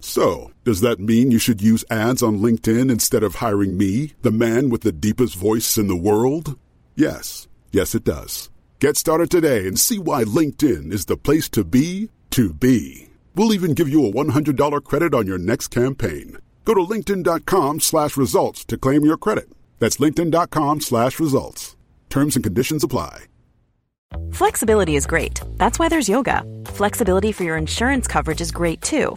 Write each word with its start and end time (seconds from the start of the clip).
So, 0.00 0.52
does 0.64 0.80
that 0.80 1.00
mean 1.00 1.30
you 1.30 1.38
should 1.38 1.60
use 1.60 1.84
ads 1.90 2.22
on 2.22 2.38
LinkedIn 2.38 2.90
instead 2.90 3.22
of 3.22 3.36
hiring 3.36 3.76
me, 3.76 4.14
the 4.22 4.30
man 4.30 4.68
with 4.70 4.82
the 4.82 4.92
deepest 4.92 5.34
voice 5.34 5.76
in 5.76 5.88
the 5.88 5.96
world? 5.96 6.58
Yes. 6.94 7.48
Yes, 7.72 7.94
it 7.94 8.04
does. 8.04 8.50
Get 8.80 8.96
started 8.96 9.30
today 9.30 9.66
and 9.66 9.78
see 9.78 9.98
why 9.98 10.24
LinkedIn 10.24 10.92
is 10.92 11.06
the 11.06 11.16
place 11.16 11.48
to 11.50 11.64
be 11.64 12.10
to 12.30 12.54
be. 12.54 13.08
We'll 13.34 13.54
even 13.54 13.74
give 13.74 13.88
you 13.88 14.06
a 14.06 14.12
$100 14.12 14.84
credit 14.84 15.14
on 15.14 15.26
your 15.26 15.38
next 15.38 15.68
campaign. 15.68 16.38
Go 16.64 16.74
to 16.74 16.80
linkedin.com 16.80 17.80
slash 17.80 18.16
results 18.16 18.64
to 18.66 18.76
claim 18.76 19.04
your 19.04 19.16
credit. 19.16 19.48
That's 19.78 19.96
linkedin.com 19.96 20.80
slash 20.80 21.18
results. 21.18 21.76
Terms 22.10 22.36
and 22.36 22.44
conditions 22.44 22.84
apply. 22.84 23.24
Flexibility 24.32 24.96
is 24.96 25.06
great. 25.06 25.40
That's 25.56 25.78
why 25.78 25.88
there's 25.88 26.08
yoga. 26.08 26.42
Flexibility 26.66 27.32
for 27.32 27.44
your 27.44 27.56
insurance 27.56 28.06
coverage 28.06 28.40
is 28.40 28.50
great 28.50 28.80
too. 28.80 29.16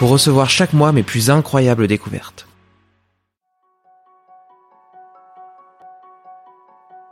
pour 0.00 0.08
recevoir 0.08 0.48
chaque 0.48 0.72
mois 0.72 0.92
mes 0.92 1.02
plus 1.02 1.28
incroyables 1.28 1.86
découvertes. 1.86 2.48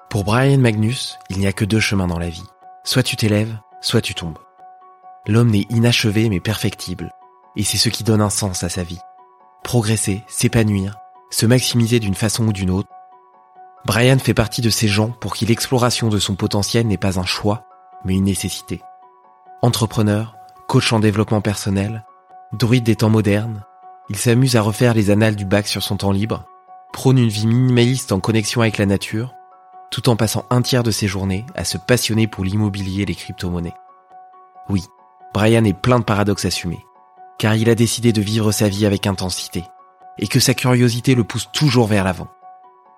Pour 0.09 0.25
Brian 0.25 0.57
Magnus, 0.57 1.19
il 1.29 1.39
n'y 1.39 1.47
a 1.47 1.53
que 1.53 1.67
deux 1.67 1.81
chemins 1.81 2.07
dans 2.07 2.19
la 2.19 2.31
vie. 2.31 2.49
Soit 2.85 3.03
tu 3.03 3.15
t'élèves, 3.15 3.55
soit 3.83 4.01
tu 4.01 4.15
tombes. 4.15 4.39
L'homme 5.27 5.51
n'est 5.51 5.67
inachevé 5.69 6.31
mais 6.31 6.41
perfectible, 6.41 7.13
et 7.57 7.63
c'est 7.63 7.77
ce 7.77 7.91
qui 7.91 8.05
donne 8.05 8.23
un 8.23 8.31
sens 8.31 8.63
à 8.63 8.71
sa 8.71 8.85
vie. 8.85 9.01
Progresser, 9.63 10.25
s'épanouir, 10.27 10.97
se 11.29 11.45
maximiser 11.45 12.01
d'une 12.01 12.15
façon 12.15 12.47
ou 12.47 12.55
d'une 12.55 12.71
autre. 12.71 12.89
Brian 13.85 14.19
fait 14.19 14.33
partie 14.33 14.63
de 14.63 14.71
ces 14.71 14.89
gens 14.89 15.11
pour 15.11 15.35
qui 15.35 15.45
l'exploration 15.45 16.09
de 16.09 16.19
son 16.19 16.37
potentiel 16.37 16.87
n'est 16.87 16.97
pas 16.97 17.21
un 17.21 17.27
choix, 17.27 17.67
mais 18.07 18.15
une 18.15 18.25
nécessité. 18.25 18.81
Entrepreneur, 19.61 20.37
coach 20.69 20.91
en 20.95 21.01
développement 21.01 21.43
personnel, 21.43 22.03
druide 22.53 22.85
des 22.85 22.97
temps 22.97 23.11
modernes, 23.11 23.65
il 24.09 24.17
s'amuse 24.17 24.57
à 24.57 24.63
refaire 24.63 24.95
les 24.95 25.11
annales 25.11 25.37
du 25.37 25.45
bac 25.45 25.69
sur 25.69 25.83
son 25.83 25.97
temps 25.97 26.13
libre, 26.13 26.45
prône 26.93 27.19
une 27.19 27.29
vie 27.29 27.47
minimaliste 27.47 28.13
en 28.13 28.21
connexion 28.21 28.63
avec 28.63 28.79
la 28.79 28.87
nature, 28.87 29.35
tout 29.91 30.09
en 30.09 30.17
passant 30.17 30.45
un 30.51 30.63
tiers 30.63 30.83
de 30.83 30.91
ses 30.91 31.09
journées 31.09 31.45
à 31.55 31.65
se 31.65 31.77
passionner 31.77 32.27
pour 32.27 32.45
l'immobilier 32.45 33.03
et 33.03 33.07
les 33.07 33.15
crypto-monnaies. 33.15 33.75
Oui, 34.69 34.85
Brian 35.35 35.65
est 35.65 35.79
plein 35.79 35.99
de 35.99 36.05
paradoxes 36.05 36.47
assumés, 36.47 36.85
car 37.39 37.55
il 37.55 37.69
a 37.69 37.75
décidé 37.75 38.13
de 38.13 38.23
vivre 38.23 38.51
sa 38.51 38.69
vie 38.69 38.87
avec 38.87 39.07
intensité, 39.07 39.65
et 40.19 40.27
que 40.27 40.41
sa 40.41 40.55
curiosité 40.55 41.15
le 41.15 41.25
pousse 41.25 41.51
toujours 41.53 41.87
vers 41.87 42.05
l'avant, 42.05 42.29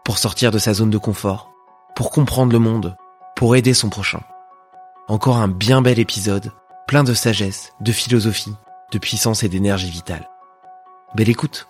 pour 0.05 0.19
sortir 0.19 0.53
de 0.53 0.59
sa 0.59 0.75
zone 0.75 0.91
de 0.91 0.99
confort, 0.99 1.51
pour 1.97 2.11
comprendre 2.11 2.53
le 2.53 2.59
monde, 2.61 2.97
pour 3.35 3.57
aider 3.57 3.75
son 3.75 3.89
prochain. 3.89 4.21
Encore 5.09 5.39
un 5.39 5.49
bien 5.49 5.83
bel 5.83 5.99
épisode, 5.99 6.53
plein 6.87 7.03
de 7.03 7.15
sagesse, 7.15 7.73
de 7.81 7.91
philosophie, 7.91 8.55
de 8.93 8.99
puissance 8.99 9.43
et 9.43 9.49
d'énergie 9.49 9.91
vitale. 9.91 10.29
Belle 11.15 11.29
écoute 11.29 11.67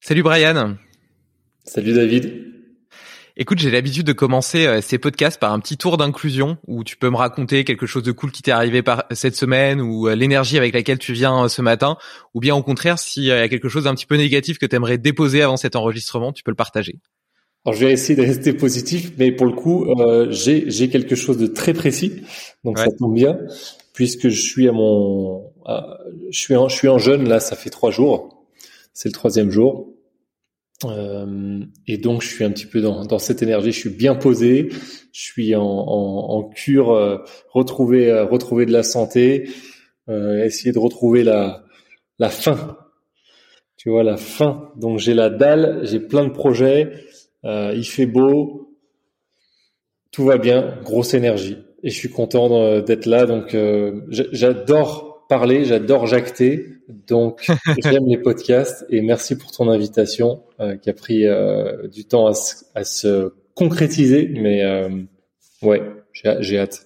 Salut 0.00 0.22
Brian 0.22 0.76
Salut 1.64 1.92
David 1.92 2.46
Écoute, 3.38 3.58
j'ai 3.58 3.70
l'habitude 3.70 4.06
de 4.06 4.14
commencer 4.14 4.66
euh, 4.66 4.80
ces 4.80 4.96
podcasts 4.96 5.38
par 5.38 5.52
un 5.52 5.60
petit 5.60 5.76
tour 5.76 5.98
d'inclusion 5.98 6.56
où 6.66 6.84
tu 6.84 6.96
peux 6.96 7.10
me 7.10 7.16
raconter 7.16 7.64
quelque 7.64 7.84
chose 7.84 8.02
de 8.02 8.12
cool 8.12 8.32
qui 8.32 8.40
t'est 8.40 8.50
arrivé 8.50 8.82
par 8.82 9.04
cette 9.10 9.36
semaine 9.36 9.82
ou 9.82 10.08
euh, 10.08 10.14
l'énergie 10.14 10.56
avec 10.56 10.72
laquelle 10.72 10.98
tu 10.98 11.12
viens 11.12 11.44
euh, 11.44 11.48
ce 11.48 11.60
matin 11.60 11.98
ou 12.32 12.40
bien 12.40 12.54
au 12.54 12.62
contraire 12.62 12.98
s'il 12.98 13.24
y 13.24 13.32
a 13.32 13.46
quelque 13.48 13.68
chose 13.68 13.84
d'un 13.84 13.94
petit 13.94 14.06
peu 14.06 14.16
négatif 14.16 14.58
que 14.58 14.64
tu 14.64 14.74
aimerais 14.74 14.96
déposer 14.96 15.42
avant 15.42 15.58
cet 15.58 15.76
enregistrement, 15.76 16.32
tu 16.32 16.42
peux 16.42 16.50
le 16.50 16.56
partager. 16.56 16.98
Alors 17.66 17.74
je 17.74 17.84
vais 17.84 17.92
essayer 17.92 18.14
de 18.14 18.24
rester 18.24 18.52
positif, 18.52 19.10
mais 19.18 19.32
pour 19.32 19.44
le 19.44 19.52
coup, 19.52 19.86
euh, 19.86 20.28
j'ai 20.30 20.88
quelque 20.88 21.16
chose 21.16 21.36
de 21.36 21.48
très 21.48 21.74
précis, 21.74 22.22
donc 22.62 22.78
ça 22.78 22.86
tombe 22.96 23.12
bien, 23.12 23.40
puisque 23.92 24.28
je 24.28 24.40
suis 24.40 24.68
à 24.68 24.72
mon, 24.72 25.50
je 26.30 26.38
suis 26.38 26.54
en, 26.54 26.68
je 26.68 26.76
suis 26.76 26.86
en 26.86 26.98
jeûne 26.98 27.28
là, 27.28 27.40
ça 27.40 27.56
fait 27.56 27.70
trois 27.70 27.90
jours, 27.90 28.46
c'est 28.92 29.08
le 29.08 29.14
troisième 29.14 29.50
jour, 29.50 29.92
euh, 30.84 31.58
et 31.88 31.98
donc 31.98 32.22
je 32.22 32.28
suis 32.28 32.44
un 32.44 32.52
petit 32.52 32.66
peu 32.66 32.80
dans, 32.80 33.04
dans 33.04 33.18
cette 33.18 33.42
énergie, 33.42 33.72
je 33.72 33.80
suis 33.80 33.90
bien 33.90 34.14
posé, 34.14 34.68
je 34.70 35.20
suis 35.20 35.56
en, 35.56 35.64
en, 35.64 36.36
en 36.36 36.44
cure, 36.44 36.92
euh, 36.92 37.18
retrouver 37.50 38.12
euh, 38.12 38.26
retrouver 38.26 38.66
de 38.66 38.72
la 38.72 38.84
santé, 38.84 39.50
euh, 40.08 40.44
essayer 40.44 40.70
de 40.70 40.78
retrouver 40.78 41.24
la 41.24 41.64
la 42.20 42.30
faim, 42.30 42.76
tu 43.76 43.90
vois 43.90 44.04
la 44.04 44.16
faim. 44.16 44.70
Donc 44.76 45.00
j'ai 45.00 45.14
la 45.14 45.30
dalle, 45.30 45.80
j'ai 45.82 45.98
plein 45.98 46.22
de 46.22 46.30
projets 46.32 46.92
euh, 47.46 47.72
il 47.74 47.84
fait 47.84 48.06
beau, 48.06 48.76
tout 50.10 50.24
va 50.24 50.36
bien, 50.36 50.78
grosse 50.84 51.14
énergie. 51.14 51.58
Et 51.82 51.90
je 51.90 51.94
suis 51.94 52.10
content 52.10 52.80
d'être 52.80 53.06
là. 53.06 53.26
Donc, 53.26 53.54
euh, 53.54 54.00
j'adore 54.10 55.26
parler, 55.28 55.64
j'adore 55.64 56.06
jacter. 56.06 56.66
Donc, 56.88 57.46
j'aime 57.84 58.06
les 58.06 58.18
podcasts. 58.18 58.84
Et 58.90 59.00
merci 59.00 59.36
pour 59.36 59.52
ton 59.52 59.68
invitation 59.70 60.42
euh, 60.60 60.76
qui 60.76 60.90
a 60.90 60.94
pris 60.94 61.24
du 61.92 62.04
temps 62.04 62.26
à, 62.26 62.84
se 62.84 63.34
concrétiser. 63.54 64.28
Mais 64.34 64.64
ouais, 65.62 65.82
j'ai 66.40 66.58
hâte. 66.58 66.85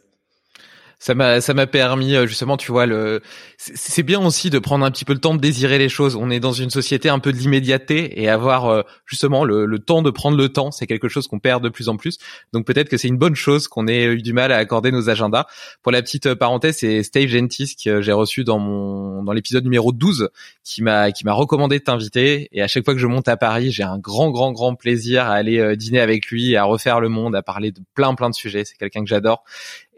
Ça 1.00 1.14
m'a 1.14 1.41
ça 1.41 1.55
m'a 1.55 1.67
permis 1.67 2.14
euh, 2.14 2.26
justement 2.26 2.58
tu 2.58 2.70
vois 2.70 2.85
le 2.85 3.23
c'est 3.56 4.02
bien 4.02 4.20
aussi 4.25 4.50
de 4.50 4.58
prendre 4.58 4.85
un 4.85 4.91
petit 4.91 5.06
peu 5.06 5.14
le 5.14 5.19
temps 5.19 5.35
de 5.35 5.41
désirer 5.41 5.79
les 5.79 5.88
choses. 5.88 6.14
On 6.14 6.31
est 6.31 6.41
dans 6.41 6.52
une 6.52 6.69
société 6.69 7.08
un 7.08 7.19
peu 7.19 7.32
de 7.32 7.38
l'immédiateté 7.38 8.20
et 8.20 8.29
avoir 8.29 8.67
euh, 8.67 8.82
justement 9.06 9.44
le, 9.44 9.64
le, 9.64 9.79
temps 9.79 10.02
de 10.02 10.11
prendre 10.11 10.37
le 10.37 10.50
temps 10.50 10.70
c'est 10.70 10.87
quelque 10.87 11.08
chose 11.08 11.26
qu'on 11.26 11.38
perd 11.38 11.64
de 11.64 11.70
plus 11.70 11.88
en 11.88 11.97
plus. 11.97 12.19
Donc 12.52 12.67
peut-être 12.67 12.91
que 12.91 12.99
c'est 12.99 13.08
une 13.08 13.17
bonne 13.17 13.35
chose 13.35 13.67
qu'on 13.67 13.88
ait 13.88 14.05
eu 14.05 14.20
du 14.20 14.35
mal 14.35 14.52
à 14.52 14.58
accorder 14.58 14.93
nos 14.93 15.08
agendas. 15.08 15.47
Pour 15.82 15.91
la 15.91 16.02
petite 16.02 16.26
euh, 16.26 16.37
parenthèse 16.37 16.76
c'est 16.76 17.02
Steve 17.02 17.31
Gentis 17.31 17.76
que 17.82 18.02
j'ai 18.02 18.12
reçu 18.12 18.44
dans 18.44 18.58
mon 18.58 19.23
dans 19.23 19.32
l'épisode 19.32 19.64
numéro 19.64 19.93
12 19.93 20.29
qui 20.64 20.82
m'a 20.82 21.12
qui 21.12 21.25
m'a 21.25 21.32
recommandé 21.32 21.79
de 21.79 21.85
t'inviter. 21.85 22.49
Et 22.52 22.61
à 22.61 22.69
chaque 22.69 22.85
fois 22.85 22.93
que 22.93 23.00
je 23.00 23.06
monte 23.06 23.29
à 23.29 23.38
Paris 23.38 23.73
j'ai 23.73 23.85
un 23.85 23.99
grand 23.99 24.31
grand 24.31 24.52
grand 24.52 24.75
plaisir 24.75 25.25
à 25.25 25.32
aller 25.32 25.76
dîner 25.79 26.00
avec 26.00 26.26
lui 26.26 26.56
à 26.56 26.64
refaire 26.64 27.00
le 27.00 27.08
monde 27.08 27.35
à 27.35 27.43
parler 27.43 27.73
de 27.73 27.81
plein 27.94 28.14
plein 28.14 28.29
de 28.29 28.35
sujets. 28.35 28.67
C'est 28.67 28.76
quelqu'un 28.76 29.02
que 29.02 29.08
j'adore 29.08 29.44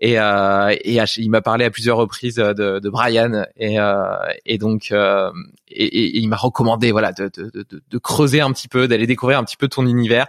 et, 0.04 0.19
euh, 0.19 0.75
et 0.82 0.99
il 1.19 1.31
m'a 1.31 1.43
parlé 1.43 1.64
à 1.64 1.70
plusieurs 1.70 1.96
reprises 1.96 2.34
de, 2.34 2.81
de 2.81 2.90
Brian 2.90 3.44
et, 3.56 3.78
euh, 3.78 4.16
et 4.44 4.58
donc 4.58 4.88
euh, 4.90 5.31
et, 5.69 5.84
et, 5.84 6.19
il 6.19 6.28
m'a 6.28 6.37
recommandé 6.37 6.90
voilà 6.90 7.12
de, 7.12 7.31
de, 7.32 7.49
de, 7.54 7.82
de, 7.88 7.99
creuser 7.99 8.40
un 8.40 8.50
petit 8.52 8.66
peu, 8.66 8.88
d'aller 8.88 9.06
découvrir 9.06 9.38
un 9.38 9.44
petit 9.44 9.56
peu 9.56 9.69
ton 9.69 9.87
univers. 9.87 10.26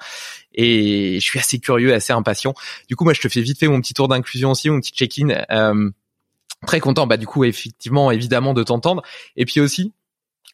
Et 0.53 1.15
je 1.15 1.25
suis 1.25 1.39
assez 1.39 1.57
curieux, 1.57 1.91
assez 1.91 2.13
impatient. 2.13 2.53
Du 2.87 2.95
coup, 2.95 3.03
moi, 3.03 3.13
je 3.13 3.21
te 3.21 3.27
fais 3.27 3.41
vite 3.41 3.57
fait 3.57 3.67
mon 3.67 3.81
petit 3.81 3.95
tour 3.95 4.07
d'inclusion 4.07 4.51
aussi, 4.51 4.69
mon 4.69 4.79
petit 4.79 4.93
check-in. 4.93 5.43
Euh, 5.49 5.89
très 6.67 6.79
content, 6.79 7.07
bah 7.07 7.17
du 7.17 7.25
coup, 7.25 7.43
effectivement, 7.43 8.11
évidemment, 8.11 8.53
de 8.53 8.61
t'entendre. 8.61 9.01
Et 9.37 9.45
puis 9.45 9.59
aussi, 9.59 9.91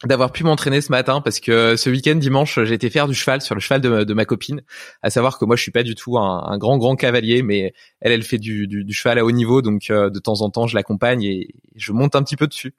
d'avoir 0.06 0.31
pu 0.31 0.46
m'entraîner 0.46 0.80
ce 0.80 0.92
matin 0.92 1.19
parce 1.19 1.42
que 1.42 1.75
ce 1.75 1.90
week-end 1.90 2.16
dimanche 2.16 2.57
j'ai 2.63 2.74
été 2.74 2.90
faire 2.90 3.07
du 3.07 3.13
cheval 3.13 3.42
sur 3.42 3.54
le 3.54 3.60
cheval 3.60 3.81
de, 3.81 4.13
ma 4.13 4.24
copine. 4.24 4.62
À 5.01 5.10
savoir 5.10 5.38
que 5.38 5.44
moi 5.44 5.57
je 5.57 5.62
suis 5.62 5.72
pas 5.72 5.84
du 5.84 5.94
tout 5.94 6.18
un, 6.18 6.57
grand 6.57 6.78
grand 6.78 6.96
cavalier 6.96 7.44
mais 7.44 7.74
elle 8.00 8.13
elle 8.13 8.24
fait 8.24 8.38
du, 8.38 8.68
du, 8.68 8.94
cheval 8.94 9.19
à 9.19 9.25
haut 9.25 9.31
niveau 9.31 9.62
donc 9.62 9.90
euh, 9.90 10.10
de 10.10 10.19
temps 10.19 10.42
en 10.42 10.50
temps 10.50 10.68
je 10.68 10.75
l'accompagne 10.75 11.24
et 11.24 11.50
je 11.75 11.92
monte 11.92 12.16
un 12.16 12.24
petit 12.24 12.38
peu 12.38 12.48
dessus. 12.48 12.74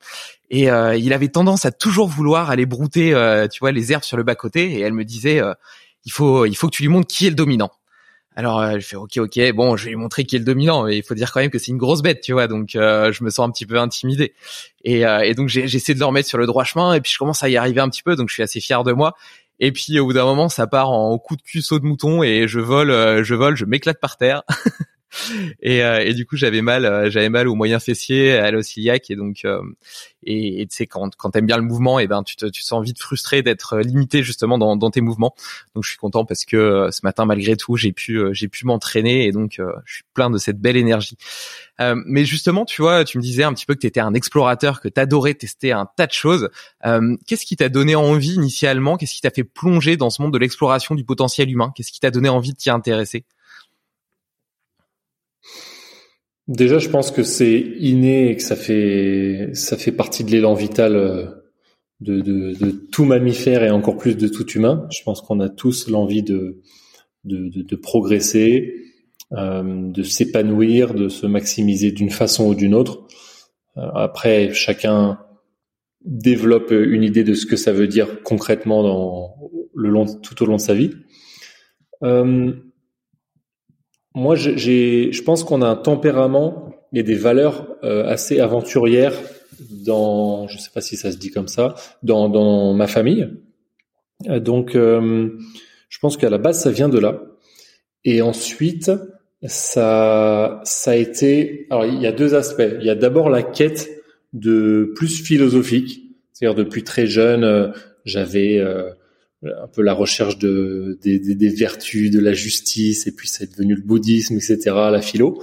Et 0.48 0.70
euh, 0.70 0.96
il 0.96 1.12
avait 1.12 1.28
tendance 1.28 1.66
à 1.66 1.72
toujours 1.72 2.08
vouloir 2.08 2.50
aller 2.50 2.64
brouter 2.64 3.12
euh, 3.12 3.48
tu 3.48 3.60
vois 3.60 3.72
les 3.72 3.92
herbes 3.92 4.04
sur 4.04 4.16
le 4.16 4.22
bas 4.22 4.34
côté 4.34 4.72
et 4.72 4.80
elle 4.80 4.94
me 4.94 5.04
disait 5.04 5.42
il 6.06 6.12
faut 6.12 6.46
il 6.46 6.54
faut 6.56 6.68
que 6.68 6.74
tu 6.74 6.82
lui 6.82 6.88
montres 6.88 7.06
qui 7.06 7.26
est 7.26 7.30
le 7.30 7.36
dominant 7.36 7.70
alors 8.40 8.58
euh, 8.60 8.78
je 8.78 8.86
fais 8.86 8.96
ok 8.96 9.18
ok 9.18 9.52
bon 9.52 9.76
je 9.76 9.84
vais 9.84 9.90
lui 9.90 9.96
montrer 9.96 10.24
qui 10.24 10.34
est 10.34 10.38
le 10.38 10.46
dominant 10.46 10.84
mais 10.84 10.96
il 10.96 11.02
faut 11.02 11.14
dire 11.14 11.30
quand 11.30 11.40
même 11.40 11.50
que 11.50 11.58
c'est 11.58 11.72
une 11.72 11.76
grosse 11.76 12.00
bête 12.00 12.22
tu 12.22 12.32
vois 12.32 12.46
donc 12.46 12.74
euh, 12.74 13.12
je 13.12 13.22
me 13.22 13.28
sens 13.28 13.46
un 13.46 13.50
petit 13.50 13.66
peu 13.66 13.78
intimidé. 13.78 14.32
Et, 14.82 15.04
euh, 15.04 15.20
et 15.20 15.34
donc 15.34 15.48
j'essaie 15.48 15.92
de 15.92 15.98
le 15.98 16.06
remettre 16.06 16.26
sur 16.26 16.38
le 16.38 16.46
droit 16.46 16.64
chemin 16.64 16.94
et 16.94 17.02
puis 17.02 17.12
je 17.12 17.18
commence 17.18 17.42
à 17.42 17.50
y 17.50 17.58
arriver 17.58 17.82
un 17.82 17.90
petit 17.90 18.02
peu 18.02 18.16
donc 18.16 18.30
je 18.30 18.34
suis 18.34 18.42
assez 18.42 18.60
fier 18.60 18.82
de 18.82 18.92
moi. 18.92 19.14
Et 19.58 19.72
puis 19.72 20.00
au 20.00 20.06
bout 20.06 20.14
d'un 20.14 20.24
moment 20.24 20.48
ça 20.48 20.66
part 20.66 20.90
en 20.90 21.18
coup 21.18 21.36
de 21.36 21.42
cul 21.42 21.60
saut 21.60 21.78
de 21.78 21.84
mouton 21.84 22.22
et 22.22 22.48
je 22.48 22.60
vole 22.60 23.22
je 23.22 23.34
vole 23.34 23.56
je 23.56 23.66
m'éclate 23.66 24.00
par 24.00 24.16
terre 24.16 24.42
et, 25.60 25.82
euh, 25.82 26.00
et, 26.04 26.14
du 26.14 26.24
coup 26.26 26.36
j'avais 26.36 26.62
mal 26.62 26.84
euh, 26.84 27.10
j'avais 27.10 27.28
mal 27.28 27.48
au 27.48 27.54
moyen 27.54 27.80
fessier 27.80 28.32
à 28.32 28.50
l'ossiliaque 28.50 29.10
et 29.10 29.16
donc 29.16 29.44
euh, 29.44 29.60
et 30.22 30.66
tu 30.70 30.76
sais 30.76 30.86
quand 30.86 31.16
quand 31.16 31.30
t'aimes 31.30 31.46
bien 31.46 31.56
le 31.56 31.64
mouvement 31.64 31.98
et 31.98 32.06
ben 32.06 32.22
tu 32.22 32.36
te 32.36 32.46
tu 32.46 32.62
sens 32.62 32.84
vite 32.84 33.00
frustré 33.00 33.42
d'être 33.42 33.78
limité 33.78 34.22
justement 34.22 34.58
dans, 34.58 34.76
dans 34.76 34.90
tes 34.90 35.00
mouvements. 35.00 35.34
Donc 35.74 35.84
je 35.84 35.90
suis 35.90 35.98
content 35.98 36.24
parce 36.24 36.44
que 36.44 36.88
ce 36.92 37.00
matin 37.02 37.24
malgré 37.24 37.56
tout 37.56 37.76
j'ai 37.76 37.92
pu 37.92 38.20
j'ai 38.32 38.48
pu 38.48 38.66
m'entraîner 38.66 39.26
et 39.26 39.32
donc 39.32 39.60
je 39.84 39.94
suis 39.94 40.04
plein 40.14 40.30
de 40.30 40.38
cette 40.38 40.60
belle 40.60 40.76
énergie. 40.76 41.16
Mais 41.78 42.26
justement 42.26 42.66
tu 42.66 42.82
vois 42.82 43.04
tu 43.04 43.16
me 43.16 43.22
disais 43.22 43.42
un 43.42 43.54
petit 43.54 43.64
peu 43.64 43.74
que 43.74 43.80
tu 43.80 43.86
étais 43.86 44.00
un 44.00 44.12
explorateur 44.12 44.80
que 44.82 44.88
t'adorais 44.88 45.34
tester 45.34 45.72
un 45.72 45.88
tas 45.96 46.06
de 46.06 46.12
choses. 46.12 46.50
Qu'est-ce 47.26 47.46
qui 47.46 47.56
t'a 47.56 47.70
donné 47.70 47.96
envie 47.96 48.34
initialement? 48.34 48.98
Qu'est-ce 48.98 49.14
qui 49.14 49.22
t'a 49.22 49.30
fait 49.30 49.44
plonger 49.44 49.96
dans 49.96 50.10
ce 50.10 50.20
monde 50.20 50.34
de 50.34 50.38
l'exploration 50.38 50.94
du 50.94 51.04
potentiel 51.04 51.50
humain? 51.50 51.72
Qu'est-ce 51.74 51.92
qui 51.92 52.00
t'a 52.00 52.10
donné 52.10 52.28
envie 52.28 52.52
de 52.52 52.58
t'y 52.58 52.68
intéresser? 52.68 53.24
Déjà, 56.50 56.80
je 56.80 56.88
pense 56.88 57.12
que 57.12 57.22
c'est 57.22 57.60
inné 57.78 58.32
et 58.32 58.36
que 58.36 58.42
ça 58.42 58.56
fait 58.56 59.50
ça 59.52 59.76
fait 59.76 59.92
partie 59.92 60.24
de 60.24 60.32
l'élan 60.32 60.54
vital 60.54 60.96
euh, 60.96 61.26
de, 62.00 62.20
de, 62.20 62.54
de, 62.58 62.70
tout 62.90 63.04
mammifère 63.04 63.62
et 63.62 63.70
encore 63.70 63.96
plus 63.96 64.16
de 64.16 64.26
tout 64.26 64.50
humain. 64.50 64.88
Je 64.90 65.00
pense 65.04 65.20
qu'on 65.20 65.38
a 65.38 65.48
tous 65.48 65.88
l'envie 65.88 66.24
de, 66.24 66.60
de, 67.22 67.62
de, 67.62 67.76
progresser, 67.76 68.74
euh, 69.32 69.92
de 69.92 70.02
s'épanouir, 70.02 70.92
de 70.92 71.08
se 71.08 71.24
maximiser 71.28 71.92
d'une 71.92 72.10
façon 72.10 72.48
ou 72.48 72.56
d'une 72.56 72.74
autre. 72.74 73.06
Euh, 73.76 73.82
après, 73.94 74.52
chacun 74.52 75.20
développe 76.04 76.72
une 76.72 77.04
idée 77.04 77.22
de 77.22 77.34
ce 77.34 77.46
que 77.46 77.56
ça 77.56 77.72
veut 77.72 77.86
dire 77.86 78.24
concrètement 78.24 78.82
dans 78.82 79.36
le 79.76 79.88
long 79.88 80.06
tout 80.20 80.42
au 80.42 80.46
long 80.46 80.56
de 80.56 80.60
sa 80.60 80.74
vie. 80.74 80.90
Moi, 84.14 84.34
j'ai, 84.34 85.12
je 85.12 85.22
pense 85.22 85.44
qu'on 85.44 85.62
a 85.62 85.68
un 85.68 85.76
tempérament 85.76 86.74
et 86.92 87.02
des 87.02 87.14
valeurs 87.14 87.68
euh, 87.84 88.04
assez 88.06 88.40
aventurières 88.40 89.14
dans, 89.86 90.48
je 90.48 90.58
sais 90.58 90.70
pas 90.72 90.80
si 90.80 90.96
ça 90.96 91.12
se 91.12 91.16
dit 91.16 91.30
comme 91.30 91.48
ça, 91.48 91.74
dans, 92.02 92.28
dans 92.28 92.74
ma 92.74 92.86
famille. 92.86 93.28
Euh, 94.28 94.40
donc, 94.40 94.74
euh, 94.74 95.28
je 95.88 95.98
pense 96.00 96.16
qu'à 96.16 96.30
la 96.30 96.38
base, 96.38 96.60
ça 96.60 96.70
vient 96.70 96.88
de 96.88 96.98
là. 96.98 97.22
Et 98.04 98.22
ensuite, 98.22 98.90
ça, 99.44 100.60
ça 100.64 100.90
a 100.90 100.96
été. 100.96 101.66
Alors, 101.70 101.84
il 101.86 102.00
y 102.00 102.06
a 102.06 102.12
deux 102.12 102.34
aspects. 102.34 102.62
Il 102.80 102.86
y 102.86 102.90
a 102.90 102.94
d'abord 102.94 103.30
la 103.30 103.42
quête 103.42 103.88
de 104.32 104.92
plus 104.96 105.22
philosophique, 105.22 106.02
c'est-à-dire 106.32 106.56
depuis 106.56 106.82
très 106.82 107.06
jeune, 107.06 107.72
j'avais 108.04 108.64
un 109.42 109.68
peu 109.68 109.82
la 109.82 109.94
recherche 109.94 110.38
de 110.38 110.98
des, 111.02 111.18
des, 111.18 111.48
vertus, 111.48 112.10
de 112.10 112.20
la 112.20 112.32
justice, 112.32 113.06
et 113.06 113.12
puis 113.12 113.28
c'est 113.28 113.50
devenu 113.50 113.74
le 113.74 113.82
bouddhisme, 113.82 114.36
etc., 114.36 114.58
la 114.66 115.00
philo. 115.00 115.42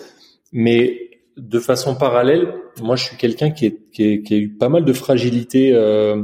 Mais 0.51 1.09
de 1.38 1.59
façon 1.59 1.95
parallèle, 1.95 2.53
moi 2.81 2.95
je 2.95 3.05
suis 3.05 3.17
quelqu'un 3.17 3.51
qui, 3.51 3.75
qui, 3.91 4.21
qui, 4.21 4.33
a 4.33 4.38
eu 4.38 4.49
pas 4.49 4.69
mal 4.69 4.85
de 4.85 4.94
fragilité 4.94 5.73
euh, 5.73 6.23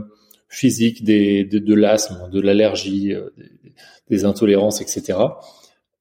physique, 0.49 1.03
des, 1.03 1.43
de, 1.43 1.59
de 1.59 1.73
l'asthme, 1.73 2.29
de 2.31 2.39
l'allergie, 2.39 3.13
euh, 3.13 3.29
des, 4.09 4.25
intolérances, 4.25 4.81
etc. 4.81 5.17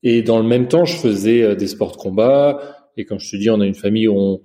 Et 0.03 0.23
dans 0.23 0.39
le 0.39 0.47
même 0.47 0.69
temps, 0.69 0.85
je 0.85 0.97
faisais 0.97 1.43
euh, 1.43 1.55
des 1.55 1.69
sports 1.69 1.93
de 1.93 1.97
combat. 1.97 2.89
Et 2.97 3.05
comme 3.05 3.19
je 3.19 3.31
te 3.31 3.37
dis, 3.37 3.49
on 3.51 3.61
a 3.61 3.67
une 3.67 3.75
famille 3.75 4.09
où 4.09 4.19
on, 4.19 4.41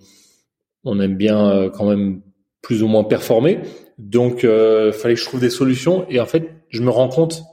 on 0.83 0.99
aime 0.99 1.15
bien 1.15 1.49
euh, 1.49 1.69
quand 1.69 1.85
même 1.85 2.21
plus 2.61 2.83
ou 2.83 2.87
moins 2.87 3.03
performer. 3.03 3.59
Donc, 3.97 4.43
euh, 4.43 4.91
fallait 4.91 5.15
que 5.15 5.19
je 5.19 5.25
trouve 5.25 5.39
des 5.39 5.49
solutions. 5.49 6.07
Et 6.09 6.19
en 6.19 6.25
fait, 6.25 6.49
je 6.69 6.81
me 6.81 6.89
rends 6.89 7.09
compte 7.09 7.43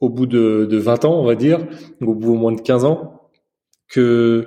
au 0.00 0.08
bout 0.08 0.26
de, 0.26 0.66
de 0.70 0.76
20 0.76 1.04
ans, 1.04 1.20
on 1.20 1.24
va 1.24 1.34
dire, 1.34 1.66
au 2.00 2.14
bout 2.14 2.32
au 2.32 2.36
moins 2.36 2.52
de 2.52 2.60
15 2.60 2.84
ans, 2.84 3.30
que 3.88 4.46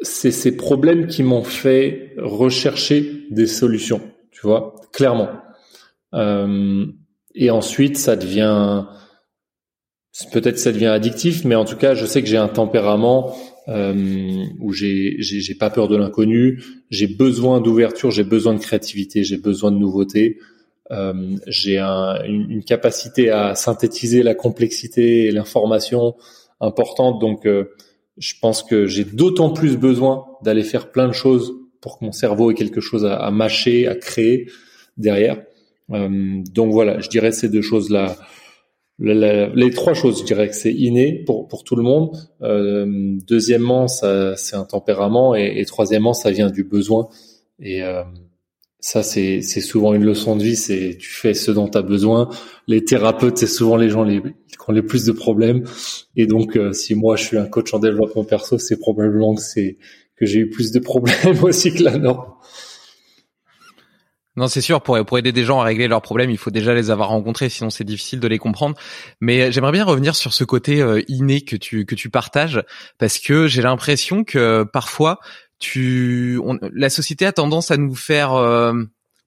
c'est 0.00 0.30
ces 0.30 0.56
problèmes 0.56 1.06
qui 1.06 1.22
m'ont 1.22 1.44
fait 1.44 2.14
rechercher 2.18 3.26
des 3.30 3.46
solutions, 3.46 4.00
tu 4.30 4.40
vois, 4.42 4.74
clairement. 4.92 5.30
Euh, 6.14 6.86
et 7.34 7.50
ensuite, 7.50 7.96
ça 7.96 8.16
devient, 8.16 8.84
peut-être 10.32 10.58
ça 10.58 10.72
devient 10.72 10.86
addictif, 10.86 11.44
mais 11.44 11.54
en 11.54 11.64
tout 11.64 11.76
cas, 11.76 11.94
je 11.94 12.06
sais 12.06 12.22
que 12.22 12.28
j'ai 12.28 12.36
un 12.36 12.48
tempérament 12.48 13.36
euh, 13.68 14.44
où 14.60 14.72
j'ai 14.72 15.56
pas 15.58 15.70
peur 15.70 15.88
de 15.88 15.96
l'inconnu, 15.96 16.62
j'ai 16.90 17.06
besoin 17.06 17.60
d'ouverture, 17.60 18.10
j'ai 18.10 18.24
besoin 18.24 18.54
de 18.54 18.60
créativité, 18.60 19.24
j'ai 19.24 19.36
besoin 19.36 19.70
de 19.70 19.76
nouveauté. 19.76 20.38
Euh, 20.90 21.36
j'ai 21.46 21.78
un, 21.78 22.22
une, 22.24 22.64
capacité 22.64 23.30
à 23.30 23.54
synthétiser 23.54 24.22
la 24.22 24.34
complexité 24.34 25.26
et 25.26 25.30
l'information 25.30 26.16
importante. 26.60 27.20
Donc, 27.20 27.46
euh, 27.46 27.74
je 28.16 28.34
pense 28.40 28.62
que 28.62 28.86
j'ai 28.86 29.04
d'autant 29.04 29.50
plus 29.50 29.76
besoin 29.76 30.24
d'aller 30.42 30.62
faire 30.62 30.90
plein 30.90 31.06
de 31.06 31.12
choses 31.12 31.52
pour 31.80 31.98
que 31.98 32.04
mon 32.04 32.12
cerveau 32.12 32.50
ait 32.50 32.54
quelque 32.54 32.80
chose 32.80 33.04
à, 33.04 33.16
à 33.16 33.30
mâcher, 33.30 33.86
à 33.86 33.94
créer 33.94 34.48
derrière. 34.96 35.42
Euh, 35.90 36.42
donc 36.52 36.72
voilà, 36.72 37.00
je 37.00 37.08
dirais 37.08 37.32
ces 37.32 37.48
deux 37.48 37.62
choses-là. 37.62 38.16
Les 39.00 39.70
trois 39.70 39.94
choses, 39.94 40.20
je 40.20 40.24
dirais 40.24 40.48
que 40.48 40.56
c'est 40.56 40.72
inné 40.74 41.22
pour 41.24 41.46
pour 41.46 41.62
tout 41.62 41.76
le 41.76 41.84
monde. 41.84 42.16
Euh, 42.42 43.16
deuxièmement, 43.28 43.86
ça 43.86 44.36
c'est 44.36 44.56
un 44.56 44.64
tempérament 44.64 45.36
et, 45.36 45.52
et, 45.56 45.64
troisièmement, 45.64 46.14
ça 46.14 46.32
vient 46.32 46.50
du 46.50 46.64
besoin. 46.64 47.08
Et 47.60 47.82
euh, 47.84 48.02
ça, 48.80 49.02
c'est 49.02 49.42
souvent 49.42 49.92
une 49.92 50.04
leçon 50.04 50.36
de 50.36 50.42
vie. 50.42 50.56
C'est 50.56 50.96
tu 50.98 51.10
fais 51.10 51.34
ce 51.34 51.50
dont 51.50 51.68
tu 51.68 51.78
as 51.78 51.82
besoin. 51.82 52.28
Les 52.68 52.84
thérapeutes, 52.84 53.38
c'est 53.38 53.48
souvent 53.48 53.76
les 53.76 53.90
gens 53.90 54.06
qui 54.06 54.20
ont 54.66 54.72
les 54.72 54.82
plus 54.82 55.04
de 55.04 55.12
problèmes. 55.12 55.64
Et 56.16 56.26
donc, 56.26 56.56
euh, 56.56 56.72
si 56.72 56.94
moi 56.94 57.16
je 57.16 57.24
suis 57.24 57.38
un 57.38 57.46
coach 57.46 57.74
en 57.74 57.80
développement 57.80 58.24
perso, 58.24 58.58
c'est 58.58 58.78
probablement 58.78 59.34
que 59.34 59.42
c'est 59.42 59.78
que 60.16 60.26
j'ai 60.26 60.40
eu 60.40 60.50
plus 60.50 60.70
de 60.70 60.78
problèmes 60.78 61.38
aussi 61.42 61.74
que 61.74 61.82
la 61.82 61.98
norme. 61.98 62.34
Non, 64.36 64.46
c'est 64.46 64.60
sûr. 64.60 64.80
Pour 64.80 65.04
pour 65.04 65.18
aider 65.18 65.32
des 65.32 65.42
gens 65.42 65.60
à 65.60 65.64
régler 65.64 65.88
leurs 65.88 66.00
problèmes, 66.00 66.30
il 66.30 66.38
faut 66.38 66.52
déjà 66.52 66.72
les 66.72 66.92
avoir 66.92 67.08
rencontrés, 67.08 67.48
sinon 67.48 67.70
c'est 67.70 67.82
difficile 67.82 68.20
de 68.20 68.28
les 68.28 68.38
comprendre. 68.38 68.76
Mais 69.20 69.50
j'aimerais 69.50 69.72
bien 69.72 69.84
revenir 69.84 70.14
sur 70.14 70.32
ce 70.32 70.44
côté 70.44 70.80
euh, 70.80 71.02
inné 71.08 71.40
que 71.40 71.56
tu 71.56 71.84
que 71.84 71.96
tu 71.96 72.08
partages, 72.08 72.62
parce 72.98 73.18
que 73.18 73.48
j'ai 73.48 73.62
l'impression 73.62 74.22
que 74.22 74.62
parfois 74.62 75.18
tu, 75.58 76.40
la 76.72 76.90
société 76.90 77.26
a 77.26 77.32
tendance 77.32 77.70
à 77.70 77.76
nous 77.76 77.94
faire 77.94 78.34
euh, 78.34 78.74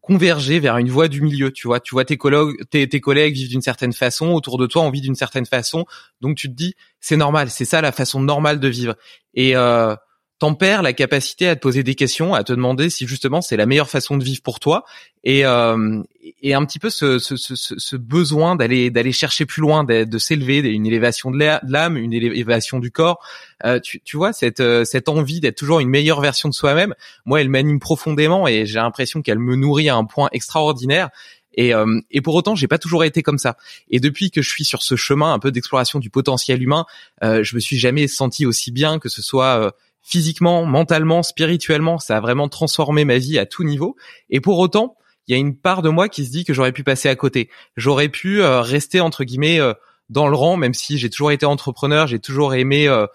converger 0.02 0.60
vers 0.60 0.78
une 0.78 0.90
voie 0.90 1.08
du 1.08 1.22
milieu. 1.22 1.52
Tu 1.52 1.68
vois, 1.68 1.80
tu 1.80 1.94
vois 1.94 2.06
tes 2.06 2.18
collègues, 2.18 2.56
tes, 2.70 2.88
tes 2.88 3.00
collègues 3.00 3.36
vivent 3.36 3.50
d'une 3.50 3.62
certaine 3.62 3.94
façon, 3.94 4.30
autour 4.30 4.58
de 4.58 4.66
toi 4.66 4.82
on 4.82 4.90
vit 4.90 5.02
d'une 5.02 5.16
certaine 5.16 5.46
façon, 5.46 5.86
donc 6.22 6.38
tu 6.38 6.48
te 6.48 6.54
dis 6.54 6.76
c'est 7.00 7.18
normal, 7.18 7.50
c'est 7.50 7.66
ça 7.66 7.82
la 7.82 7.92
façon 7.92 8.22
normale 8.22 8.60
de 8.60 8.68
vivre. 8.68 8.96
Et 9.34 9.56
euh, 9.56 9.96
t'en 10.42 10.56
perds 10.56 10.82
la 10.82 10.92
capacité 10.92 11.48
à 11.48 11.56
te 11.56 11.62
poser 11.62 11.84
des 11.84 11.94
questions, 11.94 12.34
à 12.34 12.44
te 12.44 12.52
demander 12.52 12.90
si 12.90 13.06
justement 13.06 13.44
c'est 13.44 13.58
la 13.58 13.68
meilleure 13.68 13.92
façon 13.92 14.18
de 14.18 14.24
vivre 14.24 14.42
pour 14.42 14.60
toi, 14.60 14.86
et, 15.24 15.46
euh, 15.46 16.02
et 16.42 16.56
un 16.56 16.66
petit 16.66 16.80
peu 16.80 16.90
ce, 16.90 17.20
ce, 17.20 17.36
ce, 17.36 17.54
ce 17.56 17.96
besoin 17.96 18.56
d'aller 18.56 18.90
d'aller 18.90 19.12
chercher 19.12 19.46
plus 19.46 19.62
loin, 19.62 19.84
de, 19.84 20.18
s'élever, 20.18 20.58
une 20.58 20.88
élévation 20.88 21.30
de 21.30 21.38
l'âme, 21.38 21.96
une 21.96 22.12
élévation 22.12 22.80
du 22.80 22.90
corps. 22.90 23.24
Euh, 23.66 23.80
tu, 23.80 24.02
tu 24.02 24.18
vois 24.18 24.34
cette 24.34 24.62
euh, 24.62 24.84
cette 24.84 25.10
envie 25.10 25.42
d'être 25.42 25.58
toujours 25.58 25.80
une 25.80 25.90
meilleure 25.90 26.22
version 26.22 26.50
de 26.50 26.56
soi-même. 26.56 26.96
Moi, 27.26 27.42
elle 27.42 27.50
m'anime 27.50 27.80
profondément 27.80 28.48
et 28.48 28.66
j'ai 28.66 28.80
l'impression 28.80 29.22
qu'elle 29.22 29.38
me 29.38 29.56
nourrit 29.56 29.90
à 29.90 29.96
un 29.96 30.06
point 30.06 30.28
extraordinaire. 30.32 31.12
Et, 31.54 31.74
euh, 31.74 32.00
et 32.10 32.22
pour 32.22 32.36
autant, 32.36 32.56
j'ai 32.56 32.68
pas 32.68 32.78
toujours 32.78 33.04
été 33.04 33.24
comme 33.24 33.38
ça. 33.38 33.58
Et 33.90 34.00
depuis 34.00 34.32
que 34.32 34.42
je 34.42 34.50
suis 34.50 34.66
sur 34.66 34.82
ce 34.82 34.96
chemin 34.96 35.34
un 35.34 35.40
peu 35.40 35.52
d'exploration 35.52 36.00
du 36.00 36.10
potentiel 36.10 36.62
humain, 36.62 36.86
euh, 37.24 37.44
je 37.44 37.56
me 37.56 37.60
suis 37.60 37.78
jamais 37.78 38.08
senti 38.08 38.46
aussi 38.46 38.72
bien 38.72 39.00
que 39.00 39.10
ce 39.10 39.22
soit 39.22 39.66
euh, 39.66 39.72
physiquement, 40.02 40.66
mentalement, 40.66 41.24
spirituellement, 41.24 42.00
ça 42.00 42.18
a 42.18 42.20
vraiment 42.20 42.50
transformé 42.50 43.06
ma 43.06 43.18
vie 43.18 43.38
à 43.40 43.46
tout 43.46 43.64
niveau. 43.64 43.96
Et 44.30 44.42
pour 44.42 44.60
autant, 44.60 44.98
il 45.28 45.32
y 45.32 45.36
a 45.36 45.38
une 45.38 45.56
part 45.56 45.82
de 45.82 45.90
moi 45.90 46.10
qui 46.10 46.26
se 46.26 46.32
dit 46.32 46.44
que 46.44 46.54
j'aurais 46.54 46.72
pu 46.72 46.84
passer 46.84 47.08
à 47.08 47.16
côté. 47.16 47.50
J'aurais 47.78 48.10
pu 48.10 48.42
euh, 48.42 48.62
rester 48.62 49.00
entre 49.00 49.24
guillemets 49.24 49.60
euh, 49.60 49.74
dans 50.10 50.28
le 50.28 50.36
rang, 50.36 50.58
même 50.58 50.74
si 50.74 50.98
j'ai 50.98 51.10
toujours 51.10 51.32
été 51.32 51.46
entrepreneur, 51.46 52.08
j'ai 52.08 52.20
toujours 52.20 52.54
aimé 52.54 52.88
euh, 52.88 53.06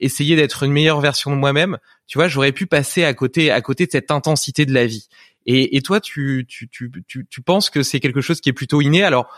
essayer 0.00 0.36
d'être 0.36 0.64
une 0.64 0.72
meilleure 0.72 1.00
version 1.00 1.30
de 1.30 1.36
moi-même. 1.36 1.78
Tu 2.08 2.18
vois, 2.18 2.28
j'aurais 2.28 2.52
pu 2.52 2.66
passer 2.66 3.04
à 3.04 3.14
côté, 3.14 3.50
à 3.50 3.60
côté 3.62 3.86
de 3.86 3.92
cette 3.92 4.10
intensité 4.10 4.66
de 4.66 4.74
la 4.74 4.84
vie. 4.84 5.08
Et, 5.46 5.76
et 5.76 5.80
toi, 5.80 6.00
tu, 6.00 6.44
tu, 6.48 6.68
tu, 6.68 6.90
tu, 7.06 7.26
tu 7.28 7.40
penses 7.40 7.70
que 7.70 7.82
c'est 7.82 8.00
quelque 8.00 8.20
chose 8.20 8.40
qui 8.40 8.50
est 8.50 8.52
plutôt 8.52 8.80
inné? 8.80 9.02
Alors, 9.02 9.28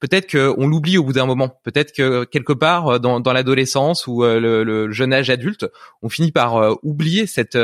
peut-être 0.00 0.30
qu'on 0.30 0.66
l'oublie 0.66 0.98
au 0.98 1.04
bout 1.04 1.12
d'un 1.12 1.26
moment. 1.26 1.60
Peut-être 1.62 1.92
que 1.92 2.24
quelque 2.24 2.52
part 2.52 2.88
euh, 2.88 2.98
dans, 2.98 3.20
dans 3.20 3.32
l'adolescence 3.32 4.06
ou 4.06 4.24
euh, 4.24 4.38
le, 4.64 4.92
jeune 4.92 5.12
âge 5.12 5.30
adulte, 5.30 5.66
on 6.02 6.08
finit 6.08 6.32
par 6.32 6.56
euh, 6.56 6.74
oublier 6.82 7.26
cette 7.26 7.58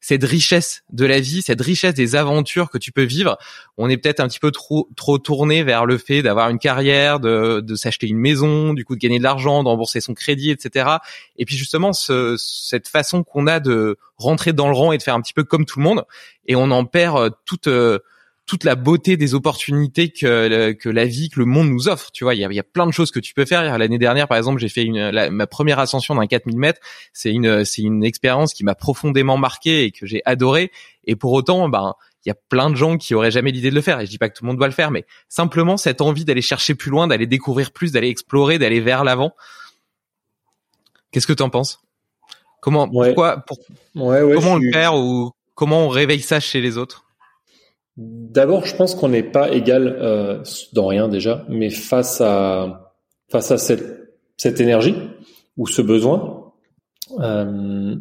cette 0.00 0.24
richesse 0.24 0.82
de 0.92 1.06
la 1.06 1.20
vie, 1.20 1.42
cette 1.42 1.60
richesse 1.60 1.94
des 1.94 2.16
aventures 2.16 2.70
que 2.70 2.78
tu 2.78 2.92
peux 2.92 3.04
vivre. 3.04 3.38
On 3.76 3.88
est 3.88 3.96
peut-être 3.96 4.20
un 4.20 4.28
petit 4.28 4.40
peu 4.40 4.50
trop 4.50 4.88
trop 4.96 5.18
tourné 5.18 5.62
vers 5.62 5.86
le 5.86 5.98
fait 5.98 6.22
d'avoir 6.22 6.50
une 6.50 6.58
carrière, 6.58 7.20
de, 7.20 7.60
de 7.60 7.74
s'acheter 7.74 8.08
une 8.08 8.18
maison, 8.18 8.74
du 8.74 8.84
coup 8.84 8.94
de 8.94 9.00
gagner 9.00 9.18
de 9.18 9.24
l'argent, 9.24 9.62
d'embourser 9.62 10.00
son 10.00 10.14
crédit, 10.14 10.50
etc. 10.50 10.96
Et 11.36 11.44
puis 11.44 11.56
justement 11.56 11.92
ce, 11.92 12.36
cette 12.38 12.88
façon 12.88 13.22
qu'on 13.22 13.46
a 13.46 13.60
de 13.60 13.98
rentrer 14.16 14.52
dans 14.52 14.68
le 14.68 14.74
rang 14.74 14.92
et 14.92 14.98
de 14.98 15.02
faire 15.02 15.14
un 15.14 15.20
petit 15.20 15.32
peu 15.32 15.44
comme 15.44 15.64
tout 15.64 15.78
le 15.78 15.84
monde, 15.84 16.04
et 16.46 16.56
on 16.56 16.70
en 16.70 16.84
perd 16.84 17.32
toute 17.44 17.68
toute 18.46 18.64
la 18.64 18.74
beauté 18.74 19.16
des 19.16 19.34
opportunités 19.34 20.10
que, 20.10 20.72
que 20.72 20.88
la 20.88 21.06
vie, 21.06 21.30
que 21.30 21.40
le 21.40 21.46
monde 21.46 21.70
nous 21.70 21.88
offre. 21.88 22.10
Tu 22.12 22.24
vois, 22.24 22.34
il 22.34 22.40
y 22.40 22.44
a, 22.44 22.52
y 22.52 22.58
a 22.58 22.64
plein 22.64 22.86
de 22.86 22.92
choses 22.92 23.10
que 23.10 23.20
tu 23.20 23.32
peux 23.32 23.46
faire. 23.46 23.78
L'année 23.78 23.98
dernière, 23.98 24.28
par 24.28 24.36
exemple, 24.36 24.60
j'ai 24.60 24.68
fait 24.68 24.82
une, 24.82 25.30
ma 25.30 25.46
première 25.46 25.78
ascension 25.78 26.14
d'un 26.14 26.26
4000 26.26 26.58
mètres. 26.58 26.80
C'est 27.12 27.30
une, 27.30 27.64
c'est 27.64 27.82
une 27.82 28.04
expérience 28.04 28.52
qui 28.52 28.64
m'a 28.64 28.74
profondément 28.74 29.38
marqué 29.38 29.84
et 29.84 29.90
que 29.90 30.06
j'ai 30.06 30.20
adoré. 30.26 30.70
Et 31.04 31.16
pour 31.16 31.32
autant, 31.32 31.68
ben, 31.70 31.94
il 32.24 32.28
y 32.28 32.32
a 32.32 32.34
plein 32.34 32.70
de 32.70 32.74
gens 32.74 32.98
qui 32.98 33.14
auraient 33.14 33.30
jamais 33.30 33.50
l'idée 33.50 33.70
de 33.70 33.74
le 33.74 33.80
faire. 33.80 34.00
Et 34.00 34.06
je 34.06 34.10
dis 34.10 34.18
pas 34.18 34.28
que 34.28 34.36
tout 34.36 34.44
le 34.44 34.48
monde 34.48 34.58
doit 34.58 34.68
le 34.68 34.74
faire, 34.74 34.90
mais 34.90 35.04
simplement 35.28 35.76
cette 35.76 36.00
envie 36.02 36.24
d'aller 36.26 36.42
chercher 36.42 36.74
plus 36.74 36.90
loin, 36.90 37.06
d'aller 37.06 37.26
découvrir 37.26 37.70
plus, 37.70 37.92
d'aller 37.92 38.08
explorer, 38.08 38.58
d'aller 38.58 38.80
vers 38.80 39.04
l'avant. 39.04 39.34
Qu'est-ce 41.12 41.26
que 41.26 41.32
tu 41.32 41.42
en 41.42 41.50
penses? 41.50 41.80
Comment, 42.60 42.88
pourquoi, 42.88 43.38
pour, 43.38 43.58
comment 43.94 44.56
le 44.56 44.72
faire 44.72 44.96
ou 44.96 45.32
comment 45.54 45.86
on 45.86 45.88
réveille 45.88 46.22
ça 46.22 46.40
chez 46.40 46.60
les 46.60 46.78
autres? 46.78 47.03
D'abord, 47.96 48.66
je 48.66 48.74
pense 48.74 48.94
qu'on 48.94 49.08
n'est 49.08 49.22
pas 49.22 49.52
égal 49.52 49.96
euh, 50.00 50.42
dans 50.72 50.86
rien 50.86 51.08
déjà, 51.08 51.44
mais 51.48 51.70
face 51.70 52.20
à 52.20 52.92
face 53.28 53.50
à 53.50 53.58
cette 53.58 54.16
cette 54.36 54.60
énergie 54.60 54.96
ou 55.56 55.66
ce 55.68 55.80
besoin, 55.80 56.52
euh, 57.20 57.94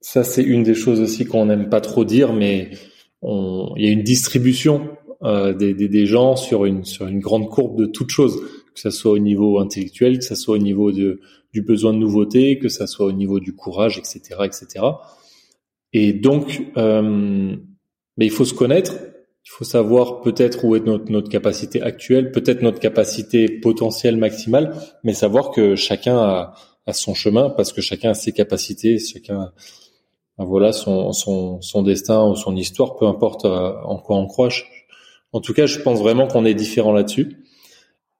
ça 0.00 0.24
c'est 0.24 0.42
une 0.42 0.62
des 0.62 0.74
choses 0.74 1.00
aussi 1.00 1.24
qu'on 1.24 1.46
n'aime 1.46 1.70
pas 1.70 1.80
trop 1.80 2.04
dire, 2.04 2.34
mais 2.34 2.70
il 3.22 3.84
y 3.84 3.88
a 3.88 3.90
une 3.90 4.02
distribution 4.02 4.90
euh, 5.24 5.52
des, 5.52 5.74
des, 5.74 6.06
gens 6.06 6.36
sur 6.36 6.64
une 6.64 6.84
sur 6.84 7.08
une 7.08 7.18
grande 7.18 7.48
courbe 7.48 7.76
de 7.76 7.86
toutes 7.86 8.10
choses, 8.10 8.40
que 8.72 8.80
ça 8.80 8.92
soit 8.92 9.10
au 9.10 9.18
niveau 9.18 9.58
intellectuel, 9.58 10.18
que 10.18 10.24
ça 10.24 10.36
soit 10.36 10.54
au 10.54 10.60
niveau 10.60 10.92
de 10.92 11.20
du 11.52 11.62
besoin 11.62 11.92
de 11.92 11.98
nouveauté, 11.98 12.60
que 12.60 12.68
ça 12.68 12.86
soit 12.86 13.06
au 13.06 13.12
niveau 13.12 13.40
du 13.40 13.52
courage, 13.52 13.98
etc., 13.98 14.20
etc. 14.44 14.84
Et 15.92 16.12
donc 16.12 16.62
euh, 16.76 17.56
mais 18.18 18.26
il 18.26 18.30
faut 18.30 18.44
se 18.44 18.52
connaître, 18.52 18.92
il 19.44 19.50
faut 19.50 19.64
savoir 19.64 20.20
peut-être 20.20 20.64
où 20.64 20.76
est 20.76 20.84
notre, 20.84 21.10
notre 21.10 21.30
capacité 21.30 21.80
actuelle, 21.80 22.32
peut-être 22.32 22.60
notre 22.60 22.80
capacité 22.80 23.48
potentielle 23.48 24.18
maximale, 24.18 24.74
mais 25.04 25.14
savoir 25.14 25.52
que 25.52 25.74
chacun 25.74 26.18
a, 26.18 26.54
a, 26.86 26.92
son 26.92 27.14
chemin 27.14 27.48
parce 27.48 27.72
que 27.72 27.80
chacun 27.80 28.10
a 28.10 28.14
ses 28.14 28.32
capacités, 28.32 28.98
chacun 28.98 29.52
a, 30.36 30.44
voilà 30.44 30.72
son, 30.72 31.12
son, 31.12 31.62
son 31.62 31.82
destin 31.82 32.28
ou 32.28 32.36
son 32.36 32.54
histoire, 32.56 32.96
peu 32.96 33.06
importe 33.06 33.46
euh, 33.46 33.72
en 33.84 33.96
quoi 33.98 34.16
on 34.16 34.26
croit. 34.26 34.50
En 35.32 35.40
tout 35.40 35.54
cas, 35.54 35.66
je 35.66 35.78
pense 35.78 36.00
vraiment 36.00 36.26
qu'on 36.26 36.44
est 36.44 36.54
différent 36.54 36.92
là-dessus. 36.92 37.44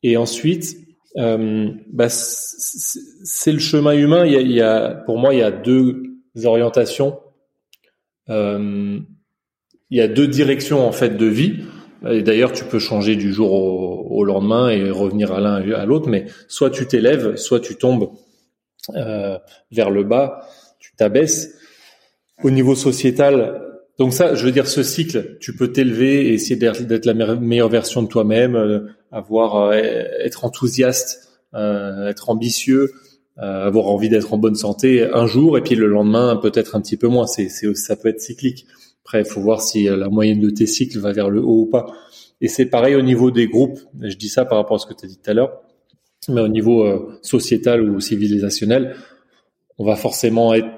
Et 0.02 0.17
ensuite, 0.17 0.76
euh, 1.17 1.71
bah, 1.93 2.09
c'est 2.09 3.52
le 3.52 3.59
chemin 3.59 3.93
humain. 3.93 4.25
Il 4.26 4.33
y, 4.33 4.37
a, 4.37 4.40
il 4.40 4.52
y 4.52 4.61
a, 4.61 4.95
pour 5.07 5.19
moi, 5.19 5.35
il 5.35 5.40
y 5.40 5.43
a 5.43 5.50
deux 5.50 6.02
orientations. 6.45 7.19
Euh, 8.28 9.00
il 9.90 9.99
y 9.99 10.00
a 10.00 10.09
deux 10.09 10.28
directions 10.28 10.87
en 10.87 10.92
fait 10.92 11.16
de 11.16 11.26
vie. 11.26 11.64
Et 12.09 12.23
d'ailleurs, 12.23 12.52
tu 12.52 12.64
peux 12.64 12.78
changer 12.78 13.16
du 13.16 13.33
jour 13.33 13.52
au, 13.52 14.25
lendemain 14.25 14.68
et 14.68 14.88
revenir 14.90 15.33
à 15.33 15.40
l'un 15.40 15.54
à 15.54 15.85
l'autre, 15.85 16.09
mais 16.09 16.26
soit 16.47 16.71
tu 16.71 16.87
t'élèves, 16.87 17.37
soit 17.37 17.59
tu 17.59 17.75
tombes 17.75 18.11
euh, 18.95 19.37
vers 19.73 19.90
le 19.90 20.04
bas, 20.04 20.47
tu 20.78 20.95
t'abaisses. 20.97 21.54
Au 22.45 22.50
niveau 22.50 22.76
sociétal, 22.76 23.68
donc 23.99 24.12
ça, 24.12 24.35
je 24.35 24.45
veux 24.45 24.52
dire, 24.52 24.68
ce 24.68 24.85
cycle, 24.85 25.38
tu 25.40 25.54
peux 25.54 25.73
t'élever 25.73 26.28
et 26.28 26.35
essayer 26.35 26.54
d'être 26.57 27.04
la 27.04 27.14
meilleure 27.35 27.68
version 27.68 28.02
de 28.02 28.07
toi-même, 28.07 28.54
euh, 28.54 28.87
avoir, 29.11 29.57
euh, 29.57 29.73
être 30.25 30.45
enthousiaste, 30.45 31.28
euh, 31.54 32.09
être 32.09 32.30
ambitieux, 32.30 32.92
avoir 33.40 33.87
envie 33.87 34.09
d'être 34.09 34.35
en 34.35 34.37
bonne 34.37 34.57
santé 34.57 35.09
un 35.14 35.28
jour 35.28 35.57
et 35.57 35.61
puis 35.61 35.76
le 35.76 35.87
lendemain 35.87 36.35
peut-être 36.35 36.75
un 36.75 36.80
petit 36.80 36.97
peu 36.97 37.07
moins. 37.07 37.28
C'est, 37.28 37.49
ça 37.49 37.95
peut 37.95 38.09
être 38.09 38.21
cyclique. 38.21 38.66
Après, 39.09 39.23
il 39.23 39.25
faut 39.25 39.41
voir 39.41 39.62
si 39.62 39.88
euh, 39.88 39.97
la 39.97 40.11
moyenne 40.11 40.38
de 40.38 40.50
tes 40.50 40.67
cycles 40.67 40.99
va 40.99 41.12
vers 41.12 41.31
le 41.31 41.41
haut 41.41 41.62
ou 41.62 41.67
pas. 41.67 41.87
Et 42.43 42.49
c'est 42.49 42.67
pareil 42.67 42.95
au 42.95 43.00
niveau 43.00 43.31
des 43.31 43.47
groupes. 43.47 43.79
Je 44.03 44.15
dis 44.17 44.29
ça 44.29 44.45
par 44.45 44.59
rapport 44.59 44.75
à 44.75 44.79
ce 44.79 44.85
que 44.87 44.93
tu 44.93 45.07
as 45.07 45.09
dit 45.09 45.17
tout 45.17 45.31
à 45.31 45.33
l'heure. 45.33 45.62
Mais 46.29 46.43
au 46.43 46.49
niveau 46.49 46.85
euh, 46.85 47.19
sociétal 47.23 47.88
ou 47.88 48.00
civilisationnel, 48.00 48.97
on 49.79 49.87
va 49.87 49.97
forcément 49.97 50.53
être 50.53 50.69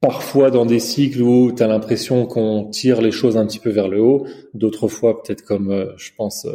parfois 0.00 0.50
dans 0.50 0.64
des 0.64 0.78
cycles 0.78 1.20
où 1.20 1.52
tu 1.52 1.62
as 1.62 1.66
l'impression 1.66 2.24
qu'on 2.24 2.70
tire 2.70 3.02
les 3.02 3.10
choses 3.10 3.36
un 3.36 3.44
petit 3.44 3.58
peu 3.58 3.68
vers 3.68 3.88
le 3.88 4.00
haut. 4.00 4.26
D'autres 4.54 4.88
fois, 4.88 5.22
peut-être 5.22 5.42
comme 5.42 5.70
euh, 5.70 5.92
je 5.98 6.12
pense 6.16 6.46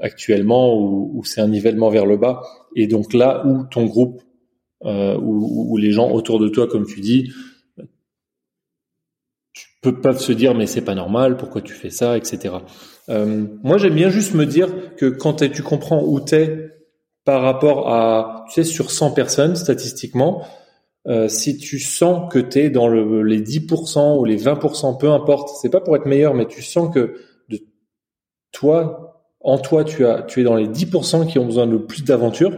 actuellement, 0.00 0.80
où, 0.80 1.24
c'est 1.24 1.40
un 1.40 1.48
nivellement 1.48 1.90
vers 1.90 2.06
le 2.06 2.16
bas. 2.16 2.40
Et 2.76 2.86
donc 2.86 3.14
là 3.14 3.44
où 3.44 3.64
ton 3.64 3.86
groupe, 3.86 4.22
où, 4.84 5.76
les 5.76 5.90
gens 5.90 6.12
autour 6.12 6.38
de 6.38 6.48
toi, 6.48 6.68
comme 6.68 6.86
tu 6.86 7.00
dis, 7.00 7.32
peuvent 9.90 10.20
se 10.20 10.32
dire 10.32 10.54
mais 10.54 10.66
c'est 10.66 10.84
pas 10.84 10.94
normal, 10.94 11.36
pourquoi 11.36 11.60
tu 11.60 11.72
fais 11.72 11.90
ça, 11.90 12.16
etc. 12.16 12.54
Euh, 13.08 13.44
moi 13.62 13.78
j'aime 13.78 13.94
bien 13.94 14.10
juste 14.10 14.34
me 14.34 14.46
dire 14.46 14.68
que 14.96 15.06
quand 15.06 15.48
tu 15.50 15.62
comprends 15.62 16.02
où 16.02 16.20
t'es 16.20 16.70
par 17.24 17.42
rapport 17.42 17.88
à, 17.92 18.44
tu 18.48 18.62
sais, 18.62 18.64
sur 18.64 18.90
100 18.90 19.12
personnes 19.12 19.56
statistiquement, 19.56 20.44
euh, 21.06 21.28
si 21.28 21.58
tu 21.58 21.78
sens 21.78 22.32
que 22.32 22.38
tu 22.38 22.60
es 22.60 22.70
dans 22.70 22.88
le, 22.88 23.22
les 23.22 23.42
10% 23.42 24.18
ou 24.18 24.24
les 24.24 24.42
20%, 24.42 24.98
peu 24.98 25.10
importe, 25.10 25.50
c'est 25.60 25.70
pas 25.70 25.80
pour 25.80 25.96
être 25.96 26.06
meilleur, 26.06 26.34
mais 26.34 26.46
tu 26.46 26.62
sens 26.62 26.92
que 26.92 27.16
de 27.48 27.60
toi, 28.52 29.22
en 29.40 29.58
toi, 29.58 29.84
tu 29.84 30.06
as, 30.06 30.22
tu 30.22 30.40
es 30.40 30.44
dans 30.44 30.56
les 30.56 30.66
10% 30.66 31.26
qui 31.26 31.38
ont 31.38 31.46
besoin 31.46 31.66
de 31.66 31.76
plus 31.76 32.04
d'aventure. 32.04 32.52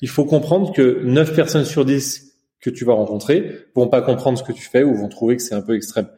Il 0.00 0.08
faut 0.08 0.24
comprendre 0.24 0.72
que 0.72 1.02
9 1.04 1.34
personnes 1.34 1.64
sur 1.64 1.84
10 1.84 2.32
que 2.60 2.70
tu 2.70 2.84
vas 2.84 2.94
rencontrer 2.94 3.58
vont 3.74 3.88
pas 3.88 4.02
comprendre 4.02 4.38
ce 4.38 4.42
que 4.42 4.52
tu 4.52 4.68
fais 4.68 4.82
ou 4.82 4.94
vont 4.94 5.08
trouver 5.08 5.36
que 5.36 5.42
c'est 5.42 5.54
un 5.54 5.62
peu 5.62 5.76
extrême. 5.76 6.08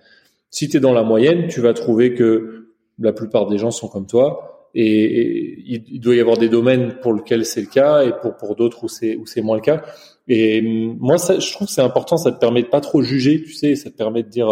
Si 0.55 0.69
tu 0.69 0.77
es 0.77 0.81
dans 0.81 0.93
la 0.93 1.03
moyenne, 1.03 1.49
tu 1.49 1.61
vas 1.61 1.73
trouver 1.75 2.15
que 2.15 2.69
la 3.01 3.13
plupart 3.13 3.49
des 3.49 3.59
gens 3.59 3.73
sont 3.73 3.89
comme 3.89 4.07
toi 4.07 4.71
et, 4.73 5.65
il, 5.67 5.99
doit 5.99 6.15
y 6.15 6.21
avoir 6.21 6.37
des 6.37 6.49
domaines 6.49 7.01
pour 7.03 7.13
lesquels 7.13 7.45
c'est 7.45 7.61
le 7.61 7.67
cas 7.67 8.05
et 8.05 8.13
pour 8.39 8.55
d'autres 8.55 8.85
où 8.85 9.27
c'est 9.27 9.43
moins 9.43 9.57
le 9.57 9.63
cas. 9.63 9.83
Et 10.29 10.63
moi, 10.63 11.19
ça, 11.19 11.41
je 11.41 11.51
trouve 11.51 11.67
que 11.67 11.73
c'est 11.73 11.83
important. 11.83 12.19
Ça 12.19 12.31
te 12.31 12.39
permet 12.39 12.63
de 12.63 12.69
pas 12.69 12.81
trop 12.81 13.03
juger, 13.03 13.43
tu 13.43 13.53
sais. 13.53 13.75
Ça 13.75 13.91
te 13.91 13.97
permet 13.97 14.23
de 14.23 14.29
dire 14.29 14.49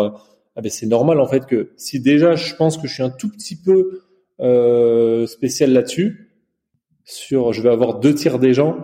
ah 0.56 0.60
ben 0.60 0.70
c'est 0.70 0.86
normal 0.86 1.20
en 1.20 1.26
fait 1.28 1.46
que 1.46 1.70
si 1.76 2.00
déjà 2.00 2.34
je 2.34 2.56
pense 2.56 2.78
que 2.78 2.88
je 2.88 2.94
suis 2.94 3.04
un 3.04 3.10
tout 3.10 3.30
petit 3.30 3.54
peu 3.54 4.00
euh, 4.40 5.28
spécial 5.28 5.72
là-dessus, 5.72 6.34
sur 7.04 7.52
je 7.52 7.62
vais 7.62 7.70
avoir 7.70 8.00
deux 8.00 8.12
tiers 8.12 8.40
des 8.40 8.54
gens 8.54 8.76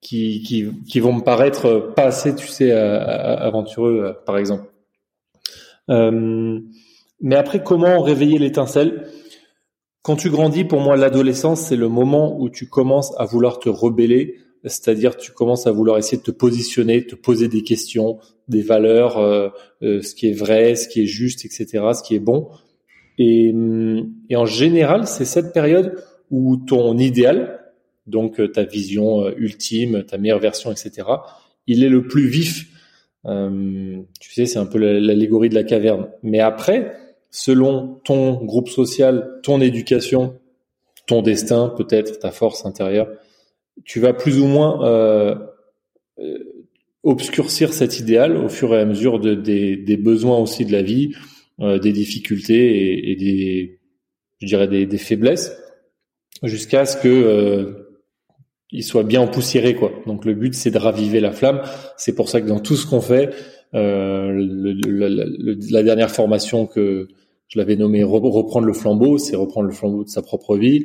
qui, 0.00 0.42
qui, 0.42 0.72
qui 0.88 0.98
vont 0.98 1.12
me 1.12 1.22
paraître 1.22 1.92
pas 1.94 2.06
assez, 2.06 2.34
tu 2.34 2.48
sais, 2.48 2.72
aventureux, 2.72 4.16
par 4.26 4.38
exemple. 4.38 4.64
Euh, 5.90 6.60
mais 7.20 7.36
après, 7.36 7.62
comment 7.62 8.00
réveiller 8.00 8.38
l'étincelle? 8.38 9.08
Quand 10.02 10.16
tu 10.16 10.30
grandis, 10.30 10.64
pour 10.64 10.80
moi, 10.80 10.96
l'adolescence, 10.96 11.62
c'est 11.62 11.76
le 11.76 11.88
moment 11.88 12.38
où 12.40 12.48
tu 12.48 12.68
commences 12.68 13.12
à 13.18 13.24
vouloir 13.24 13.58
te 13.58 13.68
rebeller, 13.68 14.36
c'est-à-dire 14.64 15.16
tu 15.16 15.32
commences 15.32 15.66
à 15.66 15.72
vouloir 15.72 15.98
essayer 15.98 16.18
de 16.18 16.22
te 16.22 16.30
positionner, 16.30 17.06
te 17.06 17.14
poser 17.14 17.48
des 17.48 17.62
questions, 17.62 18.18
des 18.48 18.62
valeurs, 18.62 19.18
euh, 19.18 19.48
euh, 19.82 20.02
ce 20.02 20.14
qui 20.14 20.28
est 20.28 20.32
vrai, 20.32 20.76
ce 20.76 20.88
qui 20.88 21.02
est 21.02 21.06
juste, 21.06 21.44
etc., 21.44 21.66
ce 21.94 22.02
qui 22.02 22.14
est 22.14 22.20
bon. 22.20 22.48
Et, 23.18 23.54
et 24.28 24.36
en 24.36 24.46
général, 24.46 25.06
c'est 25.06 25.24
cette 25.24 25.52
période 25.52 26.02
où 26.30 26.56
ton 26.58 26.98
idéal, 26.98 27.60
donc 28.06 28.40
ta 28.52 28.64
vision 28.64 29.28
ultime, 29.36 30.04
ta 30.04 30.18
meilleure 30.18 30.38
version, 30.38 30.70
etc., 30.70 31.08
il 31.66 31.82
est 31.82 31.88
le 31.88 32.06
plus 32.06 32.28
vif. 32.28 32.66
Euh, 33.26 33.98
tu 34.20 34.32
sais, 34.32 34.46
c'est 34.46 34.58
un 34.58 34.66
peu 34.66 34.78
l'allégorie 34.78 35.48
de 35.48 35.54
la 35.54 35.64
caverne. 35.64 36.08
Mais 36.22 36.40
après, 36.40 36.96
selon 37.30 38.00
ton 38.04 38.44
groupe 38.44 38.68
social, 38.68 39.40
ton 39.42 39.60
éducation, 39.60 40.38
ton 41.06 41.22
destin, 41.22 41.72
peut-être 41.76 42.18
ta 42.18 42.30
force 42.30 42.64
intérieure, 42.66 43.08
tu 43.84 44.00
vas 44.00 44.12
plus 44.12 44.40
ou 44.40 44.46
moins 44.46 44.84
euh, 44.84 45.34
euh, 46.18 46.38
obscurcir 47.02 47.72
cet 47.72 48.00
idéal 48.00 48.36
au 48.36 48.48
fur 48.48 48.74
et 48.74 48.80
à 48.80 48.84
mesure 48.84 49.20
de, 49.20 49.34
des, 49.34 49.76
des 49.76 49.96
besoins 49.96 50.38
aussi 50.38 50.64
de 50.64 50.72
la 50.72 50.82
vie, 50.82 51.12
euh, 51.60 51.78
des 51.78 51.92
difficultés 51.92 53.10
et, 53.10 53.16
des, 53.16 53.80
je 54.40 54.46
dirais 54.46 54.68
des, 54.68 54.86
des 54.86 54.98
faiblesses, 54.98 55.56
jusqu'à 56.42 56.84
ce 56.84 56.96
que 56.96 57.08
euh, 57.08 57.85
il 58.76 58.84
soit 58.84 59.04
bien 59.04 59.22
empoussiéré 59.22 59.74
quoi. 59.74 59.90
Donc 60.06 60.24
le 60.26 60.34
but 60.34 60.54
c'est 60.54 60.70
de 60.70 60.78
raviver 60.78 61.20
la 61.20 61.32
flamme. 61.32 61.62
C'est 61.96 62.14
pour 62.14 62.28
ça 62.28 62.40
que 62.42 62.46
dans 62.46 62.60
tout 62.60 62.76
ce 62.76 62.86
qu'on 62.86 63.00
fait, 63.00 63.30
euh, 63.74 64.30
le, 64.30 64.74
le, 64.74 65.58
la 65.70 65.82
dernière 65.82 66.10
formation 66.10 66.66
que 66.66 67.08
je 67.48 67.58
l'avais 67.58 67.76
nommé 67.76 68.04
reprendre 68.04 68.66
le 68.66 68.74
flambeau, 68.74 69.16
c'est 69.16 69.34
reprendre 69.34 69.66
le 69.66 69.72
flambeau 69.72 70.04
de 70.04 70.10
sa 70.10 70.20
propre 70.20 70.58
vie. 70.58 70.84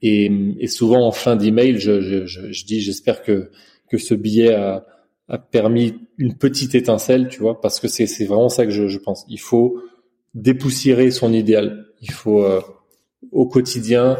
Et, 0.00 0.30
et 0.58 0.66
souvent 0.66 1.06
en 1.06 1.12
fin 1.12 1.36
d'email, 1.36 1.78
je, 1.78 2.00
je, 2.00 2.24
je, 2.24 2.64
dis 2.64 2.80
j'espère 2.80 3.22
que 3.22 3.50
que 3.86 3.98
ce 3.98 4.14
billet 4.14 4.54
a, 4.54 4.86
a, 5.28 5.36
permis 5.36 5.94
une 6.16 6.36
petite 6.38 6.74
étincelle, 6.74 7.28
tu 7.28 7.40
vois, 7.40 7.60
parce 7.60 7.80
que 7.80 7.88
c'est 7.88 8.06
c'est 8.06 8.24
vraiment 8.24 8.48
ça 8.48 8.64
que 8.64 8.72
je, 8.72 8.98
pense. 8.98 9.26
Il 9.28 9.40
faut 9.40 9.78
dépoussiérer 10.32 11.10
son 11.10 11.34
idéal. 11.34 11.84
Il 12.00 12.12
faut 12.12 12.42
euh, 12.44 12.62
au 13.30 13.46
quotidien 13.46 14.16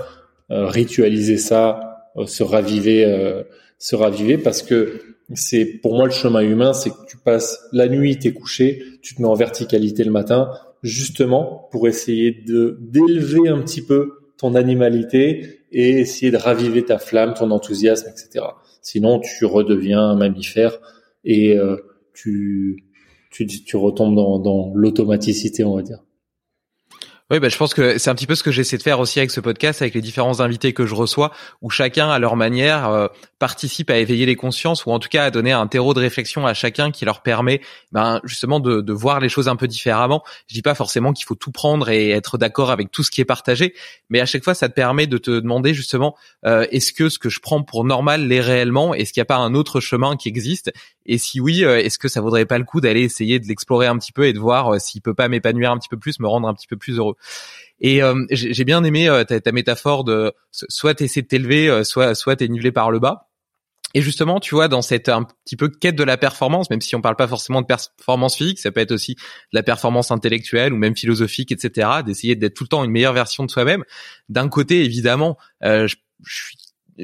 euh, 0.51 0.67
ritualiser 0.67 1.39
ça, 1.39 1.90
se 2.27 2.43
raviver, 2.43 3.05
euh, 3.05 3.43
se 3.79 3.97
raviver, 3.97 4.39
parce 4.39 4.63
que 4.63 5.01
c'est 5.35 5.65
pour 5.65 5.95
moi 5.95 6.07
le 6.07 6.13
chemin 6.13 6.41
humain, 6.41 6.73
c'est 6.73 6.91
que 6.91 7.07
tu 7.09 7.17
passes 7.17 7.61
la 7.73 7.89
nuit, 7.89 8.19
t'es 8.19 8.33
couché, 8.33 8.83
tu 9.03 9.15
te 9.15 9.23
mets 9.23 9.29
en 9.29 9.35
verticalité 9.35 10.05
le 10.05 10.11
matin, 10.11 10.51
justement 10.83 11.69
pour 11.71 11.87
essayer 11.89 12.33
de 12.33 12.79
d'élever 12.81 13.49
un 13.49 13.61
petit 13.61 13.83
peu 13.83 14.13
ton 14.39 14.55
animalité 14.55 15.61
et 15.73 16.01
essayer 16.01 16.31
de 16.31 16.37
raviver 16.37 16.85
ta 16.85 16.99
flamme, 16.99 17.35
ton 17.35 17.51
enthousiasme, 17.51 18.09
etc. 18.09 18.47
Sinon, 18.83 19.21
tu 19.21 19.45
redeviens 19.45 20.01
un 20.01 20.17
mammifère 20.17 20.79
et 21.25 21.57
euh, 21.57 21.77
tu, 22.15 22.85
tu, 23.31 23.47
tu 23.47 23.77
retombes 23.77 24.17
dans, 24.17 24.39
dans 24.39 24.73
l'automaticité, 24.75 25.63
on 25.63 25.77
va 25.77 25.83
dire. 25.83 26.03
Oui, 27.31 27.39
bah, 27.39 27.49
je 27.49 27.57
pense 27.57 27.75
que 27.75 27.97
c'est 27.97 28.11
un 28.11 28.17
petit 28.17 28.27
peu 28.27 28.35
ce 28.35 28.43
que 28.43 28.51
j'essaie 28.51 28.77
de 28.77 28.83
faire 28.83 28.99
aussi 28.99 29.21
avec 29.21 29.31
ce 29.31 29.39
podcast, 29.39 29.83
avec 29.83 29.95
les 29.95 30.01
différents 30.01 30.41
invités 30.41 30.73
que 30.73 30.85
je 30.85 30.97
reçois, 30.97 31.31
où 31.63 31.71
chacun, 31.71 32.11
à 32.11 32.19
leur 32.19 32.35
manière, 32.35 32.89
euh, 32.89 33.07
participe 33.39 33.89
à 33.89 33.99
éveiller 33.99 34.27
les 34.27 34.35
consciences, 34.35 34.85
ou 34.85 34.91
en 34.91 34.99
tout 34.99 35.09
cas 35.09 35.27
à 35.27 35.31
donner 35.31 35.53
un 35.53 35.69
terreau 35.69 35.95
de 35.95 36.01
réflexion 36.01 36.45
à 36.45 36.55
chacun 36.55 36.91
qui 36.91 37.05
leur 37.05 37.23
permet 37.23 37.61
ben, 37.93 38.21
justement 38.25 38.59
de, 38.59 38.93
voir 38.93 39.21
les 39.21 39.29
choses 39.29 39.47
un 39.47 39.55
peu 39.55 39.69
différemment. 39.69 40.25
Je 40.49 40.55
dis 40.55 40.63
pas 40.63 40.75
forcément 40.75 41.13
qu'il 41.13 41.25
faut 41.25 41.37
tout 41.37 41.53
prendre 41.53 41.89
et 41.89 42.11
être 42.11 42.37
d'accord 42.37 42.73
avec 42.73 42.91
tout 42.91 43.05
ce 43.05 43.13
qui 43.13 43.21
est 43.21 43.25
partagé, 43.25 43.75
mais 44.09 44.21
à 44.21 44.27
chaque 44.27 44.43
fois, 44.43 44.55
ça 44.55 44.69
te 44.69 44.75
permet 44.75 45.07
de 45.07 45.17
te 45.17 45.31
demander 45.31 45.73
justement, 45.73 46.17
euh, 46.45 46.67
est-ce 46.73 46.93
que 46.93 47.09
ce 47.09 47.21
que 47.21 47.29
je 47.29 47.39
prends 47.39 47.63
pour 47.63 47.85
normal 47.85 48.27
l'est 48.27 48.41
réellement? 48.41 48.93
Est-ce 48.93 49.13
qu'il 49.13 49.21
n'y 49.21 49.27
a 49.27 49.27
pas 49.27 49.37
un 49.37 49.55
autre 49.55 49.79
chemin 49.79 50.17
qui 50.17 50.29
existe? 50.29 50.73
Et 51.07 51.19
si 51.19 51.41
oui, 51.41 51.65
euh, 51.65 51.79
est-ce 51.79 51.99
que 51.99 52.09
ça 52.09 52.21
vaudrait 52.21 52.47
pas 52.47 52.59
le 52.59 52.65
coup 52.65 52.81
d'aller 52.81 53.03
essayer 53.03 53.39
de 53.39 53.47
l'explorer 53.47 53.87
un 53.87 53.99
petit 53.99 54.13
peu 54.13 54.27
et 54.27 54.33
de 54.33 54.39
voir 54.39 54.81
s'il 54.81 55.03
peut 55.03 55.15
pas 55.15 55.29
m'épanouir 55.29 55.73
un 55.73 55.79
petit 55.79 55.89
peu 55.89 55.99
plus, 55.99 56.21
me 56.21 56.29
rendre 56.29 56.49
un 56.49 56.55
petit 56.55 56.67
peu 56.67 56.77
plus 56.77 56.99
heureux 56.99 57.17
et 57.81 58.03
euh, 58.03 58.27
j'ai 58.31 58.65
bien 58.65 58.85
aimé 58.85 59.09
euh, 59.09 59.25
ta, 59.25 59.41
ta, 59.41 59.53
métaphore 59.53 60.05
de 60.05 60.33
soit 60.51 60.95
t'essaies 60.95 61.23
de 61.23 61.27
t'élever, 61.27 61.69
euh, 61.69 61.83
soit 61.83 62.15
soit 62.15 62.37
t'es 62.37 62.49
nivelé 62.49 62.73
par 62.73 62.91
le 62.91 62.99
bas. 62.99 63.29
Et 63.93 64.03
justement, 64.03 64.39
tu 64.39 64.55
vois, 64.55 64.69
dans 64.69 64.83
cette 64.83 65.09
un 65.09 65.25
petit 65.25 65.57
peu 65.57 65.69
quête 65.69 65.97
de 65.97 66.05
la 66.05 66.17
performance, 66.17 66.71
même 66.71 66.81
si 66.81 66.95
on 66.95 67.01
parle 67.01 67.17
pas 67.17 67.27
forcément 67.27 67.61
de 67.61 67.67
performance 67.67 68.37
physique, 68.37 68.61
ça 68.61 68.71
peut 68.71 68.81
être 68.81 68.93
aussi 68.93 69.15
de 69.17 69.21
la 69.53 69.65
performance 69.65 70.13
intellectuelle 70.13 70.73
ou 70.73 70.77
même 70.77 70.97
philosophique, 70.97 71.51
etc. 71.51 71.89
D'essayer 72.07 72.37
d'être 72.37 72.55
tout 72.55 72.65
le 72.65 72.69
temps 72.69 72.85
une 72.85 72.93
meilleure 72.93 73.15
version 73.15 73.45
de 73.45 73.51
soi-même. 73.51 73.83
D'un 74.29 74.49
côté, 74.49 74.85
évidemment, 74.85 75.39
euh, 75.65 75.89
je, 75.89 75.97
je, 76.23 76.55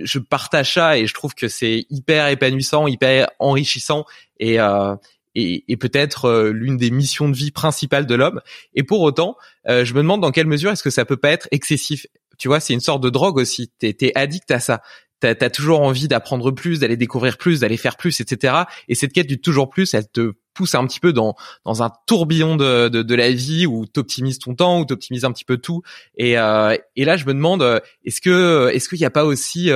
je, 0.04 0.18
partage 0.18 0.74
ça 0.74 0.98
et 0.98 1.06
je 1.06 1.14
trouve 1.14 1.34
que 1.34 1.48
c'est 1.48 1.86
hyper 1.90 2.28
épanouissant, 2.28 2.86
hyper 2.86 3.28
enrichissant 3.38 4.04
et 4.38 4.60
euh, 4.60 4.94
et, 5.36 5.76
peut-être 5.76 6.24
euh, 6.26 6.50
l'une 6.50 6.76
des 6.76 6.90
missions 6.90 7.28
de 7.28 7.36
vie 7.36 7.50
principales 7.50 8.06
de 8.06 8.14
l'homme. 8.14 8.40
Et 8.74 8.82
pour 8.82 9.02
autant, 9.02 9.36
euh, 9.68 9.84
je 9.84 9.92
me 9.92 9.98
demande 9.98 10.22
dans 10.22 10.32
quelle 10.32 10.46
mesure 10.46 10.70
est-ce 10.70 10.82
que 10.82 10.90
ça 10.90 11.04
peut 11.04 11.18
pas 11.18 11.30
être 11.30 11.46
excessif? 11.50 12.06
Tu 12.38 12.48
vois, 12.48 12.58
c'est 12.60 12.72
une 12.72 12.80
sorte 12.80 13.02
de 13.02 13.10
drogue 13.10 13.36
aussi. 13.36 13.70
T'es 13.78 13.94
es 14.00 14.12
addict 14.16 14.50
à 14.50 14.60
ça. 14.60 14.82
T'as 15.20 15.34
as 15.40 15.50
toujours 15.50 15.80
envie 15.80 16.08
d'apprendre 16.08 16.50
plus, 16.50 16.80
d'aller 16.80 16.96
découvrir 16.96 17.38
plus, 17.38 17.60
d'aller 17.60 17.76
faire 17.76 17.96
plus, 17.96 18.20
etc. 18.20 18.54
Et 18.88 18.94
cette 18.94 19.12
quête 19.12 19.26
du 19.26 19.40
toujours 19.40 19.70
plus, 19.70 19.94
elle 19.94 20.08
te 20.08 20.32
pousse 20.54 20.74
un 20.74 20.86
petit 20.86 21.00
peu 21.00 21.12
dans 21.12 21.34
dans 21.64 21.82
un 21.82 21.90
tourbillon 22.06 22.56
de 22.56 22.88
de, 22.88 23.02
de 23.02 23.14
la 23.14 23.30
vie 23.30 23.66
où 23.66 23.86
t'optimises 23.86 24.38
ton 24.38 24.54
temps, 24.54 24.80
où 24.80 24.84
t'optimises 24.84 25.24
un 25.24 25.32
petit 25.32 25.44
peu 25.44 25.56
tout. 25.56 25.82
Et 26.16 26.38
euh, 26.38 26.76
et 26.96 27.04
là, 27.04 27.16
je 27.16 27.24
me 27.26 27.32
demande, 27.32 27.62
est-ce 28.04 28.20
que 28.20 28.70
est-ce 28.72 28.88
qu'il 28.88 28.98
n'y 28.98 29.06
a 29.06 29.10
pas 29.10 29.24
aussi 29.24 29.70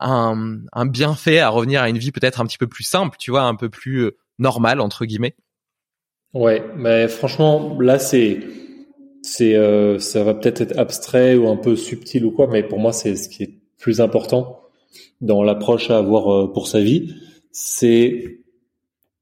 un, 0.00 0.58
un 0.72 0.86
bienfait 0.86 1.40
à 1.40 1.48
revenir 1.48 1.82
à 1.82 1.88
une 1.88 1.98
vie 1.98 2.12
peut-être 2.12 2.40
un 2.40 2.46
petit 2.46 2.58
peu 2.58 2.66
plus 2.66 2.84
simple, 2.84 3.16
tu 3.18 3.30
vois, 3.30 3.42
un 3.42 3.54
peu 3.54 3.68
plus 3.68 4.10
normal 4.38 4.80
entre 4.80 5.04
guillemets? 5.04 5.34
Ouais, 6.34 6.62
mais 6.76 7.08
franchement, 7.08 7.78
là 7.80 7.98
c'est 7.98 8.40
c'est 9.22 9.56
euh, 9.56 9.98
ça 9.98 10.24
va 10.24 10.34
peut-être 10.34 10.60
être 10.60 10.78
abstrait 10.78 11.34
ou 11.34 11.48
un 11.48 11.56
peu 11.56 11.74
subtil 11.74 12.24
ou 12.24 12.30
quoi, 12.30 12.46
mais 12.46 12.62
pour 12.62 12.78
moi 12.78 12.92
c'est 12.92 13.16
ce 13.16 13.28
qui 13.28 13.42
est 13.42 13.57
plus 13.78 14.00
important 14.00 14.60
dans 15.20 15.42
l'approche 15.42 15.90
à 15.90 15.98
avoir 15.98 16.32
euh, 16.32 16.52
pour 16.52 16.68
sa 16.68 16.80
vie, 16.80 17.14
c'est 17.52 18.40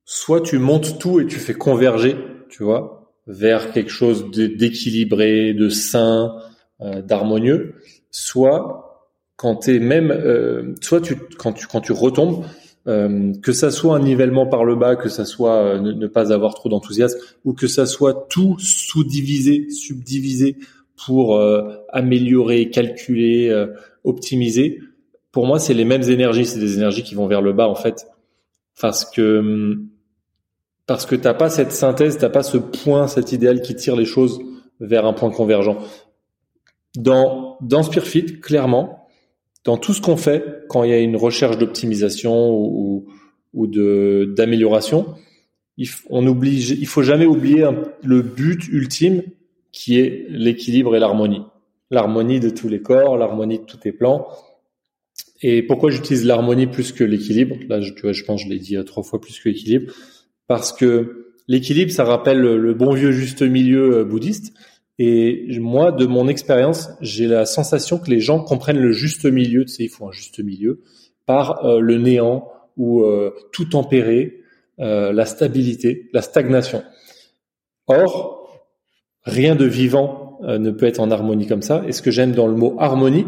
soit 0.04 0.40
tu 0.40 0.58
montes 0.58 0.98
tout 0.98 1.20
et 1.20 1.26
tu 1.26 1.38
fais 1.38 1.54
converger, 1.54 2.16
tu 2.48 2.62
vois, 2.62 3.12
vers 3.26 3.72
quelque 3.72 3.90
chose 3.90 4.30
d'équilibré, 4.30 5.52
de 5.52 5.68
sain, 5.68 6.36
euh, 6.80 7.02
d'harmonieux, 7.02 7.74
soit 8.10 8.86
quand 9.36 9.56
tu 9.56 9.76
es 9.76 9.78
même 9.78 10.10
euh, 10.10 10.74
soit 10.80 11.00
tu 11.00 11.16
quand 11.38 11.52
tu 11.52 11.66
quand 11.66 11.80
tu 11.80 11.92
retombes 11.92 12.44
euh, 12.88 13.32
que 13.42 13.52
ça 13.52 13.70
soit 13.70 13.96
un 13.96 14.00
nivellement 14.00 14.46
par 14.46 14.64
le 14.64 14.76
bas, 14.76 14.96
que 14.96 15.08
ça 15.08 15.24
soit 15.24 15.56
euh, 15.56 15.80
ne, 15.80 16.06
pas 16.06 16.32
avoir 16.32 16.54
trop 16.54 16.68
d'enthousiasme, 16.68 17.18
ou 17.44 17.52
que 17.52 17.66
ça 17.66 17.84
soit 17.84 18.26
tout 18.30 18.56
sous-divisé, 18.58 19.70
subdivisé 19.70 20.56
pour 21.04 21.38
améliorer, 21.92 22.70
calculer, 22.70 23.66
optimiser. 24.06 24.80
Pour 25.32 25.46
moi, 25.46 25.58
c'est 25.58 25.74
les 25.74 25.84
mêmes 25.84 26.02
énergies, 26.02 26.46
c'est 26.46 26.58
des 26.58 26.76
énergies 26.76 27.02
qui 27.02 27.14
vont 27.14 27.26
vers 27.26 27.42
le 27.42 27.52
bas 27.52 27.68
en 27.68 27.74
fait, 27.74 28.06
parce 28.80 29.04
que 29.04 29.76
parce 30.86 31.04
que 31.04 31.16
t'as 31.16 31.34
pas 31.34 31.50
cette 31.50 31.72
synthèse, 31.72 32.16
t'as 32.16 32.30
pas 32.30 32.42
ce 32.42 32.56
point, 32.56 33.08
cet 33.08 33.32
idéal 33.32 33.60
qui 33.60 33.74
tire 33.74 33.96
les 33.96 34.04
choses 34.04 34.38
vers 34.80 35.04
un 35.04 35.12
point 35.12 35.30
convergent. 35.30 35.76
Dans 36.96 37.58
dans 37.60 37.82
Spearfit, 37.82 38.40
clairement, 38.40 39.06
dans 39.64 39.76
tout 39.76 39.92
ce 39.92 40.00
qu'on 40.00 40.16
fait, 40.16 40.64
quand 40.68 40.84
il 40.84 40.90
y 40.90 40.94
a 40.94 40.98
une 40.98 41.16
recherche 41.16 41.58
d'optimisation 41.58 42.50
ou, 42.54 43.06
ou 43.52 43.66
de 43.66 44.32
d'amélioration, 44.36 45.14
il, 45.76 45.88
on 46.08 46.24
il 46.42 46.86
faut 46.86 47.02
jamais 47.02 47.26
oublier 47.26 47.68
le 48.02 48.22
but 48.22 48.68
ultime 48.68 49.22
qui 49.72 49.98
est 49.98 50.26
l'équilibre 50.30 50.96
et 50.96 50.98
l'harmonie. 50.98 51.42
L'harmonie 51.90 52.40
de 52.40 52.50
tous 52.50 52.68
les 52.68 52.82
corps, 52.82 53.16
l'harmonie 53.16 53.58
de 53.58 53.64
tous 53.64 53.76
tes 53.76 53.92
plans. 53.92 54.26
Et 55.42 55.62
pourquoi 55.62 55.90
j'utilise 55.90 56.24
l'harmonie 56.24 56.66
plus 56.66 56.92
que 56.92 57.04
l'équilibre? 57.04 57.56
Là, 57.68 57.80
je, 57.80 57.92
pense 58.24 58.42
que 58.42 58.48
je 58.48 58.52
l'ai 58.52 58.58
dit 58.58 58.76
trois 58.84 59.02
fois 59.02 59.20
plus 59.20 59.38
que 59.38 59.48
l'équilibre. 59.48 59.92
Parce 60.48 60.72
que 60.72 61.32
l'équilibre, 61.46 61.92
ça 61.92 62.04
rappelle 62.04 62.40
le 62.40 62.74
bon 62.74 62.92
vieux 62.92 63.12
juste 63.12 63.42
milieu 63.42 63.98
euh, 63.98 64.04
bouddhiste. 64.04 64.52
Et 64.98 65.58
moi, 65.60 65.92
de 65.92 66.06
mon 66.06 66.26
expérience, 66.26 66.88
j'ai 67.02 67.26
la 67.26 67.44
sensation 67.44 67.98
que 67.98 68.10
les 68.10 68.20
gens 68.20 68.42
comprennent 68.42 68.80
le 68.80 68.92
juste 68.92 69.26
milieu, 69.26 69.64
tu 69.64 69.72
sais, 69.72 69.84
il 69.84 69.88
faut 69.90 70.08
un 70.08 70.12
juste 70.12 70.38
milieu, 70.42 70.80
par 71.26 71.64
euh, 71.64 71.80
le 71.80 71.98
néant 71.98 72.50
ou 72.76 73.02
euh, 73.02 73.34
tout 73.52 73.66
tempérer, 73.66 74.40
euh, 74.80 75.12
la 75.12 75.26
stabilité, 75.26 76.08
la 76.12 76.22
stagnation. 76.22 76.82
Or, 77.88 78.66
rien 79.22 79.54
de 79.54 79.66
vivant 79.66 80.25
ne 80.42 80.70
peut 80.70 80.86
être 80.86 81.00
en 81.00 81.10
harmonie 81.10 81.46
comme 81.46 81.62
ça. 81.62 81.84
Et 81.86 81.92
ce 81.92 82.02
que 82.02 82.10
j'aime 82.10 82.32
dans 82.32 82.46
le 82.46 82.56
mot 82.56 82.76
harmonie, 82.78 83.26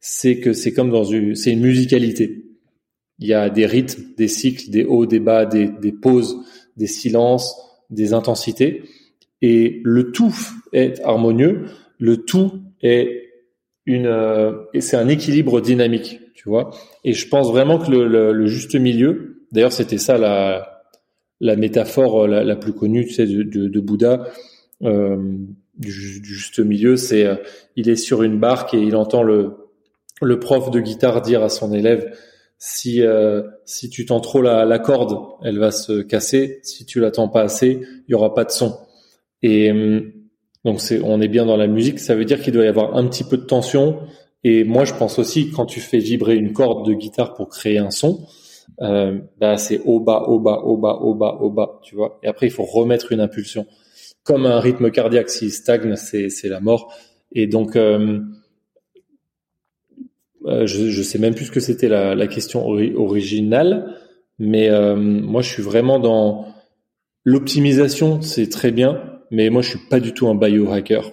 c'est 0.00 0.40
que 0.40 0.52
c'est 0.52 0.72
comme 0.72 0.90
dans 0.90 1.04
une, 1.04 1.34
c'est 1.34 1.52
une 1.52 1.60
musicalité. 1.60 2.44
Il 3.18 3.26
y 3.26 3.34
a 3.34 3.50
des 3.50 3.66
rythmes, 3.66 4.02
des 4.16 4.28
cycles, 4.28 4.70
des 4.70 4.84
hauts, 4.84 5.06
des 5.06 5.20
bas, 5.20 5.44
des, 5.44 5.68
des 5.68 5.92
pauses, 5.92 6.36
des 6.76 6.86
silences, 6.86 7.56
des 7.90 8.12
intensités 8.12 8.82
et 9.42 9.80
le 9.84 10.10
tout 10.10 10.34
est 10.72 11.00
harmonieux, 11.02 11.66
le 11.98 12.18
tout 12.18 12.52
est 12.82 13.30
une, 13.86 14.06
euh, 14.06 14.52
c'est 14.80 14.96
un 14.96 15.08
équilibre 15.08 15.60
dynamique. 15.60 16.20
tu 16.34 16.48
vois. 16.48 16.70
Et 17.04 17.12
je 17.12 17.28
pense 17.28 17.50
vraiment 17.50 17.78
que 17.78 17.90
le, 17.90 18.46
juste 18.46 18.74
milieu, 18.74 19.44
d'ailleurs 19.52 19.72
c'était 19.72 19.98
ça 19.98 20.18
la, 20.18 20.82
la 21.40 21.56
métaphore 21.56 22.26
la, 22.26 22.44
la, 22.44 22.56
plus 22.56 22.72
connue, 22.72 23.06
tu 23.06 23.14
sais, 23.14 23.26
de, 23.26 23.80
Bouddha, 23.80 24.26
euh, 24.82 25.36
du, 25.78 25.90
juste 25.90 26.58
milieu, 26.58 26.96
c'est 26.96 27.24
euh, 27.24 27.36
il 27.76 27.88
est 27.88 27.96
sur 27.96 28.22
une 28.22 28.38
barque 28.38 28.74
et 28.74 28.80
il 28.80 28.96
entend 28.96 29.22
le, 29.22 29.56
le 30.20 30.40
prof 30.40 30.70
de 30.70 30.80
guitare 30.80 31.22
dire 31.22 31.42
à 31.42 31.48
son 31.48 31.72
élève 31.72 32.12
si 32.58 33.02
euh, 33.02 33.42
si 33.64 33.88
tu 33.88 34.04
tends 34.04 34.20
trop 34.20 34.42
la, 34.42 34.64
la, 34.64 34.78
corde, 34.78 35.16
elle 35.42 35.58
va 35.58 35.70
se 35.70 36.02
casser. 36.02 36.58
Si 36.62 36.84
tu 36.84 37.00
la 37.00 37.10
tends 37.10 37.28
pas 37.28 37.42
assez, 37.42 37.80
il 38.08 38.10
y 38.10 38.14
aura 38.14 38.34
pas 38.34 38.44
de 38.44 38.50
son. 38.50 38.76
Et 39.42 39.70
hum, 39.70 40.12
donc 40.64 40.80
c'est 40.80 41.00
on 41.02 41.20
est 41.20 41.28
bien 41.28 41.46
dans 41.46 41.56
la 41.56 41.68
musique. 41.68 42.00
Ça 42.00 42.16
veut 42.16 42.24
dire 42.24 42.42
qu'il 42.42 42.52
doit 42.52 42.64
y 42.64 42.68
avoir 42.68 42.96
un 42.96 43.06
petit 43.06 43.24
peu 43.24 43.36
de 43.36 43.44
tension. 43.44 44.00
Et 44.44 44.64
moi, 44.64 44.84
je 44.84 44.94
pense 44.94 45.18
aussi 45.18 45.50
quand 45.50 45.66
tu 45.66 45.80
fais 45.80 45.98
vibrer 45.98 46.36
une 46.36 46.52
corde 46.52 46.86
de 46.86 46.94
guitare 46.94 47.34
pour 47.34 47.48
créer 47.48 47.78
un 47.78 47.90
son, 47.90 48.26
euh, 48.80 49.18
bah 49.40 49.56
c'est 49.56 49.80
haut 49.84 50.00
bas 50.00 50.24
haut 50.26 50.38
bas 50.38 50.60
haut 50.64 50.76
bas 50.76 50.98
haut 51.00 51.14
bas 51.14 51.38
haut 51.40 51.50
bas, 51.50 51.80
tu 51.82 51.94
vois. 51.94 52.18
Et 52.22 52.28
après, 52.28 52.46
il 52.46 52.52
faut 52.52 52.64
remettre 52.64 53.12
une 53.12 53.20
impulsion. 53.20 53.66
Comme 54.28 54.44
un 54.44 54.60
rythme 54.60 54.90
cardiaque, 54.90 55.30
s'il 55.30 55.50
stagne, 55.50 55.96
c'est 55.96 56.48
la 56.50 56.60
mort. 56.60 56.94
Et 57.32 57.46
donc 57.46 57.76
euh, 57.76 58.20
euh, 60.44 60.66
je, 60.66 60.90
je 60.90 61.02
sais 61.02 61.18
même 61.18 61.34
plus 61.34 61.46
ce 61.46 61.50
que 61.50 61.60
c'était 61.60 61.88
la, 61.88 62.26
question 62.26 62.66
originale, 62.66 63.96
mais 64.38 64.68
euh, 64.68 64.96
moi 64.96 65.40
je 65.40 65.48
suis 65.48 65.62
vraiment 65.62 65.98
dans 65.98 66.44
l'optimisation, 67.24 68.20
c'est 68.20 68.50
très 68.50 68.70
bien, 68.70 69.00
mais 69.30 69.48
moi 69.48 69.62
je 69.62 69.70
suis 69.70 69.88
pas 69.88 69.98
du 69.98 70.12
tout 70.12 70.28
un 70.28 70.34
biohacker. 70.34 71.10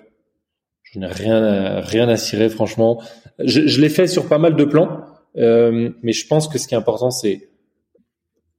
Je 0.84 1.00
n'ai 1.00 1.08
rien 1.08 1.42
à, 1.42 1.80
rien 1.80 2.10
à 2.10 2.18
cirer 2.18 2.50
franchement. 2.50 3.02
Je, 3.40 3.80
l'ai 3.80 3.88
fait 3.88 4.08
sur 4.08 4.28
pas 4.28 4.40
mal 4.40 4.58
de 4.58 4.66
plans, 4.66 5.06
mais 5.38 6.12
je 6.12 6.28
pense 6.28 6.50
que 6.50 6.58
ce 6.58 6.68
qui 6.68 6.74
est 6.74 6.78
important 6.78 7.12
c'est 7.12 7.48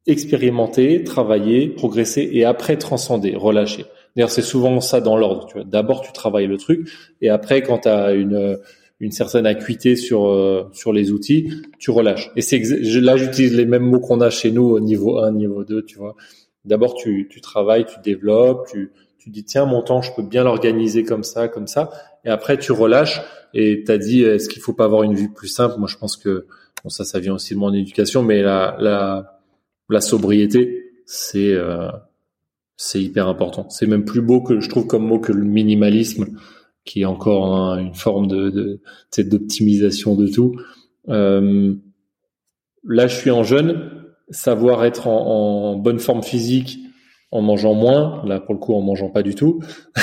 expérimenter, 0.06 1.04
travailler, 1.04 1.68
progresser 1.68 2.26
et 2.32 2.46
après 2.46 2.78
transcender, 2.78 3.36
relâcher. 3.36 3.84
D'ailleurs, 4.16 4.30
c'est 4.30 4.42
souvent 4.42 4.80
ça 4.80 5.00
dans 5.00 5.16
l'ordre. 5.16 5.46
Tu 5.46 5.54
vois, 5.54 5.64
d'abord 5.64 6.00
tu 6.00 6.10
travailles 6.12 6.46
le 6.46 6.56
truc 6.56 6.88
et 7.20 7.28
après, 7.28 7.62
quand 7.62 7.80
tu 7.80 7.88
as 7.88 8.12
une 8.12 8.58
une 8.98 9.10
certaine 9.10 9.46
acuité 9.46 9.94
sur 9.94 10.26
euh, 10.26 10.70
sur 10.72 10.92
les 10.92 11.12
outils, 11.12 11.52
tu 11.78 11.90
relâches. 11.90 12.30
Et 12.34 12.40
c'est 12.40 12.58
là 12.58 13.16
j'utilise 13.16 13.54
les 13.54 13.66
mêmes 13.66 13.84
mots 13.84 14.00
qu'on 14.00 14.20
a 14.20 14.30
chez 14.30 14.50
nous 14.50 14.64
au 14.64 14.80
niveau 14.80 15.18
1, 15.18 15.32
niveau 15.32 15.64
2, 15.64 15.84
tu 15.84 15.98
vois. 15.98 16.16
D'abord 16.64 16.94
tu 16.94 17.28
tu 17.30 17.40
travailles, 17.40 17.84
tu 17.84 18.00
développes, 18.02 18.68
tu 18.68 18.92
tu 19.18 19.30
dis 19.30 19.44
tiens 19.44 19.66
mon 19.66 19.82
temps 19.82 20.00
je 20.02 20.12
peux 20.14 20.22
bien 20.22 20.44
l'organiser 20.44 21.04
comme 21.04 21.24
ça, 21.24 21.48
comme 21.48 21.66
ça 21.66 21.90
et 22.24 22.30
après 22.30 22.58
tu 22.58 22.72
relâches 22.72 23.20
et 23.52 23.84
tu 23.84 23.92
as 23.92 23.98
dit 23.98 24.22
est-ce 24.22 24.48
qu'il 24.48 24.62
faut 24.62 24.72
pas 24.72 24.84
avoir 24.84 25.02
une 25.02 25.14
vie 25.14 25.28
plus 25.28 25.48
simple? 25.48 25.78
Moi 25.78 25.88
je 25.88 25.96
pense 25.98 26.16
que 26.16 26.46
bon 26.82 26.88
ça 26.88 27.04
ça 27.04 27.20
vient 27.20 27.34
aussi 27.34 27.54
de 27.54 27.58
mon 27.58 27.74
éducation 27.74 28.22
mais 28.22 28.40
la 28.42 28.76
la 28.80 29.40
la 29.90 30.00
sobriété 30.00 30.90
c'est 31.04 31.52
euh, 31.52 31.88
c'est 32.76 33.02
hyper 33.02 33.28
important. 33.28 33.68
C'est 33.70 33.86
même 33.86 34.04
plus 34.04 34.22
beau 34.22 34.42
que 34.42 34.60
je 34.60 34.68
trouve 34.68 34.86
comme 34.86 35.06
mot 35.06 35.18
que 35.18 35.32
le 35.32 35.44
minimalisme 35.44 36.26
qui 36.84 37.02
est 37.02 37.06
encore 37.06 37.76
une 37.78 37.94
forme 37.94 38.28
de, 38.28 38.80
d'optimisation 39.18 40.14
de 40.14 40.28
tout. 40.28 40.54
Euh, 41.08 41.74
là, 42.84 43.06
je 43.06 43.16
suis 43.16 43.30
en 43.30 43.42
jeune, 43.42 44.04
savoir 44.30 44.84
être 44.84 45.08
en, 45.08 45.72
en, 45.72 45.76
bonne 45.76 45.98
forme 45.98 46.22
physique 46.22 46.78
en 47.32 47.42
mangeant 47.42 47.74
moins, 47.74 48.22
là 48.24 48.40
pour 48.40 48.54
le 48.54 48.60
coup 48.60 48.74
en 48.74 48.82
mangeant 48.82 49.10
pas 49.10 49.22
du 49.22 49.34
tout. 49.34 49.60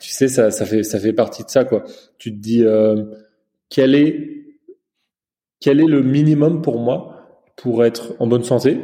tu 0.00 0.10
sais, 0.10 0.28
ça, 0.28 0.50
ça 0.50 0.66
fait 0.66 0.82
ça 0.82 0.98
fait 0.98 1.12
partie 1.12 1.44
de 1.44 1.50
ça 1.50 1.64
quoi. 1.64 1.84
Tu 2.18 2.32
te 2.32 2.36
dis 2.36 2.64
euh, 2.64 3.04
quel 3.70 3.94
est 3.94 4.38
quel 5.60 5.80
est 5.80 5.86
le 5.86 6.02
minimum 6.02 6.62
pour 6.62 6.80
moi 6.80 7.14
pour 7.56 7.84
être 7.84 8.14
en 8.18 8.26
bonne 8.26 8.44
santé, 8.44 8.80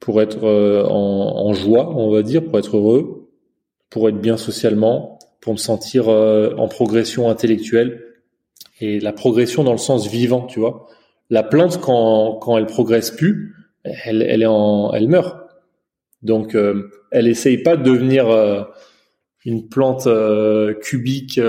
pour 0.00 0.22
être 0.22 0.44
euh, 0.44 0.84
en, 0.84 1.48
en 1.48 1.52
joie, 1.54 1.94
on 1.96 2.10
va 2.10 2.22
dire, 2.22 2.44
pour 2.44 2.58
être 2.58 2.76
heureux, 2.76 3.28
pour 3.90 4.08
être 4.08 4.20
bien 4.20 4.36
socialement, 4.36 5.18
pour 5.40 5.52
me 5.52 5.58
sentir 5.58 6.08
euh, 6.08 6.54
en 6.56 6.68
progression 6.68 7.30
intellectuelle 7.30 8.04
et 8.80 9.00
la 9.00 9.12
progression 9.12 9.64
dans 9.64 9.72
le 9.72 9.78
sens 9.78 10.06
vivant, 10.08 10.46
tu 10.46 10.60
vois. 10.60 10.88
La 11.30 11.42
plante 11.42 11.80
quand 11.80 12.34
quand 12.34 12.56
elle 12.58 12.66
progresse 12.66 13.10
plus, 13.10 13.54
elle 13.82 14.22
elle 14.22 14.42
est 14.42 14.46
en 14.46 14.92
elle 14.92 15.08
meurt. 15.08 15.36
Donc 16.22 16.54
euh, 16.54 16.90
elle 17.10 17.28
essaye 17.28 17.58
pas 17.58 17.76
de 17.76 17.82
devenir 17.82 18.28
euh, 18.28 18.62
une 19.44 19.68
plante 19.68 20.08
cubique 20.82 21.40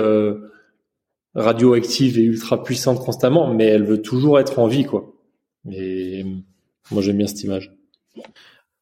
radioactive 1.36 2.18
et 2.20 2.24
ultra 2.24 2.64
puissante 2.64 3.04
constamment, 3.04 3.54
mais 3.54 3.66
elle 3.66 3.84
veut 3.84 4.02
toujours 4.02 4.40
être 4.40 4.60
en 4.60 4.68
vie 4.68 4.86
quoi. 4.86 5.14
Et 5.72 6.26
moi 6.92 7.02
j'aime 7.02 7.18
bien 7.18 7.28
cette 7.28 7.44
image. 7.44 7.79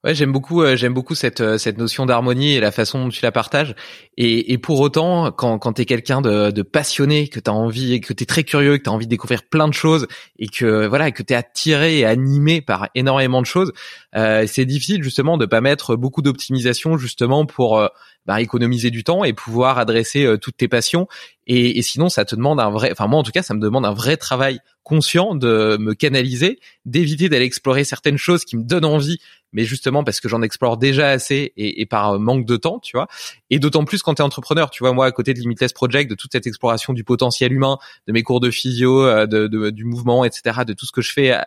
Ouais, 0.03 0.13
j'aime 0.13 0.31
beaucoup, 0.31 0.61
euh, 0.61 0.75
j'aime 0.75 0.93
beaucoup 0.93 1.15
cette 1.15 1.41
euh, 1.41 1.57
cette 1.57 1.79
notion 1.79 2.05
d'harmonie 2.05 2.53
et 2.53 2.59
la 2.59 2.71
façon 2.71 3.03
dont 3.03 3.09
tu 3.09 3.23
la 3.23 3.31
partages. 3.31 3.75
Et, 4.15 4.57
pour 4.59 4.79
autant, 4.79 5.31
quand 5.31 5.57
quand 5.57 5.73
t'es 5.73 5.85
quelqu'un 5.85 6.21
de, 6.21 6.61
passionné, 6.61 7.27
que 7.27 7.39
t'as 7.39 7.51
envie, 7.51 7.99
que 7.99 8.13
t'es 8.13 8.25
très 8.25 8.43
curieux, 8.43 8.77
que 8.77 8.83
t'as 8.83 8.91
envie 8.91 9.07
de 9.07 9.09
découvrir 9.09 9.43
plein 9.43 9.67
de 9.67 9.73
choses, 9.73 10.07
et 10.37 10.47
que 10.47 10.85
voilà, 10.85 11.11
que 11.11 11.23
t'es 11.23 11.33
attiré 11.35 11.99
et 11.99 12.05
animé 12.05 12.61
par 12.61 12.89
énormément 12.93 13.41
de 13.41 13.47
choses, 13.47 13.73
euh, 14.15 14.45
c'est 14.47 14.65
difficile 14.65 15.03
justement 15.03 15.37
de 15.37 15.45
pas 15.45 15.61
mettre 15.61 15.95
beaucoup 15.95 16.21
d'optimisation 16.21 16.97
justement 16.97 17.45
pour 17.45 17.81
bah, 18.25 18.39
économiser 18.41 18.91
du 18.91 19.03
temps 19.03 19.23
et 19.23 19.33
pouvoir 19.33 19.79
adresser 19.79 20.27
toutes 20.41 20.57
tes 20.57 20.67
passions. 20.67 21.07
Et, 21.47 21.79
et, 21.79 21.81
sinon, 21.81 22.10
ça 22.10 22.25
te 22.25 22.36
demande 22.36 22.60
un 22.60 22.69
vrai, 22.69 22.91
enfin 22.91 23.07
moi 23.07 23.19
en 23.19 23.23
tout 23.23 23.31
cas, 23.31 23.41
ça 23.41 23.53
me 23.53 23.60
demande 23.60 23.86
un 23.86 23.93
vrai 23.93 24.17
travail 24.17 24.60
conscient 24.83 25.36
de 25.36 25.77
me 25.79 25.93
canaliser, 25.93 26.60
d'éviter 26.86 27.29
d'aller 27.29 27.45
explorer 27.45 27.83
certaines 27.83 28.17
choses 28.17 28.45
qui 28.45 28.55
me 28.55 28.63
donnent 28.63 28.86
envie, 28.86 29.19
mais 29.51 29.63
justement 29.63 30.03
parce 30.03 30.19
que 30.19 30.29
j'en 30.29 30.41
explore 30.41 30.77
déjà 30.77 31.10
assez 31.10 31.53
et, 31.57 31.86
par 31.86 32.19
manque 32.19 32.45
de 32.45 32.57
temps, 32.57 32.79
tu 32.79 32.95
vois. 32.95 33.07
Et 33.49 33.60
d'autant 33.60 33.86
plus 33.86 34.01
quand 34.01 34.15
tu 34.15 34.21
es 34.21 34.25
entrepreneur, 34.25 34.69
tu 34.69 34.83
vois, 34.83 34.93
moi 34.93 35.05
à 35.05 35.12
côté 35.12 35.33
de 35.33 35.39
Limitless 35.39 35.73
Project, 35.73 36.10
de 36.10 36.15
toute 36.15 36.31
cette 36.31 36.47
exploration 36.47 36.93
du 36.93 37.03
potentiel 37.03 37.51
humain, 37.51 37.77
de 38.07 38.13
mes 38.13 38.23
cours 38.23 38.39
de 38.39 38.49
physio, 38.49 39.03
euh, 39.03 39.25
de, 39.25 39.47
de, 39.47 39.69
du 39.69 39.83
mouvement, 39.83 40.23
etc., 40.23 40.62
de 40.65 40.73
tout 40.73 40.86
ce 40.86 40.91
que 40.91 41.01
je 41.01 41.12
fais 41.12 41.38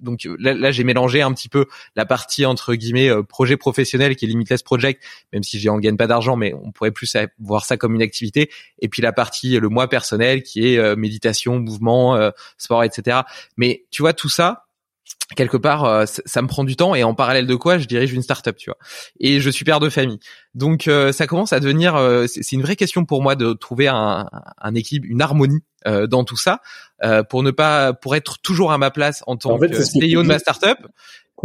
donc 0.00 0.26
là, 0.38 0.54
là 0.54 0.70
j'ai 0.70 0.84
mélangé 0.84 1.22
un 1.22 1.32
petit 1.32 1.48
peu 1.48 1.66
la 1.96 2.06
partie 2.06 2.46
entre 2.46 2.74
guillemets 2.74 3.10
euh, 3.10 3.22
projet 3.22 3.56
professionnel 3.56 4.16
qui 4.16 4.24
est 4.24 4.28
Limitless 4.28 4.62
Project, 4.62 5.02
même 5.32 5.42
si 5.42 5.58
j'en 5.58 5.78
gagne 5.78 5.96
pas 5.96 6.06
d'argent, 6.06 6.36
mais 6.36 6.54
on 6.54 6.72
pourrait 6.72 6.90
plus 6.90 7.16
voir 7.38 7.64
ça 7.64 7.76
comme 7.76 7.94
une 7.94 8.02
activité. 8.02 8.50
Et 8.80 8.88
puis 8.88 9.02
la 9.02 9.12
partie 9.12 9.58
le 9.58 9.68
moi 9.68 9.88
personnel 9.88 10.42
qui 10.42 10.68
est 10.68 10.78
euh, 10.78 10.96
méditation, 10.96 11.58
mouvement, 11.58 12.16
euh, 12.16 12.30
sport, 12.56 12.84
etc. 12.84 13.18
Mais 13.56 13.84
tu 13.90 14.02
vois 14.02 14.12
tout 14.12 14.28
ça, 14.28 14.67
quelque 15.36 15.56
part, 15.56 15.84
euh, 15.84 16.04
ça, 16.06 16.42
me 16.42 16.48
prend 16.48 16.64
du 16.64 16.76
temps 16.76 16.94
et 16.94 17.02
en 17.02 17.14
parallèle 17.14 17.46
de 17.46 17.54
quoi, 17.54 17.78
je 17.78 17.86
dirige 17.86 18.12
une 18.12 18.22
startup, 18.22 18.56
tu 18.56 18.70
vois. 18.70 18.78
Et 19.20 19.40
je 19.40 19.50
suis 19.50 19.64
père 19.64 19.80
de 19.80 19.88
famille, 19.88 20.18
donc 20.54 20.88
euh, 20.88 21.12
ça 21.12 21.26
commence 21.26 21.52
à 21.52 21.60
devenir, 21.60 21.96
euh, 21.96 22.26
c'est 22.26 22.52
une 22.52 22.62
vraie 22.62 22.76
question 22.76 23.04
pour 23.04 23.22
moi 23.22 23.36
de 23.36 23.52
trouver 23.52 23.88
un, 23.88 24.28
un 24.58 24.74
équilibre, 24.74 25.06
une 25.08 25.22
harmonie 25.22 25.60
dans 26.10 26.24
tout 26.24 26.36
ça, 26.36 26.60
pour 27.30 27.42
ne 27.42 27.50
pas, 27.50 27.94
pour 27.94 28.14
être 28.14 28.38
toujours 28.42 28.72
à 28.72 28.78
ma 28.78 28.90
place 28.90 29.22
en 29.26 29.36
tant 29.36 29.56
que 29.58 29.64
CEO 29.66 30.22
de 30.22 30.28
ma 30.28 30.38
startup, 30.38 30.76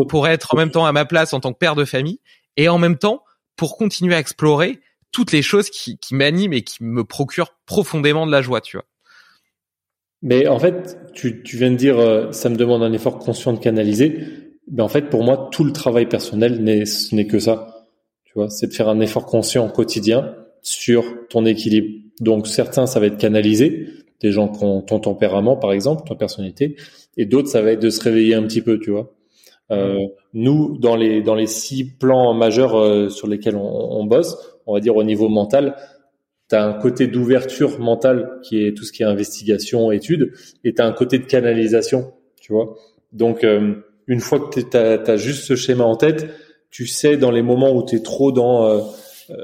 pour 0.10 0.28
être 0.28 0.54
en 0.54 0.58
même 0.58 0.72
temps 0.72 0.86
à 0.86 0.92
ma 0.92 1.06
place 1.06 1.34
en 1.34 1.40
tant 1.40 1.54
que 1.54 1.58
père 1.60 1.76
de 1.76 1.86
famille, 1.86 2.20
et 2.58 2.68
en 2.68 2.78
même 2.78 2.98
temps 2.98 3.24
pour 3.56 3.78
continuer 3.78 4.16
à 4.16 4.20
explorer 4.20 4.82
toutes 5.14 5.32
les 5.32 5.44
choses 5.44 5.70
qui, 5.70 5.98
qui 5.98 6.16
m'animent 6.16 6.52
et 6.52 6.64
qui 6.64 6.84
me 6.84 7.06
procurent 7.06 7.56
profondément 7.66 8.26
de 8.26 8.32
la 8.32 8.42
joie, 8.42 8.60
tu 8.60 8.76
vois. 8.76 8.86
Mais 10.24 10.48
en 10.48 10.58
fait, 10.58 10.98
tu, 11.14 11.44
tu 11.44 11.58
viens 11.58 11.70
de 11.70 11.76
dire, 11.76 12.00
euh, 12.00 12.32
ça 12.32 12.50
me 12.50 12.56
demande 12.56 12.82
un 12.82 12.94
effort 12.94 13.20
conscient 13.20 13.52
de 13.54 13.60
canaliser. 13.60 14.20
Mais 14.72 14.82
en 14.82 14.88
fait, 14.88 15.10
pour 15.10 15.24
moi, 15.24 15.50
tout 15.52 15.66
le 15.66 15.74
travail 15.74 16.08
personnel 16.08 16.64
n'est, 16.64 16.86
ce 16.86 17.14
n'est 17.14 17.28
que 17.28 17.40
ça. 17.40 17.88
Tu 18.24 18.34
vois, 18.36 18.50
c'est 18.50 18.68
de 18.68 18.74
faire 18.74 18.88
un 18.88 19.02
effort 19.02 19.26
conscient 19.26 19.68
quotidien 19.68 20.34
sur 20.62 21.04
ton 21.30 21.46
équilibre. 21.46 21.90
Donc, 22.22 22.48
certains, 22.48 22.88
ça 22.88 23.02
va 23.02 23.08
être 23.08 23.18
canalisé, 23.18 23.88
des 24.22 24.32
gens 24.32 24.48
qui 24.48 24.64
ont 24.64 24.82
ton 24.82 25.00
tempérament, 25.00 25.58
par 25.58 25.74
exemple, 25.74 26.08
ton 26.08 26.16
personnalité, 26.16 26.78
et 27.18 27.26
d'autres, 27.26 27.50
ça 27.50 27.62
va 27.62 27.74
être 27.74 27.82
de 27.82 27.90
se 27.90 28.02
réveiller 28.02 28.34
un 28.34 28.44
petit 28.44 28.62
peu, 28.62 28.80
tu 28.80 28.92
vois. 28.92 29.14
Euh, 29.72 30.00
nous, 30.34 30.78
dans 30.78 30.96
les 30.96 31.22
dans 31.22 31.36
les 31.36 31.48
six 31.48 31.86
plans 31.86 32.34
majeurs 32.34 32.78
euh, 32.78 33.10
sur 33.10 33.28
lesquels 33.28 33.56
on, 33.56 34.00
on 34.00 34.04
bosse, 34.06 34.38
on 34.68 34.74
va 34.74 34.80
dire 34.80 34.96
au 34.96 35.04
niveau 35.04 35.30
mental, 35.30 35.76
tu 36.54 36.58
as 36.58 36.64
un 36.64 36.74
côté 36.74 37.08
d'ouverture 37.08 37.80
mentale 37.80 38.40
qui 38.44 38.64
est 38.64 38.78
tout 38.78 38.84
ce 38.84 38.92
qui 38.92 39.02
est 39.02 39.08
investigation, 39.08 39.92
étude, 39.92 40.34
et 40.64 40.76
tu 40.76 40.82
as 40.84 40.86
un 40.86 40.92
côté 40.92 41.18
de 41.18 41.26
canalisation, 41.26 42.14
tu 42.40 42.54
vois. 42.54 42.78
Donc, 43.12 43.44
euh, 43.44 43.74
une 44.06 44.20
fois 44.20 44.40
que 44.40 44.60
tu 44.60 44.78
as, 44.78 45.18
juste 45.18 45.46
ce 45.46 45.56
schéma 45.56 45.84
en 45.84 45.96
tête, 45.96 46.30
tu 46.70 46.86
sais 46.86 47.18
dans 47.18 47.32
les 47.32 47.42
moments 47.42 47.76
où 47.76 47.84
tu 47.84 47.96
es 47.96 48.02
trop 48.02 48.32
dans 48.32 48.68
euh, 48.68 48.82
euh, 49.32 49.36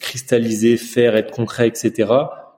cristalliser, 0.00 0.76
faire, 0.76 1.14
être 1.14 1.30
concret, 1.30 1.68
etc., 1.68 2.12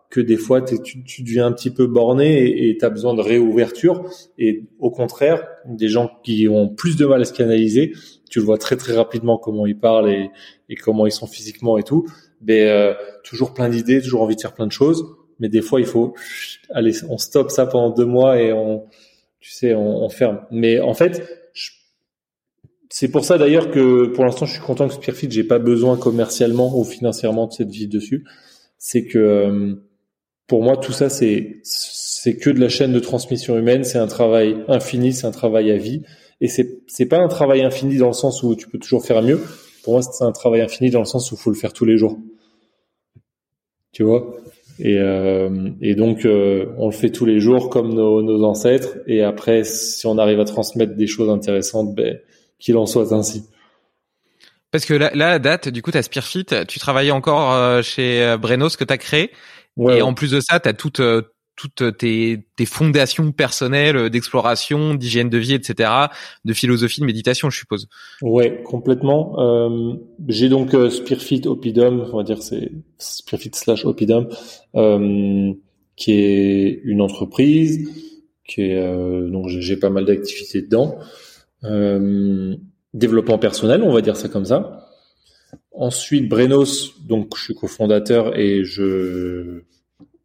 que 0.09 0.23
des 0.23 0.39
fois 0.39 0.63
tu, 0.63 1.05
tu, 1.05 1.23
deviens 1.23 1.45
un 1.45 1.53
petit 1.53 1.69
peu 1.69 1.87
borné 1.87 2.71
et 2.71 2.79
tu 2.79 2.85
as 2.87 2.89
besoin 2.89 3.13
de 3.13 3.21
réouverture. 3.21 4.09
Et 4.39 4.65
au 4.79 4.91
contraire, 4.91 5.47
des 5.67 5.89
gens 5.89 6.11
qui 6.23 6.49
ont 6.49 6.71
plus 6.71 6.97
de 6.97 7.05
mal 7.05 7.21
à 7.21 7.27
se 7.27 7.35
canaliser, 7.35 7.93
tu 8.31 8.39
le 8.39 8.47
vois 8.47 8.57
très 8.57 8.77
très 8.77 8.95
rapidement 8.95 9.37
comment 9.37 9.67
ils 9.67 9.79
parlent 9.79 10.09
et, 10.09 10.31
et 10.71 10.77
comment 10.77 11.05
ils 11.05 11.13
sont 11.13 11.27
physiquement 11.27 11.77
et 11.77 11.83
tout 11.83 12.07
mais 12.41 12.69
euh, 12.69 12.95
toujours 13.25 13.55
plein 13.55 13.69
d'idées, 13.69 14.01
toujours 14.01 14.23
envie 14.23 14.37
de 14.37 14.41
faire 14.41 14.55
plein 14.55 14.67
de 14.67 14.73
choses. 14.73 15.05
Mais 15.41 15.49
des 15.49 15.63
fois, 15.63 15.81
il 15.81 15.87
faut, 15.87 16.15
allez, 16.71 16.93
on 17.09 17.19
stoppe 17.19 17.51
ça 17.51 17.67
pendant 17.67 17.91
deux 17.91 18.05
mois 18.05 18.41
et 18.41 18.53
on, 18.53 18.87
Tu 19.41 19.53
sais, 19.53 19.75
on, 19.75 20.09
ferme. 20.09 20.41
Mais 20.51 20.81
en 20.81 20.95
fait, 20.95 21.23
c'est 22.91 23.09
pour 23.09 23.25
ça 23.25 23.39
d'ailleurs 23.39 23.71
que 23.71 24.07
pour 24.07 24.25
l'instant, 24.25 24.47
je 24.47 24.53
suis 24.53 24.63
content 24.63 24.89
que 24.89 24.95
Spearfit, 24.95 25.31
j'ai 25.31 25.45
pas 25.45 25.59
besoin 25.59 25.97
commercialement 25.97 26.77
ou 26.77 26.85
financièrement 26.85 27.47
de 27.47 27.53
cette 27.53 27.71
vie 27.71 27.87
dessus. 27.87 28.25
C'est 28.79 29.05
que 29.05 29.19
euh, 29.19 29.75
pour 30.47 30.63
moi, 30.63 30.77
tout 30.77 30.93
ça, 30.93 31.09
c'est 31.09 31.61
c'est 31.63 32.37
que 32.37 32.51
de 32.51 32.59
la 32.59 32.69
chaîne 32.69 32.93
de 32.93 33.01
transmission 33.01 33.57
humaine. 33.57 33.85
C'est 33.85 33.99
un 33.99 34.07
travail 34.07 34.65
infini, 34.67 35.13
c'est 35.13 35.27
un 35.27 35.31
travail 35.31 35.71
à 35.71 35.77
vie. 35.77 36.03
Et 36.41 36.49
c'est 36.49 36.81
c'est 36.89 37.07
pas 37.07 37.19
un 37.19 37.29
travail 37.29 37.63
infini 37.63 37.99
dans 37.99 38.09
le 38.09 38.13
sens 38.13 38.43
où 38.43 38.57
tu 38.57 38.69
peux 38.69 38.79
toujours 38.79 39.05
faire 39.05 39.23
mieux. 39.23 39.41
Pour 39.85 39.93
moi, 39.95 40.03
c'est 40.03 40.25
un 40.25 40.33
travail 40.33 40.63
infini 40.63 40.91
dans 40.91 41.01
le 41.01 41.05
sens 41.05 41.31
où 41.31 41.37
il 41.37 41.39
faut 41.39 41.51
le 41.51 41.57
faire 41.57 41.73
tous 41.73 41.85
les 41.85 41.97
jours. 41.97 42.19
Tu 43.99 44.05
vois 44.05 44.33
et, 44.79 44.97
euh, 45.01 45.71
et 45.83 45.97
donc, 45.97 46.25
euh, 46.25 46.67
on 46.77 46.87
le 46.87 46.93
fait 46.93 47.11
tous 47.11 47.25
les 47.25 47.41
jours 47.41 47.69
comme 47.69 47.93
nos, 47.93 48.23
nos, 48.23 48.45
ancêtres. 48.45 48.99
Et 49.09 49.25
après, 49.25 49.65
si 49.65 50.07
on 50.07 50.19
arrive 50.19 50.39
à 50.39 50.45
transmettre 50.45 50.95
des 50.95 51.09
choses 51.09 51.29
intéressantes, 51.29 51.97
ben, 51.97 52.17
qu'il 52.61 52.77
en 52.77 52.87
soit 52.87 53.13
ainsi. 53.13 53.43
Parce 54.71 54.85
que 54.85 54.95
là, 54.95 55.11
là, 55.15 55.31
à 55.33 55.39
date, 55.41 55.69
du 55.69 55.83
coup, 55.83 55.91
tu 55.91 55.99
as 55.99 56.05
Spearfit, 56.05 56.47
tu 56.69 56.79
travaillais 56.79 57.11
encore 57.11 57.53
euh, 57.53 57.83
chez 57.83 58.37
Brenos 58.41 58.77
que 58.77 58.85
tu 58.85 58.93
as 58.93 58.99
créé. 58.99 59.33
et 59.81 60.01
en 60.01 60.15
plus 60.15 60.31
de 60.31 60.39
ça, 60.39 60.61
tu 60.61 60.69
as 60.69 60.75
toute 60.75 61.01
toutes 61.59 61.99
tes, 61.99 62.47
tes 62.57 62.67
fondations 62.67 63.33
personnelles 63.33 64.11
d'exploration, 64.11 64.95
d'hygiène 64.95 65.29
de 65.29 65.39
vie, 65.39 65.55
etc., 65.55 65.91
de 66.45 66.53
philosophie, 66.53 67.01
de 67.01 67.07
méditation, 67.07 67.51
je 67.51 67.59
suppose. 67.59 67.89
Ouais, 68.23 68.63
complètement. 68.65 69.39
Euh, 69.41 69.95
j'ai 70.29 70.49
donc 70.49 70.73
euh, 70.73 70.89
Spearfit 70.89 71.43
Opidum, 71.47 72.09
on 72.13 72.17
va 72.17 72.23
dire 72.23 72.43
c'est 72.43 72.71
Spearfit 72.99 73.51
slash 73.55 73.85
Opidum, 73.85 74.29
euh, 74.77 75.53
qui 75.97 76.13
est 76.13 76.81
une 76.85 77.01
entreprise, 77.01 77.91
qui 78.47 78.63
est 78.63 78.77
euh, 78.77 79.29
donc 79.29 79.49
j'ai 79.49 79.77
pas 79.77 79.91
mal 79.91 80.05
d'activités 80.05 80.63
dedans. 80.63 80.99
Euh, 81.65 82.55
développement 82.95 83.39
personnel, 83.39 83.83
on 83.83 83.93
va 83.93 84.01
dire 84.01 84.17
ça 84.17 84.29
comme 84.29 84.45
ça. 84.45 84.87
Ensuite, 85.73 86.29
Brenos, 86.29 86.95
donc 87.05 87.37
je 87.37 87.43
suis 87.43 87.55
cofondateur 87.55 88.39
et 88.39 88.65
je 88.65 89.63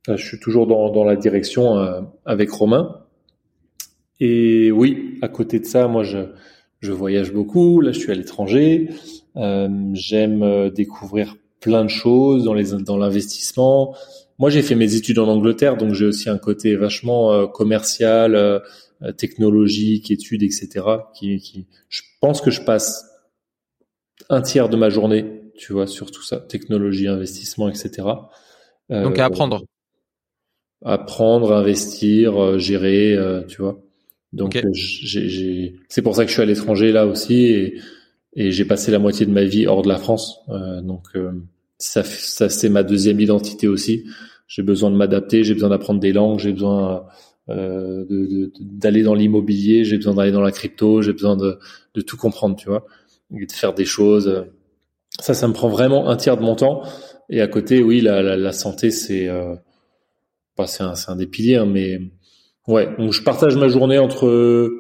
je 0.08 0.16
suis 0.24 0.40
toujours 0.40 0.68
dans, 0.68 0.90
dans 0.92 1.04
la 1.04 1.16
direction 1.16 1.78
euh, 1.78 2.02
avec 2.26 2.50
Romain. 2.52 3.00
Et 4.20 4.72
oui, 4.72 5.18
à 5.22 5.28
côté 5.28 5.60
de 5.60 5.66
ça, 5.66 5.88
moi, 5.88 6.04
je, 6.04 6.20
je 6.80 6.92
voyage 6.92 7.34
beaucoup. 7.34 7.82
Là, 7.82 7.92
je 7.92 8.00
suis 8.00 8.12
à 8.12 8.16
l'étranger. 8.16 8.90
Euh, 9.38 9.70
J'aime 9.94 10.44
euh, 10.44 10.70
découvrir 10.70 11.36
plein 11.60 11.84
de 11.84 11.90
choses 11.90 12.44
dans 12.44 12.54
les 12.54 12.72
dans 12.84 12.98
l'investissement. 12.98 13.96
Moi, 14.38 14.50
j'ai 14.50 14.62
fait 14.62 14.76
mes 14.76 14.96
études 14.96 15.20
en 15.20 15.28
Angleterre, 15.28 15.78
donc 15.78 15.94
j'ai 15.94 16.06
aussi 16.06 16.30
un 16.30 16.38
côté 16.38 16.76
vachement 16.76 17.32
euh, 17.32 17.48
commercial, 17.48 18.36
euh, 18.36 18.60
technologique, 19.18 20.12
études, 20.12 20.44
etc. 20.44 20.86
Qui, 21.16 21.40
qui, 21.40 21.68
je 21.90 22.02
pense 22.20 22.42
que 22.42 22.52
je 22.52 22.62
passe 22.62 23.06
un 24.30 24.42
tiers 24.42 24.70
de 24.70 24.76
ma 24.76 24.90
journée, 24.90 25.42
tu 25.58 25.74
vois, 25.74 25.88
sur 25.88 26.12
tout 26.12 26.24
ça, 26.24 26.38
technologie, 26.38 27.08
investissement, 27.08 27.70
etc. 27.70 28.08
Donc 28.90 29.18
à 29.20 29.26
apprendre 29.26 29.64
apprendre, 30.84 31.54
investir, 31.54 32.42
euh, 32.42 32.58
gérer, 32.58 33.14
euh, 33.14 33.42
tu 33.44 33.62
vois. 33.62 33.80
Donc 34.34 34.56
euh, 34.56 34.62
j'ai, 34.74 35.76
c'est 35.90 36.02
pour 36.02 36.16
ça 36.16 36.24
que 36.24 36.30
je 36.30 36.34
suis 36.34 36.42
à 36.42 36.46
l'étranger 36.46 36.92
là 36.92 37.06
aussi 37.06 37.46
et, 37.46 37.78
et 38.36 38.52
j'ai 38.52 38.66
passé 38.66 38.92
la 38.92 39.00
moitié 39.00 39.26
de 39.26 39.32
ma 39.32 39.44
vie 39.44 39.68
hors 39.68 39.84
de 39.84 39.88
la 39.88 39.98
France. 39.98 40.40
donc 40.82 41.10
ça, 41.78 42.04
ça 42.04 42.50
c'est 42.50 42.70
ma 42.70 42.82
deuxième 42.82 43.20
identité 43.20 43.68
aussi. 43.68 44.06
J'ai 44.48 44.64
besoin 44.64 44.90
de 44.90 44.96
m'adapter, 44.96 45.44
j'ai 45.44 45.54
besoin 45.54 45.70
d'apprendre 45.70 46.00
des 46.00 46.14
langues, 46.14 46.40
j'ai 46.40 46.52
besoin 46.52 47.06
euh, 47.50 48.06
de, 48.10 48.52
d'aller 48.60 49.04
dans 49.04 49.14
l'immobilier, 49.14 49.84
j'ai 49.84 49.98
besoin 49.98 50.14
d'aller 50.14 50.32
dans 50.32 50.42
la 50.42 50.52
crypto, 50.52 51.02
j'ai 51.02 51.12
besoin 51.14 51.36
de, 51.36 51.60
de 51.94 52.02
tout 52.02 52.18
comprendre, 52.18 52.56
tu 52.56 52.70
vois, 52.70 52.86
et 53.38 53.46
de 53.46 53.52
faire 53.52 53.74
des 53.74 53.86
choses. 53.86 54.46
Ça, 55.20 55.34
ça 55.34 55.48
me 55.48 55.54
prend 55.54 55.70
vraiment 55.70 56.10
un 56.10 56.16
tiers 56.16 56.38
de 56.38 56.44
mon 56.44 56.56
temps. 56.56 56.84
Et 57.30 57.42
à 57.42 57.48
côté, 57.48 57.84
oui, 57.84 58.02
la, 58.02 58.22
la, 58.22 58.38
la 58.38 58.52
santé, 58.52 58.92
c'est 58.92 59.30
euh, 60.60 60.66
c'est 60.66 60.84
un, 60.84 60.94
un, 61.08 61.16
des 61.16 61.28
piliers, 61.28 61.58
hein, 61.58 61.66
mais 61.66 62.00
ouais. 62.68 62.90
Donc 62.98 63.14
je 63.14 63.22
partage 63.22 63.56
ma 63.56 63.68
journée 63.68 64.00
entre 64.00 64.72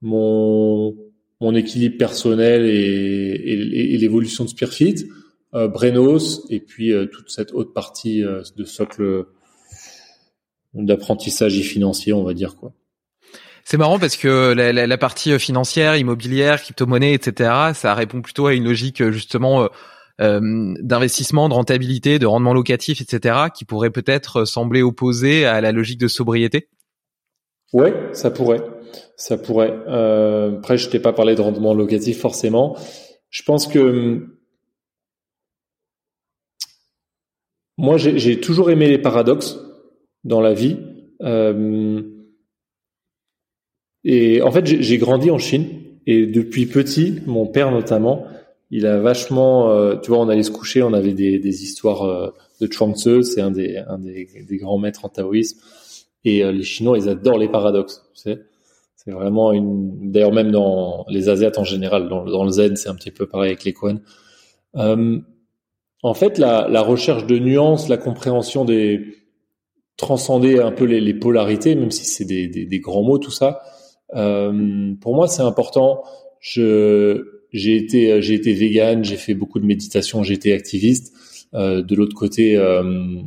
mon 0.00 0.96
mon 1.42 1.56
équilibre 1.56 1.98
personnel 1.98 2.64
et, 2.64 2.70
et, 2.72 3.94
et 3.94 3.98
l'évolution 3.98 4.44
de 4.44 4.48
Spearfit, 4.48 5.08
euh, 5.54 5.68
Brenos 5.68 6.46
et 6.48 6.60
puis 6.60 6.92
euh, 6.92 7.06
toute 7.06 7.30
cette 7.30 7.52
autre 7.52 7.72
partie 7.72 8.24
euh, 8.24 8.42
de 8.56 8.64
socle 8.64 9.26
d'apprentissage 10.72 11.60
financier, 11.60 12.12
on 12.12 12.22
va 12.22 12.32
dire 12.32 12.56
quoi. 12.56 12.72
C'est 13.64 13.76
marrant 13.76 13.98
parce 13.98 14.16
que 14.16 14.52
la, 14.54 14.72
la, 14.72 14.86
la, 14.86 14.98
partie 14.98 15.38
financière, 15.38 15.96
immobilière, 15.96 16.60
crypto-monnaie, 16.62 17.12
etc., 17.12 17.52
ça 17.74 17.94
répond 17.94 18.20
plutôt 18.20 18.46
à 18.46 18.54
une 18.54 18.64
logique 18.64 19.08
justement 19.10 19.68
euh, 20.22 20.74
d'investissement, 20.80 21.48
de 21.48 21.54
rentabilité, 21.54 22.18
de 22.18 22.26
rendement 22.26 22.54
locatif, 22.54 23.00
etc., 23.00 23.46
qui 23.54 23.64
pourrait 23.64 23.90
peut-être 23.90 24.44
sembler 24.44 24.82
opposé 24.82 25.44
à 25.44 25.60
la 25.60 25.72
logique 25.72 25.98
de 25.98 26.08
sobriété? 26.08 26.68
Ouais, 27.72 27.94
ça 28.12 28.30
pourrait. 28.30 28.62
Ça 29.16 29.36
pourrait. 29.36 29.74
Euh, 29.88 30.58
après, 30.58 30.78
je 30.78 30.88
t'ai 30.88 31.00
pas 31.00 31.12
parlé 31.12 31.34
de 31.34 31.40
rendement 31.40 31.74
locatif 31.74 32.20
forcément. 32.20 32.76
Je 33.30 33.42
pense 33.42 33.66
que 33.66 34.26
moi, 37.78 37.96
j'ai 37.96 38.40
toujours 38.40 38.70
aimé 38.70 38.88
les 38.88 38.98
paradoxes 38.98 39.58
dans 40.24 40.40
la 40.40 40.52
vie. 40.52 40.78
Euh, 41.22 42.02
et 44.04 44.42
en 44.42 44.50
fait, 44.50 44.66
j'ai 44.66 44.98
grandi 44.98 45.30
en 45.30 45.38
Chine 45.38 45.68
et 46.06 46.26
depuis 46.26 46.66
petit, 46.66 47.20
mon 47.26 47.46
père 47.46 47.70
notamment, 47.70 48.26
il 48.72 48.86
a 48.86 48.98
vachement, 48.98 49.70
euh, 49.70 49.96
tu 49.96 50.10
vois, 50.10 50.20
on 50.20 50.30
allait 50.30 50.42
se 50.42 50.50
coucher, 50.50 50.82
on 50.82 50.94
avait 50.94 51.12
des, 51.12 51.62
histoires 51.62 52.04
euh, 52.04 52.30
de 52.60 52.66
Chuang 52.72 52.96
Tzu, 52.96 53.22
c'est 53.22 53.42
un 53.42 53.50
des, 53.50 53.84
grands 54.52 54.78
maîtres 54.78 55.04
en 55.04 55.10
taoïsme, 55.10 55.60
et 56.24 56.42
euh, 56.42 56.52
les 56.52 56.62
Chinois, 56.62 56.96
ils 56.96 57.08
adorent 57.10 57.38
les 57.38 57.50
paradoxes. 57.50 58.02
C'est 58.14 59.10
vraiment 59.10 59.52
une, 59.52 60.10
d'ailleurs 60.10 60.32
même 60.32 60.50
dans 60.52 61.04
les 61.08 61.28
Asiates 61.28 61.58
en 61.58 61.64
général, 61.64 62.08
dans, 62.08 62.44
le 62.44 62.50
Zen, 62.50 62.76
c'est 62.76 62.88
un 62.88 62.94
petit 62.94 63.10
peu 63.10 63.26
pareil 63.26 63.50
avec 63.50 63.64
les 63.64 63.74
Koans. 63.74 64.00
en 64.74 66.14
fait, 66.14 66.38
la, 66.38 66.80
recherche 66.80 67.26
de 67.26 67.38
nuances, 67.38 67.90
la 67.90 67.98
compréhension 67.98 68.64
des 68.64 69.18
transcender 69.98 70.60
un 70.60 70.72
peu 70.72 70.84
les, 70.86 71.14
polarités, 71.14 71.74
même 71.74 71.90
si 71.90 72.06
c'est 72.06 72.24
des, 72.24 72.48
des, 72.48 72.64
des, 72.64 72.80
grands 72.80 73.02
mots, 73.02 73.18
tout 73.18 73.30
ça. 73.30 73.60
pour 74.08 75.14
moi, 75.14 75.28
c'est 75.28 75.42
important. 75.42 76.04
Je 76.40 77.31
j'ai 77.52 77.76
été 77.76 78.12
euh, 78.12 78.20
j'ai 78.20 78.34
été 78.34 78.52
vegan, 78.54 79.04
j'ai 79.04 79.16
fait 79.16 79.34
beaucoup 79.34 79.58
de 79.60 79.66
méditation, 79.66 80.22
j'ai 80.22 80.34
été 80.34 80.52
activiste. 80.52 81.12
Euh, 81.54 81.82
de 81.82 81.94
l'autre 81.94 82.14
côté, 82.16 82.56
euh, 82.56 83.20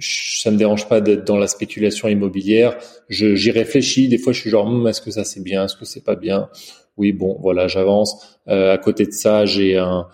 ça 0.00 0.50
me 0.50 0.56
dérange 0.56 0.88
pas 0.88 1.00
d'être 1.00 1.26
dans 1.26 1.36
la 1.36 1.46
spéculation 1.46 2.08
immobilière. 2.08 2.76
J'y 3.08 3.50
réfléchis. 3.50 4.08
Des 4.08 4.18
fois, 4.18 4.32
je 4.32 4.40
suis 4.40 4.50
genre, 4.50 4.68
hm, 4.68 4.86
est-ce 4.86 5.00
que 5.00 5.10
ça 5.10 5.24
c'est 5.24 5.42
bien, 5.42 5.64
est-ce 5.64 5.76
que 5.76 5.84
c'est 5.84 6.04
pas 6.04 6.16
bien? 6.16 6.48
Oui, 6.96 7.12
bon, 7.12 7.38
voilà, 7.40 7.68
j'avance. 7.68 8.38
Euh, 8.48 8.72
à 8.72 8.78
côté 8.78 9.06
de 9.06 9.12
ça, 9.12 9.46
j'ai 9.46 9.76
un 9.76 10.08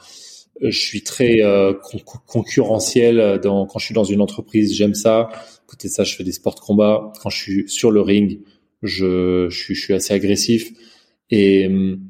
je 0.63 0.79
suis 0.79 1.03
très 1.03 1.43
euh, 1.43 1.75
concurrentiel 2.27 3.39
dans, 3.43 3.67
quand 3.67 3.79
je 3.79 3.85
suis 3.85 3.95
dans 3.95 4.05
une 4.05 4.23
entreprise, 4.23 4.75
j'aime 4.75 4.95
ça. 4.95 5.29
À 5.29 5.31
côté 5.67 5.89
de 5.89 5.93
ça, 5.93 6.03
je 6.03 6.15
fais 6.17 6.25
des 6.25 6.33
sports 6.33 6.55
de 6.55 6.61
combat. 6.61 7.13
Quand 7.21 7.29
je 7.29 7.37
suis 7.37 7.69
sur 7.69 7.91
le 7.91 8.01
ring, 8.01 8.41
je, 8.83 9.49
je, 9.51 9.59
suis, 9.59 9.75
je 9.75 9.83
suis 9.83 9.93
assez 9.93 10.15
agressif. 10.15 10.73
Et 11.31 11.67
hum, 11.67 12.06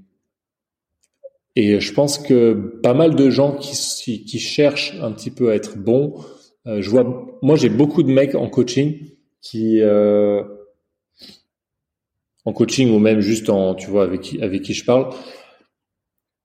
et 1.56 1.80
je 1.80 1.92
pense 1.94 2.18
que 2.18 2.52
pas 2.82 2.92
mal 2.92 3.14
de 3.14 3.30
gens 3.30 3.56
qui, 3.56 4.24
qui 4.24 4.38
cherchent 4.38 4.94
un 5.00 5.10
petit 5.10 5.30
peu 5.30 5.50
à 5.50 5.54
être 5.54 5.78
bons, 5.78 6.14
euh, 6.66 6.82
je 6.82 6.90
vois, 6.90 7.26
moi 7.40 7.56
j'ai 7.56 7.70
beaucoup 7.70 8.02
de 8.02 8.10
mecs 8.10 8.34
en 8.34 8.48
coaching 8.48 9.10
qui, 9.40 9.80
euh, 9.80 10.42
en 12.44 12.52
coaching 12.52 12.90
ou 12.94 12.98
même 12.98 13.20
juste 13.20 13.48
en, 13.48 13.74
tu 13.74 13.88
vois, 13.88 14.02
avec 14.02 14.20
qui, 14.20 14.42
avec 14.42 14.62
qui 14.62 14.74
je 14.74 14.84
parle, 14.84 15.08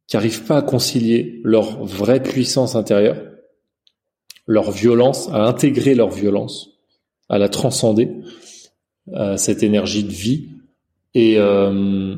qui 0.07 0.15
arrivent 0.15 0.45
pas 0.45 0.57
à 0.57 0.61
concilier 0.61 1.41
leur 1.43 1.83
vraie 1.83 2.23
puissance 2.23 2.75
intérieure, 2.75 3.21
leur 4.47 4.71
violence, 4.71 5.29
à 5.29 5.45
intégrer 5.45 5.93
leur 5.93 6.09
violence, 6.09 6.69
à 7.27 7.37
la 7.37 7.49
transcender, 7.49 8.09
à 9.13 9.37
cette 9.37 9.61
énergie 9.61 10.03
de 10.03 10.11
vie. 10.11 10.49
Et 11.13 11.37
euh, 11.37 12.15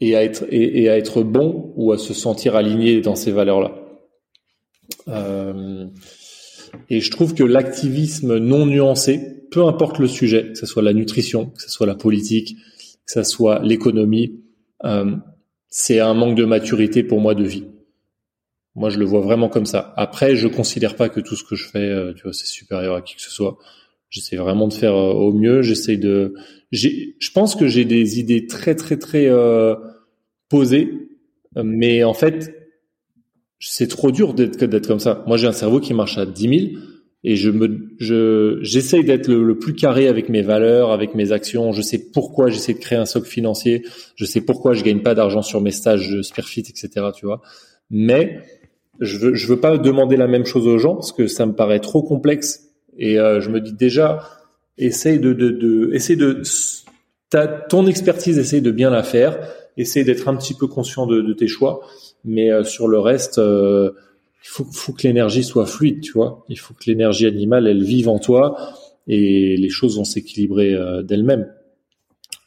et 0.00 0.16
à 0.16 0.24
être 0.24 0.44
et, 0.50 0.88
à 0.88 0.96
être 0.96 1.22
bon 1.22 1.72
ou 1.76 1.92
à 1.92 1.98
se 1.98 2.14
sentir 2.14 2.56
aligné 2.56 3.00
dans 3.00 3.14
ces 3.14 3.32
valeurs-là. 3.32 3.72
Euh, 5.08 5.86
et 6.90 7.00
je 7.00 7.10
trouve 7.10 7.34
que 7.34 7.44
l'activisme 7.44 8.38
non 8.38 8.66
nuancé, 8.66 9.46
peu 9.50 9.64
importe 9.64 9.98
le 9.98 10.08
sujet, 10.08 10.52
que 10.52 10.58
ce 10.58 10.66
soit 10.66 10.82
la 10.82 10.92
nutrition, 10.92 11.46
que 11.46 11.62
ce 11.62 11.70
soit 11.70 11.86
la 11.86 11.94
politique, 11.94 12.56
que 13.06 13.12
ce 13.12 13.22
soit 13.22 13.60
l'économie, 13.62 14.40
euh, 14.84 15.16
c'est 15.68 16.00
un 16.00 16.14
manque 16.14 16.36
de 16.36 16.44
maturité 16.44 17.02
pour 17.02 17.20
moi 17.20 17.34
de 17.34 17.44
vie. 17.44 17.64
Moi, 18.74 18.90
je 18.90 18.98
le 18.98 19.04
vois 19.04 19.20
vraiment 19.20 19.48
comme 19.48 19.66
ça. 19.66 19.92
Après, 19.96 20.34
je 20.34 20.48
considère 20.48 20.96
pas 20.96 21.08
que 21.08 21.20
tout 21.20 21.36
ce 21.36 21.44
que 21.44 21.54
je 21.54 21.64
fais, 21.64 21.78
euh, 21.78 22.12
tu 22.14 22.24
vois, 22.24 22.32
c'est 22.32 22.46
supérieur 22.46 22.96
à 22.96 23.02
qui 23.02 23.14
que 23.14 23.22
ce 23.22 23.30
soit. 23.30 23.58
J'essaie 24.14 24.36
vraiment 24.36 24.68
de 24.68 24.72
faire 24.72 24.94
au 24.94 25.32
mieux. 25.32 25.62
J'essaie 25.62 25.96
de. 25.96 26.34
Je 26.70 27.30
pense 27.34 27.56
que 27.56 27.66
j'ai 27.66 27.84
des 27.84 28.20
idées 28.20 28.46
très 28.46 28.76
très 28.76 28.96
très 28.96 29.28
posées, 30.48 31.08
mais 31.56 32.04
en 32.04 32.14
fait, 32.14 32.54
c'est 33.58 33.88
trop 33.88 34.12
dur 34.12 34.32
d'être 34.32 34.66
d'être 34.66 34.86
comme 34.86 35.00
ça. 35.00 35.24
Moi, 35.26 35.36
j'ai 35.36 35.48
un 35.48 35.52
cerveau 35.52 35.80
qui 35.80 35.94
marche 35.94 36.16
à 36.16 36.26
10 36.26 36.42
000 36.42 36.80
et 37.24 37.34
je 37.34 37.50
me 37.50 37.88
je 37.98 38.60
j'essaye 38.62 39.02
d'être 39.02 39.26
le, 39.26 39.58
plus 39.58 39.74
carré 39.74 40.06
avec 40.06 40.28
mes 40.28 40.42
valeurs, 40.42 40.92
avec 40.92 41.16
mes 41.16 41.32
actions. 41.32 41.72
Je 41.72 41.82
sais 41.82 41.98
pourquoi 42.12 42.50
j'essaie 42.50 42.74
de 42.74 42.78
créer 42.78 42.98
un 42.98 43.06
socle 43.06 43.28
financier. 43.28 43.82
Je 44.14 44.26
sais 44.26 44.42
pourquoi 44.42 44.74
je 44.74 44.84
gagne 44.84 45.02
pas 45.02 45.16
d'argent 45.16 45.42
sur 45.42 45.60
mes 45.60 45.72
stages 45.72 46.08
de 46.08 46.22
Spearfit, 46.22 46.60
etc. 46.68 47.08
Tu 47.16 47.26
vois. 47.26 47.42
Mais 47.90 48.38
je 49.00 49.18
veux 49.18 49.34
je 49.34 49.48
veux 49.48 49.58
pas 49.58 49.76
demander 49.76 50.16
la 50.16 50.28
même 50.28 50.46
chose 50.46 50.68
aux 50.68 50.78
gens 50.78 50.94
parce 50.94 51.10
que 51.10 51.26
ça 51.26 51.46
me 51.46 51.54
paraît 51.54 51.80
trop 51.80 52.04
complexe. 52.04 52.63
Et 52.98 53.18
euh, 53.18 53.40
je 53.40 53.50
me 53.50 53.60
dis 53.60 53.72
déjà, 53.72 54.28
essaye 54.78 55.18
de 55.18 55.32
de, 55.32 55.50
de 55.50 55.90
essaye 55.92 56.16
de 56.16 56.42
ta 57.30 57.46
ton 57.46 57.86
expertise, 57.86 58.38
essaye 58.38 58.62
de 58.62 58.70
bien 58.70 58.90
la 58.90 59.02
faire. 59.02 59.38
Essaye 59.76 60.04
d'être 60.04 60.28
un 60.28 60.36
petit 60.36 60.54
peu 60.54 60.66
conscient 60.66 61.06
de, 61.06 61.20
de 61.20 61.32
tes 61.32 61.48
choix. 61.48 61.80
Mais 62.24 62.50
euh, 62.50 62.64
sur 62.64 62.88
le 62.88 62.98
reste. 62.98 63.38
Euh, 63.38 63.92
il 64.46 64.50
faut, 64.50 64.66
faut 64.70 64.92
que 64.92 65.04
l'énergie 65.04 65.42
soit 65.42 65.64
fluide, 65.64 66.02
tu 66.02 66.12
vois. 66.12 66.44
Il 66.50 66.58
faut 66.58 66.74
que 66.74 66.84
l'énergie 66.86 67.26
animale, 67.26 67.66
elle 67.66 67.82
vive 67.82 68.10
en 68.10 68.18
toi 68.18 68.74
et 69.08 69.56
les 69.56 69.68
choses 69.70 69.96
vont 69.96 70.04
s'équilibrer 70.04 70.74
euh, 70.74 71.02
d'elles-mêmes. 71.02 71.50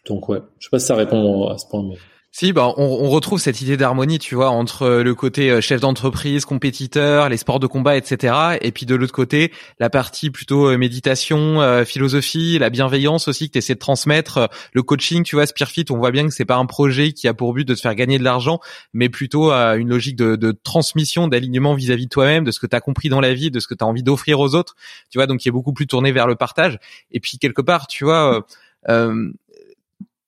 Donc 0.05 0.29
ouais, 0.29 0.37
je 0.59 0.65
sais 0.65 0.69
pas 0.69 0.77
si 0.77 0.85
ça 0.85 0.95
répond 0.95 1.47
à 1.47 1.57
ce 1.57 1.65
point. 1.67 1.83
Mais... 1.89 1.95
Si, 2.39 2.53
bah, 2.53 2.71
on, 2.77 2.83
on, 2.83 3.09
retrouve 3.09 3.39
cette 3.39 3.61
idée 3.61 3.77
d'harmonie, 3.77 4.19
tu 4.19 4.35
vois, 4.35 4.51
entre 4.51 4.83
euh, 4.83 5.03
le 5.03 5.15
côté 5.15 5.49
euh, 5.49 5.59
chef 5.59 5.81
d'entreprise, 5.81 6.45
compétiteur, 6.45 7.29
les 7.29 7.37
sports 7.37 7.59
de 7.59 7.65
combat, 7.65 7.97
etc. 7.97 8.59
Et 8.61 8.71
puis 8.71 8.85
de 8.85 8.93
l'autre 8.93 9.11
côté, 9.11 9.51
la 9.79 9.89
partie 9.89 10.29
plutôt 10.29 10.69
euh, 10.69 10.77
méditation, 10.77 11.83
philosophie, 11.83 12.59
la 12.59 12.69
bienveillance 12.69 13.27
aussi 13.27 13.47
que 13.47 13.53
tu 13.53 13.57
essaies 13.57 13.73
de 13.73 13.79
transmettre, 13.79 14.49
le 14.71 14.83
coaching, 14.83 15.23
tu 15.23 15.35
vois, 15.35 15.47
Spearfit, 15.47 15.85
on 15.89 15.97
voit 15.97 16.11
bien 16.11 16.27
que 16.27 16.31
c'est 16.31 16.45
pas 16.45 16.57
un 16.57 16.67
projet 16.67 17.11
qui 17.11 17.27
a 17.27 17.33
pour 17.33 17.55
but 17.55 17.67
de 17.67 17.73
te 17.73 17.81
faire 17.81 17.95
gagner 17.95 18.19
de 18.19 18.23
l'argent, 18.23 18.59
mais 18.93 19.09
plutôt 19.09 19.51
une 19.51 19.89
logique 19.89 20.15
de, 20.15 20.35
de 20.35 20.51
transmission, 20.51 21.27
d'alignement 21.27 21.73
vis-à-vis 21.73 22.05
de 22.05 22.11
toi-même, 22.11 22.43
de 22.43 22.51
ce 22.51 22.59
que 22.59 22.67
tu 22.67 22.75
as 22.75 22.81
compris 22.81 23.09
dans 23.09 23.19
la 23.19 23.33
vie, 23.33 23.49
de 23.49 23.59
ce 23.59 23.67
que 23.67 23.73
tu 23.73 23.83
as 23.83 23.87
envie 23.87 24.03
d'offrir 24.03 24.39
aux 24.39 24.53
autres, 24.53 24.75
tu 25.09 25.17
vois, 25.17 25.25
donc 25.25 25.39
qui 25.39 25.49
est 25.49 25.51
beaucoup 25.51 25.73
plus 25.73 25.87
tourné 25.87 26.11
vers 26.11 26.27
le 26.27 26.35
partage. 26.35 26.77
Et 27.09 27.19
puis 27.19 27.39
quelque 27.39 27.63
part, 27.63 27.87
tu 27.87 28.03
vois, 28.03 28.45
euh, 28.89 29.31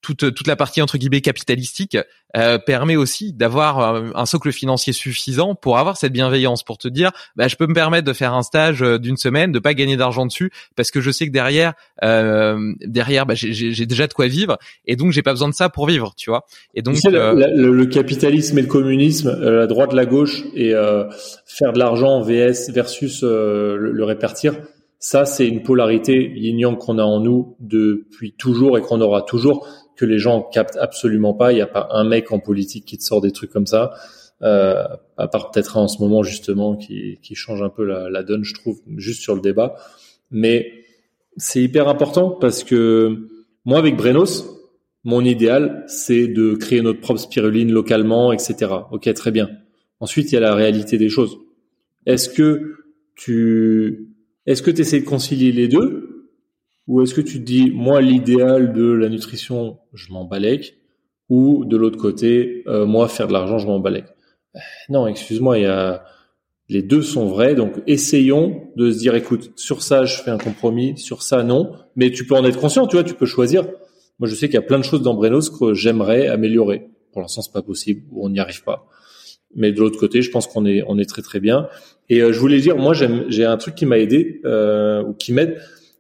toute, 0.02 0.34
toute 0.34 0.48
la 0.48 0.56
partie 0.56 0.82
entre 0.82 0.98
guillemets 0.98 1.22
capitalistique 1.22 1.98
euh, 2.38 2.60
permet 2.60 2.96
aussi 2.96 3.34
d'avoir 3.34 3.80
euh, 3.80 4.10
un, 4.14 4.26
socle 4.28 4.52
financier 4.52 4.94
suffisant 4.94 5.56
pour 5.56 5.80
avoir 5.80 5.98
cette 5.98 6.14
bienveillance, 6.14 6.64
pour 6.64 6.78
te 6.78 6.88
dire, 6.88 7.12
bah, 7.36 7.48
je 7.48 7.56
peux 7.56 7.66
me 7.66 7.74
permettre 7.74 8.06
de 8.06 8.14
faire 8.14 8.36
un 8.36 8.44
stage 8.44 8.84
euh, 8.84 9.00
d'une 9.00 9.18
semaine, 9.18 9.52
de 9.52 9.58
pas 9.58 9.74
gagner 9.74 9.98
d'argent 9.98 10.28
dessus, 10.28 10.52
parce 10.76 10.92
que 10.92 11.02
je 11.02 11.10
sais 11.10 11.26
que 11.26 11.32
derrière, 11.32 11.74
euh, 12.04 12.74
derrière, 12.86 13.26
bah, 13.26 13.34
j'ai 13.36 13.86
déjà 13.88 14.06
de 14.06 14.14
quoi 14.14 14.28
vivre, 14.28 14.60
et 14.86 14.96
donc 14.96 15.12
j'ai 15.12 15.24
pas 15.24 15.32
besoin 15.32 15.50
de 15.50 15.56
ça 15.56 15.70
pour 15.70 15.88
vivre, 15.88 16.14
tu 16.16 16.30
vois. 16.30 16.46
Et 16.76 16.84
donc 16.84 16.98
le, 17.04 17.86
capitalisme 17.86 18.60
et 18.60 18.62
le 18.62 18.68
communisme, 18.68 19.36
la 19.42 19.66
droite, 19.66 19.94
la 19.94 20.06
gauche, 20.06 20.44
et 20.56 20.72
faire 21.46 21.74
de 21.74 21.80
l'argent 21.80 22.22
vs 22.22 22.72
versus 22.72 23.24
le, 23.24 23.78
le 23.92 24.04
répartir. 24.04 24.54
Ça, 25.00 25.24
c'est 25.24 25.48
une 25.48 25.64
polarité 25.64 26.32
yin 26.36 26.76
qu'on 26.76 26.98
a 27.00 27.04
en 27.04 27.22
nous 27.22 27.56
depuis 27.62 28.34
toujours 28.34 28.78
et 28.78 28.82
qu'on 28.82 29.00
aura 29.00 29.22
toujours 29.22 29.66
que 30.00 30.06
les 30.06 30.18
gens 30.18 30.42
captent 30.42 30.78
absolument 30.78 31.34
pas. 31.34 31.52
Il 31.52 31.56
n'y 31.56 31.62
a 31.62 31.68
pas 31.68 31.90
un 31.92 32.06
mec 32.06 32.32
en 32.32 32.40
politique 32.40 32.86
qui 32.86 32.98
te 32.98 33.04
sort 33.04 33.20
des 33.20 33.32
trucs 33.32 33.52
comme 33.52 33.68
ça, 33.68 33.92
euh, 34.42 34.86
à 35.18 35.28
part 35.28 35.52
peut-être 35.52 35.76
en 35.76 35.90
ce 35.90 36.02
moment 36.02 36.24
justement 36.24 36.78
qui, 36.78 37.20
qui 37.22 37.36
change 37.36 37.62
un 37.62 37.68
peu 37.68 37.84
la, 37.84 38.10
la, 38.10 38.24
donne, 38.24 38.46
je 38.46 38.54
trouve, 38.54 38.80
juste 38.96 39.22
sur 39.22 39.36
le 39.36 39.42
débat. 39.42 39.76
Mais 40.32 40.72
c'est 41.36 41.62
hyper 41.62 41.90
important 41.90 42.30
parce 42.30 42.64
que 42.64 43.28
moi, 43.66 43.78
avec 43.78 43.98
Brenos, 43.98 44.46
mon 45.04 45.26
idéal, 45.26 45.84
c'est 45.88 46.28
de 46.28 46.54
créer 46.54 46.82
notre 46.82 47.02
propre 47.02 47.20
spiruline 47.20 47.70
localement, 47.70 48.32
etc. 48.32 48.72
Ok, 48.92 49.14
très 49.14 49.32
bien. 49.32 49.50
Ensuite, 50.00 50.32
il 50.32 50.36
y 50.36 50.38
a 50.38 50.42
la 50.42 50.56
réalité 50.56 50.98
des 50.98 51.10
choses. 51.10 51.40
Est-ce 52.06 52.30
que 52.30 52.76
tu, 53.16 54.08
est-ce 54.46 54.62
que 54.62 54.72
tu 54.72 54.80
essaies 54.80 55.02
de 55.02 55.06
concilier 55.06 55.52
les 55.52 55.68
deux 55.68 56.19
ou 56.90 57.04
est-ce 57.04 57.14
que 57.14 57.22
tu 57.22 57.40
te 57.40 57.46
dis, 57.46 57.70
moi, 57.70 58.02
l'idéal 58.02 58.74
de 58.74 58.92
la 58.92 59.10
nutrition, 59.10 59.78
je 59.94 60.12
m'en 60.12 60.26
balèque, 60.26 60.80
ou 61.30 61.64
de 61.64 61.78
l'autre 61.78 62.00
côté, 62.00 62.64
euh, 62.66 62.88
moi, 62.88 63.08
faire 63.08 63.28
de 63.28 63.34
l'argent, 63.34 63.60
je 63.60 63.68
m'en 63.68 63.80
balèque? 63.80 64.08
Euh, 64.56 64.60
Non, 64.90 65.06
excuse-moi, 65.06 65.60
il 65.60 65.64
y 65.66 65.68
a 65.68 66.04
les 66.68 66.82
deux 66.82 67.04
sont 67.04 67.28
vrais, 67.28 67.54
donc 67.54 67.82
essayons 67.86 68.64
de 68.76 68.92
se 68.92 68.98
dire, 68.98 69.14
écoute, 69.14 69.52
sur 69.56 69.84
ça, 69.84 70.06
je 70.06 70.22
fais 70.22 70.32
un 70.32 70.40
compromis, 70.40 70.98
sur 70.98 71.22
ça, 71.22 71.44
non, 71.44 71.74
mais 71.96 72.10
tu 72.10 72.26
peux 72.26 72.36
en 72.36 72.44
être 72.44 72.60
conscient, 72.60 72.88
tu 72.88 72.96
vois, 72.96 73.04
tu 73.04 73.14
peux 73.14 73.28
choisir. 73.28 73.68
Moi, 74.18 74.28
je 74.28 74.34
sais 74.34 74.48
qu'il 74.48 74.56
y 74.56 74.58
a 74.58 74.64
plein 74.64 74.80
de 74.80 74.84
choses 74.84 75.04
dans 75.04 75.14
Brenos 75.14 75.52
que 75.52 75.76
j'aimerais 75.76 76.28
améliorer. 76.28 76.90
Pour 77.12 77.22
l'instant, 77.22 77.44
c'est 77.44 77.54
pas 77.54 77.62
possible, 77.62 78.02
ou 78.12 78.26
on 78.26 78.30
n'y 78.30 78.40
arrive 78.40 78.64
pas. 78.64 78.88
Mais 79.56 79.72
de 79.72 79.80
l'autre 79.80 80.00
côté, 80.00 80.24
je 80.24 80.32
pense 80.32 80.48
qu'on 80.48 80.66
est, 80.66 80.82
on 80.88 80.98
est 80.98 81.10
très 81.10 81.22
très 81.22 81.40
bien. 81.40 81.68
Et 82.08 82.22
euh, 82.22 82.34
je 82.34 82.40
voulais 82.40 82.60
dire, 82.60 82.78
moi, 82.78 82.94
j'ai 82.96 83.46
un 83.46 83.58
truc 83.58 83.76
qui 83.76 83.86
m'a 83.86 84.00
aidé 84.00 84.42
ou 85.08 85.14
qui 85.14 85.34
m'aide, 85.34 85.60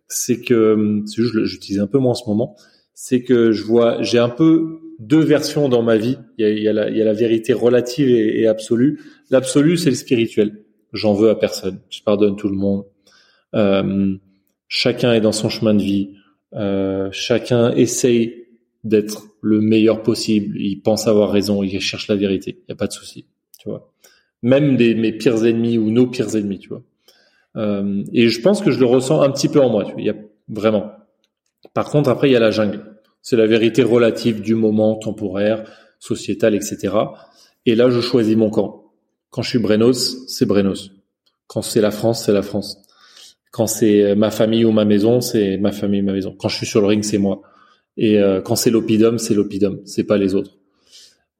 c'est 0.09 0.41
que 0.41 1.03
j'utilise 1.05 1.79
un 1.79 1.87
peu 1.87 1.99
moins 1.99 2.11
en 2.11 2.15
ce 2.15 2.27
moment, 2.27 2.55
c'est 2.93 3.21
que 3.21 3.51
je 3.53 3.63
vois, 3.63 4.01
j'ai 4.01 4.19
un 4.19 4.29
peu 4.29 4.79
deux 4.99 5.21
versions 5.21 5.69
dans 5.69 5.81
ma 5.81 5.95
vie. 5.95 6.17
Il 6.37 6.59
y 6.59 6.67
a, 6.67 6.73
la, 6.73 7.13
vérité 7.13 7.53
relative 7.53 8.09
et, 8.09 8.45
absolue. 8.47 8.99
L'absolu, 9.29 9.77
c'est 9.77 9.89
le 9.89 9.95
spirituel. 9.95 10.63
J'en 10.91 11.13
veux 11.13 11.29
à 11.29 11.35
personne. 11.35 11.79
Je 11.89 12.01
pardonne 12.01 12.35
tout 12.35 12.49
le 12.49 12.57
monde. 12.57 12.83
Euh, 13.55 14.15
chacun 14.67 15.13
est 15.13 15.21
dans 15.21 15.31
son 15.31 15.49
chemin 15.49 15.73
de 15.73 15.81
vie. 15.81 16.15
Euh, 16.53 17.09
chacun 17.11 17.71
essaye 17.75 18.47
d'être 18.83 19.27
le 19.41 19.61
meilleur 19.61 20.03
possible. 20.03 20.59
Il 20.59 20.81
pense 20.81 21.07
avoir 21.07 21.31
raison. 21.31 21.63
Il 21.63 21.79
cherche 21.79 22.07
la 22.07 22.15
vérité. 22.15 22.57
Il 22.59 22.65
n'y 22.69 22.73
a 22.73 22.75
pas 22.75 22.87
de 22.87 22.93
souci. 22.93 23.25
Tu 23.59 23.69
vois. 23.69 23.93
Même 24.41 24.75
mes 24.77 25.11
pires 25.13 25.45
ennemis 25.45 25.77
ou 25.77 25.91
nos 25.91 26.07
pires 26.07 26.35
ennemis. 26.35 26.59
Tu 26.59 26.69
vois. 26.69 26.83
Euh, 27.55 28.03
et 28.13 28.29
je 28.29 28.41
pense 28.41 28.61
que 28.61 28.71
je 28.71 28.79
le 28.79 28.85
ressens 28.85 29.21
un 29.21 29.29
petit 29.31 29.49
peu 29.49 29.59
en 29.59 29.69
moi. 29.69 29.85
Il 29.97 30.05
y 30.05 30.09
a 30.09 30.15
vraiment. 30.47 30.91
Par 31.73 31.89
contre, 31.89 32.09
après, 32.09 32.29
il 32.29 32.33
y 32.33 32.35
a 32.35 32.39
la 32.39 32.51
jungle. 32.51 32.85
C'est 33.21 33.35
la 33.35 33.47
vérité 33.47 33.83
relative 33.83 34.41
du 34.41 34.55
moment, 34.55 34.95
temporaire, 34.95 35.63
sociétal, 35.99 36.55
etc. 36.55 36.95
Et 37.65 37.75
là, 37.75 37.89
je 37.89 37.99
choisis 37.99 38.35
mon 38.35 38.49
camp. 38.49 38.83
Quand 39.29 39.41
je 39.41 39.49
suis 39.49 39.59
Brenos, 39.59 40.25
c'est 40.27 40.45
Brenos. 40.45 40.91
Quand 41.47 41.61
c'est 41.61 41.81
la 41.81 41.91
France, 41.91 42.23
c'est 42.25 42.33
la 42.33 42.41
France. 42.41 42.81
Quand 43.51 43.67
c'est 43.67 44.15
ma 44.15 44.31
famille 44.31 44.63
ou 44.63 44.71
ma 44.71 44.85
maison, 44.85 45.21
c'est 45.21 45.57
ma 45.57 45.71
famille 45.71 46.01
ou 46.01 46.05
ma 46.05 46.13
maison. 46.13 46.35
Quand 46.37 46.47
je 46.47 46.57
suis 46.57 46.65
sur 46.65 46.81
le 46.81 46.87
ring, 46.87 47.03
c'est 47.03 47.17
moi. 47.17 47.41
Et 47.97 48.17
euh, 48.17 48.41
quand 48.41 48.55
c'est 48.55 48.69
l'opidum, 48.69 49.17
c'est 49.17 49.33
l'opidum. 49.33 49.81
C'est 49.83 50.05
pas 50.05 50.17
les 50.17 50.33
autres. 50.33 50.57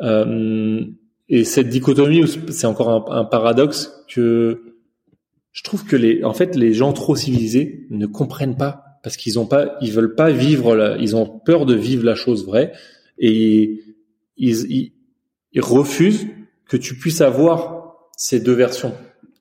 Euh, 0.01 0.83
et 1.29 1.45
cette 1.45 1.69
dichotomie, 1.69 2.25
c'est 2.49 2.67
encore 2.67 3.11
un, 3.11 3.23
paradoxe 3.23 4.03
que 4.09 4.68
je 5.51 5.63
trouve 5.63 5.85
que 5.85 5.95
les, 5.95 6.23
en 6.23 6.33
fait, 6.33 6.55
les 6.55 6.73
gens 6.73 6.93
trop 6.93 7.15
civilisés 7.15 7.87
ne 7.89 8.05
comprennent 8.05 8.57
pas 8.57 8.83
parce 9.03 9.17
qu'ils 9.17 9.39
ont 9.39 9.45
pas, 9.45 9.77
ils 9.81 9.91
veulent 9.91 10.15
pas 10.15 10.31
vivre, 10.31 10.75
la, 10.75 10.97
ils 10.97 11.15
ont 11.15 11.25
peur 11.25 11.65
de 11.65 11.75
vivre 11.75 12.03
la 12.03 12.15
chose 12.15 12.45
vraie 12.45 12.73
et 13.17 13.81
ils, 14.37 14.91
ils, 15.51 15.61
refusent 15.61 16.27
que 16.67 16.77
tu 16.77 16.95
puisses 16.95 17.21
avoir 17.21 18.09
ces 18.15 18.39
deux 18.39 18.53
versions, 18.53 18.93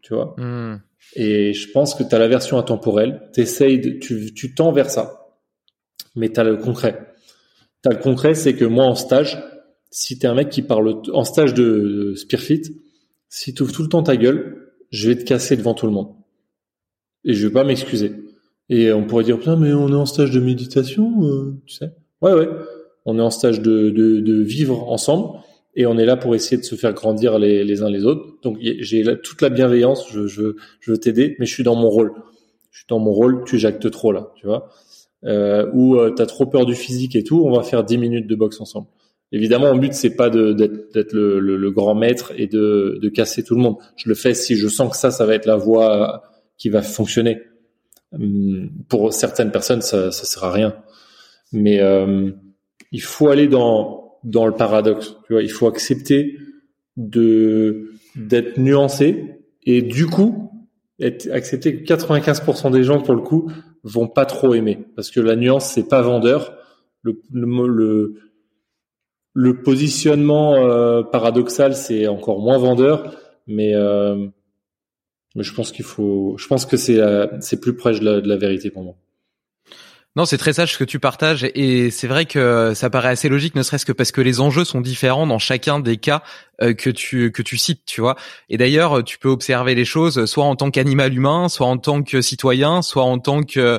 tu 0.02 0.14
vois. 0.14 0.34
Hmm. 0.38 0.80
Et 1.14 1.52
je 1.52 1.70
pense 1.70 1.94
que 1.94 2.02
tu 2.02 2.14
as 2.14 2.18
la 2.18 2.28
version 2.28 2.58
intemporelle, 2.58 3.28
t'essayes 3.32 3.80
de, 3.80 3.90
tu, 3.90 4.32
tu 4.34 4.54
tends 4.54 4.72
vers 4.72 4.90
ça, 4.90 5.28
mais 6.14 6.30
tu 6.30 6.40
as 6.40 6.44
le 6.44 6.56
concret. 6.56 7.14
Tu 7.82 7.90
as 7.90 7.92
le 7.92 8.00
concret, 8.00 8.34
c'est 8.34 8.54
que 8.54 8.64
moi 8.64 8.84
en 8.84 8.94
stage, 8.94 9.42
si 9.90 10.18
tu 10.18 10.26
es 10.26 10.28
un 10.28 10.34
mec 10.34 10.48
qui 10.48 10.62
parle 10.62 11.02
en 11.12 11.24
stage 11.24 11.54
de, 11.54 11.64
de 11.64 12.14
Spearfit, 12.14 12.62
si 13.28 13.54
tu 13.54 13.62
ouvres 13.62 13.72
tout 13.72 13.82
le 13.82 13.88
temps 13.88 14.02
ta 14.02 14.16
gueule, 14.16 14.67
je 14.90 15.08
vais 15.08 15.16
te 15.16 15.24
casser 15.24 15.56
devant 15.56 15.74
tout 15.74 15.86
le 15.86 15.92
monde. 15.92 16.08
Et 17.24 17.34
je 17.34 17.46
vais 17.46 17.52
pas 17.52 17.64
m'excuser. 17.64 18.12
Et 18.68 18.92
on 18.92 19.04
pourrait 19.04 19.24
dire, 19.24 19.38
putain, 19.38 19.56
mais 19.56 19.72
on 19.72 19.88
est 19.88 19.94
en 19.94 20.06
stage 20.06 20.30
de 20.30 20.40
méditation, 20.40 21.24
euh, 21.24 21.56
tu 21.66 21.74
sais. 21.74 21.90
Ouais, 22.20 22.32
ouais. 22.32 22.48
On 23.06 23.18
est 23.18 23.22
en 23.22 23.30
stage 23.30 23.60
de, 23.60 23.90
de, 23.90 24.20
de, 24.20 24.42
vivre 24.42 24.90
ensemble 24.90 25.38
et 25.74 25.86
on 25.86 25.96
est 25.96 26.04
là 26.04 26.16
pour 26.16 26.34
essayer 26.34 26.58
de 26.58 26.64
se 26.64 26.74
faire 26.74 26.92
grandir 26.92 27.38
les, 27.38 27.64
les 27.64 27.82
uns 27.82 27.88
les 27.88 28.04
autres. 28.04 28.38
Donc 28.42 28.58
j'ai 28.60 29.04
toute 29.22 29.40
la 29.40 29.48
bienveillance, 29.48 30.06
je, 30.12 30.26
je, 30.26 30.56
je 30.80 30.90
veux 30.90 30.98
t'aider, 30.98 31.36
mais 31.38 31.46
je 31.46 31.54
suis 31.54 31.62
dans 31.62 31.76
mon 31.76 31.88
rôle. 31.88 32.12
Je 32.70 32.80
suis 32.80 32.86
dans 32.88 32.98
mon 32.98 33.12
rôle, 33.12 33.44
tu 33.46 33.58
jactes 33.58 33.90
trop 33.90 34.12
là, 34.12 34.32
tu 34.36 34.46
vois. 34.46 34.68
Euh, 35.24 35.70
ou 35.72 35.96
euh, 35.96 36.10
t'as 36.10 36.26
trop 36.26 36.46
peur 36.46 36.66
du 36.66 36.74
physique 36.74 37.16
et 37.16 37.24
tout, 37.24 37.42
on 37.44 37.52
va 37.52 37.62
faire 37.62 37.82
10 37.82 37.98
minutes 37.98 38.26
de 38.26 38.34
boxe 38.34 38.60
ensemble. 38.60 38.88
Évidemment, 39.30 39.74
mon 39.74 39.78
but 39.78 39.92
c'est 39.92 40.16
pas 40.16 40.30
d'être 40.30 41.12
le, 41.12 41.38
le, 41.40 41.56
le, 41.56 41.70
grand 41.70 41.94
maître 41.94 42.32
et 42.36 42.46
de, 42.46 42.98
de 43.00 43.08
casser 43.10 43.42
tout 43.42 43.54
le 43.54 43.60
monde. 43.60 43.76
Je 43.96 44.08
le 44.08 44.14
fais 44.14 44.32
si 44.32 44.56
je 44.56 44.68
sens 44.68 44.90
que 44.90 44.96
ça, 44.96 45.10
ça 45.10 45.26
va 45.26 45.34
être 45.34 45.46
la 45.46 45.56
voie 45.56 46.22
qui 46.56 46.70
va 46.70 46.82
fonctionner. 46.82 47.42
Hum, 48.12 48.70
pour 48.88 49.12
certaines 49.12 49.50
personnes, 49.50 49.82
ça, 49.82 50.10
ça 50.12 50.24
sert 50.24 50.44
à 50.44 50.52
rien. 50.52 50.74
Mais 51.52 51.80
euh, 51.80 52.30
il 52.90 53.02
faut 53.02 53.28
aller 53.28 53.48
dans 53.48 54.18
dans 54.24 54.46
le 54.46 54.52
paradoxe. 54.52 55.16
Tu 55.26 55.34
vois, 55.34 55.42
il 55.42 55.50
faut 55.50 55.66
accepter 55.66 56.38
de 56.96 57.92
d'être 58.16 58.58
nuancé 58.58 59.42
et 59.64 59.82
du 59.82 60.06
coup 60.06 60.50
être, 60.98 61.30
accepter 61.30 61.82
que 61.82 61.94
95% 61.94 62.72
des 62.72 62.82
gens 62.82 63.00
pour 63.00 63.14
le 63.14 63.20
coup 63.20 63.52
vont 63.84 64.08
pas 64.08 64.26
trop 64.26 64.54
aimer 64.54 64.86
parce 64.96 65.10
que 65.10 65.20
la 65.20 65.36
nuance 65.36 65.70
c'est 65.70 65.88
pas 65.88 66.02
vendeur. 66.02 66.54
Le, 67.02 67.20
le, 67.32 67.68
le, 67.68 68.14
positionnement 69.62 70.56
euh, 70.56 71.02
paradoxal 71.02 71.74
c'est 71.74 72.06
encore 72.06 72.40
moins 72.40 72.58
vendeur, 72.58 73.16
mais 73.46 73.74
euh, 73.74 74.26
mais 75.34 75.42
je 75.42 75.54
pense 75.54 75.70
qu'il 75.72 75.84
faut, 75.84 76.36
je 76.38 76.46
pense 76.46 76.66
que 76.66 76.76
c'est 76.76 77.00
c'est 77.40 77.60
plus 77.60 77.76
proche 77.76 78.00
de 78.00 78.28
la 78.28 78.36
vérité 78.36 78.70
pour 78.70 78.82
moi. 78.82 78.94
Non, 80.16 80.24
c'est 80.24 80.38
très 80.38 80.52
sage 80.52 80.72
ce 80.72 80.78
que 80.78 80.84
tu 80.84 80.98
partages 80.98 81.46
et 81.54 81.92
c'est 81.92 82.08
vrai 82.08 82.24
que 82.24 82.72
ça 82.74 82.90
paraît 82.90 83.10
assez 83.10 83.28
logique, 83.28 83.54
ne 83.54 83.62
serait-ce 83.62 83.86
que 83.86 83.92
parce 83.92 84.10
que 84.10 84.20
les 84.20 84.40
enjeux 84.40 84.64
sont 84.64 84.80
différents 84.80 85.28
dans 85.28 85.38
chacun 85.38 85.78
des 85.78 85.96
cas 85.96 86.24
euh, 86.60 86.74
que 86.74 86.90
tu 86.90 87.30
que 87.30 87.40
tu 87.40 87.56
cites, 87.56 87.84
tu 87.86 88.00
vois. 88.00 88.16
Et 88.48 88.56
d'ailleurs, 88.56 89.04
tu 89.04 89.18
peux 89.18 89.28
observer 89.28 89.76
les 89.76 89.84
choses 89.84 90.24
soit 90.24 90.44
en 90.44 90.56
tant 90.56 90.72
qu'animal 90.72 91.14
humain, 91.14 91.48
soit 91.48 91.68
en 91.68 91.78
tant 91.78 92.02
que 92.02 92.20
citoyen, 92.20 92.82
soit 92.82 93.04
en 93.04 93.20
tant 93.20 93.44
que 93.44 93.78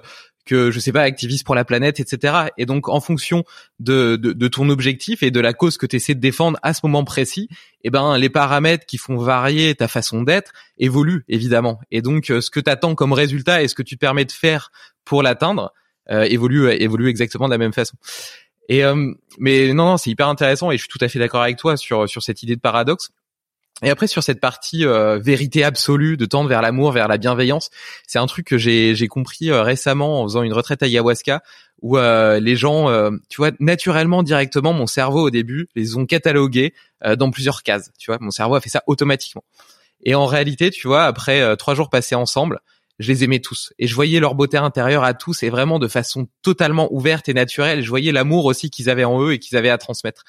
que 0.49 0.71
je 0.71 0.79
sais 0.79 0.91
pas 0.91 1.03
activiste 1.03 1.45
pour 1.45 1.53
la 1.53 1.63
planète, 1.63 1.99
etc. 1.99 2.49
Et 2.57 2.65
donc 2.65 2.89
en 2.89 2.99
fonction 2.99 3.43
de, 3.79 4.15
de, 4.15 4.47
ton 4.47 4.69
objectif 4.69 5.21
et 5.21 5.29
de 5.29 5.39
la 5.39 5.53
cause 5.53 5.77
que 5.77 5.85
tu 5.85 5.97
essaies 5.97 6.15
de 6.15 6.19
défendre 6.19 6.57
à 6.63 6.73
ce 6.73 6.79
moment 6.83 7.03
précis, 7.03 7.49
eh 7.83 7.91
ben 7.91 8.17
les 8.17 8.29
paramètres 8.29 8.87
qui 8.87 8.97
font 8.97 9.17
varier 9.17 9.75
ta 9.75 9.87
façon 9.87 10.23
d'être 10.23 10.51
évoluent 10.79 11.23
évidemment. 11.27 11.79
Et 11.91 12.01
donc 12.01 12.25
ce 12.25 12.49
que 12.49 12.59
tu 12.59 12.69
attends 12.69 12.95
comme 12.95 13.13
résultat 13.13 13.61
et 13.61 13.67
ce 13.67 13.75
que 13.75 13.83
tu 13.83 13.95
te 13.95 13.99
permets 13.99 14.25
de 14.25 14.31
faire 14.31 14.71
pour 15.05 15.21
l'atteindre, 15.21 15.71
euh, 16.09 16.23
évolue 16.23 16.65
euh, 16.65 16.81
évolue 16.81 17.09
exactement 17.09 17.45
de 17.45 17.51
la 17.51 17.59
même 17.59 17.73
façon. 17.73 17.95
Et 18.69 18.83
euh, 18.83 19.13
mais 19.37 19.71
non, 19.73 19.85
non 19.85 19.97
c'est 19.97 20.09
hyper 20.09 20.27
intéressant 20.27 20.71
et 20.71 20.77
je 20.77 20.81
suis 20.81 20.89
tout 20.89 21.03
à 21.05 21.09
fait 21.09 21.19
d'accord 21.19 21.43
avec 21.43 21.57
toi 21.57 21.77
sur 21.77 22.09
sur 22.09 22.23
cette 22.23 22.41
idée 22.41 22.55
de 22.55 22.61
paradoxe. 22.61 23.11
Et 23.83 23.89
après 23.89 24.07
sur 24.07 24.23
cette 24.23 24.39
partie 24.39 24.83
vérité 25.21 25.63
absolue 25.63 26.17
de 26.17 26.25
tendre 26.25 26.49
vers 26.49 26.61
l'amour, 26.61 26.91
vers 26.91 27.07
la 27.07 27.17
bienveillance, 27.17 27.69
c'est 28.07 28.19
un 28.19 28.25
truc 28.25 28.45
que 28.45 28.57
j'ai 28.57 29.07
compris 29.07 29.51
récemment 29.51 30.21
en 30.21 30.23
faisant 30.25 30.43
une 30.43 30.53
retraite 30.53 30.83
à 30.83 30.85
ayahuasca 30.85 31.41
où 31.81 31.97
les 31.97 32.55
gens, 32.57 32.89
tu 33.29 33.37
vois, 33.37 33.51
naturellement 33.59 34.21
directement 34.21 34.73
mon 34.73 34.85
cerveau 34.85 35.27
au 35.27 35.29
début 35.29 35.67
les 35.75 35.95
ont 35.95 36.05
catalogués 36.05 36.73
dans 37.17 37.31
plusieurs 37.31 37.63
cases. 37.63 37.91
Tu 37.97 38.11
vois, 38.11 38.17
mon 38.19 38.31
cerveau 38.31 38.55
a 38.55 38.61
fait 38.61 38.69
ça 38.69 38.83
automatiquement. 38.85 39.45
Et 40.03 40.13
en 40.13 40.25
réalité, 40.25 40.71
tu 40.71 40.87
vois, 40.87 41.05
après 41.05 41.55
trois 41.55 41.73
jours 41.73 41.89
passés 41.89 42.15
ensemble, 42.15 42.59
je 42.99 43.11
les 43.11 43.23
aimais 43.23 43.39
tous 43.39 43.73
et 43.79 43.87
je 43.87 43.95
voyais 43.95 44.19
leur 44.19 44.35
beauté 44.35 44.57
intérieure 44.57 45.05
à 45.05 45.13
tous 45.13 45.43
et 45.43 45.49
vraiment 45.49 45.79
de 45.79 45.87
façon 45.87 46.27
totalement 46.41 46.93
ouverte 46.93 47.29
et 47.29 47.33
naturelle. 47.33 47.81
Je 47.81 47.89
voyais 47.89 48.11
l'amour 48.11 48.43
aussi 48.45 48.69
qu'ils 48.69 48.89
avaient 48.89 49.05
en 49.05 49.23
eux 49.23 49.33
et 49.33 49.39
qu'ils 49.39 49.57
avaient 49.57 49.69
à 49.69 49.77
transmettre. 49.77 50.23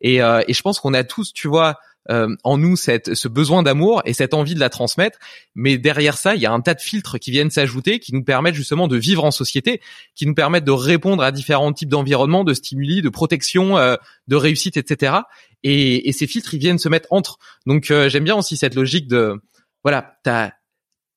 Et, 0.00 0.22
euh, 0.22 0.42
et 0.46 0.54
je 0.54 0.62
pense 0.62 0.78
qu'on 0.78 0.94
a 0.94 1.02
tous, 1.02 1.32
tu 1.32 1.48
vois, 1.48 1.78
euh, 2.10 2.34
en 2.42 2.58
nous 2.58 2.76
cette, 2.76 3.14
ce 3.14 3.28
besoin 3.28 3.62
d'amour 3.62 4.02
et 4.04 4.12
cette 4.12 4.34
envie 4.34 4.54
de 4.54 4.60
la 4.60 4.70
transmettre. 4.70 5.18
Mais 5.54 5.78
derrière 5.78 6.18
ça, 6.18 6.34
il 6.34 6.40
y 6.40 6.46
a 6.46 6.52
un 6.52 6.60
tas 6.60 6.74
de 6.74 6.80
filtres 6.80 7.18
qui 7.18 7.30
viennent 7.30 7.50
s'ajouter, 7.50 8.00
qui 8.00 8.14
nous 8.14 8.24
permettent 8.24 8.54
justement 8.54 8.88
de 8.88 8.96
vivre 8.96 9.24
en 9.24 9.30
société, 9.30 9.80
qui 10.14 10.26
nous 10.26 10.34
permettent 10.34 10.64
de 10.64 10.72
répondre 10.72 11.22
à 11.22 11.30
différents 11.30 11.72
types 11.72 11.88
d'environnements, 11.88 12.44
de 12.44 12.54
stimuli, 12.54 13.02
de 13.02 13.08
protection, 13.08 13.78
euh, 13.78 13.96
de 14.28 14.36
réussite, 14.36 14.76
etc. 14.76 15.14
Et, 15.62 16.08
et, 16.08 16.12
ces 16.12 16.26
filtres, 16.26 16.54
ils 16.54 16.60
viennent 16.60 16.78
se 16.78 16.88
mettre 16.88 17.08
entre. 17.12 17.38
Donc 17.66 17.90
euh, 17.90 18.08
j'aime 18.08 18.24
bien 18.24 18.36
aussi 18.36 18.56
cette 18.56 18.74
logique 18.74 19.06
de 19.06 19.40
voilà, 19.84 20.16
t'as 20.24 20.50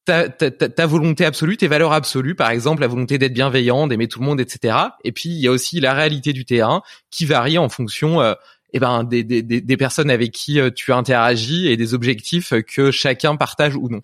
ta, 0.05 0.29
ta, 0.29 0.51
ta, 0.51 0.86
volonté 0.86 1.25
absolue, 1.25 1.57
tes 1.57 1.67
valeurs 1.67 1.91
absolues, 1.91 2.36
par 2.36 2.51
exemple 2.51 2.81
la 2.81 2.88
volonté 2.88 3.17
d'être 3.17 3.33
bienveillant, 3.33 3.88
d'aimer 3.88 4.07
tout 4.07 4.19
le 4.19 4.25
monde, 4.25 4.39
etc. 4.39 4.77
Et 5.03 5.11
puis 5.11 5.29
il 5.29 5.39
y 5.39 5.47
a 5.47 5.51
aussi 5.51 5.79
la 5.79 5.93
réalité 5.93 6.31
du 6.31 6.45
terrain 6.45 6.83
qui 7.09 7.25
varie 7.25 7.57
en 7.57 7.69
fonction 7.69 8.21
euh, 8.21 8.33
eh 8.76 8.80
ben, 8.80 9.05
des, 9.05 9.23
des, 9.23 9.41
des, 9.41 9.78
personnes 9.78 10.09
avec 10.09 10.32
qui 10.32 10.59
euh, 10.59 10.69
tu 10.69 10.91
interagis 10.91 11.67
et 11.67 11.78
des 11.78 11.93
objectifs 11.93 12.53
que 12.67 12.91
chacun 12.91 13.38
partage 13.38 13.78
ou 13.78 13.88
non. 13.88 14.01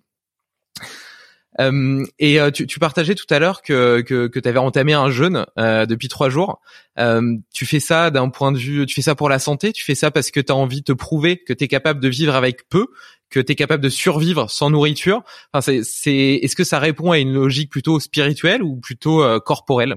Euh, 1.59 2.05
et 2.19 2.39
euh, 2.39 2.51
tu, 2.51 2.65
tu, 2.65 2.79
partageais 2.79 3.15
tout 3.15 3.25
à 3.29 3.39
l'heure 3.39 3.61
que, 3.61 3.99
que, 3.99 4.27
que 4.27 4.39
tu 4.39 4.47
avais 4.47 4.59
entamé 4.59 4.93
un 4.93 5.09
jeûne 5.09 5.45
euh, 5.59 5.85
depuis 5.85 6.07
trois 6.07 6.29
jours. 6.29 6.61
Euh, 6.97 7.35
tu 7.53 7.65
fais 7.65 7.81
ça 7.81 8.11
d'un 8.11 8.29
point 8.29 8.53
de 8.53 8.57
vue, 8.57 8.85
tu 8.85 8.95
fais 8.95 9.01
ça 9.01 9.13
pour 9.15 9.27
la 9.27 9.39
santé, 9.39 9.73
tu 9.73 9.83
fais 9.83 9.95
ça 9.95 10.09
parce 10.09 10.31
que 10.31 10.39
tu 10.39 10.53
as 10.53 10.55
envie 10.55 10.79
de 10.79 10.85
te 10.85 10.93
prouver 10.93 11.37
que 11.37 11.51
tu 11.51 11.65
es 11.65 11.67
capable 11.67 11.99
de 11.99 12.07
vivre 12.07 12.35
avec 12.35 12.69
peu, 12.69 12.87
que 13.29 13.41
tu 13.41 13.51
es 13.51 13.55
capable 13.55 13.83
de 13.83 13.89
survivre 13.89 14.49
sans 14.49 14.69
nourriture. 14.69 15.23
Enfin, 15.53 15.73
c'est, 15.83 16.35
est-ce 16.41 16.55
que 16.55 16.63
ça 16.63 16.79
répond 16.79 17.11
à 17.11 17.19
une 17.19 17.33
logique 17.33 17.69
plutôt 17.69 17.99
spirituelle 17.99 18.63
ou 18.63 18.77
plutôt 18.77 19.21
corporelle? 19.41 19.95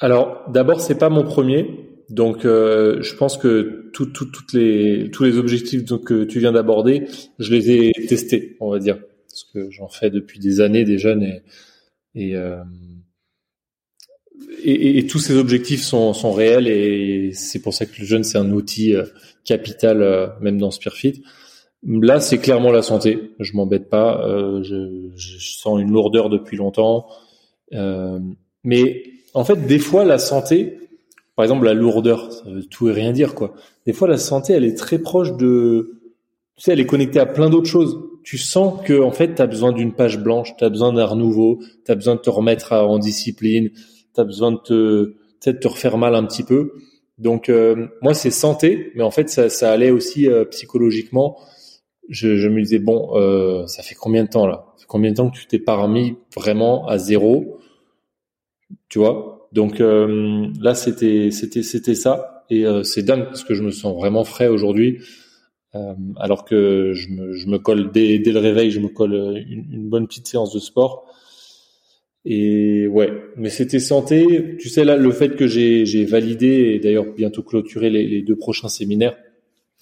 Alors, 0.00 0.42
d'abord, 0.48 0.80
c'est 0.80 0.98
pas 0.98 1.08
mon 1.08 1.24
premier. 1.24 1.91
Donc, 2.12 2.42
je 2.44 3.16
pense 3.16 3.36
que 3.36 3.90
tout, 3.92 4.06
tout, 4.06 4.26
toutes 4.26 4.52
les, 4.52 5.10
tous 5.10 5.24
les 5.24 5.38
objectifs 5.38 5.84
que 6.04 6.24
tu 6.24 6.38
viens 6.38 6.52
d'aborder, 6.52 7.06
je 7.38 7.52
les 7.52 7.70
ai 7.70 7.92
testés, 8.06 8.56
on 8.60 8.70
va 8.70 8.78
dire. 8.78 8.98
Parce 9.32 9.44
que 9.44 9.70
j'en 9.70 9.88
fais 9.88 10.10
depuis 10.10 10.38
des 10.38 10.60
années 10.60 10.84
des 10.84 10.98
jeunes 10.98 11.22
et 11.22 11.42
euh, 12.36 12.62
et, 14.64 14.98
et, 14.98 15.06
tous 15.06 15.18
ces 15.18 15.36
objectifs 15.36 15.82
sont, 15.82 16.12
sont 16.12 16.32
réels 16.32 16.68
et 16.68 17.32
c'est 17.32 17.60
pour 17.60 17.74
ça 17.74 17.86
que 17.86 17.98
le 17.98 18.04
jeune 18.04 18.22
c'est 18.22 18.38
un 18.38 18.50
outil 18.52 18.94
euh, 18.94 19.04
capital 19.44 20.02
euh, 20.02 20.26
même 20.40 20.58
dans 20.58 20.70
Spearfit. 20.70 21.22
Là 21.82 22.20
c'est 22.20 22.38
clairement 22.38 22.70
la 22.70 22.82
santé, 22.82 23.32
je 23.40 23.54
m'embête 23.54 23.88
pas, 23.88 24.22
je, 24.62 25.10
je, 25.16 25.38
sens 25.38 25.80
une 25.80 25.90
lourdeur 25.90 26.28
depuis 26.28 26.56
longtemps, 26.56 27.08
mais 27.72 29.02
en 29.34 29.44
fait 29.44 29.66
des 29.66 29.80
fois 29.80 30.04
la 30.04 30.18
santé, 30.18 30.78
par 31.36 31.44
exemple 31.44 31.64
la 31.64 31.74
lourdeur, 31.74 32.32
ça 32.32 32.44
veut 32.50 32.64
tout 32.64 32.88
et 32.88 32.92
rien 32.92 33.12
dire 33.12 33.34
quoi. 33.34 33.54
Des 33.86 33.92
fois 33.92 34.08
la 34.08 34.18
santé 34.18 34.52
elle 34.52 34.64
est 34.64 34.76
très 34.76 34.98
proche 34.98 35.32
de, 35.36 36.00
tu 36.56 36.64
sais 36.64 36.72
elle 36.72 36.80
est 36.80 36.86
connectée 36.86 37.20
à 37.20 37.26
plein 37.26 37.50
d'autres 37.50 37.68
choses 37.68 37.98
tu 38.22 38.38
sens 38.38 38.80
que 38.84 39.00
en 39.00 39.10
fait 39.10 39.34
tu 39.34 39.42
as 39.42 39.46
besoin 39.46 39.72
d'une 39.72 39.92
page 39.92 40.18
blanche, 40.18 40.54
tu 40.56 40.64
as 40.64 40.68
besoin 40.68 40.92
d'un 40.92 41.04
renouveau, 41.04 41.60
tu 41.84 41.92
as 41.92 41.94
besoin 41.94 42.14
de 42.14 42.20
te 42.20 42.30
remettre 42.30 42.72
en 42.72 42.98
discipline, 42.98 43.70
tu 44.14 44.20
as 44.20 44.24
besoin 44.24 44.52
de 44.52 44.58
te 44.58 45.04
peut-être 45.40 45.60
te 45.60 45.68
refaire 45.68 45.98
mal 45.98 46.14
un 46.14 46.24
petit 46.24 46.44
peu. 46.44 46.72
Donc 47.18 47.48
euh, 47.48 47.88
moi 48.00 48.14
c'est 48.14 48.30
santé, 48.30 48.92
mais 48.94 49.02
en 49.02 49.10
fait 49.10 49.28
ça, 49.28 49.48
ça 49.48 49.72
allait 49.72 49.90
aussi 49.90 50.28
euh, 50.28 50.44
psychologiquement. 50.46 51.38
Je, 52.08 52.36
je, 52.36 52.48
me 52.48 52.60
disais 52.60 52.78
bon, 52.78 53.16
euh, 53.16 53.66
ça 53.66 53.82
fait 53.82 53.94
combien 53.94 54.24
de 54.24 54.28
temps 54.28 54.46
là? 54.46 54.66
Combien 54.88 55.10
de 55.10 55.16
temps 55.16 55.30
que 55.30 55.38
tu 55.38 55.46
t'es 55.46 55.58
pas 55.58 55.76
vraiment 56.36 56.86
à 56.86 56.98
zéro? 56.98 57.58
Tu 58.88 58.98
vois? 58.98 59.31
Donc 59.52 59.80
là 59.80 60.74
c'était 60.74 61.30
c'était 61.30 61.62
c'était 61.62 61.94
ça 61.94 62.44
et 62.48 62.64
c'est 62.84 63.02
dingue 63.02 63.24
parce 63.24 63.44
que 63.44 63.54
je 63.54 63.62
me 63.62 63.70
sens 63.70 63.94
vraiment 63.96 64.24
frais 64.24 64.48
aujourd'hui. 64.48 64.98
Euh, 65.74 65.94
alors 66.16 66.44
que 66.44 66.92
je 66.92 67.08
me, 67.08 67.32
je 67.32 67.48
me 67.48 67.58
colle 67.58 67.92
dès, 67.92 68.18
dès, 68.18 68.32
le 68.32 68.40
réveil, 68.40 68.70
je 68.70 68.78
me 68.78 68.88
colle 68.88 69.14
une, 69.48 69.64
une, 69.72 69.88
bonne 69.88 70.06
petite 70.06 70.28
séance 70.28 70.52
de 70.52 70.58
sport. 70.58 71.06
Et 72.26 72.86
ouais, 72.88 73.10
mais 73.36 73.48
c'était 73.48 73.80
santé. 73.80 74.56
Tu 74.60 74.68
sais 74.68 74.84
là, 74.84 74.96
le 74.96 75.10
fait 75.10 75.34
que 75.34 75.46
j'ai 75.46 76.04
validé 76.04 76.74
et 76.74 76.78
d'ailleurs 76.78 77.06
bientôt 77.16 77.42
clôturé 77.42 77.88
les, 77.88 78.06
les, 78.06 78.22
deux 78.22 78.36
prochains 78.36 78.68
séminaires, 78.68 79.16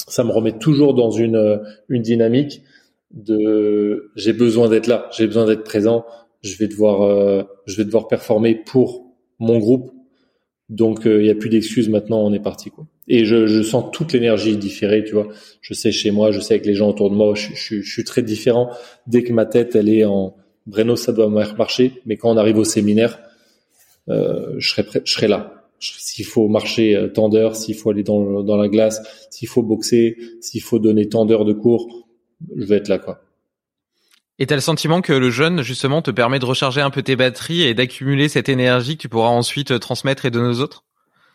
ça 0.06 0.22
me 0.24 0.30
remet 0.30 0.56
toujours 0.58 0.94
dans 0.94 1.10
une 1.10 1.60
une 1.88 2.02
dynamique 2.02 2.62
de 3.10 4.12
j'ai 4.14 4.32
besoin 4.32 4.68
d'être 4.68 4.86
là, 4.86 5.08
j'ai 5.16 5.26
besoin 5.26 5.44
d'être 5.44 5.64
présent. 5.64 6.06
Je 6.42 6.56
vais 6.56 6.68
devoir 6.68 7.02
euh, 7.02 7.42
je 7.66 7.76
vais 7.76 7.84
devoir 7.84 8.06
performer 8.06 8.54
pour 8.54 9.09
mon 9.40 9.58
groupe. 9.58 9.90
Donc 10.68 11.06
euh, 11.06 11.20
il 11.20 11.24
n'y 11.24 11.30
a 11.30 11.34
plus 11.34 11.50
d'excuses. 11.50 11.88
Maintenant, 11.88 12.20
on 12.24 12.32
est 12.32 12.40
parti 12.40 12.70
quoi 12.70 12.86
et 13.10 13.24
je, 13.24 13.46
je 13.48 13.60
sens 13.60 13.86
toute 13.92 14.12
l'énergie 14.12 14.56
différée, 14.56 15.02
tu 15.02 15.14
vois. 15.14 15.26
Je 15.60 15.74
sais 15.74 15.90
chez 15.90 16.12
moi, 16.12 16.30
je 16.30 16.38
sais 16.38 16.54
avec 16.54 16.64
les 16.64 16.76
gens 16.76 16.88
autour 16.88 17.10
de 17.10 17.16
moi, 17.16 17.34
je, 17.34 17.48
je, 17.54 17.82
je 17.82 17.92
suis 17.92 18.04
très 18.04 18.22
différent. 18.22 18.70
Dès 19.08 19.24
que 19.24 19.32
ma 19.32 19.46
tête, 19.46 19.74
elle 19.74 19.88
est 19.88 20.04
en 20.04 20.36
Breno, 20.66 20.94
ça 20.94 21.12
doit 21.12 21.28
marcher, 21.28 22.00
mais 22.06 22.16
quand 22.16 22.30
on 22.30 22.36
arrive 22.36 22.56
au 22.56 22.64
séminaire, 22.64 23.20
euh, 24.08 24.54
je 24.58 24.70
serai 24.70 24.84
prêt, 24.84 25.02
je 25.04 25.26
là. 25.26 25.54
S'il 25.80 26.24
faut 26.24 26.46
marcher 26.46 26.94
euh, 26.94 27.08
tant 27.08 27.28
d'heures, 27.28 27.56
s'il 27.56 27.74
faut 27.74 27.90
aller 27.90 28.04
dans, 28.04 28.44
dans 28.44 28.56
la 28.56 28.68
glace, 28.68 29.02
s'il 29.30 29.48
faut 29.48 29.64
boxer, 29.64 30.16
s'il 30.40 30.62
faut 30.62 30.78
donner 30.78 31.08
tant 31.08 31.26
d'heures 31.26 31.44
de 31.44 31.52
cours, 31.52 32.06
je 32.54 32.64
vais 32.64 32.76
être 32.76 32.88
là, 32.88 32.98
quoi. 32.98 33.20
Et 34.40 34.46
t'as 34.46 34.54
le 34.54 34.62
sentiment 34.62 35.02
que 35.02 35.12
le 35.12 35.28
jeûne, 35.28 35.60
justement, 35.60 36.00
te 36.00 36.10
permet 36.10 36.38
de 36.38 36.46
recharger 36.46 36.80
un 36.80 36.88
peu 36.88 37.02
tes 37.02 37.14
batteries 37.14 37.60
et 37.62 37.74
d'accumuler 37.74 38.30
cette 38.30 38.48
énergie 38.48 38.96
que 38.96 39.02
tu 39.02 39.10
pourras 39.10 39.28
ensuite 39.28 39.78
transmettre 39.78 40.24
et 40.24 40.30
donner 40.30 40.48
aux 40.48 40.60
autres? 40.60 40.84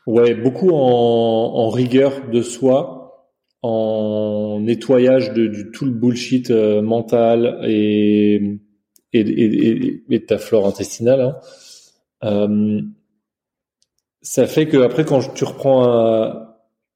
Ouais, 0.08 0.34
beaucoup 0.34 0.72
en, 0.72 1.70
rigueur 1.70 2.28
de 2.32 2.41
soi, 2.41 3.30
en 3.62 4.60
nettoyage 4.60 5.34
de, 5.34 5.70
tout 5.72 5.86
le 5.86 5.91
bullshit 5.91 6.49
euh, 6.49 6.82
mental 6.82 7.60
et, 7.68 8.60
de 9.14 10.18
ta 10.18 10.39
flore 10.39 10.66
intestinale. 10.66 11.22
Hein. 11.22 11.36
Euh, 12.24 12.82
ça 14.24 14.47
fait 14.47 14.68
que 14.68 14.78
après, 14.78 15.06
quand 15.06 15.32
tu 15.36 15.43
reprends 15.43 15.88
euh, 15.88 16.34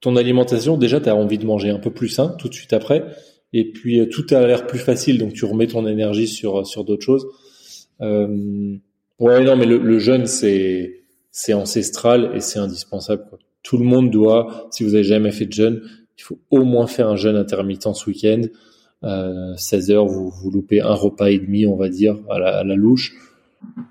ton 0.02 0.16
alimentation, 0.16 0.76
déjà, 0.76 1.00
tu 1.00 1.10
as 1.10 1.16
envie 1.16 1.38
de 1.38 1.46
manger 1.46 1.70
un 1.70 1.80
peu 1.80 1.92
plus 1.92 2.10
sain 2.10 2.30
tout 2.40 2.50
de 2.50 2.56
suite 2.56 2.74
après. 2.74 3.06
Et 3.54 3.72
puis, 3.72 4.08
tout 4.10 4.26
a 4.32 4.46
l'air 4.46 4.68
plus 4.68 4.80
facile, 4.80 5.18
donc 5.18 5.34
tu 5.34 5.46
remets 5.46 5.68
ton 5.68 5.88
énergie 5.88 6.28
sur, 6.28 6.66
sur 6.68 6.84
d'autres 6.84 7.06
choses. 7.06 7.28
Euh, 8.02 8.78
ouais, 9.20 9.44
non, 9.44 9.56
mais 9.56 9.66
le, 9.66 9.78
le 9.78 10.00
jeûne, 10.00 10.28
c'est 10.28 11.00
c'est 11.32 11.54
ancestral 11.54 12.32
et 12.36 12.42
c'est 12.42 12.60
indispensable. 12.60 13.26
Quoi. 13.30 13.40
Tout 13.64 13.78
le 13.78 13.86
monde 13.86 14.10
doit, 14.10 14.68
si 14.72 14.84
vous 14.84 14.96
avez 14.96 15.04
jamais 15.04 15.32
fait 15.32 15.46
de 15.46 15.54
jeûne, 15.54 15.82
il 16.18 16.22
faut 16.22 16.40
au 16.50 16.64
moins 16.64 16.88
faire 16.88 17.08
un 17.08 17.16
jeûne 17.16 17.36
intermittent 17.36 17.94
ce 17.94 18.10
week-end. 18.10 18.42
Euh, 19.04 19.56
16 19.56 19.92
heures, 19.92 20.06
vous, 20.06 20.30
vous 20.30 20.52
loupez 20.52 20.82
un 20.82 20.94
repas 20.94 21.28
et 21.28 21.40
demi, 21.40 21.66
on 21.66 21.76
va 21.76 21.90
dire, 21.90 22.18
à 22.30 22.40
la, 22.40 22.76
louche. 22.76 23.14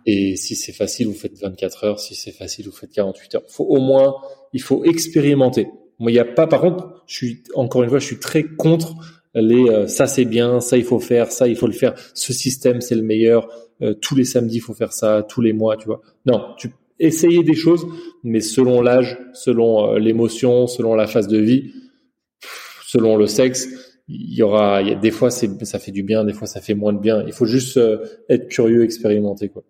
Et 0.05 0.37
si 0.37 0.57
c'est 0.57 0.73
facile, 0.73 1.07
vous 1.07 1.15
faites 1.15 1.39
24 1.39 1.85
heures. 1.85 2.01
Si 2.01 2.15
c'est 2.15 2.33
facile, 2.33 2.67
vous 2.67 2.73
faites 2.73 2.93
48 2.93 3.35
heures. 3.37 3.43
Faut 3.49 3.65
au 3.65 3.81
moins, 3.81 4.15
il 4.53 4.61
faut 4.61 4.85
expérimenter. 4.85 5.69
Moi, 5.99 6.11
il 6.11 6.15
n'y 6.15 6.21
a 6.21 6.25
pas. 6.25 6.47
Par 6.47 6.61
contre, 6.61 7.03
je 7.07 7.15
suis 7.15 7.43
encore 7.55 7.83
une 7.83 7.89
fois, 7.89 7.99
je 7.99 8.07
suis 8.07 8.19
très 8.19 8.45
contre 8.45 8.95
les. 9.35 9.69
Euh, 9.69 9.87
ça 9.87 10.07
c'est 10.07 10.25
bien, 10.25 10.61
ça 10.61 10.77
il 10.77 10.85
faut 10.85 11.01
faire, 11.01 11.31
ça 11.33 11.49
il 11.49 11.57
faut 11.57 11.67
le 11.67 11.73
faire. 11.73 11.95
Ce 12.15 12.33
système 12.33 12.81
c'est 12.81 12.95
le 12.95 13.03
meilleur. 13.03 13.49
Euh, 13.83 13.95
tous 13.95 14.17
les 14.17 14.25
samedis, 14.25 14.57
il 14.57 14.61
faut 14.61 14.75
faire 14.75 14.93
ça. 14.93 15.23
Tous 15.29 15.41
les 15.41 15.53
mois, 15.53 15.77
tu 15.77 15.87
vois. 15.87 16.01
Non, 16.27 16.55
tu 16.59 16.71
essayez 16.99 17.45
des 17.45 17.55
choses, 17.55 17.87
mais 18.25 18.41
selon 18.41 18.83
l'âge, 18.83 19.19
selon 19.33 19.95
euh, 19.95 19.99
l'émotion, 19.99 20.67
selon 20.67 20.95
la 20.95 21.07
phase 21.07 21.29
de 21.29 21.39
vie, 21.39 21.73
selon 22.87 23.17
le 23.17 23.27
sexe, 23.27 23.69
il 24.09 24.35
y 24.35 24.43
aura. 24.43 24.83
Y 24.83 24.93
a, 24.93 24.95
des 24.97 25.11
fois, 25.11 25.31
ça 25.31 25.79
fait 25.79 25.93
du 25.93 26.03
bien, 26.03 26.25
des 26.25 26.33
fois 26.33 26.47
ça 26.47 26.61
fait 26.61 26.75
moins 26.75 26.93
de 26.93 26.99
bien. 26.99 27.25
Il 27.27 27.33
faut 27.33 27.47
juste 27.47 27.79
être 28.29 28.49
curieux, 28.49 28.83
expérimenter 28.85 29.49
quoi. 29.49 29.63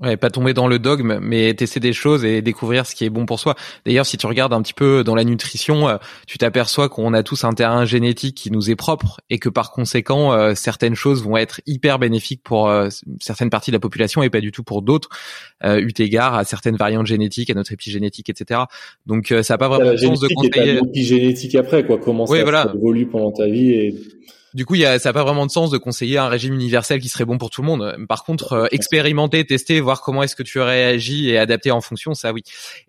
Ouais, 0.00 0.16
pas 0.16 0.30
tomber 0.30 0.54
dans 0.54 0.68
le 0.68 0.78
dogme, 0.78 1.18
mais 1.20 1.52
tester 1.54 1.80
des 1.80 1.92
choses 1.92 2.24
et 2.24 2.42
découvrir 2.42 2.86
ce 2.86 2.94
qui 2.94 3.04
est 3.04 3.10
bon 3.10 3.26
pour 3.26 3.40
soi. 3.40 3.54
D'ailleurs, 3.84 4.06
si 4.06 4.16
tu 4.16 4.26
regardes 4.26 4.52
un 4.52 4.62
petit 4.62 4.74
peu 4.74 5.04
dans 5.04 5.14
la 5.14 5.24
nutrition, 5.24 5.88
euh, 5.88 5.96
tu 6.26 6.38
t'aperçois 6.38 6.88
qu'on 6.88 7.12
a 7.12 7.22
tous 7.22 7.44
un 7.44 7.52
terrain 7.52 7.84
génétique 7.84 8.36
qui 8.36 8.50
nous 8.50 8.70
est 8.70 8.76
propre 8.76 9.20
et 9.30 9.38
que 9.38 9.48
par 9.48 9.72
conséquent, 9.72 10.32
euh, 10.32 10.54
certaines 10.54 10.94
choses 10.94 11.22
vont 11.22 11.36
être 11.36 11.60
hyper 11.66 11.98
bénéfiques 11.98 12.42
pour 12.42 12.68
euh, 12.68 12.88
certaines 13.20 13.50
parties 13.50 13.70
de 13.70 13.76
la 13.76 13.80
population 13.80 14.22
et 14.22 14.30
pas 14.30 14.40
du 14.40 14.52
tout 14.52 14.62
pour 14.62 14.82
d'autres, 14.82 15.08
eu 15.64 15.92
égard 15.98 16.34
à 16.34 16.44
certaines 16.44 16.76
variantes 16.76 17.06
génétiques, 17.06 17.50
à 17.50 17.54
notre 17.54 17.72
épigénétique, 17.72 18.30
etc. 18.30 18.60
Donc, 19.06 19.34
ça 19.42 19.54
n'a 19.54 19.58
pas 19.58 19.68
vraiment 19.68 19.92
de 19.92 19.96
sens 19.96 20.20
de 20.20 20.28
conseiller. 20.28 20.74
L'épigénétique 20.74 21.54
après, 21.54 21.84
quoi, 21.84 21.98
comment 21.98 22.26
ça, 22.26 22.42
voilà. 22.42 22.72
évolue 22.74 23.06
pendant 23.06 23.32
ta 23.32 23.46
vie 23.46 23.72
et 23.72 23.94
du 24.52 24.66
coup, 24.66 24.74
y 24.74 24.84
a, 24.84 24.98
ça 24.98 25.10
n'a 25.10 25.12
pas 25.12 25.22
vraiment 25.22 25.46
de 25.46 25.50
sens 25.50 25.70
de 25.70 25.78
conseiller 25.78 26.18
un 26.18 26.28
régime 26.28 26.54
universel 26.54 27.00
qui 27.00 27.08
serait 27.08 27.24
bon 27.24 27.38
pour 27.38 27.50
tout 27.50 27.62
le 27.62 27.68
monde. 27.68 27.96
Par 28.08 28.24
contre, 28.24 28.52
euh, 28.52 28.66
expérimenter, 28.72 29.44
tester, 29.44 29.80
voir 29.80 30.00
comment 30.00 30.22
est-ce 30.22 30.34
que 30.34 30.42
tu 30.42 30.58
réagis 30.58 31.30
et 31.30 31.38
adapter 31.38 31.70
en 31.70 31.80
fonction, 31.80 32.14
ça 32.14 32.32
oui. 32.32 32.42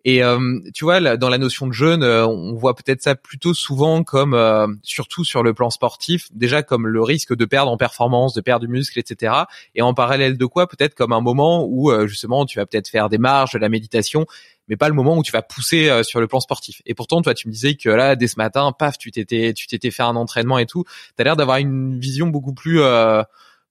Et 0.04 0.24
euh, 0.24 0.60
tu 0.74 0.86
vois, 0.86 1.18
dans 1.18 1.30
la 1.30 1.38
notion 1.38 1.68
de 1.68 1.74
jeûne, 1.74 2.04
euh, 2.04 2.26
on 2.26 2.56
voit 2.56 2.76
peut-être 2.76 3.02
ça 3.02 3.16
plutôt 3.16 3.54
souvent 3.54 4.04
comme, 4.04 4.80
surtout 4.84 5.24
sur 5.24 5.44
le 5.44 5.54
plan 5.54 5.70
sportif, 5.70 6.30
déjà 6.34 6.64
comme 6.64 6.88
le 6.88 7.02
risque 7.02 7.36
de 7.36 7.46
perdre 7.46 7.72
en 7.72 7.78
performance, 7.78 8.34
de 8.34 8.42
perdre 8.42 8.66
du 8.66 8.72
muscle, 8.72 8.98
etc. 8.98 9.34
Et 9.76 9.82
en 9.82 9.94
parallèle 9.94 10.38
de 10.38 10.46
quoi, 10.46 10.68
peut-être 10.68 10.96
comme 10.96 11.14
un 11.14 11.22
moment 11.22 11.66
où 11.68 11.92
justement 12.08 12.46
tu 12.46 12.58
vas 12.58 12.66
peut-être 12.66 12.88
faire 12.88 13.10
des 13.10 13.18
marches, 13.18 13.54
de 13.54 13.60
la 13.60 13.70
méditation, 13.70 14.26
mais 14.72 14.78
pas 14.78 14.88
le 14.88 14.96
moment 14.96 15.18
où 15.18 15.22
tu 15.22 15.34
vas 15.34 15.42
pousser 15.42 15.90
euh, 15.90 16.02
sur 16.02 16.22
le 16.22 16.28
plan 16.28 16.40
sportif. 16.40 16.82
Et 16.86 16.96
pourtant, 16.96 17.22
toi, 17.22 17.34
tu 17.34 17.50
me 17.50 17.54
disais 17.54 17.76
que 17.76 17.90
là, 17.90 18.16
dès 18.16 18.28
ce 18.28 18.38
matin, 18.38 18.72
paf, 18.72 18.98
tu 18.98 19.12
t'étais, 19.12 19.52
tu 19.54 19.68
t'étais 19.68 19.92
fait 19.92 20.02
un 20.02 20.16
entraînement 20.16 20.58
et 20.60 20.66
tout. 20.66 20.86
T'as 21.18 21.26
l'air 21.26 21.36
d'avoir 21.36 21.58
une 21.58 22.00
vision 22.00 22.28
beaucoup 22.28 22.54
plus, 22.54 22.80
euh, 22.82 23.22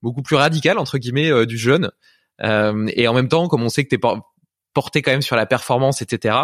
beaucoup 0.03 0.21
plus 0.21 0.37
radicale 0.37 0.77
entre 0.77 0.99
guillemets 0.99 1.33
euh, 1.33 1.47
du 1.47 1.57
jeune. 1.57 1.91
et 2.43 3.09
en 3.09 3.15
même 3.15 3.29
temps, 3.29 3.49
comme 3.49 3.63
on 3.63 3.71
sait 3.71 3.83
que 3.85 3.89
t'es 3.89 4.01
porté 4.75 5.01
quand 5.01 5.11
même 5.11 5.23
sur 5.23 5.37
la 5.37 5.47
performance, 5.47 6.03
etc. 6.03 6.37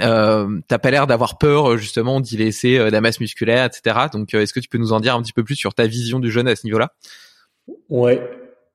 Euh, 0.00 0.60
t'as 0.68 0.78
pas 0.78 0.90
l'air 0.90 1.06
d'avoir 1.06 1.38
peur 1.38 1.78
justement 1.78 2.20
d'y 2.20 2.36
laisser 2.36 2.76
de 2.76 2.90
la 2.90 3.00
masse 3.00 3.20
musculaire, 3.20 3.64
etc. 3.64 4.06
Donc, 4.12 4.34
est-ce 4.34 4.52
que 4.52 4.60
tu 4.60 4.68
peux 4.68 4.78
nous 4.78 4.92
en 4.92 5.00
dire 5.00 5.14
un 5.14 5.22
petit 5.22 5.32
peu 5.32 5.44
plus 5.44 5.56
sur 5.56 5.72
ta 5.72 5.86
vision 5.86 6.18
du 6.18 6.30
jeune 6.30 6.46
à 6.46 6.56
ce 6.56 6.66
niveau-là? 6.66 6.92
Ouais. 7.88 8.20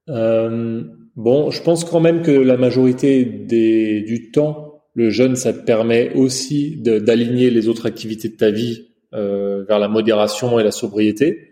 bon, 0.08 1.52
je 1.52 1.62
pense 1.62 1.86
quand 1.86 2.00
même 2.00 2.24
que 2.24 2.32
la 2.32 2.58
majorité 2.58 3.26
des, 3.26 4.02
du 4.02 4.32
temps, 4.32 4.67
le 4.98 5.12
jeûne, 5.12 5.36
ça 5.36 5.54
te 5.54 5.64
permet 5.64 6.12
aussi 6.16 6.76
d'aligner 6.76 7.52
les 7.52 7.68
autres 7.68 7.86
activités 7.86 8.30
de 8.30 8.36
ta 8.36 8.50
vie 8.50 8.88
euh, 9.14 9.64
vers 9.64 9.78
la 9.78 9.88
modération 9.88 10.60
et 10.60 10.64
la 10.64 10.72
sobriété. 10.72 11.52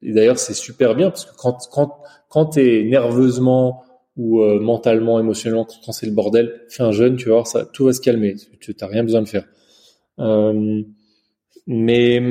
Et 0.00 0.12
d'ailleurs, 0.12 0.38
c'est 0.38 0.54
super 0.54 0.94
bien 0.94 1.10
parce 1.10 1.24
que 1.24 1.36
quand 1.36 1.58
quand 1.72 1.98
quand 2.28 2.46
t'es 2.46 2.84
nerveusement 2.84 3.82
ou 4.16 4.42
euh, 4.42 4.60
mentalement, 4.60 5.18
émotionnellement, 5.18 5.66
quand 5.84 5.90
c'est 5.90 6.06
le 6.06 6.12
bordel, 6.12 6.62
fais 6.68 6.84
un 6.84 6.92
jeûne, 6.92 7.16
tu 7.16 7.30
vas 7.30 7.34
voir 7.34 7.48
ça, 7.48 7.64
tout 7.64 7.86
va 7.86 7.92
se 7.92 8.00
calmer. 8.00 8.36
Tu 8.60 8.72
n'as 8.80 8.86
rien 8.86 9.02
besoin 9.02 9.22
de 9.22 9.28
faire. 9.28 9.44
Euh, 10.20 10.82
mais 11.66 12.22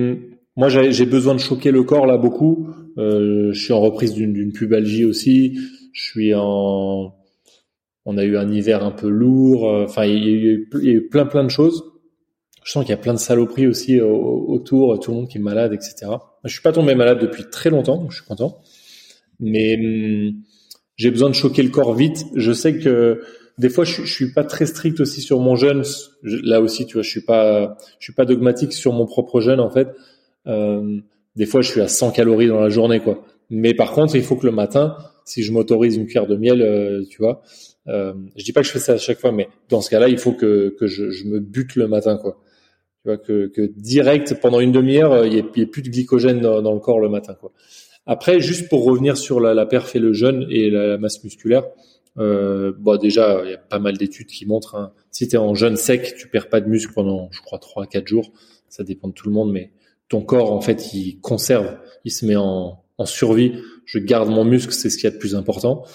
moi, 0.56 0.70
j'ai 0.70 1.06
besoin 1.06 1.36
de 1.36 1.42
choquer 1.42 1.72
le 1.72 1.84
corps 1.84 2.06
là 2.06 2.16
beaucoup. 2.16 2.70
Euh, 2.98 3.52
je 3.52 3.62
suis 3.62 3.74
en 3.74 3.82
reprise 3.82 4.14
d'une 4.14 4.54
pubalgie 4.54 5.04
aussi. 5.04 5.60
Je 5.92 6.04
suis 6.04 6.34
en 6.34 7.14
on 8.06 8.18
a 8.18 8.24
eu 8.24 8.38
un 8.38 8.52
hiver 8.52 8.84
un 8.84 8.92
peu 8.92 9.08
lourd. 9.08 9.70
Euh, 9.70 9.86
enfin, 9.86 10.06
il, 10.06 10.24
y 10.24 10.90
a 10.90 10.94
eu 10.94 11.08
plein 11.08 11.26
plein 11.26 11.44
de 11.44 11.50
choses. 11.50 11.84
Je 12.64 12.72
sens 12.72 12.84
qu'il 12.86 12.92
y 12.92 12.94
a 12.94 13.02
plein 13.02 13.14
de 13.14 13.20
saloperies 13.20 13.68
aussi 13.68 14.00
autour, 14.00 14.98
tout 15.00 15.12
le 15.12 15.18
monde 15.18 15.28
qui 15.28 15.38
est 15.38 15.42
malade, 15.42 15.74
etc. 15.74 16.12
Je 16.46 16.52
suis 16.54 16.62
pas 16.62 16.72
tombé 16.72 16.96
malade 16.96 17.20
depuis 17.20 17.44
très 17.50 17.70
longtemps, 17.70 17.98
donc 17.98 18.12
je 18.12 18.18
suis 18.18 18.26
content. 18.26 18.62
Mais 19.40 19.76
hum, 19.76 20.34
j'ai 20.96 21.12
besoin 21.12 21.30
de 21.30 21.36
choquer 21.36 21.62
le 21.62 21.70
corps 21.70 21.94
vite. 21.94 22.26
Je 22.36 22.54
sais 22.54 22.78
que 22.78 23.22
des 23.58 23.70
fois, 23.70 23.84
je, 23.84 24.04
je, 24.04 24.14
suis 24.14 24.32
pas 24.32 24.44
très 24.44 24.66
strict 24.66 25.00
aussi 25.00 25.22
sur 25.22 25.40
mon 25.40 25.56
jeûne. 25.56 25.84
Là 26.24 26.62
aussi, 26.62 26.86
tu 26.86 26.94
vois, 26.94 27.04
je 27.04 27.10
suis 27.10 27.22
pas, 27.22 27.78
je 28.00 28.06
suis 28.06 28.14
pas 28.14 28.26
dogmatique 28.26 28.74
sur 28.74 28.94
mon 28.94 29.06
propre 29.06 29.42
jeûne 29.42 29.60
en 29.60 29.70
fait. 29.70 29.90
Euh, 30.48 31.00
des 31.36 31.46
fois, 31.46 31.62
je 31.62 31.70
suis 31.70 31.82
à 31.82 31.88
100 31.88 32.12
calories 32.12 32.48
dans 32.48 32.60
la 32.60 32.70
journée, 32.70 33.00
quoi. 33.00 33.24
Mais 33.50 33.74
par 33.74 33.92
contre, 33.92 34.16
il 34.16 34.24
faut 34.24 34.36
que 34.36 34.46
le 34.46 34.52
matin, 34.52 34.96
si 35.26 35.44
je 35.44 35.52
m'autorise 35.52 35.96
une 35.96 36.06
cuillère 36.06 36.28
de 36.28 36.36
miel, 36.36 36.62
euh, 36.62 37.04
tu 37.10 37.18
vois, 37.20 37.42
euh, 37.88 38.14
je 38.36 38.44
dis 38.44 38.54
pas 38.54 38.62
que 38.62 38.68
je 38.68 38.72
fais 38.72 38.80
ça 38.80 38.94
à 38.94 38.98
chaque 38.98 39.20
fois, 39.20 39.32
mais 39.32 39.50
dans 39.70 39.82
ce 39.82 39.90
cas-là, 39.90 40.10
il 40.10 40.18
faut 40.18 40.34
que, 40.34 40.76
que 40.80 40.88
je, 40.88 41.12
je, 41.12 41.26
me 41.26 41.40
bute 41.40 41.76
le 41.76 41.88
matin, 41.88 42.18
quoi. 42.18 42.40
Tu 43.02 43.10
vois 43.10 43.18
que, 43.18 43.48
que 43.48 43.62
direct 43.76 44.40
pendant 44.42 44.60
une 44.60 44.72
demi-heure, 44.72 45.12
euh, 45.12 45.28
il 45.28 45.34
n'y 45.34 45.40
ait, 45.40 45.66
plus 45.66 45.82
de 45.82 45.90
glycogène 45.90 46.40
dans, 46.40 46.74
le 46.74 46.80
corps 46.80 47.00
le 47.00 47.10
matin, 47.10 47.34
quoi. 47.34 47.52
Après, 48.06 48.40
juste 48.40 48.70
pour 48.70 48.84
revenir 48.84 49.18
sur 49.18 49.40
la, 49.40 49.54
la 49.54 49.66
perf 49.66 49.96
et 49.96 50.00
le 50.00 50.14
jeûne 50.14 50.46
et 50.50 50.70
la, 50.70 50.98
masse 50.98 51.24
musculaire, 51.24 51.64
euh, 52.18 52.74
bon 52.78 52.98
déjà, 52.98 53.42
il 53.44 53.52
y 53.52 53.54
a 53.54 53.58
pas 53.58 53.80
mal 53.80 53.98
d'études 53.98 54.28
qui 54.28 54.46
montrent, 54.46 54.76
hein, 54.76 54.94
si 55.12 55.28
tu 55.28 55.36
es 55.36 55.40
en 55.40 55.56
jeûne 55.56 55.78
sec, 55.78 56.16
tu 56.18 56.28
perds 56.28 56.50
pas 56.50 56.62
de 56.62 56.70
muscle 56.70 56.94
pendant, 56.94 57.30
je 57.32 57.42
crois, 57.42 57.60
3 57.60 57.84
à 57.84 57.88
4 57.88 58.08
jours. 58.08 58.32
Ça 58.70 58.84
dépend 58.84 59.08
de 59.08 59.14
tout 59.14 59.28
le 59.28 59.34
monde, 59.34 59.52
mais 59.52 59.72
ton 60.10 60.22
corps, 60.22 60.52
en 60.52 60.62
fait, 60.62 60.94
il 60.94 61.20
conserve, 61.22 61.78
il 62.06 62.12
se 62.12 62.26
met 62.26 62.36
en, 62.36 62.84
en 62.98 63.06
survie. 63.06 63.54
Je 63.86 64.00
garde 64.00 64.30
mon 64.30 64.46
muscle, 64.46 64.74
c'est 64.74 64.90
ce 64.90 64.98
qu'il 64.98 65.06
y 65.06 65.08
a 65.08 65.12
de 65.12 65.18
plus 65.18 65.36
important. 65.36 65.86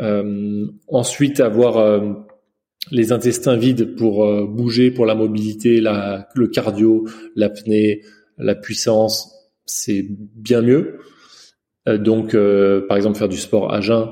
Euh, 0.00 0.66
ensuite, 0.88 1.40
avoir 1.40 1.78
euh, 1.78 2.12
les 2.90 3.12
intestins 3.12 3.56
vides 3.56 3.96
pour 3.96 4.24
euh, 4.24 4.46
bouger, 4.46 4.90
pour 4.90 5.06
la 5.06 5.14
mobilité, 5.14 5.80
la, 5.80 6.28
le 6.34 6.48
cardio, 6.48 7.06
l'apnée, 7.34 8.02
la 8.38 8.54
puissance, 8.54 9.32
c'est 9.66 10.06
bien 10.08 10.62
mieux. 10.62 10.98
donc, 11.86 12.36
par 12.86 12.96
exemple, 12.96 13.18
faire 13.18 13.28
du 13.28 13.38
sport 13.38 13.72
à 13.72 13.80
jeun 13.80 14.08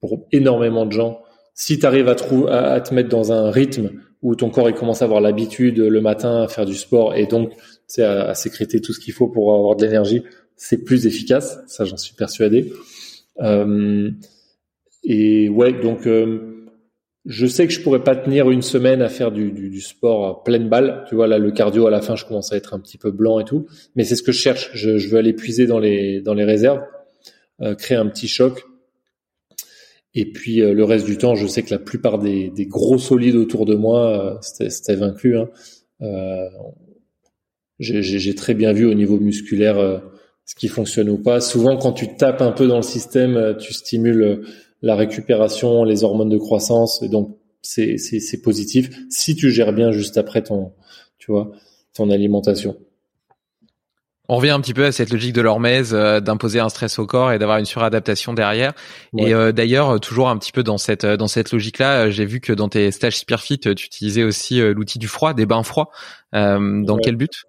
pour 0.00 0.26
énormément 0.32 0.86
de 0.86 0.92
gens. 0.92 1.20
Si 1.54 1.78
tu 1.78 1.84
arrives 1.84 2.08
à, 2.08 2.14
à, 2.72 2.80
te 2.80 2.94
mettre 2.94 3.08
dans 3.08 3.32
un 3.32 3.50
rythme 3.50 3.90
où 4.22 4.34
ton 4.34 4.48
corps 4.48 4.68
il 4.68 4.74
commence 4.74 5.02
à 5.02 5.04
avoir 5.04 5.20
l'habitude 5.20 5.78
le 5.78 6.00
matin 6.00 6.42
à 6.42 6.48
faire 6.48 6.64
du 6.64 6.74
sport 6.74 7.14
et 7.14 7.26
donc 7.26 7.52
à, 7.98 8.30
à 8.30 8.34
sécréter 8.34 8.80
tout 8.80 8.92
ce 8.92 9.00
qu'il 9.00 9.12
faut 9.12 9.28
pour 9.28 9.52
avoir 9.54 9.76
de 9.76 9.84
l'énergie, 9.84 10.22
c'est 10.56 10.84
plus 10.84 11.06
efficace. 11.06 11.58
Ça, 11.66 11.84
j'en 11.84 11.96
suis 11.96 12.14
persuadé. 12.14 12.72
Euh, 13.40 14.10
et 15.02 15.48
ouais, 15.48 15.72
donc 15.72 16.06
euh, 16.06 16.50
je 17.26 17.46
sais 17.46 17.66
que 17.66 17.72
je 17.72 17.80
pourrais 17.82 18.02
pas 18.02 18.16
tenir 18.16 18.50
une 18.50 18.62
semaine 18.62 19.02
à 19.02 19.08
faire 19.08 19.30
du, 19.30 19.52
du, 19.52 19.68
du, 19.68 19.80
sport 19.80 20.26
à 20.26 20.44
pleine 20.44 20.68
balle. 20.68 21.04
Tu 21.08 21.14
vois 21.14 21.26
là, 21.26 21.38
le 21.38 21.50
cardio 21.50 21.86
à 21.86 21.90
la 21.90 22.00
fin, 22.00 22.16
je 22.16 22.24
commence 22.24 22.52
à 22.52 22.56
être 22.56 22.72
un 22.72 22.80
petit 22.80 22.96
peu 22.96 23.10
blanc 23.10 23.38
et 23.38 23.44
tout. 23.44 23.66
Mais 23.94 24.04
c'est 24.04 24.16
ce 24.16 24.22
que 24.22 24.32
je 24.32 24.38
cherche. 24.38 24.70
Je, 24.74 24.96
je 24.96 25.08
veux 25.08 25.18
aller 25.18 25.34
puiser 25.34 25.66
dans 25.66 25.78
les 25.78 26.20
dans 26.22 26.34
les 26.34 26.44
réserves, 26.44 26.82
euh, 27.60 27.74
créer 27.74 27.98
un 27.98 28.06
petit 28.06 28.28
choc. 28.28 28.64
Et 30.14 30.32
puis 30.32 30.62
euh, 30.62 30.72
le 30.72 30.82
reste 30.82 31.04
du 31.04 31.18
temps, 31.18 31.34
je 31.34 31.46
sais 31.46 31.62
que 31.62 31.70
la 31.70 31.78
plupart 31.78 32.18
des, 32.18 32.50
des 32.50 32.66
gros 32.66 32.98
solides 32.98 33.36
autour 33.36 33.66
de 33.66 33.74
moi, 33.74 34.34
euh, 34.34 34.38
c'était 34.40 34.96
vaincu. 34.96 35.36
Hein. 35.36 35.50
J'ai 37.78 38.34
très 38.34 38.54
bien 38.54 38.72
vu 38.72 38.86
au 38.86 38.94
niveau 38.94 39.18
musculaire 39.18 40.02
ce 40.44 40.54
qui 40.54 40.68
fonctionne 40.68 41.08
ou 41.10 41.18
pas. 41.18 41.40
Souvent, 41.40 41.76
quand 41.76 41.92
tu 41.92 42.16
tapes 42.16 42.42
un 42.42 42.52
peu 42.52 42.66
dans 42.66 42.76
le 42.76 42.82
système, 42.82 43.56
tu 43.58 43.72
stimules 43.72 44.42
la 44.82 44.96
récupération, 44.96 45.84
les 45.84 46.04
hormones 46.04 46.28
de 46.28 46.38
croissance. 46.38 47.02
Et 47.02 47.08
donc, 47.08 47.36
c'est, 47.62 47.98
c'est, 47.98 48.20
c'est 48.20 48.40
positif 48.40 48.90
si 49.10 49.36
tu 49.36 49.50
gères 49.50 49.72
bien 49.72 49.92
juste 49.92 50.16
après 50.16 50.42
ton, 50.42 50.72
tu 51.18 51.30
vois, 51.30 51.52
ton 51.94 52.10
alimentation. 52.10 52.76
On 54.32 54.36
revient 54.36 54.50
un 54.50 54.60
petit 54.60 54.74
peu 54.74 54.84
à 54.84 54.92
cette 54.92 55.10
logique 55.10 55.32
de 55.32 55.40
l'hormèse 55.40 55.92
euh, 55.92 56.20
d'imposer 56.20 56.60
un 56.60 56.68
stress 56.68 57.00
au 57.00 57.06
corps 57.06 57.32
et 57.32 57.40
d'avoir 57.40 57.58
une 57.58 57.64
suradaptation 57.64 58.32
derrière. 58.32 58.74
Et 59.18 59.34
euh, 59.34 59.50
d'ailleurs, 59.50 59.98
toujours 59.98 60.28
un 60.28 60.36
petit 60.36 60.52
peu 60.52 60.62
dans 60.62 60.78
cette 60.78 61.04
dans 61.04 61.26
cette 61.26 61.50
logique-là, 61.50 62.10
j'ai 62.10 62.26
vu 62.26 62.38
que 62.38 62.52
dans 62.52 62.68
tes 62.68 62.92
stages 62.92 63.18
Spearfit, 63.18 63.58
tu 63.58 63.70
utilisais 63.70 64.22
aussi 64.22 64.60
euh, 64.60 64.72
l'outil 64.72 65.00
du 65.00 65.08
froid, 65.08 65.34
des 65.34 65.46
bains 65.46 65.64
froids. 65.64 65.90
dans 66.32 66.96
quel 67.02 67.16
but? 67.16 67.42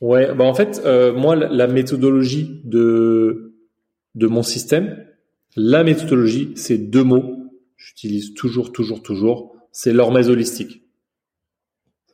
Ouais, 0.00 0.32
bah 0.32 0.44
en 0.44 0.54
fait, 0.54 0.80
moi, 1.16 1.34
la 1.34 1.66
méthodologie 1.66 2.62
de 2.64 3.56
de 4.14 4.26
mon 4.28 4.44
système, 4.44 5.07
la 5.56 5.84
méthodologie, 5.84 6.52
c'est 6.54 6.78
deux 6.78 7.04
mots. 7.04 7.36
J'utilise 7.76 8.34
toujours, 8.34 8.72
toujours, 8.72 9.02
toujours. 9.02 9.56
C'est 9.72 9.92
l'hormèse 9.92 10.30
holistique. 10.30 10.82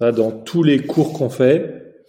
dans 0.00 0.32
tous 0.32 0.62
les 0.62 0.80
cours 0.80 1.12
qu'on 1.12 1.30
fait, 1.30 2.04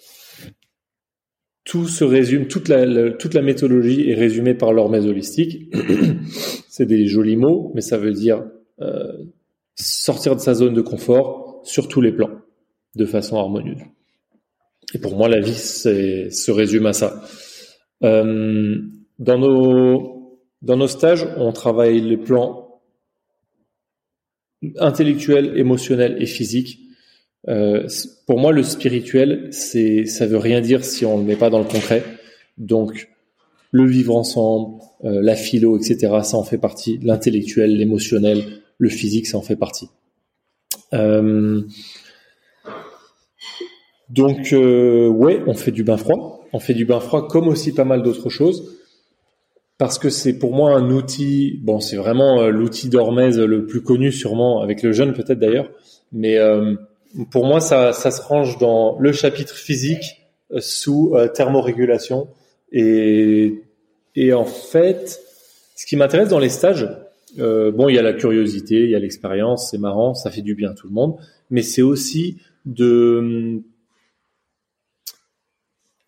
tout 1.64 1.88
se 1.88 2.04
résume, 2.04 2.48
toute 2.48 2.68
la, 2.68 3.12
toute 3.12 3.34
la 3.34 3.42
méthodologie 3.42 4.10
est 4.10 4.16
résumée 4.16 4.54
par 4.54 4.74
l'hormèse 4.74 5.06
holistique. 5.06 5.74
c'est 6.70 6.86
des 6.86 7.08
jolis 7.08 7.38
mots, 7.38 7.72
mais 7.74 7.82
ça 7.82 7.98
veut 7.98 8.14
dire 8.14 8.44
sortir 9.76 10.36
de 10.36 10.42
sa 10.42 10.54
zone 10.54 10.74
de 10.74 10.82
confort 10.82 11.62
sur 11.64 11.88
tous 11.88 12.02
les 12.02 12.12
plans, 12.12 12.32
de 12.96 13.06
façon 13.06 13.38
harmonieuse. 13.38 13.82
Et 14.94 15.00
pour 15.00 15.16
moi, 15.16 15.28
la 15.28 15.40
vie 15.40 15.56
se 15.56 16.52
résume 16.52 16.86
à 16.86 16.94
ça. 16.94 17.24
Euh, 18.04 18.78
dans 19.20 19.38
nos 19.38 20.15
dans 20.66 20.78
nos 20.78 20.88
stages, 20.88 21.28
on 21.38 21.52
travaille 21.52 22.02
les 22.02 22.18
plans 22.18 22.82
intellectuels, 24.80 25.58
émotionnels 25.60 26.18
et 26.20 26.26
physiques. 26.26 26.80
Euh, 27.48 27.88
pour 28.26 28.40
moi, 28.40 28.52
le 28.52 28.64
spirituel, 28.64 29.50
c'est 29.52 30.06
ça 30.06 30.26
veut 30.26 30.40
rien 30.40 30.62
dire 30.62 30.84
si 30.84 31.06
on 31.06 31.20
le 31.20 31.24
met 31.24 31.36
pas 31.36 31.52
dans 31.52 31.60
le 31.60 31.66
concret. 31.66 32.04
Donc, 32.58 33.10
le 33.70 33.86
vivre 33.86 34.16
ensemble, 34.16 34.82
euh, 35.04 35.22
la 35.22 35.36
philo, 35.36 35.78
etc., 35.78 36.12
ça 36.24 36.38
en 36.38 36.44
fait 36.44 36.58
partie. 36.58 36.98
L'intellectuel, 37.04 37.78
l'émotionnel, 37.78 38.44
le 38.80 38.90
physique, 38.90 39.28
ça 39.28 39.38
en 39.38 39.44
fait 39.44 39.56
partie. 39.56 39.90
Euh, 40.96 41.62
donc, 44.10 44.52
ouais, 44.52 45.44
on 45.46 45.54
fait 45.54 45.72
du 45.72 45.84
bain 45.84 45.98
froid. 45.98 46.44
On 46.54 46.60
fait 46.60 46.74
du 46.74 46.86
bain 46.86 47.00
froid 47.00 47.28
comme 47.28 47.48
aussi 47.50 47.72
pas 47.72 47.86
mal 47.86 48.02
d'autres 48.02 48.30
choses. 48.30 48.76
Parce 49.78 50.00
que 50.00 50.10
c'est 50.10 50.38
pour 50.38 50.54
moi 50.54 50.74
un 50.74 50.90
outil, 50.90 51.60
bon, 51.62 51.80
c'est 51.80 51.98
vraiment 51.98 52.42
euh, 52.42 52.50
l'outil 52.50 52.90
d'Hormèse 52.90 53.40
le 53.40 53.66
plus 53.66 53.82
connu 53.82 54.12
sûrement, 54.12 54.62
avec 54.62 54.82
le 54.84 54.94
jeune 54.94 55.14
peut-être 55.14 55.40
d'ailleurs. 55.40 55.70
Mais 56.12 56.38
euh, 56.38 56.76
pour 57.32 57.46
moi, 57.46 57.60
ça, 57.60 57.92
ça 57.92 58.12
se 58.12 58.22
range 58.22 58.58
dans 58.58 58.98
le 59.00 59.12
chapitre 59.12 59.56
physique 59.56 60.22
sous 60.60 61.16
thermorégulation. 61.34 62.28
Et, 62.72 63.64
et 64.16 64.34
en 64.34 64.46
fait, 64.46 65.20
ce 65.76 65.86
qui 65.86 65.98
m'intéresse 65.98 66.30
dans 66.30 66.40
les 66.40 66.50
stages, 66.50 66.88
bon, 67.38 67.90
il 67.90 67.96
y 67.96 67.98
a 67.98 68.02
la 68.02 68.14
curiosité, 68.14 68.76
il 68.76 68.90
y 68.90 68.96
a 68.96 69.00
l'expérience, 69.00 69.72
c'est 69.72 69.78
marrant, 69.78 70.14
ça 70.14 70.30
fait 70.30 70.42
du 70.42 70.54
bien 70.54 70.72
à 70.72 70.74
tout 70.74 70.88
le 70.88 70.94
monde, 70.94 71.16
mais 71.50 71.64
c'est 71.64 71.82
aussi 71.82 72.38
de 72.66 73.62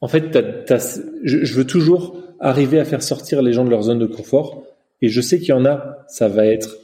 en 0.01 0.07
fait, 0.07 0.37
je, 1.23 1.53
veux 1.55 1.65
toujours 1.65 2.21
arriver 2.39 2.79
à 2.79 2.85
faire 2.85 3.03
sortir 3.03 3.41
les 3.41 3.53
gens 3.53 3.65
de 3.65 3.69
leur 3.69 3.83
zone 3.83 3.99
de 3.99 4.05
confort. 4.05 4.63
Et 5.01 5.09
je 5.09 5.21
sais 5.21 5.39
qu'il 5.39 5.49
y 5.49 5.53
en 5.53 5.65
a, 5.65 6.05
ça 6.07 6.27
va 6.27 6.45
être 6.45 6.77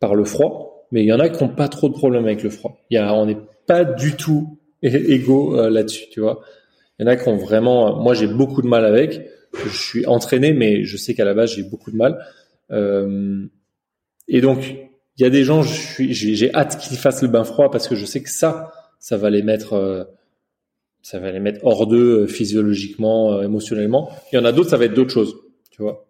par 0.00 0.14
le 0.14 0.24
froid, 0.24 0.86
mais 0.90 1.02
il 1.02 1.06
y 1.06 1.12
en 1.12 1.20
a 1.20 1.28
qui 1.28 1.42
n'ont 1.42 1.50
pas 1.50 1.68
trop 1.68 1.88
de 1.88 1.94
problèmes 1.94 2.24
avec 2.24 2.42
le 2.42 2.50
froid. 2.50 2.78
Il 2.90 2.94
y 2.94 2.98
a, 2.98 3.14
on 3.14 3.26
n'est 3.26 3.38
pas 3.66 3.84
du 3.84 4.16
tout 4.16 4.58
égaux 4.82 5.58
euh, 5.58 5.70
là-dessus, 5.70 6.06
tu 6.10 6.20
vois. 6.20 6.40
Il 6.98 7.06
y 7.06 7.08
en 7.08 7.12
a 7.12 7.16
qui 7.16 7.28
ont 7.28 7.36
vraiment, 7.36 8.00
moi 8.00 8.14
j'ai 8.14 8.26
beaucoup 8.26 8.62
de 8.62 8.68
mal 8.68 8.84
avec. 8.84 9.28
Je 9.64 9.76
suis 9.76 10.06
entraîné, 10.06 10.52
mais 10.52 10.84
je 10.84 10.96
sais 10.96 11.14
qu'à 11.14 11.24
la 11.24 11.34
base 11.34 11.54
j'ai 11.54 11.62
beaucoup 11.62 11.90
de 11.90 11.96
mal. 11.96 12.24
Euh, 12.70 13.46
et 14.28 14.40
donc, 14.40 14.74
il 15.16 15.22
y 15.22 15.26
a 15.26 15.30
des 15.30 15.44
gens, 15.44 15.62
j'ai 15.62 16.54
hâte 16.54 16.78
qu'ils 16.78 16.96
fassent 16.96 17.22
le 17.22 17.28
bain 17.28 17.44
froid 17.44 17.70
parce 17.70 17.86
que 17.86 17.94
je 17.94 18.06
sais 18.06 18.22
que 18.22 18.30
ça, 18.30 18.72
ça 18.98 19.16
va 19.16 19.30
les 19.30 19.42
mettre. 19.42 20.08
Ça 21.02 21.18
va 21.18 21.32
les 21.32 21.40
mettre 21.40 21.64
hors 21.64 21.86
d'eux 21.86 22.22
euh, 22.22 22.26
physiologiquement, 22.26 23.32
euh, 23.32 23.42
émotionnellement. 23.42 24.10
Il 24.32 24.36
y 24.36 24.38
en 24.38 24.44
a 24.44 24.52
d'autres, 24.52 24.70
ça 24.70 24.76
va 24.76 24.84
être 24.84 24.94
d'autres 24.94 25.12
choses, 25.12 25.36
tu 25.70 25.82
vois. 25.82 26.06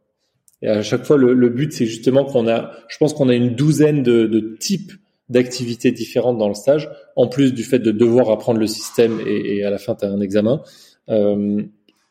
Et 0.60 0.68
à 0.68 0.82
chaque 0.82 1.04
fois, 1.04 1.16
le, 1.16 1.32
le 1.32 1.48
but, 1.48 1.72
c'est 1.72 1.86
justement 1.86 2.24
qu'on 2.24 2.46
a, 2.46 2.72
je 2.88 2.96
pense 2.98 3.14
qu'on 3.14 3.28
a 3.28 3.34
une 3.34 3.54
douzaine 3.54 4.02
de, 4.02 4.26
de 4.26 4.56
types 4.60 4.92
d'activités 5.28 5.90
différentes 5.90 6.38
dans 6.38 6.48
le 6.48 6.54
stage, 6.54 6.90
en 7.16 7.26
plus 7.26 7.52
du 7.52 7.64
fait 7.64 7.78
de 7.78 7.90
devoir 7.90 8.30
apprendre 8.30 8.60
le 8.60 8.66
système 8.66 9.18
et, 9.26 9.56
et 9.56 9.64
à 9.64 9.70
la 9.70 9.78
fin, 9.78 9.94
tu 9.94 10.04
as 10.04 10.08
un 10.08 10.20
examen. 10.20 10.62
Euh, 11.08 11.62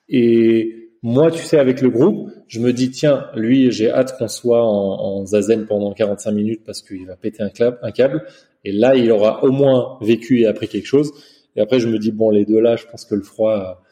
et 0.09 0.89
moi, 1.03 1.31
tu 1.31 1.39
sais, 1.39 1.57
avec 1.57 1.81
le 1.81 1.89
groupe, 1.89 2.29
je 2.47 2.59
me 2.59 2.73
dis, 2.73 2.91
tiens, 2.91 3.27
lui, 3.35 3.71
j'ai 3.71 3.89
hâte 3.89 4.17
qu'on 4.17 4.27
soit 4.27 4.63
en, 4.63 5.21
en, 5.21 5.25
zazen 5.25 5.65
pendant 5.65 5.93
45 5.93 6.31
minutes 6.31 6.61
parce 6.65 6.81
qu'il 6.81 7.05
va 7.07 7.15
péter 7.15 7.43
un, 7.43 7.49
un 7.81 7.91
câble. 7.91 8.23
Et 8.65 8.71
là, 8.71 8.95
il 8.95 9.11
aura 9.11 9.43
au 9.43 9.51
moins 9.51 9.97
vécu 10.01 10.41
et 10.41 10.45
appris 10.45 10.67
quelque 10.67 10.85
chose. 10.85 11.11
Et 11.55 11.61
après, 11.61 11.79
je 11.79 11.87
me 11.87 11.99
dis, 11.99 12.11
bon, 12.11 12.29
les 12.29 12.45
deux 12.45 12.59
là, 12.59 12.75
je 12.75 12.85
pense 12.85 13.05
que 13.05 13.15
le 13.15 13.23
froid, 13.23 13.83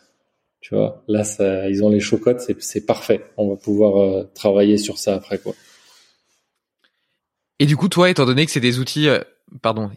tu 0.61 0.75
vois, 0.75 1.03
là, 1.07 1.23
ça, 1.23 1.69
ils 1.69 1.83
ont 1.83 1.89
les 1.89 1.99
chocottes, 1.99 2.41
c'est 2.59 2.85
parfait. 2.85 3.25
On 3.37 3.49
va 3.49 3.55
pouvoir 3.55 4.01
euh, 4.01 4.23
travailler 4.33 4.77
sur 4.77 4.97
ça 4.97 5.15
après, 5.15 5.37
quoi. 5.37 5.53
Et 7.59 7.65
du 7.65 7.75
coup, 7.75 7.89
toi, 7.89 8.09
étant 8.09 8.25
donné 8.25 8.45
que 8.45 8.51
c'est 8.51 8.61
des 8.61 8.79
outils, 8.79 9.09
euh, 9.09 9.19
pardon, 9.61 9.91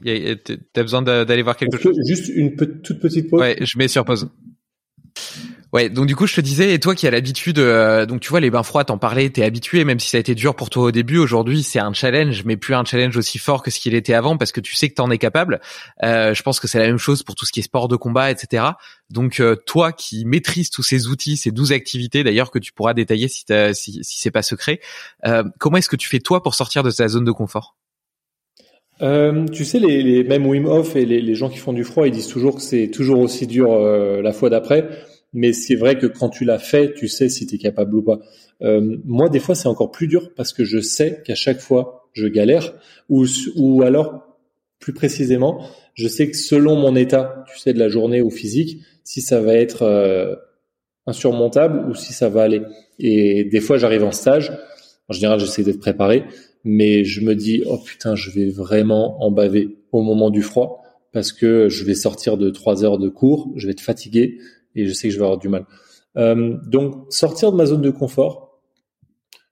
t'as 0.72 0.82
besoin 0.82 1.02
d'aller 1.02 1.42
voir 1.42 1.56
quelque 1.56 1.78
chose? 1.78 1.96
Juste 2.06 2.28
une 2.28 2.56
toute 2.56 3.00
petite 3.00 3.30
pause? 3.30 3.40
Ouais, 3.40 3.56
je 3.60 3.78
mets 3.78 3.88
sur 3.88 4.04
pause. 4.04 4.28
Ouais, 5.72 5.88
donc 5.88 6.04
du 6.04 6.14
coup, 6.14 6.26
je 6.26 6.34
te 6.34 6.42
disais, 6.42 6.74
et 6.74 6.78
toi 6.78 6.94
qui 6.94 7.06
as 7.06 7.10
l'habitude, 7.10 7.58
euh, 7.58 8.04
donc 8.04 8.20
tu 8.20 8.28
vois, 8.28 8.40
les 8.40 8.50
bains 8.50 8.62
froids, 8.62 8.84
t'en 8.84 8.98
parlais, 8.98 9.30
t'es 9.30 9.42
habitué, 9.42 9.84
même 9.84 9.98
si 9.98 10.10
ça 10.10 10.18
a 10.18 10.20
été 10.20 10.34
dur 10.34 10.54
pour 10.54 10.68
toi 10.68 10.82
au 10.82 10.90
début. 10.90 11.16
Aujourd'hui, 11.16 11.62
c'est 11.62 11.78
un 11.78 11.94
challenge, 11.94 12.44
mais 12.44 12.58
plus 12.58 12.74
un 12.74 12.84
challenge 12.84 13.16
aussi 13.16 13.38
fort 13.38 13.62
que 13.62 13.70
ce 13.70 13.80
qu'il 13.80 13.94
était 13.94 14.12
avant, 14.12 14.36
parce 14.36 14.52
que 14.52 14.60
tu 14.60 14.76
sais 14.76 14.90
que 14.90 14.94
t'en 14.94 15.10
es 15.10 15.16
capable. 15.16 15.60
Euh, 16.02 16.34
je 16.34 16.42
pense 16.42 16.60
que 16.60 16.68
c'est 16.68 16.78
la 16.78 16.84
même 16.86 16.98
chose 16.98 17.22
pour 17.22 17.36
tout 17.36 17.46
ce 17.46 17.52
qui 17.52 17.60
est 17.60 17.62
sport 17.62 17.88
de 17.88 17.96
combat, 17.96 18.30
etc. 18.30 18.64
Donc 19.08 19.40
euh, 19.40 19.56
toi 19.64 19.92
qui 19.92 20.26
maîtrises 20.26 20.68
tous 20.68 20.82
ces 20.82 21.06
outils, 21.06 21.38
ces 21.38 21.52
douze 21.52 21.72
activités, 21.72 22.22
d'ailleurs 22.22 22.50
que 22.50 22.58
tu 22.58 22.74
pourras 22.74 22.92
détailler 22.92 23.28
si, 23.28 23.46
si, 23.72 24.04
si 24.04 24.20
c'est 24.20 24.30
pas 24.30 24.42
secret, 24.42 24.78
comment 25.58 25.78
est-ce 25.78 25.88
que 25.88 25.96
tu 25.96 26.08
fais 26.08 26.20
toi 26.20 26.42
pour 26.42 26.54
sortir 26.54 26.82
de 26.82 26.90
ta 26.90 27.08
zone 27.08 27.24
de 27.24 27.32
confort? 27.32 27.76
Tu 29.00 29.64
sais, 29.64 29.78
les, 29.78 30.02
les, 30.02 30.22
même 30.22 30.46
Wim 30.46 30.66
Hof 30.66 30.96
et 30.96 31.06
les, 31.06 31.22
les, 31.22 31.34
gens 31.34 31.48
qui 31.48 31.56
font 31.56 31.72
du 31.72 31.82
froid, 31.82 32.06
ils 32.06 32.12
disent 32.12 32.28
toujours 32.28 32.56
que 32.56 32.62
c'est 32.62 32.88
toujours 32.88 33.20
aussi 33.20 33.46
dur 33.46 33.74
la 33.78 34.32
fois 34.32 34.50
d'après 34.50 34.86
mais 35.32 35.52
c'est 35.52 35.74
vrai 35.74 35.98
que 35.98 36.06
quand 36.06 36.28
tu 36.28 36.44
l'as 36.44 36.58
fait, 36.58 36.94
tu 36.94 37.08
sais 37.08 37.28
si 37.28 37.46
tu 37.46 37.54
es 37.54 37.58
capable 37.58 37.96
ou 37.96 38.02
pas. 38.02 38.20
Euh, 38.62 38.98
moi, 39.04 39.28
des 39.28 39.40
fois, 39.40 39.54
c'est 39.54 39.68
encore 39.68 39.90
plus 39.90 40.06
dur 40.06 40.32
parce 40.34 40.52
que 40.52 40.64
je 40.64 40.80
sais 40.80 41.22
qu'à 41.24 41.34
chaque 41.34 41.60
fois, 41.60 42.08
je 42.12 42.26
galère, 42.26 42.74
ou, 43.08 43.24
ou 43.56 43.82
alors, 43.82 44.38
plus 44.78 44.92
précisément, 44.92 45.64
je 45.94 46.08
sais 46.08 46.30
que 46.30 46.36
selon 46.36 46.76
mon 46.76 46.94
état, 46.96 47.44
tu 47.50 47.58
sais, 47.58 47.72
de 47.72 47.78
la 47.78 47.88
journée 47.88 48.20
ou 48.20 48.30
physique, 48.30 48.82
si 49.04 49.20
ça 49.20 49.40
va 49.40 49.54
être 49.54 49.82
euh, 49.82 50.34
insurmontable 51.06 51.88
ou 51.88 51.94
si 51.94 52.12
ça 52.12 52.28
va 52.28 52.42
aller. 52.42 52.62
Et 52.98 53.44
des 53.44 53.60
fois, 53.60 53.78
j'arrive 53.78 54.04
en 54.04 54.12
stage, 54.12 54.52
en 55.08 55.12
général, 55.12 55.40
j'essaie 55.40 55.62
d'être 55.62 55.80
préparé, 55.80 56.24
mais 56.64 57.04
je 57.04 57.20
me 57.22 57.34
dis, 57.34 57.62
oh 57.66 57.78
putain, 57.78 58.14
je 58.14 58.30
vais 58.30 58.48
vraiment 58.48 59.22
en 59.22 59.30
baver 59.30 59.76
au 59.92 60.02
moment 60.02 60.30
du 60.30 60.42
froid 60.42 60.82
parce 61.12 61.32
que 61.32 61.68
je 61.68 61.84
vais 61.84 61.94
sortir 61.94 62.38
de 62.38 62.50
trois 62.50 62.84
heures 62.84 62.98
de 62.98 63.08
cours, 63.08 63.52
je 63.56 63.66
vais 63.66 63.72
être 63.72 63.80
fatigué, 63.80 64.38
et 64.74 64.86
je 64.86 64.92
sais 64.92 65.08
que 65.08 65.14
je 65.14 65.18
vais 65.18 65.24
avoir 65.24 65.38
du 65.38 65.48
mal. 65.48 65.66
Euh, 66.16 66.56
donc 66.66 67.06
sortir 67.12 67.52
de 67.52 67.56
ma 67.56 67.66
zone 67.66 67.82
de 67.82 67.90
confort, 67.90 68.60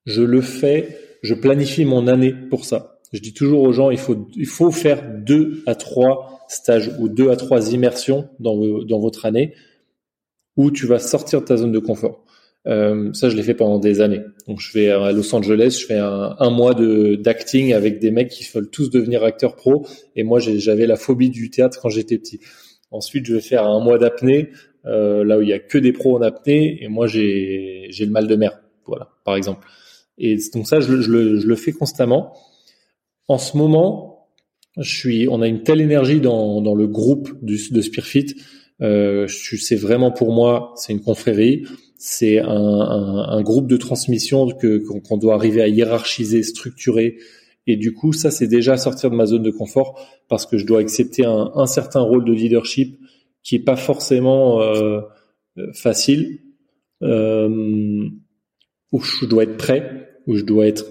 je 0.06 0.22
le 0.22 0.40
fais, 0.40 0.98
je 1.22 1.34
planifie 1.34 1.84
mon 1.84 2.06
année 2.06 2.34
pour 2.50 2.64
ça. 2.64 2.98
Je 3.12 3.20
dis 3.20 3.34
toujours 3.34 3.62
aux 3.62 3.72
gens, 3.72 3.90
il 3.90 3.98
faut 3.98 4.28
il 4.36 4.46
faut 4.46 4.70
faire 4.70 5.02
deux 5.24 5.62
à 5.66 5.74
trois 5.74 6.40
stages 6.48 6.92
ou 6.98 7.08
deux 7.08 7.30
à 7.30 7.36
trois 7.36 7.72
immersions 7.72 8.28
dans 8.38 8.82
dans 8.84 9.00
votre 9.00 9.26
année 9.26 9.54
où 10.56 10.70
tu 10.70 10.86
vas 10.86 10.98
sortir 10.98 11.40
de 11.40 11.46
ta 11.46 11.56
zone 11.56 11.72
de 11.72 11.78
confort. 11.78 12.24
Euh, 12.66 13.10
ça, 13.14 13.30
je 13.30 13.36
l'ai 13.36 13.42
fait 13.42 13.54
pendant 13.54 13.78
des 13.78 14.00
années. 14.00 14.20
Donc, 14.46 14.60
je 14.60 14.72
vais 14.72 14.90
à 14.90 15.12
Los 15.12 15.34
Angeles, 15.34 15.78
je 15.80 15.86
fais 15.86 15.96
un, 15.98 16.36
un 16.38 16.50
mois 16.50 16.74
de 16.74 17.14
d'acting 17.14 17.72
avec 17.72 17.98
des 17.98 18.10
mecs 18.10 18.28
qui 18.28 18.46
veulent 18.52 18.68
tous 18.70 18.90
devenir 18.90 19.24
acteurs 19.24 19.56
pro. 19.56 19.86
Et 20.16 20.24
moi, 20.24 20.38
j'avais 20.40 20.86
la 20.86 20.96
phobie 20.96 21.30
du 21.30 21.50
théâtre 21.50 21.78
quand 21.80 21.88
j'étais 21.88 22.18
petit. 22.18 22.40
Ensuite, 22.90 23.24
je 23.26 23.34
vais 23.34 23.40
faire 23.40 23.66
un 23.66 23.82
mois 23.82 23.98
d'apnée 23.98 24.50
euh, 24.86 25.24
là 25.24 25.38
où 25.38 25.42
il 25.42 25.48
y 25.48 25.52
a 25.52 25.58
que 25.58 25.78
des 25.78 25.92
pros 25.92 26.16
en 26.16 26.22
apnée, 26.22 26.82
et 26.82 26.88
moi 26.88 27.06
j'ai 27.06 27.86
j'ai 27.90 28.06
le 28.06 28.12
mal 28.12 28.26
de 28.26 28.36
mer, 28.36 28.60
voilà, 28.86 29.10
par 29.24 29.36
exemple. 29.36 29.66
Et 30.18 30.36
donc 30.54 30.66
ça, 30.66 30.80
je, 30.80 31.00
je, 31.00 31.10
le, 31.10 31.40
je 31.40 31.46
le 31.46 31.56
fais 31.56 31.72
constamment. 31.72 32.34
En 33.26 33.38
ce 33.38 33.56
moment, 33.56 34.28
je 34.76 34.96
suis, 34.96 35.28
on 35.28 35.40
a 35.40 35.48
une 35.48 35.62
telle 35.62 35.80
énergie 35.80 36.20
dans, 36.20 36.60
dans 36.60 36.74
le 36.74 36.86
groupe 36.86 37.30
du, 37.42 37.58
de 37.70 37.80
Spearfit. 37.80 38.34
Euh, 38.82 39.26
c'est 39.28 39.76
vraiment 39.76 40.10
pour 40.10 40.32
moi, 40.32 40.72
c'est 40.76 40.92
une 40.92 41.02
confrérie, 41.02 41.64
c'est 41.98 42.38
un, 42.38 42.48
un, 42.48 43.28
un, 43.28 43.42
groupe 43.42 43.66
de 43.66 43.76
transmission 43.76 44.48
que 44.48 44.78
qu'on 44.78 45.18
doit 45.18 45.34
arriver 45.34 45.60
à 45.60 45.68
hiérarchiser, 45.68 46.42
structurer. 46.42 47.18
Et 47.66 47.76
du 47.76 47.92
coup, 47.92 48.12
ça, 48.12 48.30
c'est 48.30 48.46
déjà 48.46 48.78
sortir 48.78 49.10
de 49.10 49.16
ma 49.16 49.26
zone 49.26 49.42
de 49.42 49.50
confort 49.50 50.00
parce 50.28 50.46
que 50.46 50.56
je 50.56 50.64
dois 50.66 50.80
accepter 50.80 51.26
un, 51.26 51.50
un 51.54 51.66
certain 51.66 52.00
rôle 52.00 52.24
de 52.24 52.32
leadership 52.32 52.98
qui 53.42 53.56
est 53.56 53.64
pas 53.64 53.76
forcément 53.76 54.60
euh, 55.60 55.72
facile, 55.72 56.40
euh, 57.02 58.08
où 58.92 59.00
je 59.00 59.26
dois 59.26 59.44
être 59.44 59.56
prêt, 59.56 60.08
où 60.26 60.36
je 60.36 60.44
dois 60.44 60.66
être, 60.66 60.84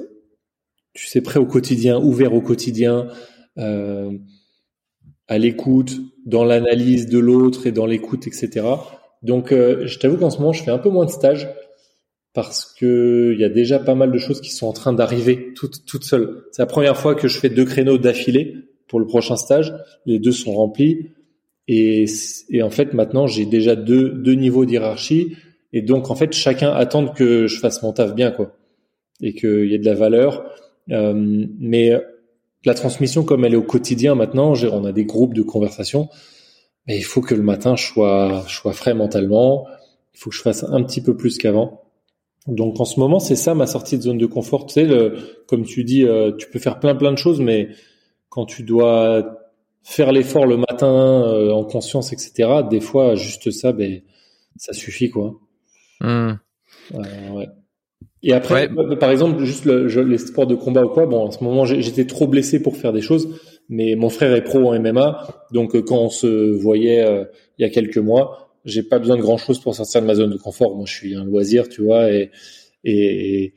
tu 0.94 1.08
sais, 1.08 1.22
prêt 1.22 1.40
au 1.40 1.46
quotidien, 1.46 2.00
ouvert 2.00 2.34
au 2.34 2.42
quotidien, 2.42 3.08
euh, 3.58 4.12
à 5.28 5.38
l'écoute, 5.38 6.02
dans 6.26 6.44
l'analyse 6.44 7.08
de 7.08 7.20
l'autre 7.20 7.68
et 7.68 7.72
dans 7.72 7.86
l'écoute, 7.86 8.28
etc. 8.28 8.66
Donc, 9.22 9.50
je 9.52 10.00
t'avoue 10.00 10.18
qu'en 10.18 10.30
ce 10.30 10.40
moment, 10.40 10.54
je 10.54 10.64
fais 10.64 10.72
un 10.72 10.78
peu 10.78 10.90
moins 10.90 11.06
de 11.06 11.12
stages 11.12 11.48
parce 12.34 12.66
que 12.66 13.32
il 13.34 13.40
y 13.40 13.44
a 13.44 13.50
déjà 13.50 13.80
pas 13.80 13.96
mal 13.96 14.12
de 14.12 14.18
choses 14.18 14.42
qui 14.42 14.52
sont 14.52 14.68
en 14.68 14.74
train 14.74 14.94
d'arriver 14.94 15.54
toutes 15.56 15.86
toutes 15.86 16.04
seules. 16.04 16.44
C'est 16.52 16.62
la 16.62 16.68
première 16.68 16.98
fois 16.98 17.16
que 17.16 17.28
je 17.28 17.38
fais 17.38 17.50
deux 17.50 17.66
créneaux 17.66 17.98
d'affilée 17.98 18.56
pour 18.88 19.00
le 19.00 19.08
prochain 19.08 19.36
stage. 19.36 19.74
Les 20.06 20.20
deux 20.20 20.32
sont 20.32 20.54
remplis. 20.54 21.12
Et, 21.72 22.06
et 22.50 22.64
en 22.64 22.72
fait, 22.72 22.94
maintenant, 22.94 23.28
j'ai 23.28 23.46
déjà 23.46 23.76
deux, 23.76 24.10
deux 24.10 24.34
niveaux 24.34 24.66
d'hierarchie. 24.66 25.36
Et 25.72 25.84
donc, 25.84 26.10
en 26.10 26.16
fait, 26.16 26.34
chacun 26.34 26.72
attend 26.72 27.08
que 27.08 27.46
je 27.46 27.60
fasse 27.60 27.84
mon 27.84 27.94
taf 27.94 28.16
bien, 28.16 28.32
quoi. 28.32 28.58
Et 29.22 29.36
qu'il 29.36 29.68
y 29.68 29.76
ait 29.76 29.80
de 29.80 29.86
la 29.86 29.94
valeur. 29.94 30.44
Euh, 30.92 31.46
mais 31.60 31.92
la 32.66 32.74
transmission 32.74 33.24
comme 33.24 33.46
elle 33.46 33.54
est 33.54 33.58
au 33.58 33.64
quotidien 33.64 34.16
maintenant, 34.16 34.54
on 34.72 34.86
a 34.86 34.92
des 34.92 35.06
groupes 35.06 35.36
de 35.36 35.44
conversation, 35.44 36.10
mais 36.88 36.98
il 36.98 37.04
faut 37.04 37.22
que 37.22 37.36
le 37.36 37.44
matin 37.44 37.76
je 37.76 37.86
sois, 37.86 38.44
je 38.48 38.56
sois 38.56 38.74
frais 38.74 38.96
mentalement. 38.96 39.68
Il 40.16 40.20
faut 40.20 40.32
que 40.32 40.36
je 40.36 40.42
fasse 40.42 40.64
un 40.64 40.82
petit 40.84 41.02
peu 41.02 41.16
plus 41.16 41.38
qu'avant. 41.38 41.84
Donc 42.48 42.80
en 42.80 42.86
ce 42.86 43.00
moment, 43.00 43.20
c'est 43.20 43.36
ça 43.36 43.54
ma 43.54 43.68
sortie 43.68 43.98
de 43.98 44.02
zone 44.02 44.18
de 44.18 44.26
confort. 44.26 44.66
Tu 44.66 44.74
sais, 44.74 44.88
comme 45.48 45.64
tu 45.64 45.84
dis, 45.84 46.04
euh, 46.04 46.32
tu 46.36 46.50
peux 46.50 46.60
faire 46.60 46.80
plein 46.80 46.96
plein 46.96 47.12
de 47.12 47.18
choses, 47.18 47.40
mais 47.40 47.70
quand 48.30 48.46
tu 48.46 48.64
dois 48.64 49.49
faire 49.84 50.12
l'effort 50.12 50.46
le 50.46 50.58
matin 50.58 51.24
euh, 51.28 51.52
en 51.52 51.64
conscience, 51.64 52.14
etc. 52.14 52.62
Des 52.70 52.82
fois, 52.82 53.16
juste 53.16 53.52
ça, 53.52 53.72
ben 53.72 54.02
ça 54.58 54.74
suffit 54.74 55.10
quoi. 55.10 55.36
Mmh. 56.02 56.34
Euh, 56.96 57.30
ouais. 57.32 57.48
Et 58.22 58.34
après, 58.34 58.70
par 59.00 59.12
exemple, 59.12 59.44
juste 59.44 59.66
le, 59.66 59.88
les 60.04 60.18
sports 60.18 60.48
de 60.48 60.56
combat 60.56 60.84
ou 60.84 60.90
quoi. 60.90 61.06
Bon, 61.06 61.28
en 61.28 61.32
ce 61.32 61.44
moment, 61.44 61.66
j'étais 61.66 62.06
trop 62.06 62.28
blessé 62.28 62.62
pour 62.62 62.76
faire 62.76 62.92
des 62.92 63.02
choses, 63.02 63.40
mais 63.70 63.96
mon 63.96 64.10
frère 64.10 64.34
est 64.34 64.44
pro 64.44 64.74
en 64.74 64.80
MMA, 64.80 65.46
donc 65.52 65.76
euh, 65.76 65.82
quand 65.82 65.98
on 65.98 66.10
se 66.10 66.52
voyait 66.52 67.06
euh, 67.06 67.24
il 67.58 67.64
y 67.64 67.66
a 67.66 67.70
quelques 67.70 67.98
mois, 67.98 68.52
j'ai 68.66 68.84
pas 68.84 69.00
besoin 69.00 69.16
de 69.16 69.22
grand 69.22 69.38
chose 69.38 69.60
pour 69.60 69.74
sortir 69.74 70.02
de 70.02 70.08
ma 70.08 70.16
zone 70.16 70.32
de 70.32 70.38
confort. 70.38 70.76
Moi, 70.76 70.86
je 70.86 70.94
suis 70.94 71.16
un 71.16 71.24
loisir, 71.24 71.70
tu 71.70 71.82
vois, 71.84 72.12
et 72.12 72.30
et 72.84 73.46
et 73.46 73.54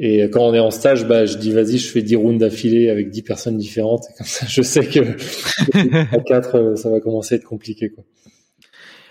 quand 0.00 0.42
on 0.42 0.54
est 0.54 0.60
en 0.60 0.70
stage, 0.70 1.06
bah, 1.06 1.26
je 1.26 1.36
dis 1.38 1.52
vas-y, 1.52 1.78
je 1.78 1.88
fais 1.88 2.02
10 2.02 2.16
rounds 2.16 2.38
d'affilée 2.38 2.88
avec 2.88 3.10
10 3.10 3.22
personnes 3.22 3.56
différentes. 3.56 4.04
Et 4.10 4.18
comme 4.18 4.26
ça, 4.26 4.46
je 4.48 4.62
sais 4.62 4.86
que 4.86 5.00
à 6.14 6.20
4, 6.20 6.54
euh, 6.54 6.76
ça 6.76 6.88
va 6.88 7.00
commencer 7.00 7.34
à 7.34 7.38
être 7.38 7.44
compliqué. 7.44 7.90
Quoi. 7.90 8.04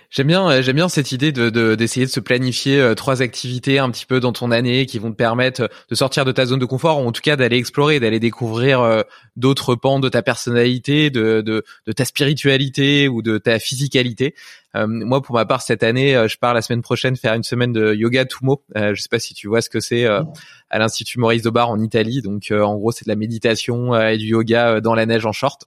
J'aime 0.09 0.27
bien, 0.27 0.49
euh, 0.49 0.61
j'aime 0.61 0.77
bien 0.77 0.88
cette 0.88 1.11
idée 1.11 1.33
de 1.33 1.75
d'essayer 1.75 2.05
de, 2.05 2.11
se 2.11 2.21
planifier 2.21 2.79
euh, 2.79 2.95
trois 2.95 3.21
activités 3.21 3.79
un 3.79 3.91
petit 3.91 4.05
peu 4.05 4.21
dans 4.21 4.31
ton 4.31 4.51
année 4.51 4.85
qui 4.85 4.97
vont 4.99 5.11
te 5.11 5.17
permettre 5.17 5.69
de 5.89 5.95
sortir 5.95 6.23
de 6.23 6.31
ta 6.31 6.45
zone 6.45 6.59
de 6.59 6.65
confort 6.65 7.03
ou 7.03 7.05
en 7.05 7.11
tout 7.11 7.21
cas 7.21 7.35
d'aller 7.35 7.57
explorer, 7.57 7.99
d'aller 7.99 8.21
découvrir 8.21 9.03
d'autres 9.35 9.75
pans 9.75 9.99
de 9.99 10.07
ta 10.07 10.21
personnalité, 10.21 11.09
de, 11.09 11.41
de, 11.41 11.65
de 11.85 11.91
ta 11.91 12.05
spiritualité 12.05 13.09
ou 13.09 13.21
de 13.21 13.38
ta 13.38 13.59
physicalité. 13.59 14.35
Moi, 14.86 15.21
pour 15.21 15.36
ma 15.36 15.45
part, 15.45 15.61
cette 15.61 15.84
année, 15.84 16.13
je 16.28 16.38
pars 16.38 16.53
la 16.53 16.61
semaine 16.61 16.82
prochaine 16.82 17.15
faire 17.15 17.34
une 17.34 17.43
semaine 17.43 17.71
de 17.71 17.93
yoga 17.93 18.25
Tumo. 18.25 18.63
je 18.75 19.01
sais 19.01 19.09
pas 19.09 19.19
si 19.19 19.34
tu 19.34 19.47
vois 19.47 19.61
ce 19.61 19.69
que 19.69 19.80
c'est 19.80 20.05
à 20.05 20.80
l'Institut 20.80 21.19
Maurice 21.19 21.41
Dobar 21.41 21.69
en 21.69 21.80
Italie. 21.80 22.21
Donc, 22.21 22.51
en 22.51 22.75
gros, 22.75 22.91
c'est 22.91 23.05
de 23.05 23.09
la 23.09 23.15
méditation 23.15 23.99
et 23.99 24.17
du 24.17 24.28
yoga 24.28 24.82
dans 24.82 24.93
la 24.93 25.05
neige 25.05 25.25
en 25.25 25.32
short. 25.32 25.65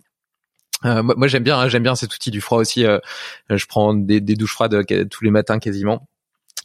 Euh, 0.85 1.03
moi, 1.03 1.29
j'aime 1.29 1.43
bien, 1.43 1.59
hein, 1.59 1.69
j'aime 1.69 1.83
bien 1.83 1.95
cet 1.95 2.15
outil 2.15 2.31
du 2.31 2.41
froid 2.41 2.59
aussi. 2.59 2.85
Euh, 2.87 2.99
je 3.49 3.67
prends 3.67 3.95
des, 3.95 4.21
douches 4.21 4.53
froides 4.53 4.75
euh, 4.75 5.05
tous 5.05 5.25
les 5.25 5.31
matins 5.31 5.59
quasiment. 5.59 6.07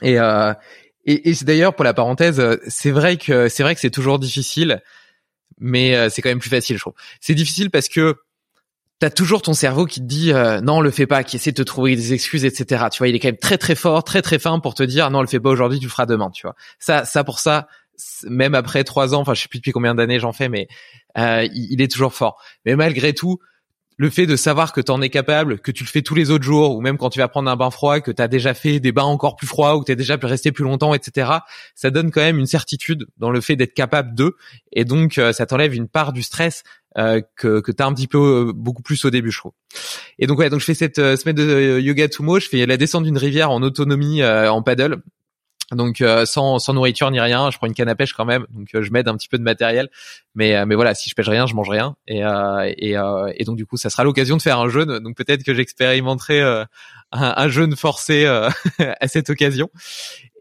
Euh, 0.03 0.53
et, 1.05 1.29
et 1.29 1.33
d'ailleurs 1.43 1.75
pour 1.75 1.85
la 1.85 1.93
parenthèse, 1.93 2.41
c'est 2.67 2.91
vrai 2.91 3.17
que 3.17 3.47
c'est 3.47 3.63
vrai 3.63 3.75
que 3.75 3.81
c'est 3.81 3.91
toujours 3.91 4.19
difficile, 4.19 4.81
mais 5.59 6.09
c'est 6.09 6.21
quand 6.21 6.29
même 6.29 6.39
plus 6.39 6.49
facile, 6.49 6.77
je 6.77 6.81
trouve. 6.81 6.95
C'est 7.21 7.35
difficile 7.35 7.69
parce 7.69 7.87
que 7.87 8.15
t'as 8.99 9.09
toujours 9.09 9.41
ton 9.41 9.53
cerveau 9.53 9.85
qui 9.85 9.99
te 9.99 10.05
dit 10.05 10.31
non, 10.63 10.81
le 10.81 10.91
fais 10.91 11.07
pas, 11.07 11.23
qui 11.23 11.35
essaie 11.35 11.51
de 11.51 11.57
te 11.57 11.63
trouver 11.63 11.95
des 11.95 12.13
excuses, 12.13 12.45
etc. 12.45 12.85
Tu 12.91 12.99
vois, 12.99 13.07
il 13.07 13.15
est 13.15 13.19
quand 13.19 13.27
même 13.27 13.37
très 13.37 13.57
très 13.57 13.75
fort, 13.75 14.03
très 14.03 14.21
très 14.21 14.39
fin 14.39 14.59
pour 14.59 14.73
te 14.73 14.83
dire 14.83 15.09
non, 15.11 15.21
le 15.21 15.27
fais 15.27 15.39
pas 15.39 15.49
aujourd'hui, 15.49 15.79
tu 15.79 15.85
le 15.85 15.91
feras 15.91 16.05
demain. 16.05 16.29
Tu 16.31 16.47
vois, 16.47 16.55
ça, 16.79 17.05
ça 17.05 17.23
pour 17.23 17.39
ça, 17.39 17.67
même 18.23 18.55
après 18.55 18.83
trois 18.83 19.13
ans, 19.13 19.21
enfin 19.21 19.33
je 19.33 19.41
sais 19.41 19.47
plus 19.47 19.59
depuis 19.59 19.71
combien 19.71 19.95
d'années 19.95 20.19
j'en 20.19 20.33
fais, 20.33 20.49
mais 20.49 20.67
il, 21.17 21.67
il, 21.71 21.81
est 21.81 21.91
toujours 21.91 22.13
fort. 22.13 22.41
Mais 22.65 22.75
malgré 22.75 23.13
tout 23.13 23.39
le 23.97 24.09
fait 24.09 24.25
de 24.25 24.35
savoir 24.35 24.73
que 24.73 24.81
tu 24.81 24.91
en 24.91 25.01
es 25.01 25.09
capable, 25.09 25.59
que 25.59 25.71
tu 25.71 25.83
le 25.83 25.89
fais 25.89 26.01
tous 26.01 26.15
les 26.15 26.29
autres 26.29 26.43
jours, 26.43 26.75
ou 26.75 26.81
même 26.81 26.97
quand 26.97 27.09
tu 27.09 27.19
vas 27.19 27.27
prendre 27.27 27.49
un 27.49 27.55
bain 27.55 27.71
froid, 27.71 27.99
que 28.01 28.11
tu 28.11 28.21
as 28.21 28.27
déjà 28.27 28.53
fait 28.53 28.79
des 28.79 28.91
bains 28.91 29.03
encore 29.03 29.35
plus 29.35 29.47
froids, 29.47 29.75
ou 29.75 29.81
que 29.81 29.85
tu 29.85 29.91
es 29.93 29.95
déjà 29.95 30.17
resté 30.21 30.51
plus 30.51 30.63
longtemps, 30.63 30.93
etc., 30.93 31.31
ça 31.75 31.89
donne 31.91 32.11
quand 32.11 32.21
même 32.21 32.37
une 32.37 32.45
certitude 32.45 33.05
dans 33.17 33.29
le 33.29 33.39
fait 33.41 33.55
d'être 33.55 33.73
capable 33.73 34.15
de, 34.15 34.35
et 34.71 34.85
donc 34.85 35.17
euh, 35.17 35.31
ça 35.31 35.45
t'enlève 35.45 35.73
une 35.73 35.87
part 35.87 36.11
du 36.11 36.23
stress 36.23 36.63
euh, 36.97 37.21
que, 37.35 37.59
que 37.59 37.71
tu 37.71 37.83
as 37.83 37.85
un 37.85 37.93
petit 37.93 38.07
peu 38.07 38.17
euh, 38.49 38.53
beaucoup 38.53 38.81
plus 38.81 39.03
au 39.05 39.09
début, 39.09 39.31
je 39.31 39.39
trouve. 39.39 39.53
Et 40.19 40.27
donc 40.27 40.39
ouais, 40.39 40.49
donc 40.49 40.59
je 40.59 40.65
fais 40.65 40.73
cette 40.73 40.97
semaine 40.97 41.35
de 41.35 41.79
yoga 41.79 42.07
tumo, 42.07 42.39
je 42.39 42.47
fais 42.47 42.65
la 42.65 42.77
descente 42.77 43.03
d'une 43.03 43.17
rivière 43.17 43.51
en 43.51 43.61
autonomie 43.61 44.23
en 44.23 44.61
paddle, 44.61 45.01
donc 45.71 46.03
sans, 46.25 46.59
sans 46.59 46.73
nourriture 46.73 47.09
ni 47.11 47.19
rien, 47.19 47.49
je 47.51 47.57
prends 47.57 47.67
une 47.67 47.73
canne 47.73 47.89
à 47.89 47.95
pêche 47.95 48.13
quand 48.13 48.25
même, 48.25 48.45
donc 48.51 48.67
je 48.73 48.91
m'aide 48.91 49.07
un 49.07 49.15
petit 49.15 49.27
peu 49.27 49.37
de 49.37 49.43
matériel, 49.43 49.89
mais 50.35 50.55
euh, 50.55 50.65
mais 50.65 50.75
voilà, 50.75 50.93
si 50.93 51.09
je 51.09 51.15
pêche 51.15 51.29
rien, 51.29 51.47
je 51.47 51.55
mange 51.55 51.69
rien. 51.69 51.95
Et 52.07 52.23
euh, 52.23 52.71
et, 52.77 52.97
euh, 52.97 53.31
et 53.35 53.45
donc 53.45 53.55
du 53.55 53.65
coup, 53.65 53.77
ça 53.77 53.89
sera 53.89 54.03
l'occasion 54.03 54.37
de 54.37 54.41
faire 54.41 54.59
un 54.59 54.69
jeûne. 54.69 54.99
Donc 54.99 55.15
peut-être 55.15 55.43
que 55.43 55.53
j'expérimenterai 55.53 56.65
un, 57.15 57.33
un, 57.37 57.49
jeûne 57.49 57.75
forcé 57.75 58.25
à 58.79 59.07
cette 59.07 59.29
occasion. 59.29 59.69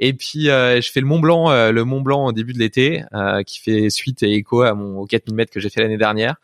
Et 0.01 0.12
puis 0.12 0.45
je 0.47 0.91
fais 0.93 1.01
le 1.01 1.07
Mont 1.07 1.20
Blanc, 1.20 1.70
le 1.70 1.85
Mont 1.85 2.01
Blanc 2.01 2.27
au 2.27 2.33
début 2.33 2.53
de 2.53 2.59
l'été, 2.59 3.05
qui 3.47 3.61
fait 3.61 3.91
suite 3.91 4.22
et 4.22 4.35
écho 4.35 4.62
à 4.62 4.75
mon 4.75 4.99
aux 4.99 5.07
4000 5.07 5.35
mètres 5.35 5.53
que 5.53 5.61
j'ai 5.61 5.70
fait 5.70 5.81
l'année 5.81 5.99
dernière. 5.99 6.37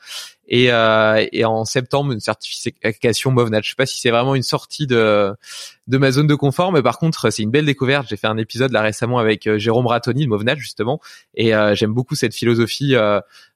Et, 0.52 0.72
euh, 0.72 1.24
et 1.30 1.44
en 1.44 1.64
septembre 1.64 2.12
une 2.12 2.20
certification 2.20 3.30
MovNat. 3.30 3.60
Je 3.62 3.70
sais 3.70 3.76
pas 3.76 3.86
si 3.86 4.00
c'est 4.00 4.10
vraiment 4.10 4.34
une 4.34 4.42
sortie 4.42 4.88
de 4.88 5.32
de 5.90 5.98
ma 5.98 6.10
zone 6.10 6.26
de 6.26 6.34
confort, 6.34 6.72
mais 6.72 6.82
par 6.82 6.98
contre 6.98 7.30
c'est 7.30 7.42
une 7.42 7.50
belle 7.50 7.66
découverte. 7.66 8.06
J'ai 8.08 8.16
fait 8.16 8.26
un 8.26 8.38
épisode 8.38 8.72
là 8.72 8.82
récemment 8.82 9.18
avec 9.18 9.56
Jérôme 9.56 9.86
Ratoni 9.86 10.24
de 10.24 10.28
MovNat 10.28 10.56
justement, 10.56 11.00
et 11.34 11.52
j'aime 11.74 11.92
beaucoup 11.92 12.14
cette 12.14 12.34
philosophie 12.34 12.94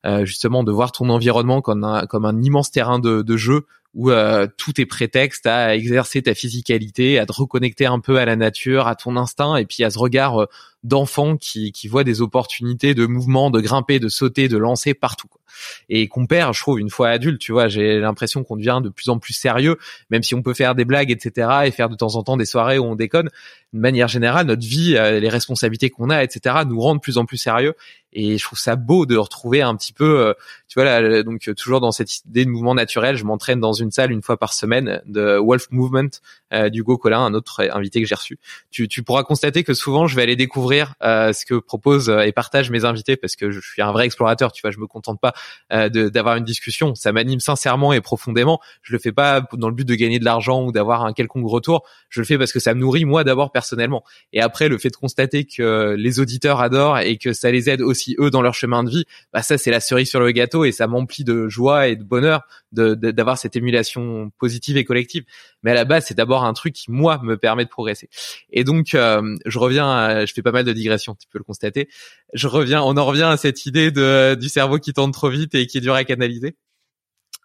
euh, 0.06 0.26
justement 0.26 0.64
de 0.64 0.70
voir 0.70 0.92
ton 0.92 1.08
environnement 1.08 1.62
comme 1.62 1.82
un, 1.82 2.04
comme 2.04 2.26
un 2.26 2.42
immense 2.42 2.70
terrain 2.70 2.98
de, 2.98 3.22
de 3.22 3.36
jeu 3.38 3.64
où 3.94 4.10
euh, 4.10 4.46
tout 4.58 4.78
est 4.78 4.86
prétexte 4.86 5.46
à 5.46 5.74
exercer 5.74 6.20
ta 6.20 6.34
physicalité, 6.34 7.18
à 7.18 7.24
te 7.24 7.32
reconnecter 7.32 7.86
un 7.86 8.00
peu 8.00 8.18
à 8.18 8.24
la 8.24 8.36
nature, 8.36 8.86
à 8.86 8.96
ton 8.96 9.16
instinct, 9.16 9.56
et 9.56 9.64
puis 9.64 9.82
à 9.84 9.90
ce 9.90 9.98
regard 9.98 10.42
euh, 10.42 10.46
d'enfant 10.82 11.36
qui, 11.36 11.72
qui 11.72 11.88
voit 11.88 12.04
des 12.04 12.20
opportunités 12.20 12.92
de 12.94 13.06
mouvement, 13.06 13.50
de 13.50 13.60
grimper, 13.60 13.98
de 14.00 14.08
sauter, 14.08 14.48
de 14.48 14.58
lancer 14.58 14.92
partout. 14.92 15.28
Et 15.88 16.08
qu'on 16.08 16.26
perd, 16.26 16.52
je 16.54 16.60
trouve, 16.60 16.80
une 16.80 16.90
fois 16.90 17.08
adulte, 17.08 17.40
tu 17.40 17.52
vois, 17.52 17.68
j'ai 17.68 18.00
l'impression 18.00 18.42
qu'on 18.42 18.56
devient 18.56 18.80
de 18.82 18.88
plus 18.88 19.08
en 19.08 19.18
plus 19.18 19.32
sérieux, 19.32 19.78
même 20.10 20.24
si 20.24 20.34
on 20.34 20.42
peut 20.42 20.54
faire 20.54 20.74
des 20.74 20.84
blagues, 20.84 21.12
etc., 21.12 21.48
et 21.64 21.70
faire 21.70 21.88
de 21.88 21.94
temps 21.94 22.16
en 22.16 22.23
temps 22.23 22.23
des 22.36 22.46
soirées 22.46 22.78
où 22.78 22.84
on 22.84 22.96
déconne. 22.96 23.30
De 23.72 23.78
manière 23.80 24.08
générale, 24.08 24.46
notre 24.46 24.66
vie, 24.66 24.92
les 24.92 25.28
responsabilités 25.28 25.90
qu'on 25.90 26.08
a, 26.10 26.22
etc., 26.22 26.56
nous 26.66 26.80
rendent 26.80 26.98
de 26.98 27.02
plus 27.02 27.18
en 27.18 27.24
plus 27.24 27.38
sérieux 27.38 27.74
et 28.14 28.38
je 28.38 28.44
trouve 28.44 28.58
ça 28.58 28.76
beau 28.76 29.06
de 29.06 29.16
retrouver 29.16 29.62
un 29.62 29.76
petit 29.76 29.92
peu 29.92 30.20
euh, 30.20 30.34
tu 30.74 30.80
vois 30.80 31.00
là 31.00 31.22
donc 31.22 31.48
toujours 31.56 31.80
dans 31.80 31.92
cette 31.92 32.24
idée 32.26 32.44
de 32.44 32.50
mouvement 32.50 32.74
naturel 32.74 33.16
je 33.16 33.22
m'entraîne 33.22 33.60
dans 33.60 33.74
une 33.74 33.92
salle 33.92 34.10
une 34.10 34.22
fois 34.22 34.36
par 34.36 34.52
semaine 34.52 35.00
de 35.06 35.38
Wolf 35.38 35.68
Movement 35.70 36.08
euh, 36.52 36.68
d'Hugo 36.68 36.98
Collin 36.98 37.20
un 37.20 37.34
autre 37.34 37.68
invité 37.72 38.02
que 38.02 38.08
j'ai 38.08 38.14
reçu. 38.16 38.40
Tu, 38.72 38.88
tu 38.88 39.04
pourras 39.04 39.22
constater 39.22 39.62
que 39.62 39.72
souvent 39.72 40.08
je 40.08 40.16
vais 40.16 40.22
aller 40.22 40.34
découvrir 40.34 40.94
euh, 41.04 41.32
ce 41.32 41.46
que 41.46 41.54
proposent 41.54 42.08
et 42.08 42.32
partagent 42.32 42.72
mes 42.72 42.84
invités 42.84 43.16
parce 43.16 43.36
que 43.36 43.52
je 43.52 43.60
suis 43.60 43.82
un 43.82 43.92
vrai 43.92 44.06
explorateur 44.06 44.50
tu 44.50 44.62
vois 44.62 44.72
je 44.72 44.80
me 44.80 44.88
contente 44.88 45.20
pas 45.20 45.32
d'avoir 45.70 46.36
une 46.36 46.44
discussion. 46.44 46.96
Ça 46.96 47.12
m'anime 47.12 47.38
sincèrement 47.38 47.92
et 47.92 48.00
profondément. 48.00 48.60
Je 48.82 48.92
le 48.92 48.98
fais 48.98 49.12
pas 49.12 49.46
dans 49.52 49.68
le 49.68 49.74
but 49.74 49.86
de 49.86 49.94
gagner 49.94 50.18
de 50.18 50.24
l'argent 50.24 50.64
ou 50.64 50.72
d'avoir 50.72 51.04
un 51.04 51.12
quelconque 51.12 51.48
retour. 51.48 51.84
Je 52.08 52.20
le 52.20 52.26
fais 52.26 52.36
parce 52.36 52.52
que 52.52 52.58
ça 52.58 52.74
me 52.74 52.80
nourrit 52.80 53.04
moi 53.04 53.22
d'abord 53.22 53.52
personnellement. 53.52 54.02
Et 54.32 54.40
après 54.40 54.68
le 54.68 54.78
fait 54.78 54.90
de 54.90 54.96
constater 54.96 55.44
que 55.44 55.94
les 55.96 56.18
auditeurs 56.18 56.60
adorent 56.60 56.98
et 56.98 57.16
que 57.16 57.32
ça 57.32 57.52
les 57.52 57.70
aide 57.70 57.80
aussi 57.80 58.16
eux 58.18 58.30
dans 58.30 58.42
leur 58.42 58.54
chemin 58.54 58.82
de 58.82 58.90
vie, 58.90 59.04
bah 59.32 59.42
ça 59.42 59.56
c'est 59.56 59.70
la 59.70 59.80
cerise 59.80 60.08
sur 60.08 60.20
le 60.20 60.32
gâteau 60.32 60.63
et 60.64 60.72
ça 60.72 60.86
m'emplit 60.86 61.24
de 61.24 61.48
joie 61.48 61.88
et 61.88 61.96
de 61.96 62.04
bonheur 62.04 62.42
de 62.72 62.94
d'avoir 62.94 63.38
cette 63.38 63.56
émulation 63.56 64.30
positive 64.38 64.76
et 64.76 64.84
collective. 64.84 65.24
Mais 65.62 65.70
à 65.72 65.74
la 65.74 65.84
base 65.84 66.06
c'est 66.06 66.16
d'abord 66.16 66.44
un 66.44 66.52
truc 66.52 66.74
qui 66.74 66.90
moi 66.90 67.20
me 67.22 67.36
permet 67.36 67.64
de 67.64 67.70
progresser. 67.70 68.08
Et 68.50 68.64
donc 68.64 68.94
euh, 68.94 69.36
je 69.46 69.58
reviens, 69.58 70.24
je 70.26 70.32
fais 70.32 70.42
pas 70.42 70.52
mal 70.52 70.64
de 70.64 70.72
digressions, 70.72 71.14
tu 71.14 71.26
peux 71.28 71.38
le 71.38 71.44
constater. 71.44 71.88
Je 72.32 72.48
reviens, 72.48 72.82
on 72.82 72.96
en 72.96 73.04
revient 73.04 73.22
à 73.22 73.36
cette 73.36 73.66
idée 73.66 73.90
de 73.90 74.36
du 74.40 74.48
cerveau 74.48 74.78
qui 74.78 74.92
tourne 74.92 75.12
trop 75.12 75.28
vite 75.28 75.54
et 75.54 75.66
qui 75.66 75.78
est 75.78 75.80
dur 75.80 75.94
à 75.94 76.04
canaliser. 76.04 76.56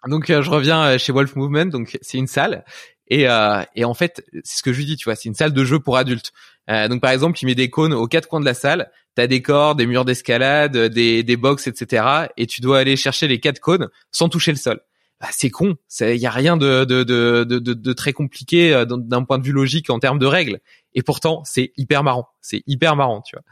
Donc 0.07 0.29
euh, 0.29 0.41
je 0.41 0.49
reviens 0.49 0.83
euh, 0.83 0.97
chez 0.97 1.11
Wolf 1.11 1.35
Movement, 1.35 1.65
donc 1.65 1.97
c'est 2.01 2.17
une 2.17 2.27
salle 2.27 2.63
et, 3.09 3.27
euh, 3.27 3.63
et 3.75 3.85
en 3.85 3.93
fait, 3.93 4.23
c'est 4.43 4.57
ce 4.57 4.63
que 4.63 4.71
je 4.71 4.77
lui 4.77 4.85
dis, 4.85 4.95
tu 4.95 5.05
vois, 5.05 5.15
c'est 5.15 5.27
une 5.27 5.35
salle 5.35 5.53
de 5.53 5.65
jeu 5.65 5.79
pour 5.79 5.97
adultes. 5.97 6.31
Euh, 6.69 6.87
donc 6.87 7.01
par 7.01 7.11
exemple, 7.11 7.39
il 7.41 7.47
met 7.47 7.55
des 7.55 7.69
cônes 7.69 7.93
aux 7.93 8.07
quatre 8.07 8.27
coins 8.27 8.39
de 8.39 8.45
la 8.45 8.53
salle. 8.53 8.91
T'as 9.19 9.27
des 9.27 9.41
cordes, 9.41 9.77
des 9.77 9.85
murs 9.85 10.05
d'escalade, 10.05 10.77
des, 10.77 11.23
des 11.23 11.35
box, 11.35 11.67
etc. 11.67 12.29
Et 12.37 12.47
tu 12.47 12.61
dois 12.61 12.79
aller 12.79 12.95
chercher 12.95 13.27
les 13.27 13.41
quatre 13.41 13.59
cônes 13.59 13.89
sans 14.13 14.29
toucher 14.29 14.51
le 14.51 14.57
sol. 14.57 14.79
Bah, 15.19 15.27
c'est 15.31 15.49
con. 15.49 15.75
Il 15.99 16.15
y 16.15 16.25
a 16.25 16.29
rien 16.31 16.55
de, 16.55 16.85
de, 16.85 17.03
de, 17.03 17.43
de, 17.43 17.59
de 17.59 17.93
très 17.93 18.13
compliqué 18.13 18.73
euh, 18.73 18.85
d'un 18.85 19.25
point 19.25 19.37
de 19.37 19.43
vue 19.43 19.51
logique 19.51 19.89
en 19.89 19.99
termes 19.99 20.19
de 20.19 20.25
règles. 20.25 20.61
Et 20.93 21.03
pourtant, 21.03 21.41
c'est 21.43 21.73
hyper 21.75 22.01
marrant. 22.01 22.29
C'est 22.39 22.63
hyper 22.65 22.95
marrant, 22.95 23.19
tu 23.19 23.35
vois. 23.35 23.43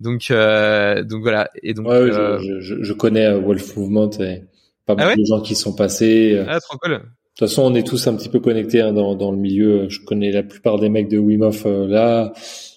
Donc, 0.00 0.26
euh, 0.32 1.04
donc 1.04 1.22
voilà. 1.22 1.50
Et 1.62 1.72
donc, 1.72 1.86
ouais, 1.86 1.94
euh... 1.94 2.40
je, 2.40 2.58
je, 2.58 2.82
je, 2.82 2.92
connais 2.92 3.26
euh, 3.26 3.38
Wolf 3.38 3.76
Movement 3.76 4.10
et 4.18 4.42
pas 4.86 4.96
ah 4.98 5.06
beaucoup 5.06 5.20
de 5.20 5.26
gens 5.26 5.40
qui 5.40 5.54
sont 5.54 5.76
passés. 5.76 6.44
Ah, 6.48 6.58
trop 6.58 6.78
cool. 6.78 7.00
De 7.36 7.40
toute 7.40 7.50
façon, 7.50 7.70
on 7.70 7.74
est 7.74 7.86
tous 7.86 8.06
un 8.06 8.16
petit 8.16 8.30
peu 8.30 8.40
connectés 8.40 8.80
hein, 8.80 8.94
dans, 8.94 9.14
dans 9.14 9.30
le 9.30 9.36
milieu. 9.36 9.90
Je 9.90 10.00
connais 10.00 10.32
la 10.32 10.42
plupart 10.42 10.78
des 10.78 10.88
mecs 10.88 11.10
de 11.10 11.18
Wim 11.18 11.42
Hof 11.42 11.66
euh, 11.66 11.86
là. 11.86 12.32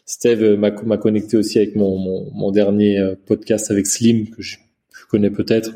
Steve 0.06 0.44
euh, 0.44 0.58
m'a, 0.58 0.98
connecté 0.98 1.38
aussi 1.38 1.60
avec 1.60 1.78
mon, 1.78 1.98
mon, 1.98 2.30
mon 2.34 2.52
dernier 2.52 3.00
euh, 3.00 3.16
podcast 3.26 3.72
avec 3.72 3.88
Slim 3.88 4.28
que 4.30 4.42
je, 4.42 4.58
je 4.92 5.06
connais 5.10 5.30
peut-être. 5.30 5.70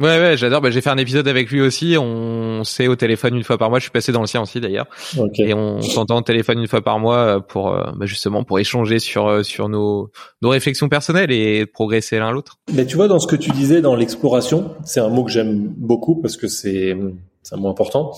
Ouais, 0.00 0.18
ouais, 0.18 0.38
j'adore. 0.38 0.62
Bah, 0.62 0.70
j'ai 0.70 0.80
fait 0.80 0.88
un 0.88 0.96
épisode 0.96 1.28
avec 1.28 1.50
lui 1.50 1.60
aussi. 1.60 1.96
On 2.00 2.64
s'est 2.64 2.88
au 2.88 2.96
téléphone 2.96 3.36
une 3.36 3.44
fois 3.44 3.58
par 3.58 3.68
mois. 3.68 3.78
Je 3.78 3.84
suis 3.84 3.90
passé 3.90 4.10
dans 4.10 4.22
le 4.22 4.26
sien 4.26 4.40
aussi 4.40 4.58
d'ailleurs. 4.58 4.86
Et 5.34 5.52
on 5.52 5.82
s'entend 5.82 6.16
au 6.16 6.22
téléphone 6.22 6.60
une 6.60 6.66
fois 6.66 6.80
par 6.80 6.98
mois 6.98 7.46
pour 7.46 7.72
bah, 7.72 8.06
justement 8.06 8.42
pour 8.42 8.58
échanger 8.58 9.00
sur 9.00 9.44
sur 9.44 9.68
nos 9.68 10.10
nos 10.40 10.48
réflexions 10.48 10.88
personnelles 10.88 11.30
et 11.30 11.66
progresser 11.66 12.18
l'un 12.18 12.30
l'autre. 12.30 12.58
Mais 12.72 12.86
tu 12.86 12.96
vois, 12.96 13.08
dans 13.08 13.18
ce 13.18 13.26
que 13.26 13.36
tu 13.36 13.50
disais 13.50 13.82
dans 13.82 13.96
l'exploration, 13.96 14.70
c'est 14.86 15.00
un 15.00 15.10
mot 15.10 15.24
que 15.24 15.30
j'aime 15.30 15.74
beaucoup 15.76 16.22
parce 16.22 16.38
que 16.38 16.48
c'est 16.48 16.96
c'est 17.44 17.54
un 17.54 17.58
mot 17.58 17.68
important. 17.68 18.12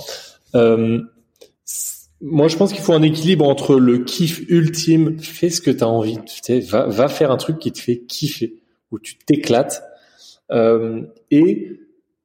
Euh, 0.55 1.03
moi, 2.21 2.49
je 2.49 2.57
pense 2.57 2.73
qu'il 2.73 2.83
faut 2.83 2.95
un 2.95 3.03
équilibre 3.03 3.47
entre 3.47 3.75
le 3.79 3.99
kiff 3.99 4.41
ultime, 4.49 5.19
fais 5.21 5.51
ce 5.51 5.61
que 5.61 5.71
tu 5.71 5.85
as 5.85 5.89
envie, 5.89 6.19
va, 6.71 6.87
va 6.87 7.09
faire 7.09 7.31
un 7.31 7.37
truc 7.37 7.59
qui 7.59 7.73
te 7.73 7.79
fait 7.79 7.99
kiffer, 7.99 8.63
où 8.91 8.99
tu 8.99 9.19
t'éclates, 9.19 9.83
euh, 10.51 11.03
et 11.31 11.81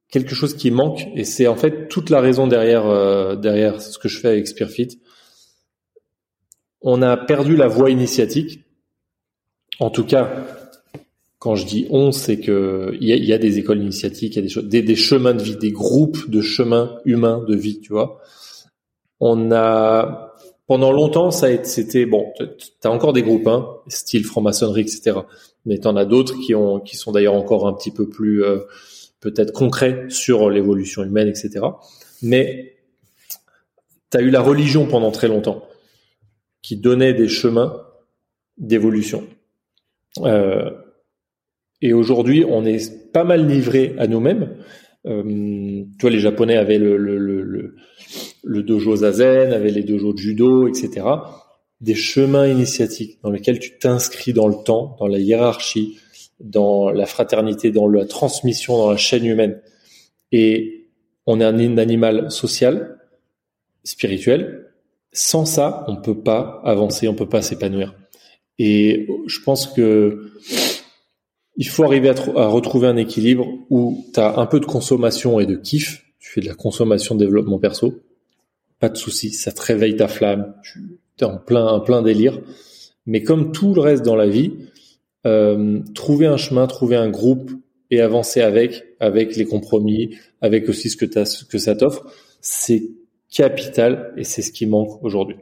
quelque 0.08 0.34
chose 0.34 0.54
qui 0.54 0.70
manque, 0.70 1.08
et 1.14 1.24
c'est 1.24 1.46
en 1.46 1.56
fait 1.56 1.88
toute 1.88 2.10
la 2.10 2.20
raison 2.20 2.46
derrière 2.46 2.86
euh, 2.86 3.36
derrière 3.36 3.80
ce 3.80 3.98
que 3.98 4.08
je 4.08 4.18
fais 4.18 4.28
avec 4.28 4.46
Spearfit. 4.46 5.00
On 6.80 7.02
a 7.02 7.16
perdu 7.16 7.56
la 7.56 7.68
voie 7.68 7.90
initiatique. 7.90 8.64
En 9.78 9.90
tout 9.90 10.04
cas, 10.04 10.46
quand 11.42 11.56
je 11.56 11.66
dis 11.66 11.88
on, 11.90 12.12
c'est 12.12 12.38
que 12.38 12.96
il 13.00 13.08
y 13.08 13.12
a, 13.12 13.16
y 13.16 13.32
a, 13.32 13.38
des 13.38 13.58
écoles 13.58 13.80
initiatiques, 13.80 14.36
il 14.36 14.44
y 14.44 14.46
a 14.46 14.62
des, 14.62 14.68
des, 14.68 14.82
des 14.82 14.96
chemins 14.96 15.34
de 15.34 15.42
vie, 15.42 15.56
des 15.56 15.72
groupes 15.72 16.30
de 16.30 16.40
chemins 16.40 16.98
humains 17.04 17.44
de 17.48 17.56
vie, 17.56 17.80
tu 17.80 17.92
vois 17.92 18.20
on 19.24 19.52
a 19.52 20.34
pendant 20.66 20.90
longtemps, 20.90 21.30
ça 21.30 21.62
c'était 21.64 22.06
bon. 22.06 22.32
T'as 22.80 22.90
encore 22.90 23.12
des 23.12 23.22
groupes, 23.22 23.46
hein, 23.46 23.68
style 23.86 24.24
franc-maçonnerie, 24.24 24.80
etc. 24.80 25.20
Mais 25.64 25.78
t'en 25.78 25.94
as 25.94 26.04
d'autres 26.04 26.34
qui 26.40 26.56
ont, 26.56 26.80
qui 26.80 26.96
sont 26.96 27.12
d'ailleurs 27.12 27.34
encore 27.34 27.68
un 27.68 27.72
petit 27.72 27.92
peu 27.92 28.08
plus 28.08 28.42
euh, 28.42 28.58
peut-être 29.20 29.52
concrets 29.52 30.06
sur 30.08 30.50
l'évolution 30.50 31.04
humaine, 31.04 31.28
etc. 31.28 31.64
Mais 32.20 32.74
t'as 34.10 34.22
eu 34.22 34.30
la 34.30 34.40
religion 34.40 34.86
pendant 34.86 35.12
très 35.12 35.28
longtemps 35.28 35.68
qui 36.60 36.76
donnait 36.76 37.14
des 37.14 37.28
chemins 37.28 37.80
d'évolution. 38.58 39.24
Euh, 40.22 40.70
et 41.82 41.92
aujourd'hui, 41.92 42.44
on 42.48 42.64
est 42.64 43.12
pas 43.12 43.24
mal 43.24 43.46
livré 43.46 43.94
à 43.98 44.06
nous-mêmes. 44.06 44.56
Euh, 45.04 45.22
tu 45.24 46.00
vois, 46.00 46.10
les 46.10 46.20
Japonais 46.20 46.56
avaient 46.56 46.78
le, 46.78 46.96
le, 46.96 47.18
le, 47.18 47.74
le 48.44 48.62
dojo 48.62 48.96
zazen, 48.96 49.52
avaient 49.52 49.72
les 49.72 49.82
dojos 49.82 50.16
judo, 50.16 50.68
etc. 50.68 51.04
Des 51.80 51.96
chemins 51.96 52.46
initiatiques 52.46 53.18
dans 53.24 53.30
lesquels 53.30 53.58
tu 53.58 53.78
t'inscris 53.78 54.32
dans 54.32 54.46
le 54.46 54.54
temps, 54.64 54.96
dans 55.00 55.08
la 55.08 55.18
hiérarchie, 55.18 55.98
dans 56.38 56.90
la 56.90 57.04
fraternité, 57.04 57.72
dans 57.72 57.88
la 57.88 58.06
transmission, 58.06 58.78
dans 58.78 58.90
la 58.92 58.96
chaîne 58.96 59.26
humaine. 59.26 59.60
Et 60.30 60.86
on 61.26 61.40
est 61.40 61.44
un 61.44 61.78
animal 61.78 62.30
social, 62.30 62.98
spirituel. 63.82 64.68
Sans 65.12 65.46
ça, 65.46 65.84
on 65.88 65.96
peut 65.96 66.22
pas 66.22 66.62
avancer, 66.64 67.08
on 67.08 67.14
peut 67.14 67.28
pas 67.28 67.42
s'épanouir. 67.42 67.94
Et 68.58 69.08
je 69.26 69.40
pense 69.40 69.66
que 69.66 70.30
il 71.62 71.68
faut 71.68 71.84
arriver 71.84 72.08
à, 72.08 72.46
retrouver 72.48 72.88
un 72.88 72.96
équilibre 72.96 73.46
où 73.70 74.04
tu 74.12 74.18
as 74.18 74.36
un 74.40 74.46
peu 74.46 74.58
de 74.58 74.64
consommation 74.64 75.38
et 75.38 75.46
de 75.46 75.54
kiff. 75.54 76.04
Tu 76.18 76.28
fais 76.28 76.40
de 76.40 76.48
la 76.48 76.56
consommation 76.56 77.14
de 77.14 77.24
développement 77.24 77.60
perso. 77.60 78.00
Pas 78.80 78.88
de 78.88 78.96
souci, 78.96 79.30
ça 79.30 79.52
te 79.52 79.62
réveille 79.62 79.94
ta 79.94 80.08
flamme. 80.08 80.56
Tu 80.64 80.98
es 81.20 81.24
en 81.24 81.38
plein, 81.38 82.02
délire. 82.02 82.40
Mais 83.06 83.22
comme 83.22 83.52
tout 83.52 83.74
le 83.74 83.80
reste 83.80 84.04
dans 84.04 84.16
la 84.16 84.26
vie, 84.26 84.54
euh, 85.24 85.78
trouver 85.94 86.26
un 86.26 86.36
chemin, 86.36 86.66
trouver 86.66 86.96
un 86.96 87.08
groupe 87.08 87.52
et 87.92 88.00
avancer 88.00 88.40
avec, 88.40 88.82
avec 88.98 89.36
les 89.36 89.44
compromis, 89.44 90.16
avec 90.40 90.68
aussi 90.68 90.90
ce 90.90 90.96
que, 90.96 91.24
ce 91.24 91.44
que 91.44 91.58
ça 91.58 91.76
t'offre, 91.76 92.06
c'est 92.40 92.90
capital 93.30 94.12
et 94.16 94.24
c'est 94.24 94.42
ce 94.42 94.50
qui 94.50 94.66
manque 94.66 95.00
aujourd'hui. 95.04 95.36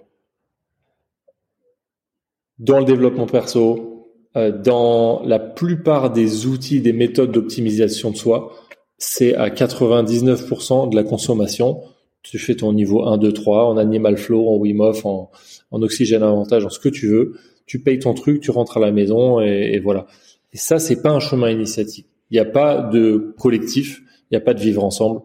Dans 2.58 2.78
le 2.78 2.84
développement 2.84 3.24
perso, 3.24 3.89
dans 4.34 5.22
la 5.24 5.38
plupart 5.38 6.12
des 6.12 6.46
outils, 6.46 6.80
des 6.80 6.92
méthodes 6.92 7.32
d'optimisation 7.32 8.10
de 8.10 8.16
soi, 8.16 8.52
c'est 8.96 9.34
à 9.34 9.48
99% 9.48 10.90
de 10.90 10.94
la 10.94 11.02
consommation. 11.02 11.82
Tu 12.22 12.38
fais 12.38 12.54
ton 12.54 12.72
niveau 12.72 13.06
1, 13.06 13.18
2, 13.18 13.32
3 13.32 13.66
en 13.66 13.76
animal 13.76 14.16
flow, 14.16 14.48
en 14.48 14.56
Wim 14.56 14.80
Hof, 14.80 15.04
en, 15.04 15.30
oxygène 15.72 16.22
avantage, 16.22 16.64
en 16.64 16.70
ce 16.70 16.78
que 16.78 16.88
tu 16.88 17.08
veux. 17.08 17.34
Tu 17.66 17.80
payes 17.80 17.98
ton 17.98 18.14
truc, 18.14 18.40
tu 18.40 18.50
rentres 18.50 18.76
à 18.76 18.80
la 18.80 18.92
maison 18.92 19.40
et, 19.40 19.72
et 19.74 19.80
voilà. 19.80 20.06
Et 20.52 20.58
ça, 20.58 20.78
c'est 20.78 21.02
pas 21.02 21.10
un 21.10 21.20
chemin 21.20 21.50
initiatique. 21.50 22.06
Il 22.30 22.34
n'y 22.34 22.40
a 22.40 22.44
pas 22.44 22.82
de 22.82 23.34
collectif, 23.38 24.02
il 24.30 24.34
n'y 24.34 24.36
a 24.36 24.40
pas 24.40 24.54
de 24.54 24.60
vivre 24.60 24.84
ensemble. 24.84 25.22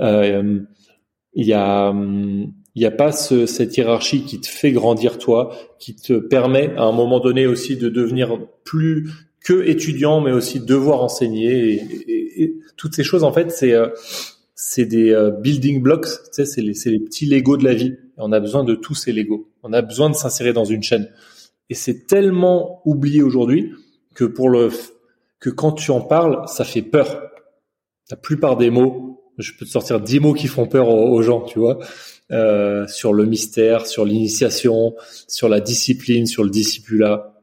Euh, 0.00 0.60
il 1.34 1.46
y 1.46 1.52
a, 1.52 1.90
hum, 1.90 2.52
il 2.78 2.82
n'y 2.82 2.86
a 2.86 2.92
pas 2.92 3.10
ce, 3.10 3.46
cette 3.46 3.76
hiérarchie 3.76 4.22
qui 4.22 4.40
te 4.40 4.46
fait 4.46 4.70
grandir 4.70 5.18
toi, 5.18 5.52
qui 5.80 5.96
te 5.96 6.12
permet 6.12 6.72
à 6.76 6.84
un 6.84 6.92
moment 6.92 7.18
donné 7.18 7.44
aussi 7.44 7.76
de 7.76 7.88
devenir 7.88 8.38
plus 8.62 9.10
que 9.40 9.66
étudiant, 9.66 10.20
mais 10.20 10.30
aussi 10.30 10.60
devoir 10.60 11.02
enseigner. 11.02 11.82
Et, 12.06 12.54
toutes 12.76 12.94
ces 12.94 13.02
choses, 13.02 13.24
en 13.24 13.32
fait, 13.32 13.50
c'est 13.50 13.72
euh, 13.72 13.88
c'est 14.54 14.84
des 14.84 15.10
euh, 15.10 15.32
building 15.32 15.82
blocks, 15.82 16.06
tu 16.06 16.30
sais, 16.30 16.46
c'est 16.46 16.60
les, 16.60 16.74
les 16.86 17.00
petits 17.00 17.26
Legos 17.26 17.56
de 17.56 17.64
la 17.64 17.74
vie. 17.74 17.96
On 18.16 18.30
a 18.30 18.38
besoin 18.38 18.62
de 18.62 18.76
tous 18.76 18.94
ces 18.94 19.12
Legos. 19.12 19.48
On 19.64 19.72
a 19.72 19.82
besoin 19.82 20.08
de 20.08 20.14
s'insérer 20.14 20.52
dans 20.52 20.64
une 20.64 20.84
chaîne. 20.84 21.10
Et 21.70 21.74
c'est 21.74 22.06
tellement 22.06 22.80
oublié 22.84 23.22
aujourd'hui 23.22 23.72
que 24.14 24.24
pour 24.24 24.50
le 24.50 24.70
que 25.40 25.50
quand 25.50 25.72
tu 25.72 25.90
en 25.90 26.00
parles, 26.00 26.46
ça 26.46 26.64
fait 26.64 26.82
peur. 26.82 27.28
La 28.08 28.16
plupart 28.16 28.56
des 28.56 28.70
mots, 28.70 29.20
je 29.36 29.50
peux 29.58 29.64
te 29.64 29.70
sortir 29.70 29.98
dix 30.00 30.20
mots 30.20 30.32
qui 30.32 30.46
font 30.46 30.66
peur 30.68 30.88
aux, 30.88 31.08
aux 31.12 31.22
gens, 31.22 31.40
tu 31.40 31.58
vois. 31.58 31.80
Euh, 32.30 32.86
sur 32.86 33.14
le 33.14 33.24
mystère, 33.24 33.86
sur 33.86 34.04
l'initiation, 34.04 34.94
sur 35.28 35.48
la 35.48 35.60
discipline, 35.60 36.26
sur 36.26 36.44
le 36.44 36.50
discipula. 36.50 37.40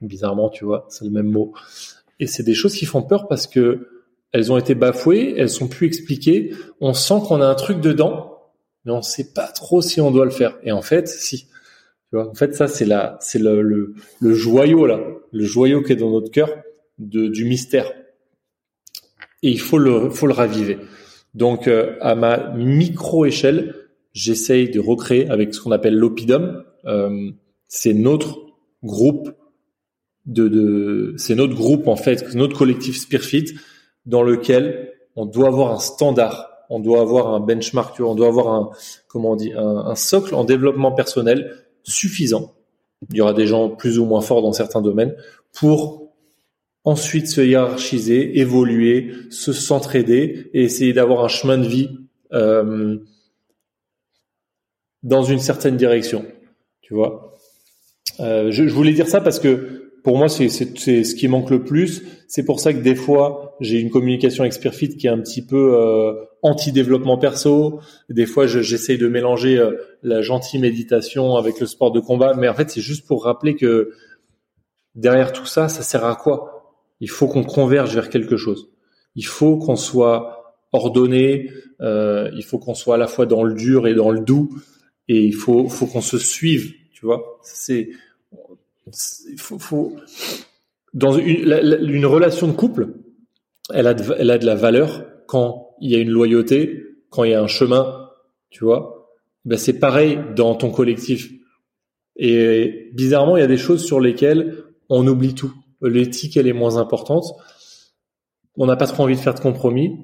Bizarrement, 0.00 0.50
tu 0.50 0.64
vois, 0.64 0.86
c'est 0.88 1.04
le 1.04 1.10
même 1.10 1.30
mot. 1.30 1.52
Et 2.20 2.28
c'est 2.28 2.44
des 2.44 2.54
choses 2.54 2.74
qui 2.76 2.86
font 2.86 3.02
peur 3.02 3.26
parce 3.26 3.48
que 3.48 3.88
elles 4.30 4.52
ont 4.52 4.56
été 4.56 4.76
bafouées, 4.76 5.34
elles 5.36 5.50
sont 5.50 5.66
plus 5.66 5.88
expliquées. 5.88 6.54
On 6.80 6.94
sent 6.94 7.22
qu'on 7.26 7.40
a 7.40 7.46
un 7.46 7.54
truc 7.56 7.80
dedans, 7.80 8.38
mais 8.84 8.92
on 8.92 9.02
sait 9.02 9.32
pas 9.32 9.48
trop 9.48 9.82
si 9.82 10.00
on 10.00 10.12
doit 10.12 10.24
le 10.24 10.30
faire. 10.30 10.58
Et 10.62 10.70
en 10.70 10.82
fait, 10.82 11.08
si. 11.08 11.46
Tu 11.46 12.16
vois, 12.16 12.28
en 12.28 12.34
fait, 12.34 12.54
ça 12.54 12.68
c'est 12.68 12.84
la, 12.84 13.16
c'est 13.20 13.40
le, 13.40 13.62
le, 13.62 13.94
le, 14.20 14.34
joyau 14.34 14.86
là, 14.86 15.00
le 15.32 15.44
joyau 15.44 15.82
qui 15.82 15.92
est 15.92 15.96
dans 15.96 16.10
notre 16.10 16.30
cœur 16.30 16.50
de, 16.98 17.26
du 17.26 17.44
mystère. 17.44 17.92
Et 19.42 19.50
il 19.50 19.60
faut 19.60 19.78
le, 19.78 20.10
faut 20.10 20.28
le 20.28 20.34
raviver. 20.34 20.78
Donc, 21.34 21.66
euh, 21.66 21.96
à 22.00 22.14
ma 22.14 22.52
micro 22.54 23.24
échelle, 23.24 23.74
j'essaye 24.14 24.70
de 24.70 24.80
recréer 24.80 25.28
avec 25.28 25.52
ce 25.52 25.60
qu'on 25.60 25.72
appelle 25.72 25.96
l'Opidum. 25.96 26.64
Euh, 26.86 27.30
c'est 27.68 27.92
notre 27.92 28.38
groupe 28.82 29.30
de, 30.24 30.48
de 30.48 31.14
c'est 31.18 31.34
notre 31.34 31.54
groupe 31.54 31.88
en 31.88 31.96
fait, 31.96 32.34
notre 32.34 32.56
collectif 32.56 32.98
Spearfit 32.98 33.54
dans 34.06 34.22
lequel 34.22 34.92
on 35.16 35.26
doit 35.26 35.48
avoir 35.48 35.72
un 35.72 35.78
standard, 35.78 36.48
on 36.70 36.80
doit 36.80 37.00
avoir 37.00 37.34
un 37.34 37.40
benchmark, 37.40 38.00
on 38.00 38.14
doit 38.14 38.28
avoir 38.28 38.48
un 38.48 38.70
comment 39.08 39.32
on 39.32 39.36
dit 39.36 39.52
un, 39.52 39.76
un 39.86 39.94
socle 39.94 40.34
en 40.34 40.44
développement 40.44 40.92
personnel 40.92 41.66
suffisant. 41.82 42.54
Il 43.10 43.16
y 43.16 43.20
aura 43.20 43.34
des 43.34 43.46
gens 43.46 43.68
plus 43.68 43.98
ou 43.98 44.06
moins 44.06 44.22
forts 44.22 44.40
dans 44.40 44.52
certains 44.52 44.80
domaines 44.80 45.14
pour 45.52 46.12
ensuite 46.84 47.28
se 47.28 47.40
hiérarchiser, 47.40 48.38
évoluer, 48.38 49.12
se 49.30 49.52
s'entraider 49.52 50.50
et 50.54 50.62
essayer 50.64 50.92
d'avoir 50.92 51.24
un 51.24 51.28
chemin 51.28 51.58
de 51.58 51.66
vie 51.66 51.90
euh, 52.32 52.98
dans 55.04 55.22
une 55.22 55.38
certaine 55.38 55.76
direction. 55.76 56.24
Tu 56.80 56.94
vois. 56.94 57.36
Euh, 58.20 58.50
je, 58.50 58.66
je, 58.66 58.74
voulais 58.74 58.92
dire 58.92 59.08
ça 59.08 59.20
parce 59.20 59.38
que 59.38 59.84
pour 60.02 60.18
moi, 60.18 60.28
c'est 60.28 60.50
ce 60.50 61.14
qui 61.14 61.28
manque 61.28 61.50
le 61.50 61.64
plus. 61.64 62.02
C'est 62.28 62.44
pour 62.44 62.60
ça 62.60 62.74
que 62.74 62.80
des 62.80 62.94
fois, 62.94 63.56
j'ai 63.60 63.80
une 63.80 63.88
communication 63.88 64.42
avec 64.42 64.52
Spearfit 64.52 64.96
qui 64.96 65.06
est 65.06 65.10
un 65.10 65.18
petit 65.18 65.44
peu 65.44 65.78
euh, 65.78 66.12
anti-développement 66.42 67.16
perso. 67.16 67.80
Des 68.10 68.26
fois, 68.26 68.46
j'essaye 68.46 68.98
de 68.98 69.08
mélanger 69.08 69.58
euh, 69.58 69.72
la 70.02 70.20
gentille 70.20 70.60
méditation 70.60 71.36
avec 71.36 71.58
le 71.58 71.66
sport 71.66 71.90
de 71.90 72.00
combat. 72.00 72.34
Mais 72.34 72.48
en 72.48 72.54
fait, 72.54 72.70
c'est 72.70 72.82
juste 72.82 73.06
pour 73.06 73.24
rappeler 73.24 73.56
que 73.56 73.92
derrière 74.94 75.32
tout 75.32 75.46
ça, 75.46 75.70
ça 75.70 75.82
sert 75.82 76.04
à 76.04 76.16
quoi? 76.16 76.76
Il 77.00 77.08
faut 77.08 77.26
qu'on 77.26 77.44
converge 77.44 77.94
vers 77.94 78.10
quelque 78.10 78.36
chose. 78.36 78.68
Il 79.16 79.24
faut 79.24 79.56
qu'on 79.56 79.76
soit 79.76 80.54
ordonné. 80.72 81.50
Euh, 81.80 82.30
il 82.36 82.44
faut 82.44 82.58
qu'on 82.58 82.74
soit 82.74 82.96
à 82.96 82.98
la 82.98 83.06
fois 83.06 83.24
dans 83.24 83.42
le 83.42 83.54
dur 83.54 83.86
et 83.86 83.94
dans 83.94 84.10
le 84.10 84.20
doux 84.20 84.50
et 85.08 85.24
il 85.24 85.34
faut 85.34 85.68
faut 85.68 85.86
qu'on 85.86 86.00
se 86.00 86.18
suive, 86.18 86.74
tu 86.92 87.06
vois. 87.06 87.38
C'est 87.42 87.90
faut, 89.36 89.58
faut 89.58 89.96
dans 90.92 91.18
une, 91.18 91.52
une 91.88 92.06
relation 92.06 92.46
de 92.46 92.52
couple, 92.52 92.94
elle 93.72 93.86
a 93.86 93.94
de, 93.94 94.14
elle 94.18 94.30
a 94.30 94.38
de 94.38 94.46
la 94.46 94.54
valeur 94.54 95.04
quand 95.26 95.74
il 95.80 95.90
y 95.90 95.96
a 95.96 95.98
une 95.98 96.10
loyauté, 96.10 96.84
quand 97.10 97.24
il 97.24 97.32
y 97.32 97.34
a 97.34 97.42
un 97.42 97.46
chemin, 97.46 98.10
tu 98.50 98.64
vois. 98.64 99.12
Ben 99.44 99.58
c'est 99.58 99.78
pareil 99.78 100.18
dans 100.36 100.54
ton 100.54 100.70
collectif. 100.70 101.30
Et 102.16 102.90
bizarrement, 102.94 103.36
il 103.36 103.40
y 103.40 103.44
a 103.44 103.48
des 103.48 103.56
choses 103.56 103.84
sur 103.84 104.00
lesquelles 104.00 104.64
on 104.88 105.06
oublie 105.06 105.34
tout. 105.34 105.52
L'éthique, 105.82 106.36
elle 106.36 106.46
est 106.46 106.52
moins 106.52 106.76
importante. 106.76 107.24
on 108.56 108.66
n'a 108.66 108.76
pas 108.76 108.86
trop 108.86 109.02
envie 109.02 109.16
de 109.16 109.20
faire 109.20 109.34
de 109.34 109.40
compromis. 109.40 109.98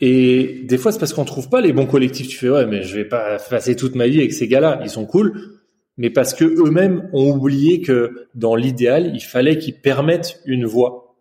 Et 0.00 0.60
des 0.64 0.78
fois, 0.78 0.92
c'est 0.92 0.98
parce 0.98 1.12
qu'on 1.12 1.24
trouve 1.24 1.48
pas 1.48 1.60
les 1.60 1.72
bons 1.72 1.86
collectifs. 1.86 2.28
Tu 2.28 2.36
fais 2.36 2.50
ouais, 2.50 2.66
mais 2.66 2.82
je 2.82 2.94
vais 2.94 3.04
pas 3.04 3.38
passer 3.50 3.74
toute 3.74 3.94
ma 3.94 4.06
vie 4.06 4.18
avec 4.18 4.32
ces 4.32 4.46
gars-là. 4.46 4.80
Ils 4.84 4.90
sont 4.90 5.06
cool, 5.06 5.58
mais 5.96 6.10
parce 6.10 6.34
que 6.34 6.44
eux-mêmes 6.44 7.08
ont 7.12 7.30
oublié 7.30 7.80
que 7.80 8.28
dans 8.34 8.54
l'idéal, 8.54 9.10
il 9.14 9.20
fallait 9.20 9.58
qu'ils 9.58 9.80
permettent 9.80 10.40
une 10.46 10.66
voie. 10.66 11.16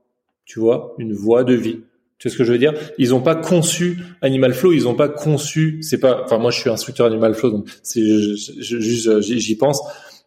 Tu 0.45 0.59
vois, 0.59 0.95
une 0.99 1.13
voie 1.13 1.43
de 1.43 1.53
vie. 1.53 1.79
Tu 2.19 2.29
sais 2.29 2.33
ce 2.33 2.37
que 2.37 2.43
je 2.43 2.51
veux 2.51 2.57
dire? 2.57 2.73
Ils 2.97 3.09
n'ont 3.09 3.21
pas 3.21 3.35
conçu 3.35 3.99
Animal 4.21 4.53
Flow, 4.53 4.71
ils 4.71 4.83
n'ont 4.83 4.95
pas 4.95 5.09
conçu. 5.09 5.79
C'est 5.81 5.99
pas. 5.99 6.23
Enfin, 6.23 6.37
moi, 6.37 6.51
je 6.51 6.59
suis 6.59 6.69
instructeur 6.69 7.05
Animal 7.05 7.33
Flow, 7.33 7.51
donc 7.51 7.69
c'est 7.83 8.01
juste 8.59 9.21
j'y 9.21 9.55
pense. 9.57 9.81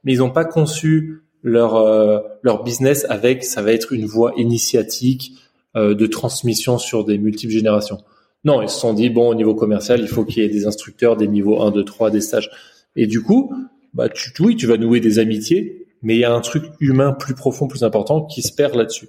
Mais 0.05 0.13
ils 0.13 0.19
n'ont 0.19 0.31
pas 0.31 0.45
conçu 0.45 1.23
leur 1.43 1.77
euh, 1.77 2.19
leur 2.43 2.63
business 2.63 3.07
avec. 3.09 3.45
Ça 3.45 3.63
va 3.63 3.73
être 3.73 3.93
une 3.93 4.07
voie 4.07 4.33
initiatique 4.37 5.33
euh, 5.77 5.95
de 5.95 6.07
transmission 6.07 6.79
sur 6.79 7.05
des 7.05 7.19
multiples 7.19 7.53
générations. 7.53 7.99
Non, 8.45 8.63
ils 8.63 8.69
se 8.69 8.79
sont 8.79 8.95
dit, 8.95 9.11
bon, 9.11 9.29
au 9.29 9.35
niveau 9.35 9.55
commercial, 9.55 10.01
il 10.01 10.09
faut 10.09 10.25
qu'il 10.25 10.43
y 10.43 10.47
ait 10.47 10.49
des 10.49 10.67
instructeurs, 10.67 11.17
des 11.17 11.29
niveaux 11.29 11.61
1, 11.61 11.73
2, 11.73 11.85
3, 11.85 12.11
des 12.11 12.21
stages. 12.21 12.51
Et 12.97 13.07
du 13.07 13.23
coup, 13.23 13.53
bah, 13.93 14.09
tu, 14.09 14.31
oui, 14.41 14.57
tu 14.57 14.67
vas 14.67 14.77
nouer 14.77 15.01
des 15.01 15.19
amitiés, 15.19 15.87
mais 16.03 16.17
il 16.17 16.21
y 16.21 16.25
a 16.25 16.33
un 16.33 16.41
truc 16.41 16.65
humain 16.81 17.13
plus 17.13 17.35
profond, 17.35 17.69
plus 17.69 17.85
important 17.85 18.25
qui 18.25 18.43
se 18.43 18.53
perd 18.55 18.75
là-dessus. 18.75 19.09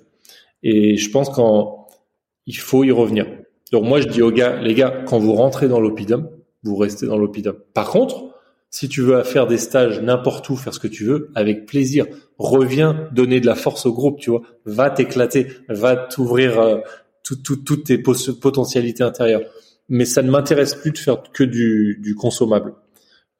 Et 0.64 0.98
je 0.98 1.10
pense 1.10 1.30
qu'il 1.30 2.58
faut 2.58 2.84
y 2.84 2.92
revenir. 2.92 3.26
Donc 3.72 3.86
moi, 3.86 4.02
je 4.02 4.08
dis 4.08 4.22
aux 4.22 4.32
gars, 4.32 4.60
les 4.62 4.74
gars, 4.74 5.04
quand 5.06 5.20
vous 5.20 5.34
rentrez 5.34 5.68
dans 5.68 5.80
l'opidum, 5.80 6.30
vous 6.64 6.76
restez 6.76 7.08
dans 7.08 7.18
l'opidum. 7.18 7.56
Par 7.74 7.90
contre, 7.90 8.32
si 8.70 8.88
tu 8.88 9.02
veux 9.02 9.22
faire 9.24 9.48
des 9.48 9.58
stages 9.58 10.02
n'importe 10.02 10.50
où, 10.50 10.56
faire 10.56 10.74
ce 10.74 10.80
que 10.80 10.88
tu 10.88 11.04
veux, 11.04 11.30
avec 11.36 11.66
plaisir. 11.66 12.06
Reviens 12.38 13.10
donner 13.12 13.42
de 13.42 13.46
la 13.46 13.56
force 13.56 13.86
au 13.86 13.94
groupe, 13.94 14.20
tu 14.20 14.30
vois. 14.30 14.42
Va 14.66 14.90
t'éclater, 14.90 15.48
va 15.68 15.98
t'ouvrir 15.98 16.60
euh, 16.60 16.78
toutes 17.24 17.84
tes 17.84 17.98
potentialités 17.98 19.04
intérieures. 19.04 19.44
Mais 19.90 20.06
ça 20.06 20.22
ne 20.22 20.32
m'intéresse 20.32 20.76
plus 20.76 20.92
de 20.92 20.98
faire 20.98 21.22
que 21.34 21.44
du, 21.44 22.00
du 22.02 22.16
consommable. 22.16 22.76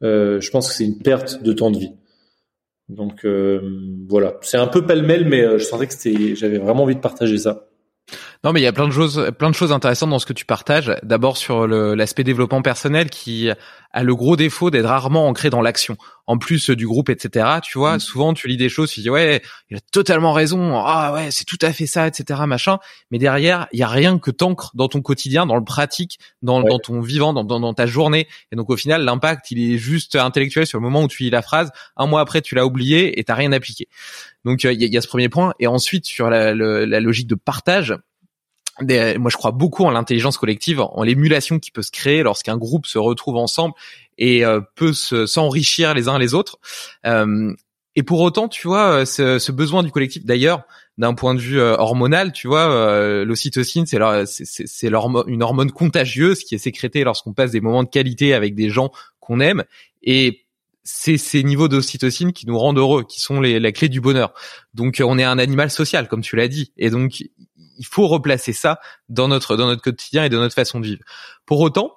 Euh, 0.04 0.42
je 0.42 0.50
pense 0.52 0.70
que 0.70 0.74
c'est 0.74 0.86
une 0.86 1.00
perte 1.00 1.44
de 1.44 1.54
temps 1.54 1.72
de 1.72 1.78
vie. 1.78 1.94
Donc 2.90 3.24
euh, 3.26 3.62
voilà, 4.10 4.38
c'est 4.42 4.58
un 4.58 4.68
peu 4.68 4.86
pêle-mêle, 4.86 5.26
mais 5.28 5.42
euh, 5.42 5.58
je 5.58 5.64
sentais 5.64 5.88
que 5.88 6.36
j'avais 6.36 6.58
vraiment 6.58 6.84
envie 6.84 6.96
de 6.96 7.00
partager 7.00 7.38
ça. 7.38 7.70
Non, 8.44 8.54
mais 8.54 8.60
il 8.60 8.64
y 8.64 8.68
a 8.68 8.74
plein 8.74 8.88
de 8.88 8.94
choses, 8.94 9.32
plein 9.38 9.52
de 9.52 9.56
choses 9.56 9.72
intéressantes 9.72 10.10
dans 10.10 10.18
ce 10.18 10.26
que 10.26 10.34
tu 10.34 10.46
partages. 10.46 10.92
D'abord 11.04 11.38
sur 11.38 11.68
l'aspect 11.68 12.24
développement 12.24 12.64
personnel 12.64 13.12
qui 13.12 13.52
a 13.94 14.04
le 14.04 14.16
gros 14.16 14.36
défaut 14.36 14.72
d'être 14.72 14.88
rarement 14.88 15.28
ancré 15.28 15.52
dans 15.52 15.62
l'action. 15.62 15.96
En 16.26 16.40
plus 16.40 16.72
du 16.72 16.88
groupe, 16.88 17.12
etc. 17.12 17.60
Tu 17.62 17.78
vois, 17.78 17.98
mm. 17.98 18.00
souvent 18.00 18.34
tu 18.34 18.48
lis 18.48 18.58
des 18.58 18.70
choses, 18.70 18.90
tu 18.90 19.02
dis 19.02 19.12
ouais, 19.12 19.44
il 19.70 19.78
a 19.78 19.80
totalement 19.92 20.34
raison. 20.34 20.76
Ah 20.76 21.14
ouais, 21.14 21.30
c'est 21.30 21.44
tout 21.46 21.60
à 21.62 21.72
fait 21.72 21.86
ça, 21.86 22.08
etc. 22.08 22.42
Machin. 22.48 22.80
Mais 23.12 23.20
derrière, 23.20 23.68
il 23.74 23.80
y 23.80 23.84
a 23.84 23.88
rien 23.88 24.18
que 24.18 24.32
t'ancres 24.32 24.72
dans 24.74 24.88
ton 24.88 25.02
quotidien, 25.02 25.46
dans 25.46 25.58
le 25.58 25.64
pratique, 25.64 26.18
dans, 26.42 26.62
dans 26.62 26.80
ton 26.80 27.00
vivant, 27.00 27.34
dans, 27.34 27.44
dans, 27.44 27.74
ta 27.76 27.86
journée. 27.86 28.28
Et 28.52 28.56
donc 28.56 28.72
au 28.72 28.78
final, 28.78 29.04
l'impact, 29.04 29.52
il 29.52 29.72
est 29.72 29.78
juste 29.78 30.16
intellectuel 30.16 30.66
sur 30.66 30.80
le 30.80 30.84
moment 30.84 31.04
où 31.04 31.08
tu 31.08 31.22
lis 31.22 31.30
la 31.30 31.44
phrase. 31.44 31.70
Un 31.96 32.08
mois 32.08 32.22
après, 32.22 32.42
tu 32.42 32.56
l'as 32.56 32.66
oublié 32.66 33.20
et 33.20 33.24
t'as 33.24 33.36
rien 33.36 33.52
appliqué. 33.52 33.88
Donc 34.46 34.64
il 34.64 34.82
y, 34.82 34.88
y, 34.88 34.98
a 34.98 35.02
ce 35.02 35.08
premier 35.08 35.30
point. 35.30 35.54
Et 35.60 35.68
ensuite 35.68 36.06
sur 36.06 36.32
la, 36.32 36.56
la 36.56 37.00
logique 37.00 37.28
de 37.28 37.36
partage 37.36 37.94
moi 38.80 39.30
je 39.30 39.38
crois 39.38 39.52
beaucoup 39.52 39.84
en 39.84 39.92
l'intelligence 39.92 40.38
collective, 40.38 40.82
en 40.82 41.04
l'émulation 41.04 41.60
qui 41.60 41.72
peut 41.72 41.82
se 41.82 41.92
créer 41.92 42.24
lorsqu'un 42.24 42.58
groupe 42.58 42.86
se 42.86 42.98
retrouve 42.98 43.38
ensemble 43.38 43.74
et 44.18 44.46
euh, 44.46 44.62
peut 44.76 44.94
s'enrichir 44.94 45.94
les 45.94 46.08
uns 46.08 46.18
les 46.18 46.34
autres. 46.34 46.60
Euh, 47.06 47.54
et 47.96 48.04
pour 48.04 48.22
autant, 48.22 48.48
tu 48.48 48.68
vois, 48.68 48.92
euh, 48.92 49.06
ce, 49.06 49.38
ce 49.38 49.52
besoin 49.52 49.84
du 49.84 49.92
collectif, 49.92 50.26
d'ailleurs, 50.26 50.64
d'un 50.98 51.14
point 51.14 51.36
de 51.36 51.40
vue 51.40 51.60
hormonal, 51.60 52.32
tu 52.32 52.48
vois, 52.48 53.24
l'ocytocine, 53.24 53.86
c'est 53.88 54.00
c'est 54.26 54.88
une 54.88 55.44
hormone 55.44 55.72
contagieuse 55.72 56.44
qui 56.44 56.54
est 56.54 56.60
sécrétée 56.60 57.04
lorsqu'on 57.04 57.34
passe 57.34 57.52
des 57.52 57.62
moments 57.62 57.84
de 57.84 57.90
qualité 57.90 58.34
avec 58.36 58.54
des 58.54 58.70
gens 58.70 58.92
qu'on 59.20 59.40
aime. 59.40 59.64
Et 60.04 60.46
c'est 60.84 61.18
ces 61.18 61.44
niveaux 61.44 61.68
d'ocytocine 61.68 62.34
qui 62.34 62.48
nous 62.48 62.58
rendent 62.58 62.78
heureux, 62.78 63.04
qui 63.04 63.22
sont 63.22 63.40
les, 63.40 63.60
la 63.60 63.72
clé 63.72 63.90
du 63.90 64.02
bonheur. 64.02 64.34
Donc 64.74 65.02
on 65.04 65.18
est 65.18 65.24
un 65.24 65.38
animal 65.40 65.70
social, 65.70 66.08
comme 66.08 66.22
tu 66.22 66.36
l'as 66.36 66.48
dit, 66.48 66.74
et 66.78 66.90
donc 66.90 67.22
il 67.22 67.86
faut 67.86 68.08
replacer 68.08 68.54
ça 68.54 68.80
dans 69.10 69.28
notre 69.28 69.58
dans 69.58 69.68
notre 69.68 69.82
quotidien 69.82 70.24
et 70.24 70.30
dans 70.30 70.40
notre 70.40 70.56
façon 70.56 70.80
de 70.80 70.86
vivre. 70.86 71.04
Pour 71.46 71.60
autant, 71.62 71.94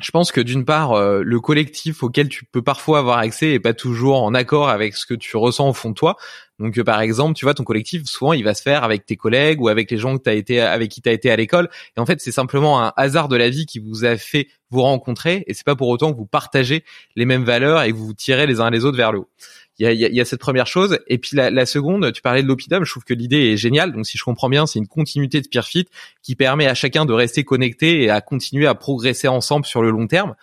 je 0.00 0.12
pense 0.12 0.30
que 0.30 0.40
d'une 0.40 0.64
part, 0.64 0.92
euh, 0.92 1.22
le 1.24 1.40
collectif 1.40 2.04
auquel 2.04 2.28
tu 2.28 2.44
peux 2.44 2.62
parfois 2.62 3.00
avoir 3.00 3.18
accès 3.18 3.54
est 3.54 3.60
pas 3.60 3.74
toujours 3.74 4.22
en 4.22 4.32
accord 4.32 4.68
avec 4.68 4.94
ce 4.94 5.04
que 5.04 5.14
tu 5.14 5.36
ressens 5.36 5.68
au 5.68 5.72
fond 5.72 5.90
de 5.90 5.94
toi. 5.94 6.16
Donc, 6.60 6.78
euh, 6.78 6.84
par 6.84 7.00
exemple, 7.00 7.34
tu 7.34 7.44
vois, 7.44 7.54
ton 7.54 7.64
collectif, 7.64 8.04
souvent, 8.04 8.32
il 8.32 8.44
va 8.44 8.54
se 8.54 8.62
faire 8.62 8.84
avec 8.84 9.06
tes 9.06 9.16
collègues 9.16 9.60
ou 9.60 9.68
avec 9.68 9.90
les 9.90 9.98
gens 9.98 10.16
que 10.16 10.22
t'as 10.22 10.34
été, 10.34 10.60
avec 10.60 10.90
qui 10.90 11.02
tu 11.02 11.08
as 11.08 11.12
été 11.12 11.32
à 11.32 11.36
l'école. 11.36 11.68
Et 11.96 12.00
en 12.00 12.06
fait, 12.06 12.20
c'est 12.20 12.32
simplement 12.32 12.80
un 12.80 12.92
hasard 12.96 13.26
de 13.26 13.36
la 13.36 13.50
vie 13.50 13.66
qui 13.66 13.80
vous 13.80 14.04
a 14.04 14.16
fait 14.16 14.46
vous 14.70 14.82
rencontrer. 14.82 15.42
Et 15.48 15.54
c'est 15.54 15.66
pas 15.66 15.76
pour 15.76 15.88
autant 15.88 16.12
que 16.12 16.16
vous 16.16 16.26
partagez 16.26 16.84
les 17.16 17.24
mêmes 17.24 17.44
valeurs 17.44 17.82
et 17.82 17.90
que 17.90 17.96
vous 17.96 18.06
vous 18.06 18.14
tirez 18.14 18.46
les 18.46 18.60
uns 18.60 18.70
les 18.70 18.84
autres 18.84 18.96
vers 18.96 19.10
le 19.10 19.20
haut 19.20 19.28
il 19.78 19.84
y 19.84 20.04
a, 20.04 20.08
y 20.08 20.20
a, 20.20 20.24
cette 20.24 20.40
première 20.40 20.66
chose. 20.66 20.98
Et 21.06 21.18
puis 21.18 21.36
la, 21.36 21.50
la 21.50 21.66
seconde, 21.66 22.12
tu 22.12 22.20
parlais 22.20 22.42
de 22.42 22.48
l'opidum, 22.48 22.84
je 22.84 22.90
trouve 22.90 23.04
que 23.04 23.14
l'idée 23.14 23.52
est 23.52 23.56
géniale. 23.56 23.92
Donc 23.92 24.06
si 24.06 24.18
je 24.18 24.24
comprends 24.24 24.48
bien, 24.48 24.66
c'est 24.66 24.78
une 24.78 24.88
continuité 24.88 25.40
de 25.40 25.44
Spearfit 25.44 25.86
qui 26.22 26.34
permet 26.34 26.66
à 26.66 26.74
chacun 26.74 27.04
de 27.04 27.12
rester 27.12 27.44
connecté 27.44 28.02
et 28.02 28.10
à 28.10 28.20
continuer 28.20 28.66
à 28.66 28.74
progresser 28.74 29.28
ensemble 29.28 29.66
sur 29.66 29.82
le 29.82 29.90
long 29.90 30.06
terme. 30.06 30.34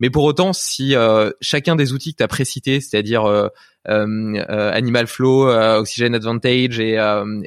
Mais 0.00 0.10
pour 0.10 0.24
autant, 0.24 0.52
si 0.52 0.96
euh, 0.96 1.30
chacun 1.40 1.76
des 1.76 1.92
outils 1.92 2.12
que 2.12 2.18
tu 2.18 2.24
as 2.24 2.28
précités, 2.28 2.80
c'est-à-dire 2.80 3.26
euh, 3.26 3.48
euh, 3.88 4.72
Animal 4.72 5.06
Flow, 5.06 5.48
Oxygen 5.48 6.14
Advantage 6.14 6.80
et, 6.80 6.98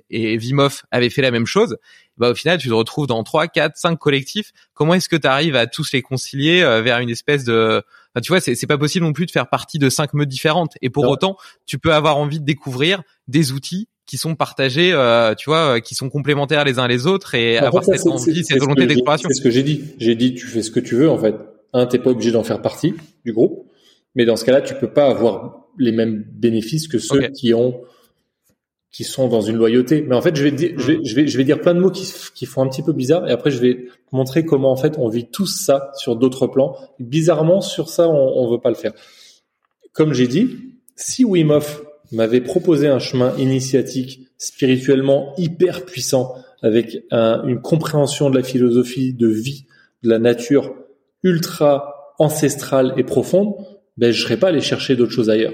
et 0.09 0.37
Vimoff 0.37 0.85
avaient 0.91 1.09
fait 1.09 1.21
la 1.21 1.31
même 1.31 1.47
chose, 1.47 1.77
bah 2.17 2.31
au 2.31 2.35
final 2.35 2.57
tu 2.57 2.67
te 2.67 2.73
retrouves 2.73 3.07
dans 3.07 3.23
3, 3.23 3.47
4, 3.47 3.75
5 3.75 3.97
collectifs. 3.97 4.51
Comment 4.73 4.93
est-ce 4.93 5.09
que 5.09 5.15
tu 5.15 5.27
arrives 5.27 5.55
à 5.55 5.67
tous 5.67 5.91
les 5.93 6.01
concilier 6.01 6.61
vers 6.83 6.99
une 6.99 7.09
espèce 7.09 7.43
de 7.43 7.83
tu 8.21 8.31
vois, 8.31 8.39
c'est 8.39 8.67
pas 8.67 8.77
possible 8.77 9.05
non 9.05 9.13
plus 9.13 9.25
de 9.25 9.31
faire 9.31 9.49
partie 9.49 9.79
de 9.79 9.89
cinq 9.89 10.13
meutes 10.13 10.29
différentes. 10.29 10.73
Et 10.81 10.89
pour 10.89 11.07
autant, 11.07 11.35
tu 11.65 11.79
peux 11.79 11.93
avoir 11.93 12.17
envie 12.17 12.39
de 12.39 12.45
découvrir 12.45 13.01
des 13.27 13.51
outils 13.51 13.87
qui 14.05 14.17
sont 14.17 14.35
partagés, 14.35 14.91
euh, 14.93 15.33
tu 15.33 15.49
vois, 15.49 15.77
euh, 15.77 15.79
qui 15.79 15.95
sont 15.95 16.09
complémentaires 16.09 16.65
les 16.65 16.77
uns 16.77 16.87
les 16.87 17.07
autres 17.07 17.35
et 17.35 17.57
avoir 17.57 17.83
cette 17.83 18.05
envie, 18.05 18.43
cette 18.43 18.59
volonté 18.59 18.85
d'exploration. 18.85 19.29
C'est 19.29 19.39
ce 19.39 19.41
que 19.41 19.49
j'ai 19.49 19.63
dit. 19.63 19.95
J'ai 19.97 20.15
dit, 20.15 20.35
tu 20.35 20.45
fais 20.45 20.61
ce 20.61 20.71
que 20.71 20.79
tu 20.79 20.95
veux 20.95 21.09
en 21.09 21.17
fait. 21.17 21.35
Un, 21.71 21.85
t'es 21.87 21.99
pas 21.99 22.11
obligé 22.11 22.31
d'en 22.31 22.43
faire 22.43 22.61
partie 22.61 22.93
du 23.25 23.33
groupe, 23.33 23.71
mais 24.13 24.25
dans 24.25 24.35
ce 24.35 24.45
cas-là, 24.45 24.61
tu 24.61 24.75
peux 24.75 24.91
pas 24.91 25.07
avoir 25.07 25.69
les 25.79 25.91
mêmes 25.91 26.23
bénéfices 26.31 26.87
que 26.87 26.99
ceux 26.99 27.29
qui 27.29 27.53
ont 27.53 27.81
qui 28.93 29.03
sont 29.03 29.27
dans 29.27 29.41
une 29.41 29.57
loyauté. 29.57 30.01
Mais 30.07 30.15
en 30.15 30.21
fait, 30.21 30.35
je 30.35 30.43
vais, 30.43 30.51
dire, 30.51 30.71
je 30.77 30.93
vais, 30.93 30.99
je 31.03 31.15
vais, 31.15 31.27
je 31.27 31.37
vais 31.37 31.43
dire 31.43 31.59
plein 31.59 31.73
de 31.73 31.81
mots 31.81 31.91
qui, 31.91 32.09
qui 32.33 32.45
font 32.45 32.61
un 32.61 32.69
petit 32.69 32.83
peu 32.83 32.93
bizarre, 32.93 33.27
et 33.27 33.31
après, 33.31 33.51
je 33.51 33.59
vais 33.59 33.87
montrer 34.13 34.45
comment 34.45 34.71
en 34.71 34.77
fait 34.77 34.97
on 34.97 35.09
vit 35.09 35.25
tous 35.25 35.47
ça 35.47 35.91
sur 35.97 36.15
d'autres 36.15 36.47
plans. 36.47 36.77
Bizarrement, 36.99 37.59
sur 37.59 37.89
ça, 37.89 38.07
on, 38.07 38.37
on 38.37 38.49
veut 38.49 38.61
pas 38.61 38.69
le 38.69 38.75
faire. 38.75 38.93
Comme 39.91 40.13
j'ai 40.13 40.27
dit, 40.27 40.49
si 40.95 41.25
Wim 41.25 41.51
Hof 41.51 41.83
m'avait 42.13 42.41
proposé 42.41 42.87
un 42.87 42.99
chemin 42.99 43.35
initiatique 43.37 44.21
spirituellement 44.37 45.33
hyper 45.37 45.85
puissant, 45.85 46.35
avec 46.63 47.03
une 47.11 47.61
compréhension 47.61 48.29
de 48.29 48.37
la 48.37 48.43
philosophie 48.43 49.13
de 49.13 49.27
vie, 49.27 49.67
de 50.01 50.09
la 50.09 50.17
nature 50.17 50.73
ultra 51.21 52.13
ancestrale 52.19 52.93
et 52.97 53.03
profonde, 53.03 53.53
ben 53.97 54.11
je 54.11 54.23
serais 54.23 54.37
pas 54.37 54.47
allé 54.47 54.61
chercher 54.61 54.95
d'autres 54.95 55.11
choses 55.11 55.29
ailleurs. 55.29 55.53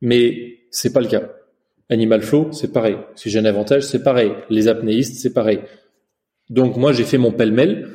Mais 0.00 0.60
c'est 0.70 0.92
pas 0.92 1.00
le 1.00 1.08
cas. 1.08 1.30
Animal 1.90 2.22
Flow, 2.22 2.52
c'est 2.52 2.72
pareil. 2.72 2.96
Si 3.14 3.30
j'ai 3.30 3.38
un 3.38 3.44
avantage, 3.44 3.84
c'est 3.84 4.02
pareil. 4.02 4.32
Les 4.50 4.68
apnéistes, 4.68 5.20
c'est 5.20 5.32
pareil. 5.32 5.60
Donc 6.50 6.76
moi, 6.76 6.92
j'ai 6.92 7.04
fait 7.04 7.18
mon 7.18 7.32
pêle-mêle. 7.32 7.88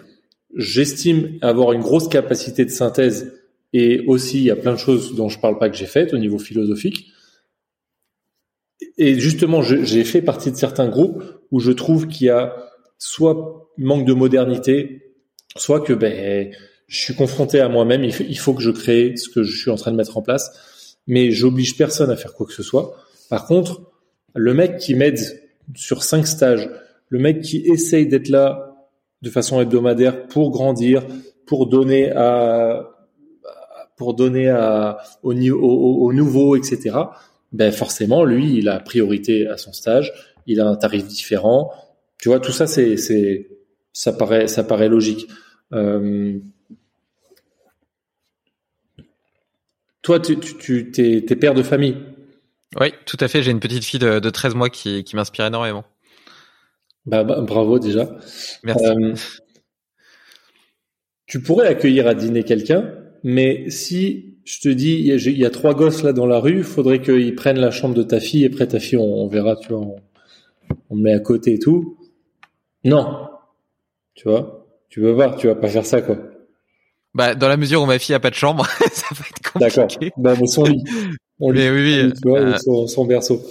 J'estime 0.56 1.38
avoir 1.42 1.74
une 1.74 1.82
grosse 1.82 2.08
capacité 2.08 2.66
de 2.66 2.70
synthèse 2.70 3.34
et 3.74 4.04
aussi 4.08 4.38
il 4.38 4.44
y 4.44 4.52
a 4.52 4.56
plein 4.56 4.74
de 4.74 4.78
choses 4.78 5.16
dont 5.16 5.30
je 5.30 5.40
parle 5.40 5.58
pas 5.58 5.70
que 5.70 5.76
j'ai 5.76 5.88
faites 5.88 6.14
au 6.14 6.18
niveau 6.18 6.38
philosophique. 6.38 7.12
Et 8.98 9.20
justement, 9.20 9.62
j'ai 9.62 10.04
fait 10.04 10.22
partie 10.22 10.52
de 10.52 10.56
certains 10.56 10.88
groupes 10.88 11.24
où 11.52 11.60
je 11.60 11.72
trouve 11.72 12.08
qu'il 12.08 12.28
y 12.28 12.30
a 12.30 12.56
soit 12.98 13.70
manque 13.78 14.06
de 14.06 14.14
modernité, 14.14 15.16
soit 15.56 15.82
que 15.82 15.94
ben 15.94 16.52
je 16.88 17.00
suis 17.00 17.16
confronté 17.16 17.60
à 17.60 17.70
moi-même. 17.70 18.04
Il 18.04 18.38
faut 18.38 18.54
que 18.54 18.62
je 18.62 18.70
crée 18.70 19.16
ce 19.18 19.30
que 19.30 19.44
je 19.44 19.58
suis 19.58 19.72
en 19.72 19.76
train 19.76 19.92
de 19.92 19.98
mettre 19.98 20.18
en 20.18 20.22
place, 20.22 20.98
mais 21.08 21.32
j'oblige 21.32 21.76
personne 21.78 22.12
à 22.12 22.16
faire 22.16 22.34
quoi 22.34 22.46
que 22.46 22.54
ce 22.54 22.64
soit. 22.64 22.96
Par 23.34 23.48
contre, 23.48 23.82
le 24.36 24.54
mec 24.54 24.78
qui 24.78 24.94
m'aide 24.94 25.20
sur 25.74 26.04
cinq 26.04 26.28
stages, 26.28 26.70
le 27.10 27.18
mec 27.18 27.42
qui 27.42 27.64
essaye 27.66 28.06
d'être 28.06 28.30
là 28.30 28.76
de 29.24 29.32
façon 29.32 29.60
hebdomadaire 29.60 30.28
pour 30.28 30.52
grandir, 30.52 31.04
pour 31.48 31.66
donner 31.66 32.12
à 32.12 32.92
pour 33.98 34.14
donner 34.14 34.50
à 34.50 35.00
au, 35.24 35.34
au, 35.34 36.06
au 36.06 36.14
nouveau, 36.14 36.56
etc. 36.56 36.96
Ben 37.52 37.72
forcément, 37.72 38.24
lui, 38.24 38.56
il 38.56 38.70
a 38.70 38.80
priorité 38.80 39.48
à 39.48 39.58
son 39.58 39.74
stage, 39.74 40.14
il 40.46 40.62
a 40.62 40.68
un 40.68 40.76
tarif 40.76 41.08
différent. 41.08 41.72
Tu 42.20 42.30
vois, 42.30 42.40
tout 42.40 42.52
ça, 42.52 42.68
c'est 42.68 42.98
c'est 42.98 43.50
ça 43.94 44.14
paraît 44.14 44.48
ça 44.48 44.64
paraît 44.64 44.90
logique. 44.90 45.28
Euh, 45.74 46.38
toi, 50.04 50.20
tu, 50.20 50.38
tu, 50.38 50.92
tu 50.92 51.26
t'es 51.26 51.36
père 51.36 51.56
de 51.56 51.64
famille. 51.64 52.13
Oui, 52.80 52.94
tout 53.06 53.18
à 53.20 53.28
fait. 53.28 53.44
J'ai 53.44 53.52
une 53.52 53.60
petite 53.60 53.84
fille 53.84 54.00
de, 54.00 54.20
de 54.20 54.30
13 54.30 54.56
mois 54.56 54.70
qui, 54.70 55.04
qui 55.04 55.16
m'inspire 55.16 55.46
énormément. 55.46 55.84
Bah, 57.06 57.24
bah 57.24 57.42
bravo 57.42 57.80
déjà. 57.80 58.10
Merci. 58.64 58.86
Euh, 58.86 59.14
tu 61.26 61.42
pourrais 61.42 61.68
accueillir 61.68 62.08
à 62.08 62.14
dîner 62.14 62.44
quelqu'un, 62.44 62.94
mais 63.24 63.70
si 63.70 64.38
je 64.46 64.60
te 64.60 64.70
dis 64.70 65.00
il 65.00 65.38
y, 65.38 65.46
a, 65.46 65.50
trois 65.50 65.74
gosses 65.74 66.04
là 66.04 66.14
dans 66.14 66.26
la 66.26 66.40
rue, 66.40 66.58
il 66.58 66.64
faudrait 66.64 67.02
qu'ils 67.02 67.36
prennent 67.36 67.60
la 67.60 67.72
chambre 67.72 67.96
de 67.96 68.04
ta 68.04 68.20
fille 68.20 68.44
et 68.44 68.48
après 68.48 68.68
ta 68.68 68.80
fille 68.80 68.98
on, 68.98 69.28
verra, 69.28 69.56
tu 69.56 69.70
vois, 69.70 69.80
on, 69.80 69.96
on 70.90 70.96
met 70.96 71.14
à 71.14 71.20
côté 71.20 71.54
et 71.54 71.60
tout. 71.60 71.98
Non, 72.84 73.30
tu 74.14 74.28
vois, 74.30 74.68
tu 74.90 75.00
veux 75.02 75.12
voir, 75.12 75.36
tu 75.38 75.48
vas 75.48 75.56
pas 75.56 75.70
faire 75.70 75.86
ça 75.86 76.02
quoi. 76.02 76.18
Bah, 77.14 77.36
dans 77.36 77.48
la 77.48 77.58
mesure 77.58 77.82
où 77.82 77.86
ma 77.86 78.00
fille 78.00 78.16
a 78.16 78.20
pas 78.20 78.32
de 78.32 78.36
chambre, 78.36 78.66
ça 78.92 79.08
va 79.12 79.26
être 79.30 79.52
compliqué. 79.52 80.10
D'accord. 80.10 80.14
Bah, 80.18 80.36
son 80.48 80.64
lit. 80.64 80.84
oui, 81.52 81.70
oui. 81.70 82.14
Vois, 82.24 82.40
euh, 82.40 82.58
son, 82.58 82.88
son, 82.88 83.06
berceau. 83.06 83.42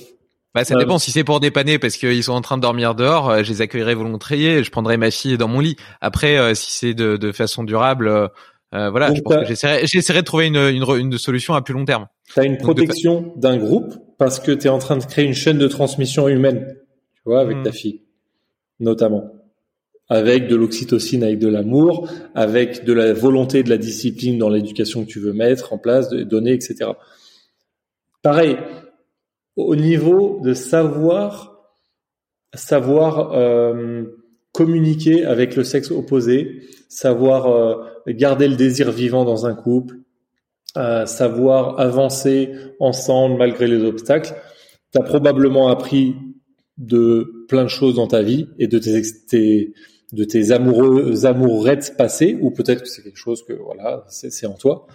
Bah, 0.54 0.64
ça 0.64 0.76
dépend. 0.76 0.98
Si 0.98 1.10
c'est 1.10 1.24
pour 1.24 1.40
dépanner 1.40 1.78
parce 1.78 1.96
qu'ils 1.96 2.22
sont 2.22 2.32
en 2.32 2.40
train 2.40 2.56
de 2.56 2.62
dormir 2.62 2.94
dehors, 2.94 3.30
euh, 3.30 3.42
je 3.42 3.50
les 3.50 3.62
accueillerai 3.62 3.94
volontiers. 3.94 4.62
Je 4.62 4.70
prendrai 4.70 4.96
ma 4.96 5.10
fille 5.10 5.38
dans 5.38 5.48
mon 5.48 5.60
lit. 5.60 5.76
Après, 6.00 6.38
euh, 6.38 6.54
si 6.54 6.70
c'est 6.72 6.94
de, 6.94 7.16
de, 7.16 7.32
façon 7.32 7.64
durable, 7.64 8.08
euh, 8.08 8.90
voilà, 8.90 9.12
je 9.14 9.20
pense 9.20 9.36
que 9.36 9.44
j'essaierai, 9.44 10.20
de 10.20 10.24
trouver 10.24 10.46
une, 10.46 10.56
une, 10.56 10.84
une, 10.98 11.18
solution 11.18 11.54
à 11.54 11.62
plus 11.62 11.74
long 11.74 11.84
terme. 11.84 12.06
Tu 12.32 12.40
as 12.40 12.44
une 12.44 12.58
protection 12.58 13.32
d'un 13.36 13.56
groupe 13.56 13.94
parce 14.18 14.40
que 14.40 14.52
tu 14.52 14.66
es 14.66 14.70
en 14.70 14.78
train 14.78 14.96
de 14.96 15.04
créer 15.04 15.24
une 15.24 15.34
chaîne 15.34 15.58
de 15.58 15.68
transmission 15.68 16.28
humaine, 16.28 16.66
tu 17.14 17.22
vois, 17.24 17.40
avec 17.40 17.58
hmm. 17.58 17.62
ta 17.64 17.72
fille, 17.72 18.02
notamment 18.80 19.30
avec 20.08 20.46
de 20.46 20.56
l'oxytocine, 20.56 21.24
avec 21.24 21.38
de 21.38 21.48
l'amour, 21.48 22.06
avec 22.34 22.84
de 22.84 22.92
la 22.92 23.14
volonté, 23.14 23.62
de 23.62 23.70
la 23.70 23.78
discipline 23.78 24.36
dans 24.36 24.50
l'éducation 24.50 25.04
que 25.04 25.10
tu 25.10 25.20
veux 25.20 25.32
mettre 25.32 25.72
en 25.72 25.78
place, 25.78 26.10
de 26.10 26.22
donner, 26.22 26.52
etc. 26.52 26.90
Pareil, 28.22 28.56
au 29.56 29.74
niveau 29.74 30.40
de 30.42 30.54
savoir, 30.54 31.60
savoir 32.54 33.32
euh, 33.32 34.04
communiquer 34.52 35.24
avec 35.24 35.56
le 35.56 35.64
sexe 35.64 35.90
opposé, 35.90 36.62
savoir 36.88 37.48
euh, 37.48 37.84
garder 38.08 38.46
le 38.48 38.56
désir 38.56 38.92
vivant 38.92 39.24
dans 39.24 39.46
un 39.46 39.54
couple, 39.54 39.96
euh, 40.76 41.04
savoir 41.04 41.80
avancer 41.80 42.50
ensemble 42.78 43.38
malgré 43.38 43.66
les 43.66 43.82
obstacles. 43.82 44.34
Tu 44.92 45.00
as 45.00 45.04
probablement 45.04 45.68
appris 45.68 46.14
de 46.78 47.46
plein 47.48 47.64
de 47.64 47.68
choses 47.68 47.96
dans 47.96 48.06
ta 48.06 48.22
vie 48.22 48.48
et 48.58 48.68
de 48.68 48.78
tes, 48.78 49.02
tes 49.28 49.74
de 50.12 50.24
tes 50.24 50.52
amoureux 50.52 51.24
amourettes 51.24 51.94
passées 51.96 52.38
ou 52.40 52.50
peut-être 52.50 52.82
que 52.82 52.88
c'est 52.88 53.02
quelque 53.02 53.18
chose 53.18 53.42
que 53.44 53.54
voilà 53.54 54.04
c'est 54.08 54.46
en 54.46 54.54
toi 54.54 54.86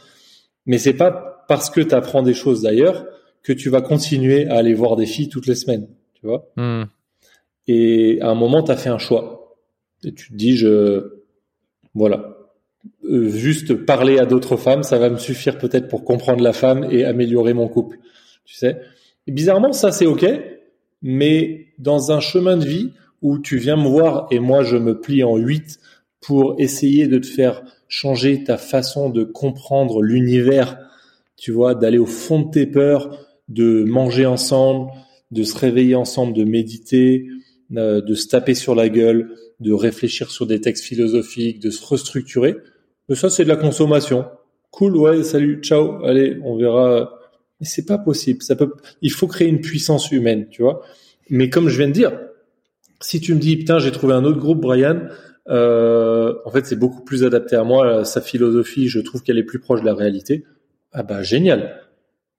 mais 0.66 0.78
c'est 0.78 0.94
pas 0.94 1.44
parce 1.48 1.70
que 1.70 1.82
tu 1.82 1.96
apprends 1.96 2.22
des 2.22 2.34
choses 2.34 2.62
d'ailleurs 2.62 3.06
que 3.48 3.54
tu 3.54 3.70
vas 3.70 3.80
continuer 3.82 4.46
à 4.48 4.58
aller 4.58 4.74
voir 4.74 4.98
des 4.98 5.06
filles 5.06 5.30
toutes 5.30 5.48
les 5.48 5.56
semaines 5.56 5.88
tu 6.16 6.28
vois. 6.28 6.52
Hmm. 6.58 6.84
et 7.68 8.20
à 8.22 8.28
un 8.28 8.36
moment 8.36 8.62
tu 8.62 8.72
as 8.72 8.76
fait 8.76 8.90
un 8.90 8.98
choix. 8.98 9.56
Et 10.04 10.14
tu 10.14 10.32
te 10.32 10.36
dis 10.36 10.58
je 10.58 11.24
voilà. 11.96 12.34
Euh, 13.06 13.30
juste 13.30 13.74
parler 13.74 14.20
à 14.20 14.26
d'autres 14.26 14.58
femmes 14.58 14.84
ça 14.84 15.00
va 15.00 15.10
me 15.10 15.18
suffire 15.18 15.58
peut-être 15.58 15.88
pour 15.88 16.04
comprendre 16.04 16.44
la 16.44 16.52
femme 16.52 16.88
et 16.92 17.06
améliorer 17.06 17.54
mon 17.54 17.70
couple 17.70 18.00
tu 18.44 18.56
sais. 18.56 18.82
Et 19.28 19.32
bizarrement 19.32 19.72
ça 19.72 19.94
c'est 19.94 20.06
ok 20.06 20.26
mais 21.02 21.68
dans 21.78 22.12
un 22.12 22.20
chemin 22.20 22.58
de 22.58 22.66
vie 22.66 22.92
où 23.22 23.40
tu 23.40 23.58
viens 23.58 23.78
me 23.78 23.88
voir 23.88 24.28
et 24.30 24.40
moi 24.40 24.64
je 24.64 24.76
me 24.76 25.00
plie 25.00 25.24
en 25.24 25.38
huit 25.38 25.80
pour 26.20 26.56
essayer 26.60 27.08
de 27.08 27.18
te 27.18 27.28
faire 27.28 27.64
changer 27.88 28.44
ta 28.44 28.58
façon 28.58 29.10
de 29.10 29.24
comprendre 29.24 30.02
l'univers, 30.02 30.78
tu 31.38 31.52
vois, 31.52 31.76
d'aller 31.76 32.00
au 32.00 32.06
fond 32.06 32.42
de 32.42 32.52
tes 32.52 32.66
peurs, 32.66 33.27
de 33.48 33.84
manger 33.84 34.26
ensemble, 34.26 34.92
de 35.32 35.44
se 35.44 35.58
réveiller 35.58 35.96
ensemble, 35.96 36.34
de 36.34 36.44
méditer, 36.44 37.28
euh, 37.76 38.02
de 38.02 38.16
se 38.16 38.28
taper 38.28 38.54
sur 38.54 38.76
la 38.76 38.90
gueule, 38.90 39.36
de 39.60 39.74
réfléchir 39.74 40.30
sur 40.32 40.48
des 40.48 40.62
textes 40.62 40.84
philosophiques, 40.84 41.60
de 41.60 41.70
se 41.70 41.86
restructurer. 41.86 42.58
Mais 43.10 43.16
ça, 43.16 43.30
c'est 43.30 43.44
de 43.44 43.50
la 43.50 43.56
consommation. 43.56 44.26
Cool, 44.72 44.96
ouais, 44.98 45.24
salut, 45.24 45.62
ciao, 45.62 46.04
allez, 46.04 46.38
on 46.44 46.58
verra. 46.58 47.14
Mais 47.60 47.66
c'est 47.66 47.86
pas 47.86 47.98
possible. 47.98 48.44
Ça 48.44 48.56
peut, 48.56 48.74
il 49.02 49.12
faut 49.12 49.28
créer 49.28 49.48
une 49.48 49.62
puissance 49.62 50.12
humaine, 50.12 50.48
tu 50.50 50.62
vois. 50.62 50.82
Mais 51.30 51.50
comme 51.50 51.70
je 51.70 51.78
viens 51.78 51.88
de 51.88 51.94
dire, 51.94 52.18
si 53.02 53.20
tu 53.20 53.34
me 53.34 53.40
dis 53.40 53.58
putain 53.58 53.80
j'ai 53.80 53.92
trouvé 53.92 54.14
un 54.14 54.24
autre 54.24 54.40
groupe 54.40 54.62
Brian, 54.62 55.02
euh, 55.50 56.36
en 56.46 56.52
fait 56.52 56.66
c'est 56.66 56.76
beaucoup 56.76 57.04
plus 57.04 57.24
adapté 57.24 57.56
à 57.56 57.64
moi, 57.64 58.06
sa 58.06 58.22
philosophie 58.22 58.88
je 58.88 59.00
trouve 59.00 59.24
qu'elle 59.24 59.38
est 59.38 59.44
plus 59.44 59.60
proche 59.60 59.82
de 59.82 59.86
la 59.86 59.94
réalité. 59.94 60.46
Ah 60.92 61.04
bah 61.04 61.24
génial. 61.24 61.87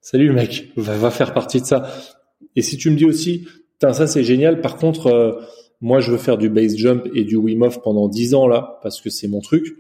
Salut 0.01 0.32
mec, 0.32 0.70
va, 0.76 0.96
va 0.96 1.11
faire 1.11 1.34
partie 1.34 1.61
de 1.61 1.66
ça. 1.66 1.90
Et 2.57 2.62
si 2.62 2.76
tu 2.76 2.90
me 2.90 2.96
dis 2.96 3.05
aussi 3.05 3.46
ça 3.80 4.07
c'est 4.07 4.24
génial, 4.24 4.61
par 4.61 4.76
contre 4.76 5.07
euh, 5.07 5.32
moi 5.80 6.01
je 6.01 6.11
veux 6.11 6.18
faire 6.18 6.38
du 6.38 6.49
base 6.49 6.76
jump 6.76 7.09
et 7.14 7.24
du 7.24 7.36
Wim 7.36 7.62
Hof 7.62 7.80
pendant 7.82 8.09
10 8.09 8.34
ans 8.34 8.46
là 8.49 8.78
parce 8.82 9.01
que 9.01 9.11
c'est 9.11 9.28
mon 9.28 9.40
truc. 9.40 9.76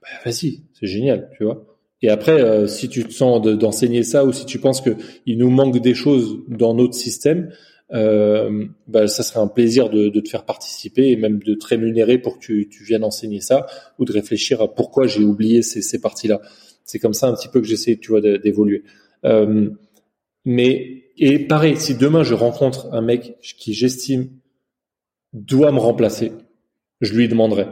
Bah 0.00 0.08
vas-y, 0.24 0.62
c'est 0.78 0.86
génial, 0.86 1.30
tu 1.36 1.44
vois. 1.44 1.64
Et 2.02 2.08
après, 2.08 2.42
euh, 2.42 2.66
si 2.66 2.88
tu 2.88 3.04
te 3.04 3.12
sens 3.12 3.40
d'enseigner 3.40 4.02
ça 4.02 4.24
ou 4.24 4.32
si 4.32 4.44
tu 4.44 4.58
penses 4.58 4.80
que 4.80 4.90
il 5.24 5.38
nous 5.38 5.50
manque 5.50 5.80
des 5.80 5.94
choses 5.94 6.38
dans 6.48 6.74
notre 6.74 6.94
système, 6.94 7.52
euh, 7.92 8.64
bah, 8.88 9.06
ça 9.06 9.22
serait 9.22 9.38
un 9.38 9.46
plaisir 9.46 9.88
de, 9.88 10.08
de, 10.08 10.20
te 10.20 10.28
faire 10.28 10.44
participer 10.44 11.10
et 11.10 11.16
même 11.16 11.38
de 11.40 11.54
te 11.54 11.66
rémunérer 11.66 12.18
pour 12.18 12.38
que 12.38 12.44
tu, 12.44 12.68
tu 12.68 12.82
viennes 12.82 13.04
enseigner 13.04 13.40
ça 13.40 13.66
ou 13.98 14.04
de 14.04 14.12
réfléchir 14.12 14.62
à 14.62 14.74
pourquoi 14.74 15.06
j'ai 15.06 15.22
oublié 15.22 15.62
ces, 15.62 15.82
ces 15.82 16.00
parties-là. 16.00 16.40
C'est 16.84 16.98
comme 16.98 17.12
ça 17.12 17.28
un 17.28 17.34
petit 17.34 17.48
peu 17.48 17.60
que 17.60 17.66
j'essaie, 17.66 17.96
tu 17.96 18.10
vois, 18.10 18.20
d'évoluer. 18.20 18.82
Euh, 19.24 19.70
mais 20.44 21.04
et 21.18 21.38
pareil, 21.38 21.76
si 21.76 21.94
demain 21.94 22.22
je 22.22 22.34
rencontre 22.34 22.92
un 22.92 23.02
mec 23.02 23.36
qui 23.40 23.74
j'estime 23.74 24.28
doit 25.32 25.72
me 25.72 25.78
remplacer, 25.78 26.32
je 27.00 27.14
lui 27.14 27.28
demanderai. 27.28 27.66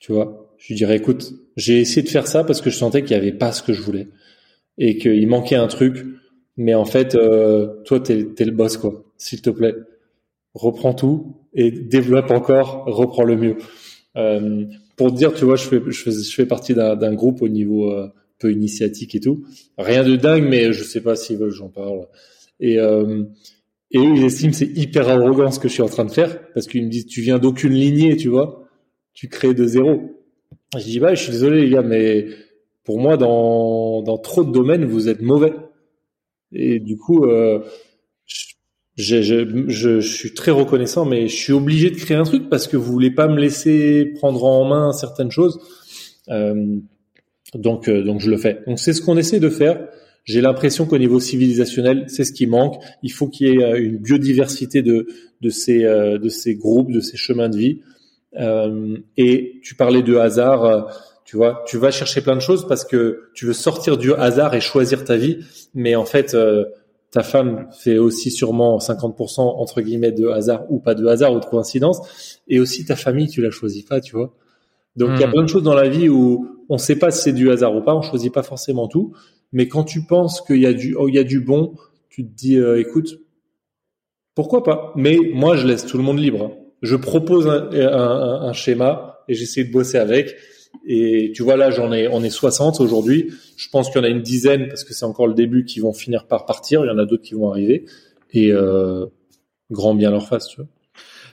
Tu 0.00 0.12
vois, 0.12 0.54
je 0.58 0.68
lui 0.68 0.74
dirais 0.74 0.96
écoute, 0.96 1.32
j'ai 1.56 1.80
essayé 1.80 2.02
de 2.02 2.08
faire 2.08 2.26
ça 2.26 2.44
parce 2.44 2.60
que 2.60 2.70
je 2.70 2.76
sentais 2.76 3.02
qu'il 3.02 3.12
y 3.12 3.20
avait 3.20 3.32
pas 3.32 3.52
ce 3.52 3.62
que 3.62 3.72
je 3.72 3.82
voulais 3.82 4.08
et 4.78 4.98
qu'il 4.98 5.26
manquait 5.28 5.56
un 5.56 5.68
truc. 5.68 6.04
Mais 6.56 6.74
en 6.74 6.84
fait, 6.84 7.14
euh, 7.14 7.82
toi, 7.84 8.00
t'es 8.00 8.26
es 8.36 8.44
le 8.44 8.50
boss, 8.50 8.76
quoi 8.76 9.04
s'il 9.22 9.40
te 9.40 9.50
plaît. 9.50 9.74
Reprends 10.54 10.94
tout 10.94 11.36
et 11.54 11.70
développe 11.70 12.30
encore, 12.30 12.84
reprends 12.86 13.24
le 13.24 13.36
mieux. 13.36 13.56
Euh, 14.16 14.66
pour 14.96 15.12
dire, 15.12 15.32
tu 15.32 15.44
vois, 15.44 15.56
je 15.56 15.64
fais, 15.64 15.80
je 15.86 16.02
fais, 16.02 16.10
je 16.10 16.34
fais 16.34 16.46
partie 16.46 16.74
d'un 16.74 17.14
groupe 17.14 17.40
au 17.40 17.48
niveau 17.48 17.90
euh, 17.90 18.08
peu 18.42 18.52
initiatique 18.52 19.14
et 19.14 19.20
tout. 19.20 19.44
Rien 19.78 20.04
de 20.04 20.16
dingue, 20.16 20.44
mais 20.44 20.72
je 20.72 20.82
sais 20.82 21.00
pas 21.00 21.16
s'ils 21.16 21.38
veulent, 21.38 21.50
j'en 21.50 21.68
parle. 21.68 22.06
Et, 22.60 22.78
euh, 22.78 23.24
et 23.92 23.98
eux, 23.98 24.12
ils 24.16 24.24
estiment 24.24 24.52
c'est 24.52 24.70
hyper 24.76 25.08
arrogant 25.08 25.50
ce 25.50 25.58
que 25.58 25.68
je 25.68 25.74
suis 25.74 25.82
en 25.82 25.88
train 25.88 26.04
de 26.04 26.10
faire 26.10 26.52
parce 26.52 26.66
qu'ils 26.66 26.84
me 26.84 26.90
disent, 26.90 27.06
tu 27.06 27.20
viens 27.20 27.38
d'aucune 27.38 27.72
lignée, 27.72 28.16
tu 28.16 28.28
vois, 28.28 28.68
tu 29.14 29.28
crées 29.28 29.54
de 29.54 29.64
zéro. 29.64 30.24
Je 30.76 30.84
dis, 30.84 30.98
bah, 30.98 31.14
je 31.14 31.22
suis 31.22 31.32
désolé 31.32 31.62
les 31.62 31.70
gars, 31.70 31.82
mais 31.82 32.26
pour 32.84 32.98
moi, 32.98 33.16
dans, 33.16 34.02
dans 34.02 34.18
trop 34.18 34.44
de 34.44 34.52
domaines, 34.52 34.84
vous 34.84 35.08
êtes 35.08 35.22
mauvais. 35.22 35.52
Et 36.52 36.80
du 36.80 36.96
coup, 36.96 37.24
euh, 37.24 37.60
je, 38.96 39.22
je, 39.22 39.68
je, 39.68 40.00
suis 40.00 40.34
très 40.34 40.50
reconnaissant, 40.50 41.04
mais 41.04 41.28
je 41.28 41.36
suis 41.36 41.52
obligé 41.52 41.90
de 41.90 41.96
créer 41.96 42.16
un 42.16 42.24
truc 42.24 42.48
parce 42.50 42.68
que 42.68 42.76
vous 42.76 42.92
voulez 42.92 43.10
pas 43.10 43.28
me 43.28 43.40
laisser 43.40 44.12
prendre 44.16 44.44
en 44.44 44.64
main 44.64 44.92
certaines 44.92 45.30
choses. 45.30 45.60
Euh, 46.28 46.78
donc, 47.54 47.88
euh, 47.88 48.02
donc 48.02 48.20
je 48.20 48.30
le 48.30 48.36
fais. 48.36 48.60
Donc 48.66 48.78
c'est 48.78 48.92
ce 48.92 49.00
qu'on 49.02 49.16
essaie 49.16 49.40
de 49.40 49.48
faire. 49.48 49.78
J'ai 50.24 50.40
l'impression 50.40 50.86
qu'au 50.86 50.98
niveau 50.98 51.18
civilisationnel, 51.18 52.04
c'est 52.06 52.24
ce 52.24 52.32
qui 52.32 52.46
manque. 52.46 52.76
Il 53.02 53.10
faut 53.12 53.28
qu'il 53.28 53.48
y 53.48 53.50
ait 53.50 53.62
euh, 53.62 53.82
une 53.82 53.98
biodiversité 53.98 54.82
de 54.82 55.06
de 55.40 55.50
ces 55.50 55.84
euh, 55.84 56.18
de 56.18 56.28
ces 56.28 56.54
groupes, 56.54 56.92
de 56.92 57.00
ces 57.00 57.16
chemins 57.16 57.48
de 57.48 57.56
vie. 57.56 57.80
Euh, 58.38 58.96
et 59.16 59.60
tu 59.62 59.74
parlais 59.74 60.02
de 60.02 60.16
hasard. 60.16 60.88
Tu 61.24 61.36
vois, 61.36 61.64
tu 61.66 61.78
vas 61.78 61.90
chercher 61.90 62.20
plein 62.20 62.36
de 62.36 62.40
choses 62.40 62.66
parce 62.68 62.84
que 62.84 63.30
tu 63.34 63.46
veux 63.46 63.52
sortir 63.52 63.96
du 63.96 64.12
hasard 64.12 64.54
et 64.54 64.60
choisir 64.60 65.04
ta 65.04 65.16
vie. 65.16 65.38
Mais 65.74 65.96
en 65.96 66.04
fait, 66.04 66.36
ta 67.10 67.22
femme 67.22 67.68
fait 67.72 67.98
aussi 67.98 68.30
sûrement 68.30 68.78
50% 68.78 69.40
entre 69.40 69.80
guillemets 69.80 70.12
de 70.12 70.26
hasard 70.28 70.64
ou 70.70 70.78
pas 70.78 70.94
de 70.94 71.06
hasard 71.06 71.32
ou 71.32 71.40
de 71.40 71.44
coïncidence, 71.44 72.40
et 72.48 72.58
aussi 72.58 72.84
ta 72.84 72.96
famille, 72.96 73.28
tu 73.28 73.40
la 73.40 73.50
choisis 73.50 73.82
pas, 73.82 74.00
tu 74.00 74.14
vois. 74.14 74.34
Donc 74.96 75.10
il 75.14 75.20
y 75.20 75.24
a 75.24 75.26
hmm. 75.26 75.32
plein 75.32 75.42
de 75.42 75.48
choses 75.48 75.62
dans 75.62 75.74
la 75.74 75.88
vie 75.88 76.08
où 76.08 76.48
on 76.68 76.78
sait 76.78 76.96
pas 76.96 77.10
si 77.10 77.22
c'est 77.22 77.32
du 77.32 77.50
hasard 77.50 77.74
ou 77.74 77.82
pas, 77.82 77.94
on 77.94 78.02
choisit 78.02 78.32
pas 78.32 78.42
forcément 78.42 78.88
tout, 78.88 79.12
mais 79.52 79.68
quand 79.68 79.84
tu 79.84 80.04
penses 80.04 80.40
qu'il 80.40 80.60
y 80.60 80.66
a 80.66 80.72
du, 80.72 80.94
oh, 80.96 81.08
il 81.08 81.14
y 81.14 81.18
a 81.18 81.24
du 81.24 81.40
bon, 81.40 81.74
tu 82.08 82.24
te 82.24 82.34
dis, 82.34 82.56
euh, 82.56 82.80
écoute, 82.80 83.18
pourquoi 84.34 84.62
pas? 84.62 84.92
Mais 84.96 85.18
moi, 85.34 85.56
je 85.56 85.66
laisse 85.66 85.84
tout 85.86 85.98
le 85.98 86.02
monde 86.02 86.18
libre. 86.18 86.56
Je 86.80 86.96
propose 86.96 87.46
un, 87.46 87.70
un, 87.72 88.42
un 88.48 88.52
schéma 88.52 89.20
et 89.28 89.34
j'essaie 89.34 89.64
de 89.64 89.72
bosser 89.72 89.98
avec. 89.98 90.36
Et 90.86 91.32
tu 91.34 91.42
vois 91.42 91.56
là, 91.56 91.70
j'en 91.70 91.92
ai, 91.92 92.08
on 92.08 92.22
est 92.22 92.30
60 92.30 92.80
aujourd'hui. 92.80 93.32
Je 93.56 93.68
pense 93.68 93.90
qu'il 93.90 93.98
y 93.98 94.00
en 94.00 94.04
a 94.04 94.10
une 94.10 94.22
dizaine 94.22 94.68
parce 94.68 94.84
que 94.84 94.94
c'est 94.94 95.04
encore 95.04 95.26
le 95.26 95.34
début 95.34 95.64
qui 95.64 95.80
vont 95.80 95.92
finir 95.92 96.26
par 96.26 96.46
partir. 96.46 96.84
Il 96.84 96.88
y 96.88 96.90
en 96.90 96.98
a 96.98 97.04
d'autres 97.04 97.22
qui 97.22 97.34
vont 97.34 97.50
arriver 97.50 97.84
et 98.32 98.50
euh, 98.52 99.06
grand 99.70 99.94
bien 99.94 100.10
leur 100.10 100.26
face. 100.26 100.48
Tu 100.48 100.56
vois. 100.56 100.66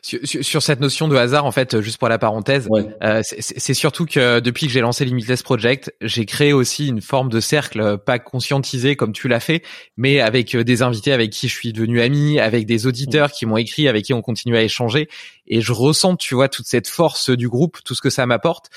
Sur, 0.01 0.61
cette 0.61 0.79
notion 0.79 1.07
de 1.07 1.15
hasard, 1.15 1.45
en 1.45 1.51
fait, 1.51 1.81
juste 1.81 1.97
pour 1.97 2.09
la 2.09 2.17
parenthèse, 2.17 2.67
euh, 3.03 3.21
c'est 3.23 3.73
surtout 3.73 4.05
que 4.05 4.39
depuis 4.39 4.67
que 4.67 4.71
j'ai 4.71 4.81
lancé 4.81 5.05
Limitless 5.05 5.43
Project, 5.43 5.93
j'ai 6.01 6.25
créé 6.25 6.53
aussi 6.53 6.87
une 6.87 7.01
forme 7.01 7.29
de 7.29 7.39
cercle, 7.39 7.97
pas 7.97 8.19
conscientisé 8.19 8.95
comme 8.95 9.13
tu 9.13 9.27
l'as 9.27 9.39
fait, 9.39 9.63
mais 9.97 10.19
avec 10.19 10.55
euh, 10.55 10.63
des 10.63 10.81
invités 10.81 11.11
avec 11.11 11.31
qui 11.31 11.47
je 11.47 11.53
suis 11.53 11.73
devenu 11.73 12.01
ami, 12.01 12.39
avec 12.39 12.65
des 12.65 12.87
auditeurs 12.87 13.31
qui 13.31 13.45
m'ont 13.45 13.57
écrit, 13.57 13.87
avec 13.87 14.05
qui 14.05 14.13
on 14.13 14.21
continue 14.21 14.57
à 14.57 14.63
échanger, 14.63 15.09
et 15.47 15.61
je 15.61 15.71
ressens, 15.71 16.15
tu 16.15 16.35
vois, 16.35 16.47
toute 16.47 16.67
cette 16.67 16.87
force 16.87 17.29
du 17.29 17.49
groupe, 17.49 17.79
tout 17.83 17.95
ce 17.95 18.01
que 18.01 18.09
ça 18.09 18.25
m'apporte, 18.25 18.69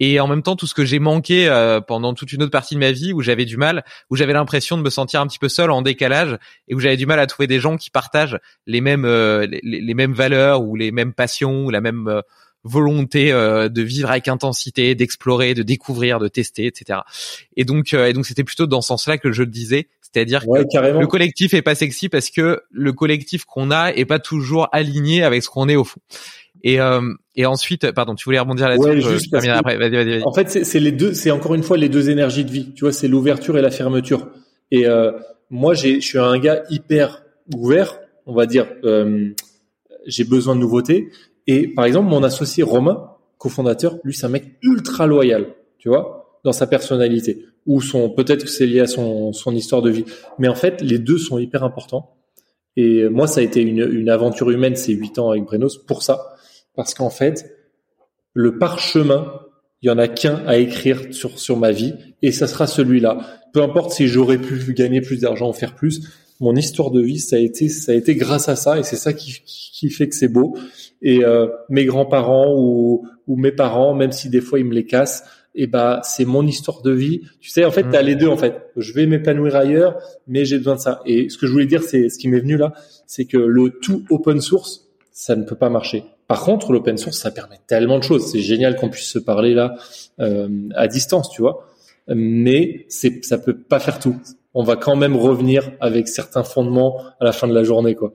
et 0.00 0.18
en 0.18 0.26
même 0.26 0.42
temps 0.42 0.56
tout 0.56 0.66
ce 0.66 0.74
que 0.74 0.84
j'ai 0.84 0.98
manqué 0.98 1.48
euh, 1.48 1.80
pendant 1.80 2.14
toute 2.14 2.32
une 2.32 2.42
autre 2.42 2.50
partie 2.50 2.74
de 2.74 2.80
ma 2.80 2.90
vie 2.90 3.12
où 3.12 3.20
j'avais 3.20 3.44
du 3.44 3.56
mal, 3.56 3.84
où 4.08 4.16
j'avais 4.16 4.32
l'impression 4.32 4.76
de 4.76 4.82
me 4.82 4.90
sentir 4.90 5.20
un 5.20 5.26
petit 5.26 5.38
peu 5.38 5.48
seul 5.48 5.70
en 5.70 5.82
décalage 5.82 6.38
et 6.68 6.74
où 6.74 6.80
j'avais 6.80 6.96
du 6.96 7.06
mal 7.06 7.20
à 7.20 7.26
trouver 7.26 7.46
des 7.46 7.60
gens 7.60 7.76
qui 7.76 7.90
partagent 7.90 8.38
les 8.66 8.80
mêmes 8.80 9.04
euh, 9.04 9.46
les, 9.62 9.94
mêmes 9.94 10.14
valeurs 10.14 10.62
ou 10.62 10.74
les 10.74 10.90
mêmes 10.90 11.12
passions 11.12 11.66
ou 11.66 11.70
la 11.70 11.80
même 11.80 12.08
euh, 12.08 12.22
volonté 12.64 13.32
de 13.32 13.82
vivre 13.82 14.10
avec 14.10 14.28
intensité, 14.28 14.94
d'explorer, 14.94 15.54
de 15.54 15.62
découvrir, 15.62 16.18
de 16.18 16.28
tester, 16.28 16.66
etc. 16.66 16.98
Et 17.56 17.64
donc 17.64 17.94
et 17.94 18.12
donc 18.12 18.26
c'était 18.26 18.44
plutôt 18.44 18.66
dans 18.66 18.82
ce 18.82 18.88
sens-là 18.88 19.16
que 19.16 19.32
je 19.32 19.44
le 19.44 19.50
disais, 19.50 19.88
c'est-à-dire 20.12 20.42
que 20.42 20.98
le 20.98 21.06
collectif 21.06 21.54
est 21.54 21.62
pas 21.62 21.74
sexy 21.74 22.08
parce 22.08 22.30
que 22.30 22.62
le 22.70 22.92
collectif 22.92 23.44
qu'on 23.44 23.70
a 23.70 23.92
est 23.92 24.04
pas 24.04 24.18
toujours 24.18 24.68
aligné 24.72 25.22
avec 25.22 25.42
ce 25.42 25.48
qu'on 25.48 25.68
est 25.68 25.76
au 25.76 25.84
fond. 25.84 26.00
Et, 26.62 26.80
euh, 26.80 27.00
et 27.36 27.46
ensuite, 27.46 27.90
pardon, 27.92 28.14
tu 28.14 28.24
voulais 28.24 28.38
rebondir 28.38 28.68
là-dessus 28.68 28.88
ouais, 28.88 29.00
juste 29.00 29.34
après. 29.34 29.76
Vas 29.76 29.88
-y, 29.88 29.96
vas 29.96 30.04
-y, 30.04 30.22
En 30.24 30.32
fait, 30.32 30.64
c'est 30.64 30.80
les 30.80 30.92
deux, 30.92 31.14
c'est 31.14 31.30
encore 31.30 31.54
une 31.54 31.62
fois 31.62 31.76
les 31.76 31.88
deux 31.88 32.10
énergies 32.10 32.44
de 32.44 32.50
vie. 32.50 32.72
Tu 32.74 32.84
vois, 32.84 32.92
c'est 32.92 33.08
l'ouverture 33.08 33.56
et 33.56 33.62
la 33.62 33.70
fermeture. 33.70 34.28
Et 34.70 34.86
euh, 34.86 35.12
moi, 35.50 35.74
j'ai, 35.74 36.00
je 36.00 36.06
suis 36.06 36.18
un 36.18 36.38
gars 36.38 36.62
hyper 36.70 37.24
ouvert, 37.54 38.00
on 38.26 38.34
va 38.34 38.46
dire. 38.46 38.66
Euh, 38.84 39.30
j'ai 40.06 40.24
besoin 40.24 40.54
de 40.54 40.60
nouveautés. 40.60 41.10
Et 41.46 41.68
par 41.68 41.84
exemple, 41.84 42.08
mon 42.08 42.22
associé 42.22 42.62
Romain, 42.62 43.10
cofondateur, 43.38 43.96
lui, 44.04 44.14
c'est 44.14 44.26
un 44.26 44.30
mec 44.30 44.44
ultra 44.62 45.06
loyal. 45.06 45.54
Tu 45.78 45.88
vois, 45.88 46.40
dans 46.44 46.52
sa 46.52 46.66
personnalité 46.66 47.44
ou 47.66 47.80
son 47.80 48.10
peut-être 48.10 48.44
que 48.44 48.50
c'est 48.50 48.66
lié 48.66 48.80
à 48.80 48.86
son 48.86 49.32
son 49.32 49.54
histoire 49.54 49.82
de 49.82 49.90
vie. 49.90 50.04
Mais 50.38 50.48
en 50.48 50.54
fait, 50.54 50.80
les 50.82 50.98
deux 50.98 51.18
sont 51.18 51.38
hyper 51.38 51.64
importants. 51.64 52.16
Et 52.76 53.08
moi, 53.08 53.26
ça 53.26 53.40
a 53.40 53.42
été 53.42 53.60
une, 53.60 53.86
une 53.92 54.08
aventure 54.08 54.50
humaine 54.50 54.76
ces 54.76 54.92
huit 54.92 55.18
ans 55.18 55.30
avec 55.30 55.44
Brenos 55.44 55.76
pour 55.86 56.02
ça 56.02 56.36
parce 56.80 56.94
qu'en 56.94 57.10
fait, 57.10 57.58
le 58.32 58.56
parchemin, 58.56 59.34
il 59.82 59.88
y 59.88 59.90
en 59.90 59.98
a 59.98 60.08
qu'un 60.08 60.36
à 60.46 60.56
écrire 60.56 60.98
sur 61.10 61.38
sur 61.38 61.58
ma 61.58 61.72
vie 61.72 61.92
et 62.22 62.32
ça 62.32 62.46
sera 62.46 62.66
celui-là. 62.66 63.18
Peu 63.52 63.60
importe 63.60 63.92
si 63.92 64.06
j'aurais 64.06 64.38
pu 64.38 64.72
gagner 64.72 65.02
plus 65.02 65.20
d'argent 65.20 65.50
ou 65.50 65.52
faire 65.52 65.74
plus, 65.74 66.08
mon 66.40 66.56
histoire 66.56 66.90
de 66.90 67.02
vie, 67.02 67.18
ça 67.18 67.36
a 67.36 67.38
été 67.38 67.68
ça 67.68 67.92
a 67.92 67.94
été 67.94 68.14
grâce 68.14 68.48
à 68.48 68.56
ça 68.56 68.78
et 68.78 68.82
c'est 68.82 68.96
ça 68.96 69.12
qui 69.12 69.42
qui 69.44 69.90
fait 69.90 70.08
que 70.08 70.14
c'est 70.14 70.28
beau. 70.28 70.56
Et 71.02 71.22
euh, 71.22 71.48
mes 71.68 71.84
grands-parents 71.84 72.54
ou 72.56 73.06
ou 73.26 73.36
mes 73.36 73.52
parents, 73.52 73.92
même 73.92 74.12
si 74.12 74.30
des 74.30 74.40
fois 74.40 74.58
ils 74.58 74.64
me 74.64 74.72
les 74.72 74.86
cassent, 74.86 75.24
et 75.54 75.64
eh 75.64 75.66
bah 75.66 76.00
c'est 76.02 76.24
mon 76.24 76.46
histoire 76.46 76.80
de 76.80 76.92
vie. 76.92 77.20
Tu 77.42 77.50
sais, 77.50 77.66
en 77.66 77.70
fait, 77.70 77.82
tu 77.90 77.94
as 77.94 78.00
les 78.00 78.14
deux 78.14 78.28
en 78.28 78.38
fait. 78.38 78.70
Je 78.78 78.94
vais 78.94 79.04
m'épanouir 79.04 79.54
ailleurs, 79.54 79.98
mais 80.26 80.46
j'ai 80.46 80.56
besoin 80.56 80.76
de 80.76 80.80
ça. 80.80 81.02
Et 81.04 81.28
ce 81.28 81.36
que 81.36 81.46
je 81.46 81.52
voulais 81.52 81.66
dire, 81.66 81.82
c'est 81.82 82.08
ce 82.08 82.18
qui 82.18 82.28
m'est 82.28 82.40
venu 82.40 82.56
là, 82.56 82.72
c'est 83.06 83.26
que 83.26 83.36
le 83.36 83.68
tout 83.68 84.06
open 84.08 84.40
source, 84.40 84.86
ça 85.12 85.36
ne 85.36 85.44
peut 85.44 85.56
pas 85.56 85.68
marcher. 85.68 86.04
Par 86.30 86.42
contre, 86.42 86.72
l'open 86.72 86.96
source, 86.96 87.18
ça 87.18 87.32
permet 87.32 87.58
tellement 87.66 87.98
de 87.98 88.04
choses. 88.04 88.30
C'est 88.30 88.38
génial 88.38 88.76
qu'on 88.76 88.88
puisse 88.88 89.10
se 89.10 89.18
parler 89.18 89.52
là 89.52 89.74
euh, 90.20 90.68
à 90.76 90.86
distance, 90.86 91.28
tu 91.28 91.42
vois. 91.42 91.66
Mais 92.06 92.86
c'est, 92.88 93.24
ça 93.24 93.36
peut 93.36 93.58
pas 93.58 93.80
faire 93.80 93.98
tout. 93.98 94.14
On 94.54 94.62
va 94.62 94.76
quand 94.76 94.94
même 94.94 95.16
revenir 95.16 95.72
avec 95.80 96.06
certains 96.06 96.44
fondements 96.44 97.00
à 97.18 97.24
la 97.24 97.32
fin 97.32 97.48
de 97.48 97.52
la 97.52 97.64
journée, 97.64 97.96
quoi. 97.96 98.14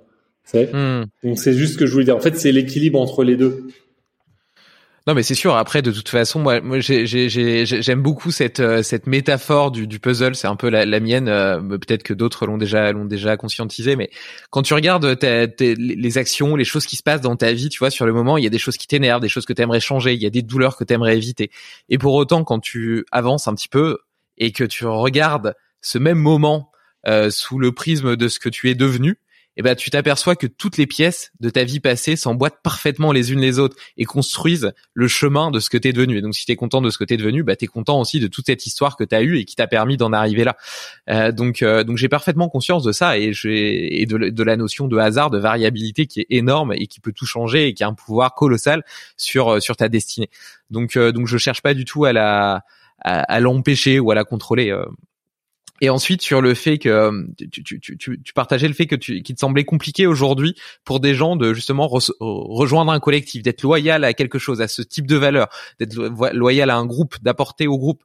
Hmm. 0.54 1.04
Donc 1.26 1.40
c'est 1.40 1.52
juste 1.52 1.74
ce 1.74 1.78
que 1.78 1.86
je 1.86 1.92
voulais 1.92 2.06
dire. 2.06 2.16
En 2.16 2.22
fait, 2.22 2.38
c'est 2.38 2.54
l'équilibre 2.54 3.02
entre 3.02 3.26
les 3.26 3.36
deux. 3.36 3.68
Non, 5.08 5.14
mais 5.14 5.22
c'est 5.22 5.36
sûr. 5.36 5.56
Après, 5.56 5.84
de 5.84 5.92
toute 5.92 6.10
façon, 6.10 6.40
moi, 6.40 6.62
moi 6.62 6.80
j'aime 6.80 8.02
beaucoup 8.02 8.32
cette 8.32 8.60
euh, 8.60 8.82
cette 8.82 9.06
métaphore 9.06 9.70
du, 9.70 10.00
puzzle. 10.00 10.36
C'est 10.36 10.48
un 10.48 10.56
peu 10.56 10.68
la, 10.70 10.84
la 10.86 11.00
mienne. 11.00 11.28
Euh, 11.28 11.62
peut-être 11.62 12.02
que 12.02 12.14
d'autres 12.14 12.48
l'ont 12.48 12.58
déjà 12.58 12.92
l'ont 12.92 13.06
déjà 13.06 13.38
conscientisé. 13.38 13.96
Mais 13.96 14.10
quand 14.50 14.64
tu 14.64 14.74
regardes 14.74 15.06
les 15.60 16.18
actions, 16.18 16.56
les 16.56 16.66
choses 16.66 16.88
qui 16.88 16.96
se 16.96 17.04
passent 17.04 17.22
dans 17.22 17.36
ta 17.36 17.54
vie, 17.54 17.70
tu 17.70 17.78
vois, 17.78 17.92
sur 17.92 18.08
le 18.08 18.14
moment, 18.14 18.38
il 18.38 18.44
y 18.44 18.48
a 18.48 18.50
des 18.50 18.58
choses 18.58 18.78
qui 18.78 18.88
t'énervent, 18.88 19.22
des 19.22 19.30
choses 19.30 19.46
que 19.46 19.54
tu 19.54 19.62
aimerais 19.62 19.80
changer, 19.80 20.16
il 20.16 20.24
y 20.24 20.26
a 20.26 20.32
des 20.32 20.42
douleurs 20.42 20.76
que 20.76 20.84
tu 20.84 20.94
aimerais 20.94 21.16
éviter. 21.16 21.52
Et 21.90 22.00
pour 22.00 22.16
autant, 22.16 22.44
quand 22.44 22.60
tu 22.60 23.06
avances 23.12 23.48
un 23.48 23.54
petit 23.54 23.70
peu 23.70 24.00
et 24.40 24.52
que 24.52 24.64
tu 24.64 24.88
regardes 24.88 25.54
ce 25.82 26.00
même 26.00 26.18
moment 26.18 26.72
euh, 27.08 27.30
sous 27.30 27.60
le 27.60 27.72
prisme 27.72 28.16
de 28.16 28.28
ce 28.28 28.40
que 28.40 28.50
tu 28.50 28.72
es 28.72 28.76
devenu, 28.76 29.20
eh 29.58 29.62
ben 29.62 29.76
tu 29.76 29.90
t'aperçois 29.90 30.36
que 30.36 30.48
toutes 30.48 30.78
les 30.78 30.88
pièces 30.88 31.32
de 31.40 31.50
ta 31.50 31.64
vie 31.64 31.80
passée 31.80 32.16
s'emboîtent 32.16 32.62
parfaitement 32.62 33.12
les 33.12 33.32
unes 33.32 33.40
les 33.40 33.60
autres 33.60 33.78
et 33.98 34.06
construisent 34.06 34.74
le 34.94 35.08
chemin 35.08 35.52
de 35.52 35.60
ce 35.60 35.70
que 35.70 35.78
t'es 35.78 35.94
devenu. 35.94 36.18
Et 36.18 36.22
donc 36.22 36.36
si 36.36 36.46
t'es 36.46 36.56
content 36.56 36.82
de 36.82 36.90
ce 36.90 36.98
que 36.98 37.04
t'es 37.04 37.18
devenu, 37.18 37.44
bah 37.44 37.56
t'es 37.56 37.68
content 37.68 38.00
aussi 38.00 38.20
de 38.20 38.28
toute 38.28 38.46
cette 38.46 38.66
histoire 38.66 38.98
que 38.98 39.04
t'as 39.04 39.22
eue 39.22 39.38
et 39.40 39.46
qui 39.46 39.56
t'a 39.56 39.68
permis 39.68 39.98
d'en 39.98 40.12
arriver 40.14 40.44
là. 40.44 40.58
Euh, 41.10 41.32
donc 41.32 41.62
euh, 41.62 41.84
donc 41.84 41.98
j'ai 41.98 42.10
parfaitement 42.10 42.50
conscience 42.50 42.84
de 42.84 42.92
ça 42.92 43.18
et 43.18 43.32
et 43.46 44.06
de, 44.06 44.44
la 44.44 44.58
notion 44.58 44.88
de 44.88 44.98
hasard, 44.98 45.30
de 45.30 45.40
variabilité 45.40 46.06
qui 46.06 46.22
est 46.22 46.28
énorme 46.30 46.74
et 46.74 46.88
qui 46.88 47.00
peut 47.00 47.14
tout 47.14 47.26
changer 47.26 47.68
et 47.68 47.74
qui 47.74 47.84
a 47.84 47.88
un 47.88 47.94
pouvoir 47.94 48.36
colossal 48.36 48.84
sur 49.18 49.54
euh, 49.54 49.60
sur 49.60 49.78
ta 49.78 49.90
destinée. 49.90 50.30
Donc 50.70 50.98
donc 50.98 51.28
je 51.28 51.38
cherche 51.38 51.62
pas 51.62 51.74
du 51.74 51.86
tout 51.86 52.06
à 52.06 52.14
la 52.14 52.64
à, 53.00 53.20
à 53.22 53.40
l'empêcher 53.40 54.00
ou 54.00 54.12
à 54.12 54.16
la 54.16 54.24
contrôler. 54.24 54.76
Et 55.82 55.90
ensuite 55.90 56.22
sur 56.22 56.42
le 56.42 56.54
fait 56.54 56.78
que 56.78 56.88
euh, 56.88 57.24
tu, 57.52 57.64
tu, 57.64 57.80
tu, 57.82 57.98
tu 57.98 58.34
partageais 58.34 58.70
le 58.70 58.74
fait 58.74 58.88
que 58.88 58.96
tu, 58.96 59.22
qu'il 59.24 59.36
te 59.36 59.40
semblait 59.42 59.66
compliqué 59.66 60.08
aujourd'hui 60.08 60.56
pour 60.86 61.02
des 61.02 61.14
gens 61.14 61.36
de 61.36 61.54
justement 61.54 61.90
rejoindre 61.90 62.94
un 62.94 63.00
collectif, 63.02 63.44
d'être 63.44 63.62
loyal 63.62 64.06
à 64.06 64.14
quelque 64.14 64.40
chose, 64.40 64.62
à 64.62 64.70
ce 64.70 64.82
type 64.82 65.06
de 65.06 65.18
valeur, 65.18 65.50
d'être 65.80 65.96
loyal 66.34 66.70
à 66.70 66.78
un 66.78 66.86
groupe, 66.86 67.16
d'apporter 67.22 67.68
au 67.68 67.78
groupe. 67.78 68.04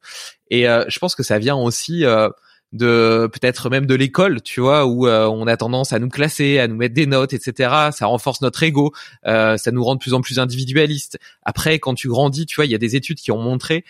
Et 0.51 0.69
euh, 0.69 0.85
je 0.89 0.99
pense 0.99 1.15
que 1.15 1.23
ça 1.23 1.39
vient 1.39 1.55
aussi 1.55 2.05
euh, 2.05 2.29
de 2.73 3.29
peut-être 3.33 3.71
même 3.71 3.87
de 3.87 3.95
l'école, 3.95 4.43
tu 4.43 4.61
vois, 4.61 4.85
où 4.87 5.07
on 5.07 5.47
a 5.47 5.57
tendance 5.57 5.93
à 5.93 6.01
nous 6.01 6.09
classer, 6.09 6.59
à 6.59 6.67
nous 6.67 6.77
mettre 6.77 6.95
des 6.95 7.07
notes, 7.07 7.33
etc. 7.33 7.73
Ça 7.93 8.07
renforce 8.07 8.43
notre 8.43 8.63
ego, 8.63 8.93
ça 9.25 9.71
nous 9.73 9.83
rend 9.83 9.95
de 9.95 10.01
plus 10.01 10.15
en 10.15 10.21
plus 10.21 10.39
individualistes. 10.39 11.19
Après, 11.43 11.81
quand 11.81 11.95
tu 11.95 12.07
grandis, 12.07 12.47
tu 12.47 12.57
vois, 12.57 12.67
il 12.67 12.71
y 12.71 12.75
a 12.77 12.79
des 12.79 12.95
études 12.95 13.19
qui 13.19 13.33
ont 13.33 13.43
montré 13.43 13.85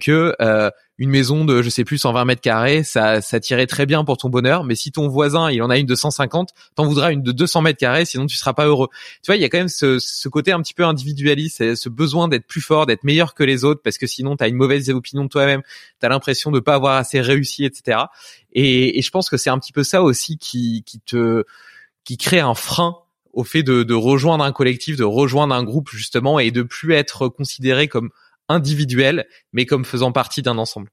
que 0.00 0.34
une 1.02 1.10
maison 1.10 1.44
de 1.44 1.62
je 1.62 1.68
sais 1.68 1.82
plus 1.82 1.98
120 1.98 2.24
mètres 2.26 2.40
carrés, 2.40 2.84
ça 2.84 3.20
ça 3.20 3.40
tirait 3.40 3.66
très 3.66 3.86
bien 3.86 4.04
pour 4.04 4.16
ton 4.18 4.28
bonheur. 4.28 4.62
Mais 4.62 4.76
si 4.76 4.92
ton 4.92 5.08
voisin 5.08 5.50
il 5.50 5.60
en 5.60 5.68
a 5.68 5.76
une 5.76 5.86
de 5.86 5.96
150, 5.96 6.50
t'en 6.76 6.86
voudras 6.86 7.10
une 7.10 7.24
de 7.24 7.32
200 7.32 7.60
mètres 7.60 7.80
carrés, 7.80 8.04
sinon 8.04 8.26
tu 8.26 8.36
seras 8.36 8.52
pas 8.52 8.66
heureux. 8.66 8.86
Tu 9.20 9.26
vois, 9.26 9.34
il 9.34 9.42
y 9.42 9.44
a 9.44 9.48
quand 9.48 9.58
même 9.58 9.68
ce, 9.68 9.98
ce 9.98 10.28
côté 10.28 10.52
un 10.52 10.62
petit 10.62 10.74
peu 10.74 10.84
individualiste, 10.84 11.74
ce 11.74 11.88
besoin 11.88 12.28
d'être 12.28 12.46
plus 12.46 12.60
fort, 12.60 12.86
d'être 12.86 13.02
meilleur 13.02 13.34
que 13.34 13.42
les 13.42 13.64
autres, 13.64 13.82
parce 13.82 13.98
que 13.98 14.06
sinon 14.06 14.36
t'as 14.36 14.48
une 14.48 14.54
mauvaise 14.54 14.90
opinion 14.90 15.24
de 15.24 15.28
toi-même, 15.28 15.62
t'as 15.98 16.08
l'impression 16.08 16.52
de 16.52 16.60
pas 16.60 16.74
avoir 16.74 16.96
assez 16.96 17.20
réussi, 17.20 17.64
etc. 17.64 17.98
Et, 18.52 18.96
et 18.96 19.02
je 19.02 19.10
pense 19.10 19.28
que 19.28 19.36
c'est 19.36 19.50
un 19.50 19.58
petit 19.58 19.72
peu 19.72 19.82
ça 19.82 20.04
aussi 20.04 20.38
qui 20.38 20.84
qui 20.86 21.00
te 21.00 21.42
qui 22.04 22.16
crée 22.16 22.40
un 22.40 22.54
frein 22.54 22.96
au 23.32 23.42
fait 23.42 23.64
de, 23.64 23.82
de 23.82 23.94
rejoindre 23.94 24.44
un 24.44 24.52
collectif, 24.52 24.96
de 24.96 25.04
rejoindre 25.04 25.52
un 25.52 25.64
groupe 25.64 25.90
justement, 25.90 26.38
et 26.38 26.52
de 26.52 26.62
plus 26.62 26.92
être 26.92 27.26
considéré 27.26 27.88
comme 27.88 28.10
individuel, 28.48 29.26
mais 29.52 29.66
comme 29.66 29.84
faisant 29.84 30.12
partie 30.12 30.42
d'un 30.42 30.58
ensemble. 30.58 30.90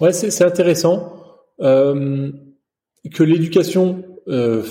Ouais, 0.00 0.12
c'est 0.12 0.44
intéressant 0.44 1.12
euh, 1.60 2.32
que 3.12 3.22
l'éducation 3.22 4.04
euh, 4.28 4.62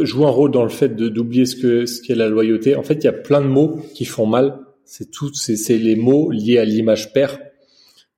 joue 0.00 0.26
un 0.26 0.30
rôle 0.30 0.50
dans 0.50 0.64
le 0.64 0.68
fait 0.68 0.94
d'oublier 0.96 1.46
ce 1.46 1.56
que 1.56 1.86
ce 1.86 2.02
qu'est 2.02 2.14
la 2.14 2.28
loyauté. 2.28 2.76
En 2.76 2.82
fait, 2.82 2.94
il 2.94 3.04
y 3.04 3.08
a 3.08 3.12
plein 3.12 3.40
de 3.40 3.46
mots 3.46 3.80
qui 3.94 4.04
font 4.04 4.26
mal. 4.26 4.58
C'est 4.84 5.10
tout, 5.10 5.32
c'est 5.34 5.78
les 5.78 5.96
mots 5.96 6.30
liés 6.30 6.58
à 6.58 6.64
l'image 6.64 7.12
père. 7.12 7.38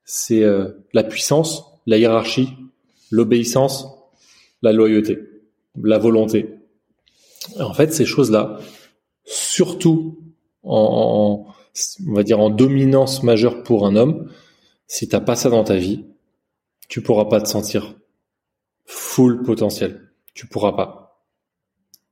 C'est 0.05 0.43
euh, 0.43 0.69
la 0.93 1.05
puissance, 1.05 1.65
la 1.87 1.99
hiérarchie, 1.99 2.49
l'obéissance, 3.11 3.87
la 4.63 4.73
loyauté, 4.73 5.19
la 5.83 5.99
volonté. 5.99 6.55
En 7.59 7.75
fait, 7.75 7.93
ces 7.93 8.05
choses-là, 8.05 8.59
surtout 9.25 10.19
en 10.63 11.47
on 12.09 12.15
va 12.15 12.23
dire 12.23 12.41
en 12.41 12.51
dominance 12.51 13.23
majeure 13.23 13.63
pour 13.63 13.87
un 13.87 13.97
homme, 13.97 14.31
si 14.87 15.09
t'as 15.09 15.21
pas 15.21 15.37
ça 15.37 15.51
dans 15.51 15.65
ta 15.65 15.77
vie, 15.77 16.05
tu 16.89 17.01
pourras 17.03 17.27
pas 17.27 17.41
te 17.41 17.49
sentir 17.49 17.95
full 18.85 19.43
potentiel. 19.43 20.11
Tu 20.35 20.47
pourras 20.47 20.73
pas. 20.73 21.25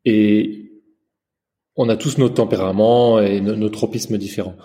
Et 0.05 0.73
on 1.77 1.89
a 1.89 1.97
tous 1.97 2.19
notre 2.19 2.35
tempérament 2.35 3.21
et 3.21 3.41
nos, 3.41 3.69
tropismes 3.69 4.19
différents. 4.19 4.57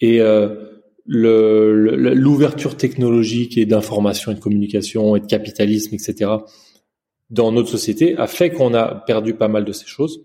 Et 0.00 0.20
euh, 0.20 0.76
l'ouverture 1.06 2.76
technologique 2.76 3.58
et 3.58 3.66
d'information 3.66 4.32
et 4.32 4.34
de 4.34 4.40
communication 4.40 5.16
et 5.16 5.20
de 5.20 5.26
capitalisme, 5.26 5.94
etc., 5.94 6.30
dans 7.30 7.50
notre 7.50 7.68
société 7.68 8.16
a 8.16 8.28
fait 8.28 8.50
qu'on 8.50 8.74
a 8.74 8.94
perdu 8.94 9.34
pas 9.34 9.48
mal 9.48 9.64
de 9.64 9.72
ces 9.72 9.86
choses. 9.86 10.24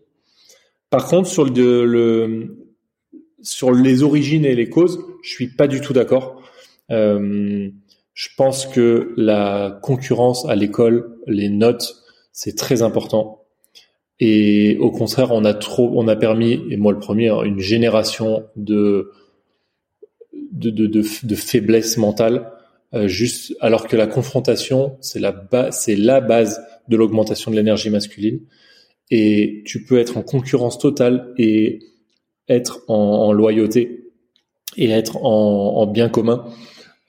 Par 0.92 1.08
contre, 1.08 1.28
sur 1.28 1.46
le, 1.46 1.86
le, 1.86 2.71
sur 3.42 3.72
les 3.72 4.04
origines 4.04 4.46
et 4.46 4.56
les 4.56 4.70
causes, 4.70 5.00
je 5.24 5.30
suis 5.30 5.48
pas 5.48 5.68
du 5.68 5.82
tout 5.82 5.94
d'accord. 5.94 6.42
Euh, 6.92 7.70
je 8.14 8.30
pense 8.38 8.66
que 8.66 9.14
la 9.18 9.80
concurrence 9.82 10.46
à 10.48 10.56
l'école, 10.56 11.18
les 11.28 11.50
notes, 11.50 12.04
c'est 12.32 12.56
très 12.56 12.82
important. 12.82 13.44
Et 14.20 14.78
au 14.80 14.92
contraire, 14.92 15.32
on 15.32 15.46
a 15.46 15.54
trop, 15.54 15.92
on 15.96 16.08
a 16.08 16.16
permis, 16.16 16.62
et 16.70 16.78
moi 16.78 16.92
le 16.92 17.00
premier, 17.00 17.30
hein, 17.30 17.44
une 17.44 17.60
génération 17.60 18.44
de 18.56 19.12
de, 20.52 20.70
de, 20.70 20.86
de, 20.86 21.36
faiblesse 21.36 21.98
mentale, 21.98 22.52
euh, 22.94 23.08
juste 23.08 23.56
alors 23.62 23.88
que 23.88 23.96
la 23.96 24.06
confrontation, 24.06 24.98
c'est 25.00 25.20
la 25.20 25.32
base, 25.32 25.80
c'est 25.80 25.96
la 25.96 26.20
base 26.20 26.62
de 26.90 26.98
l'augmentation 26.98 27.52
de 27.52 27.56
l'énergie 27.56 27.90
masculine. 27.90 28.42
Et 29.10 29.64
tu 29.66 29.86
peux 29.86 29.98
être 29.98 30.18
en 30.18 30.24
concurrence 30.24 30.78
totale 30.78 31.34
et 31.38 31.80
être 32.48 32.82
en, 32.88 33.32
loyauté 33.32 34.12
et 34.78 34.90
être 34.90 35.18
en, 35.18 35.78
en 35.78 35.88
bien 35.88 36.10
commun. 36.10 36.46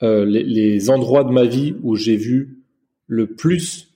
Euh, 0.01 0.25
les, 0.25 0.43
les 0.43 0.89
endroits 0.89 1.23
de 1.23 1.31
ma 1.31 1.45
vie 1.45 1.75
où 1.81 1.95
j'ai 1.95 2.15
vu 2.15 2.63
le 3.07 3.35
plus 3.35 3.93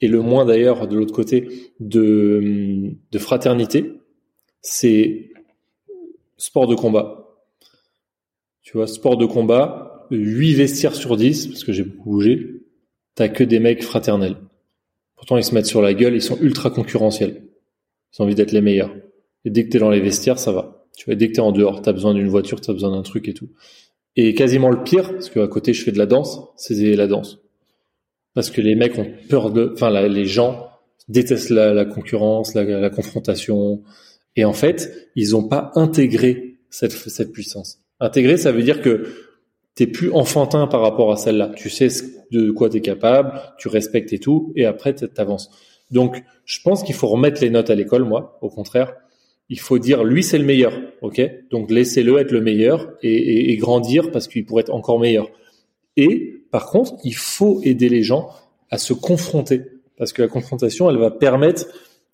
et 0.00 0.08
le 0.08 0.20
moins 0.20 0.44
d'ailleurs 0.44 0.88
de 0.88 0.96
l'autre 0.96 1.14
côté 1.14 1.72
de, 1.80 2.92
de 3.10 3.18
fraternité, 3.18 3.92
c'est 4.60 5.30
sport 6.36 6.66
de 6.66 6.74
combat. 6.74 7.38
Tu 8.62 8.76
vois, 8.76 8.86
sport 8.86 9.16
de 9.16 9.26
combat, 9.26 10.06
8 10.10 10.54
vestiaires 10.54 10.94
sur 10.94 11.16
10, 11.16 11.48
parce 11.48 11.64
que 11.64 11.72
j'ai 11.72 11.84
beaucoup 11.84 12.10
bougé, 12.10 12.62
t'as 13.14 13.28
que 13.28 13.44
des 13.44 13.60
mecs 13.60 13.82
fraternels. 13.82 14.36
Pourtant, 15.14 15.38
ils 15.38 15.44
se 15.44 15.54
mettent 15.54 15.66
sur 15.66 15.80
la 15.80 15.94
gueule, 15.94 16.14
ils 16.14 16.22
sont 16.22 16.38
ultra 16.40 16.70
concurrentiels. 16.70 17.42
Ils 18.12 18.22
ont 18.22 18.24
envie 18.24 18.34
d'être 18.34 18.52
les 18.52 18.60
meilleurs. 18.60 18.94
Et 19.46 19.50
dès 19.50 19.64
que 19.64 19.70
t'es 19.70 19.78
dans 19.78 19.90
les 19.90 20.00
vestiaires, 20.00 20.38
ça 20.38 20.52
va. 20.52 20.84
Tu 20.98 21.06
vois, 21.06 21.14
dès 21.14 21.28
que 21.28 21.32
t'es 21.32 21.40
en 21.40 21.52
dehors, 21.52 21.80
t'as 21.80 21.92
besoin 21.92 22.12
d'une 22.12 22.28
voiture, 22.28 22.60
t'as 22.60 22.74
besoin 22.74 22.90
d'un 22.90 23.02
truc 23.02 23.28
et 23.28 23.32
tout. 23.32 23.48
Et 24.16 24.34
quasiment 24.34 24.68
le 24.68 24.82
pire, 24.82 25.10
parce 25.12 25.30
qu'à 25.30 25.46
côté 25.46 25.72
je 25.72 25.82
fais 25.82 25.92
de 25.92 25.98
la 25.98 26.06
danse, 26.06 26.40
c'est 26.56 26.94
la 26.94 27.06
danse 27.06 27.38
parce 28.36 28.50
que 28.50 28.60
les 28.60 28.74
mecs 28.74 28.98
ont 28.98 29.10
peur 29.30 29.50
de, 29.50 29.72
enfin 29.72 29.90
les 30.08 30.26
gens 30.26 30.68
détestent 31.08 31.48
la, 31.48 31.86
concurrence, 31.86 32.54
la, 32.54 32.90
confrontation, 32.90 33.82
et 34.36 34.44
en 34.44 34.52
fait 34.52 35.08
ils 35.16 35.30
n'ont 35.30 35.48
pas 35.48 35.72
intégré 35.74 36.58
cette, 36.68 36.92
cette 36.92 37.32
puissance. 37.32 37.78
Intégrer, 37.98 38.36
ça 38.36 38.52
veut 38.52 38.62
dire 38.62 38.82
que 38.82 39.06
t'es 39.74 39.86
plus 39.86 40.12
enfantin 40.12 40.66
par 40.66 40.82
rapport 40.82 41.10
à 41.10 41.16
celle-là. 41.16 41.50
Tu 41.56 41.70
sais 41.70 41.88
de 42.30 42.50
quoi 42.50 42.68
tu 42.68 42.76
es 42.76 42.80
capable, 42.82 43.40
tu 43.56 43.68
respectes 43.68 44.12
et 44.12 44.18
tout, 44.18 44.52
et 44.54 44.66
après 44.66 44.92
t'avances. 44.92 45.50
Donc, 45.90 46.22
je 46.44 46.60
pense 46.62 46.82
qu'il 46.82 46.94
faut 46.94 47.06
remettre 47.06 47.40
les 47.40 47.48
notes 47.48 47.70
à 47.70 47.74
l'école, 47.74 48.04
moi, 48.04 48.38
au 48.42 48.50
contraire. 48.50 48.92
Il 49.48 49.60
faut 49.60 49.78
dire, 49.78 50.02
lui, 50.02 50.22
c'est 50.22 50.38
le 50.38 50.44
meilleur, 50.44 50.72
ok? 51.02 51.22
Donc, 51.50 51.70
laissez-le 51.70 52.18
être 52.18 52.32
le 52.32 52.40
meilleur 52.40 52.92
et, 53.02 53.52
et 53.52 53.56
grandir 53.56 54.10
parce 54.10 54.26
qu'il 54.26 54.44
pourrait 54.44 54.62
être 54.62 54.74
encore 54.74 54.98
meilleur. 54.98 55.28
Et 55.96 56.42
par 56.50 56.66
contre, 56.66 56.94
il 57.04 57.14
faut 57.14 57.60
aider 57.62 57.88
les 57.88 58.02
gens 58.02 58.30
à 58.70 58.78
se 58.78 58.92
confronter 58.92 59.62
parce 59.96 60.12
que 60.12 60.22
la 60.22 60.28
confrontation, 60.28 60.90
elle 60.90 60.98
va 60.98 61.10
permettre 61.10 61.66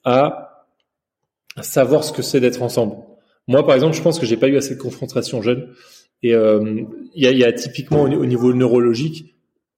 à 0.05 0.67
savoir 1.61 2.05
ce 2.05 2.13
que 2.13 2.23
c'est 2.23 2.41
d'être 2.41 2.63
ensemble. 2.63 2.97
Moi, 3.49 3.65
par 3.67 3.75
exemple, 3.75 3.97
je 3.97 4.03
pense 4.03 4.19
que 4.19 4.27
j'ai 4.27 4.37
pas 4.37 4.49
eu 4.49 4.57
assez 4.57 4.75
de 4.75 4.81
confrontation 4.81 5.43
jeune. 5.43 5.69
Et 6.23 6.35
euh, 6.35 6.83
il 7.15 7.25
y, 7.25 7.45
a, 7.45 7.53
typiquement 7.53 8.03
au, 8.03 8.27
niveau 8.27 8.53
neurologique, 8.53 9.35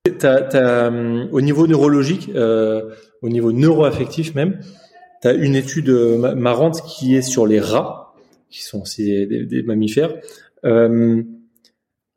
euh, 0.06 1.26
au 1.32 1.40
niveau 1.40 1.66
neurologique, 1.66 2.30
euh, 2.34 2.90
au 3.22 3.30
niveau 3.30 3.52
neuroaffectif 3.52 4.34
même, 4.34 4.60
tu 5.24 5.44
une 5.44 5.56
étude 5.56 5.90
marrante 6.36 6.82
qui 6.82 7.16
est 7.16 7.22
sur 7.22 7.46
les 7.46 7.60
rats, 7.60 8.14
qui 8.50 8.62
sont 8.62 8.82
aussi 8.82 9.26
des, 9.26 9.62
mammifères. 9.62 10.14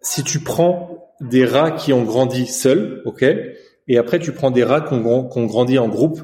si 0.01 0.23
tu 0.23 0.39
prends 0.39 1.13
des 1.21 1.45
rats 1.45 1.71
qui 1.71 1.93
ont 1.93 2.03
grandi 2.03 2.45
seuls, 2.45 3.01
ok, 3.05 3.25
et 3.87 3.97
après 3.97 4.19
tu 4.19 4.31
prends 4.31 4.51
des 4.51 4.63
rats 4.63 4.81
qui 4.81 4.93
ont, 4.93 5.45
grandi 5.45 5.77
en 5.77 5.87
groupe, 5.87 6.21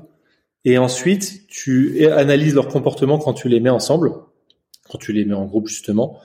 et 0.66 0.78
ensuite 0.78 1.48
tu 1.48 2.06
analyses 2.08 2.56
leur 2.56 2.68
comportement 2.68 3.18
quand 3.18 3.34
tu 3.34 3.50
les 3.50 3.60
mets 3.60 3.70
ensemble, 3.70 4.12
quand 4.90 4.98
tu 4.98 5.14
les 5.14 5.26
mets 5.26 5.34
en 5.34 5.46
groupe 5.46 5.68
justement. 5.68 6.20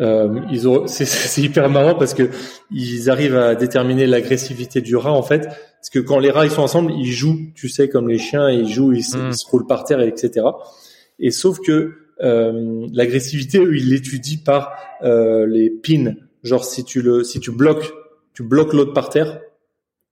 Euh, 0.00 0.40
ils 0.50 0.68
ont, 0.68 0.86
c'est, 0.86 1.40
hyper 1.40 1.68
marrant 1.68 1.94
parce 1.94 2.14
que 2.14 2.30
ils 2.70 3.10
arrivent 3.10 3.36
à 3.36 3.54
déterminer 3.54 4.06
l'agressivité 4.06 4.80
du 4.80 4.96
rat 4.96 5.12
en 5.12 5.22
fait, 5.22 5.46
parce 5.46 5.90
que 5.92 5.98
quand 5.98 6.18
les 6.18 6.30
rats 6.30 6.46
ils 6.46 6.50
sont 6.50 6.62
ensemble, 6.62 6.92
ils 6.92 7.12
jouent, 7.12 7.38
tu 7.54 7.68
sais, 7.68 7.88
comme 7.88 8.08
les 8.08 8.18
chiens, 8.18 8.50
ils 8.50 8.68
jouent, 8.68 8.92
ils, 8.92 9.04
se 9.04 9.16
hmm. 9.16 9.32
roulent 9.50 9.66
par 9.66 9.84
terre, 9.84 10.00
etc. 10.00 10.46
Et 11.18 11.30
sauf 11.30 11.60
que 11.60 11.92
euh, 12.22 12.86
l'agressivité, 12.92 13.58
eux, 13.58 13.76
ils 13.76 13.90
l'étudient 13.90 14.38
par 14.44 14.74
euh, 15.02 15.46
les 15.46 15.70
pins. 15.70 16.14
Genre 16.42 16.64
si 16.64 16.84
tu 16.84 17.02
le, 17.02 17.22
si 17.22 17.40
tu 17.40 17.50
bloques 17.50 17.92
tu 18.32 18.42
bloques 18.42 18.72
l'autre 18.72 18.92
par 18.92 19.10
terre, 19.10 19.40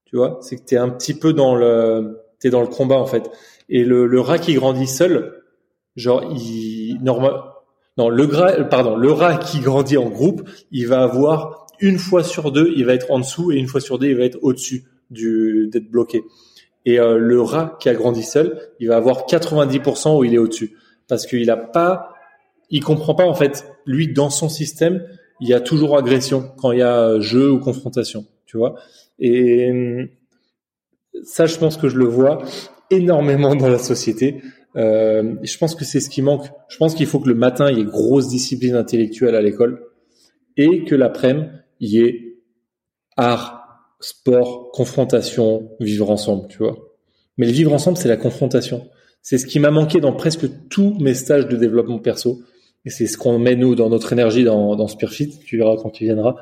tu 0.05 0.17
vois, 0.17 0.39
c'est 0.41 0.57
que 0.57 0.65
tu 0.65 0.75
es 0.75 0.77
un 0.77 0.89
petit 0.89 1.13
peu 1.13 1.33
dans 1.33 1.55
le 1.55 2.19
t'es 2.39 2.49
dans 2.49 2.61
le 2.61 2.67
combat 2.67 2.97
en 2.97 3.05
fait. 3.05 3.29
Et 3.69 3.83
le, 3.83 4.05
le 4.05 4.19
rat 4.19 4.39
qui 4.39 4.53
grandit 4.53 4.87
seul, 4.87 5.41
genre 5.95 6.23
il 6.35 6.99
normal 7.01 7.33
le 8.07 9.11
rat 9.11 9.37
qui 9.37 9.59
grandit 9.59 9.97
en 9.97 10.09
groupe, 10.09 10.47
il 10.71 10.87
va 10.87 11.03
avoir 11.03 11.67
une 11.79 11.97
fois 11.97 12.23
sur 12.23 12.51
deux, 12.51 12.71
il 12.77 12.85
va 12.85 12.93
être 12.93 13.11
en 13.11 13.19
dessous 13.19 13.51
et 13.51 13.55
une 13.55 13.67
fois 13.67 13.81
sur 13.81 13.99
deux, 13.99 14.07
il 14.07 14.17
va 14.17 14.23
être 14.23 14.37
au-dessus 14.41 14.85
du 15.09 15.67
d'être 15.71 15.89
bloqué. 15.91 16.23
Et 16.85 16.99
euh, 16.99 17.17
le 17.17 17.41
rat 17.41 17.77
qui 17.81 17.89
a 17.89 17.93
grandi 17.93 18.23
seul, 18.23 18.57
il 18.79 18.87
va 18.87 18.95
avoir 18.95 19.25
90% 19.25 20.17
où 20.17 20.23
il 20.23 20.33
est 20.33 20.37
au-dessus 20.37 20.77
parce 21.07 21.25
qu'il 21.25 21.49
a 21.49 21.57
pas 21.57 22.13
il 22.69 22.83
comprend 22.83 23.15
pas 23.15 23.25
en 23.25 23.33
fait 23.33 23.65
lui 23.85 24.13
dans 24.13 24.29
son 24.29 24.49
système, 24.49 25.03
il 25.41 25.47
y 25.47 25.53
a 25.53 25.59
toujours 25.59 25.97
agression 25.97 26.51
quand 26.57 26.71
il 26.71 26.79
y 26.79 26.83
a 26.83 27.19
jeu 27.19 27.51
ou 27.51 27.59
confrontation, 27.59 28.25
tu 28.45 28.57
vois. 28.57 28.75
Et 29.17 29.71
hum, 29.71 30.07
ça, 31.23 31.45
je 31.45 31.57
pense 31.57 31.77
que 31.77 31.89
je 31.89 31.97
le 31.97 32.05
vois 32.05 32.43
énormément 32.91 33.55
dans 33.55 33.69
la 33.69 33.79
société. 33.79 34.41
Euh, 34.75 35.35
je 35.41 35.57
pense 35.57 35.75
que 35.75 35.85
c'est 35.85 35.99
ce 35.99 36.09
qui 36.09 36.21
manque. 36.21 36.45
Je 36.69 36.77
pense 36.77 36.95
qu'il 36.95 37.07
faut 37.07 37.19
que 37.19 37.29
le 37.29 37.35
matin, 37.35 37.69
il 37.71 37.77
y 37.77 37.81
ait 37.81 37.85
grosse 37.85 38.27
discipline 38.27 38.75
intellectuelle 38.75 39.35
à 39.35 39.41
l'école 39.41 39.83
et 40.57 40.83
que 40.83 40.95
l'après-midi, 40.95 41.47
il 41.79 41.89
y 41.89 41.99
ait 42.01 42.37
art, 43.17 43.95
sport, 43.99 44.71
confrontation, 44.71 45.71
vivre 45.79 46.09
ensemble, 46.09 46.47
tu 46.49 46.59
vois. 46.59 46.77
Mais 47.37 47.45
le 47.45 47.51
vivre 47.53 47.73
ensemble, 47.73 47.97
c'est 47.97 48.09
la 48.09 48.17
confrontation. 48.17 48.89
C'est 49.21 49.37
ce 49.37 49.45
qui 49.45 49.59
m'a 49.59 49.71
manqué 49.71 49.99
dans 49.99 50.13
presque 50.13 50.47
tous 50.69 50.97
mes 50.99 51.13
stages 51.13 51.47
de 51.47 51.55
développement 51.55 51.99
perso 51.99 52.41
et 52.85 52.89
c'est 52.89 53.07
ce 53.07 53.17
qu'on 53.17 53.39
met 53.39 53.55
nous 53.55 53.75
dans 53.75 53.89
notre 53.89 54.13
énergie 54.13 54.43
dans, 54.43 54.75
dans 54.75 54.87
Spearfit, 54.87 55.39
tu 55.45 55.57
verras 55.57 55.75
quand 55.77 55.89
tu 55.89 56.05
viendras, 56.05 56.35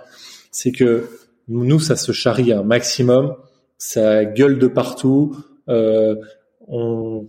c'est 0.51 0.71
que 0.71 1.09
nous, 1.47 1.79
ça 1.79 1.95
se 1.95 2.11
charrie 2.11 2.51
un 2.51 2.63
maximum, 2.63 3.35
ça 3.77 4.25
gueule 4.25 4.59
de 4.59 4.67
partout, 4.67 5.35
euh, 5.69 6.15
on, 6.67 7.27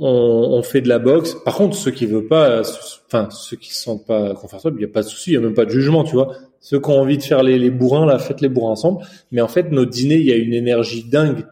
on, 0.00 0.58
on, 0.58 0.62
fait 0.62 0.80
de 0.80 0.88
la 0.88 0.98
boxe. 0.98 1.36
Par 1.44 1.54
contre, 1.54 1.76
ceux 1.76 1.90
qui 1.90 2.06
veulent 2.06 2.26
pas, 2.26 2.62
enfin 3.06 3.28
ceux 3.30 3.56
qui 3.56 3.74
sentent 3.74 4.06
pas 4.06 4.34
confortables, 4.34 4.78
il 4.78 4.82
y 4.82 4.86
a 4.86 4.92
pas 4.92 5.02
de 5.02 5.06
souci, 5.06 5.30
il 5.30 5.34
y 5.34 5.36
a 5.36 5.40
même 5.40 5.54
pas 5.54 5.66
de 5.66 5.70
jugement, 5.70 6.02
tu 6.04 6.14
vois. 6.14 6.32
Ceux 6.60 6.80
qui 6.80 6.90
ont 6.90 7.00
envie 7.00 7.18
de 7.18 7.22
faire 7.22 7.42
les, 7.42 7.70
bourrins, 7.70 8.06
là, 8.06 8.18
faites 8.18 8.40
les 8.40 8.48
bourrins 8.48 8.72
ensemble. 8.72 9.04
Mais 9.30 9.40
en 9.40 9.48
fait, 9.48 9.70
notre 9.70 9.90
dîner, 9.90 10.16
il 10.16 10.26
y 10.26 10.32
a 10.32 10.36
une 10.36 10.54
énergie 10.54 11.04
dingue 11.04 11.46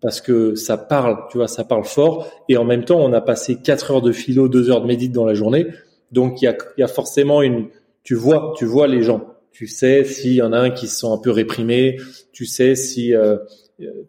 parce 0.00 0.20
que 0.20 0.54
ça 0.54 0.76
parle, 0.76 1.18
tu 1.30 1.38
vois, 1.38 1.48
ça 1.48 1.64
parle 1.64 1.84
fort. 1.84 2.28
Et 2.48 2.56
en 2.56 2.64
même 2.64 2.84
temps, 2.84 3.00
on 3.00 3.12
a 3.12 3.20
passé 3.20 3.56
quatre 3.56 3.90
heures 3.90 4.02
de 4.02 4.12
philo, 4.12 4.48
deux 4.48 4.70
heures 4.70 4.82
de 4.82 4.86
médite 4.86 5.12
dans 5.12 5.24
la 5.24 5.34
journée. 5.34 5.66
Donc 6.12 6.42
il 6.42 6.44
y 6.44 6.48
a, 6.48 6.56
y 6.76 6.82
a, 6.82 6.88
forcément 6.88 7.42
une, 7.42 7.68
tu 8.02 8.14
vois, 8.14 8.52
tu 8.56 8.64
vois 8.64 8.86
les 8.86 9.02
gens. 9.02 9.34
Tu 9.50 9.66
sais 9.66 10.04
s'il 10.04 10.34
y 10.34 10.42
en 10.42 10.52
a 10.52 10.58
un 10.58 10.70
qui 10.70 10.88
se 10.88 11.00
sent 11.00 11.06
un 11.06 11.18
peu 11.18 11.30
réprimé. 11.30 11.96
Tu 12.32 12.44
sais 12.44 12.74
si 12.74 13.14
euh, 13.14 13.38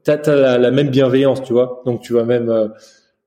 t'as 0.04 0.16
as 0.16 0.58
la, 0.58 0.72
même 0.72 0.90
bienveillance, 0.90 1.42
tu 1.44 1.54
vois. 1.54 1.82
Donc 1.86 2.02
tu 2.02 2.14
vois 2.14 2.26
même, 2.26 2.50
euh, 2.50 2.68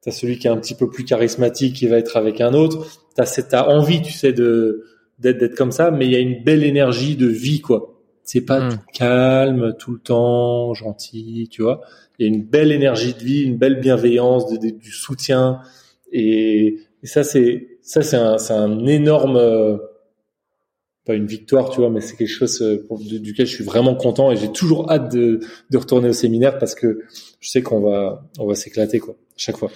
t'as 0.09 0.15
celui 0.15 0.39
qui 0.39 0.47
est 0.47 0.51
un 0.51 0.57
petit 0.57 0.75
peu 0.75 0.89
plus 0.89 1.05
charismatique 1.05 1.77
qui 1.77 1.87
va 1.87 1.99
être 1.99 2.17
avec 2.17 2.41
un 2.41 2.55
autre. 2.55 2.87
T'as 3.15 3.27
cette 3.27 3.53
as 3.53 3.69
envie, 3.69 4.01
tu 4.01 4.13
sais, 4.13 4.33
de 4.33 4.85
d'être 5.19 5.39
d'être 5.39 5.55
comme 5.55 5.73
ça, 5.73 5.91
mais 5.91 6.07
il 6.07 6.13
y 6.13 6.17
a 6.17 6.21
une 6.21 6.43
belle 6.43 6.65
énergie 6.65 7.17
de 7.17 7.27
vie, 7.27 7.61
quoi. 7.61 8.01
C'est 8.23 8.41
pas 8.41 8.61
hmm. 8.61 8.71
tout 8.71 8.79
calme 8.95 9.75
tout 9.79 9.93
le 9.93 9.99
temps, 9.99 10.73
gentil, 10.73 11.49
tu 11.51 11.63
vois. 11.63 11.83
Il 12.19 12.27
y 12.27 12.31
a 12.31 12.35
une 12.35 12.43
belle 12.43 12.73
énergie 12.73 13.13
de 13.13 13.19
vie, 13.19 13.43
une 13.43 13.59
belle 13.59 13.81
bienveillance, 13.81 14.51
du 14.59 14.93
soutien, 14.93 15.61
et, 16.11 16.79
et 17.03 17.07
ça 17.07 17.23
c'est 17.23 17.79
ça 17.83 18.03
c'est 18.03 18.17
un, 18.17 18.39
c'est 18.39 18.55
un 18.55 18.87
énorme 18.87 19.37
euh, 19.37 19.77
pas 21.09 21.15
une 21.15 21.27
victoire, 21.27 21.71
tu 21.71 21.81
vois, 21.81 21.89
mais 21.89 22.03
c'est 22.03 22.17
quelque 22.17 22.29
chose 22.29 22.61
euh, 22.61 22.87
duquel 23.19 23.47
je 23.47 23.55
suis 23.55 23.65
vraiment 23.65 23.95
content 23.95 24.31
et 24.31 24.37
j'ai 24.37 24.53
toujours 24.53 24.93
hâte 24.93 25.11
de, 25.11 25.41
de 25.71 25.79
retourner 25.79 26.11
au 26.11 26.13
séminaire 26.13 26.59
parce 26.59 26.75
que 26.75 27.01
je 27.41 27.51
sais 27.51 27.63
qu'on 27.63 27.81
va 27.81 28.23
on 28.39 28.47
va 28.47 28.55
s'éclater 28.55 28.99
quoi 29.01 29.17
chaque 29.37 29.57
fois. 29.57 29.71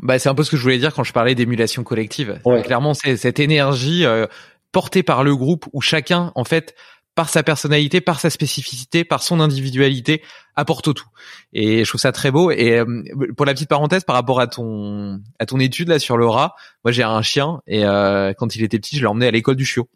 Bah 0.00 0.18
c'est 0.18 0.28
un 0.28 0.34
peu 0.34 0.42
ce 0.42 0.50
que 0.50 0.56
je 0.56 0.62
voulais 0.62 0.78
dire 0.78 0.92
quand 0.92 1.04
je 1.04 1.12
parlais 1.12 1.36
d'émulation 1.36 1.84
collective. 1.84 2.40
Ouais. 2.44 2.62
Clairement, 2.62 2.92
c'est 2.92 3.16
cette 3.16 3.38
énergie 3.38 4.04
euh, 4.04 4.26
portée 4.72 5.04
par 5.04 5.22
le 5.22 5.36
groupe 5.36 5.66
où 5.72 5.80
chacun 5.80 6.32
en 6.34 6.44
fait 6.44 6.74
par 7.14 7.28
sa 7.28 7.42
personnalité, 7.42 8.00
par 8.00 8.18
sa 8.18 8.30
spécificité, 8.30 9.04
par 9.04 9.22
son 9.22 9.40
individualité, 9.40 10.22
apporte 10.56 10.92
tout. 10.94 11.08
Et 11.52 11.84
je 11.84 11.88
trouve 11.88 12.00
ça 12.00 12.12
très 12.12 12.32
beau. 12.32 12.50
Et 12.50 12.78
euh, 12.78 13.02
pour 13.36 13.46
la 13.46 13.54
petite 13.54 13.68
parenthèse, 13.68 14.02
par 14.04 14.16
rapport 14.16 14.40
à 14.40 14.48
ton 14.48 15.20
à 15.38 15.46
ton 15.46 15.60
étude 15.60 15.88
là 15.88 16.00
sur 16.00 16.16
le 16.16 16.26
rat, 16.26 16.54
moi 16.84 16.90
j'ai 16.90 17.04
un 17.04 17.22
chien 17.22 17.60
et 17.68 17.84
euh, 17.84 18.32
quand 18.36 18.56
il 18.56 18.64
était 18.64 18.78
petit, 18.78 18.96
je 18.96 19.02
l'ai 19.02 19.06
emmené 19.06 19.28
à 19.28 19.30
l'école 19.30 19.56
du 19.56 19.64
chiot. 19.64 19.88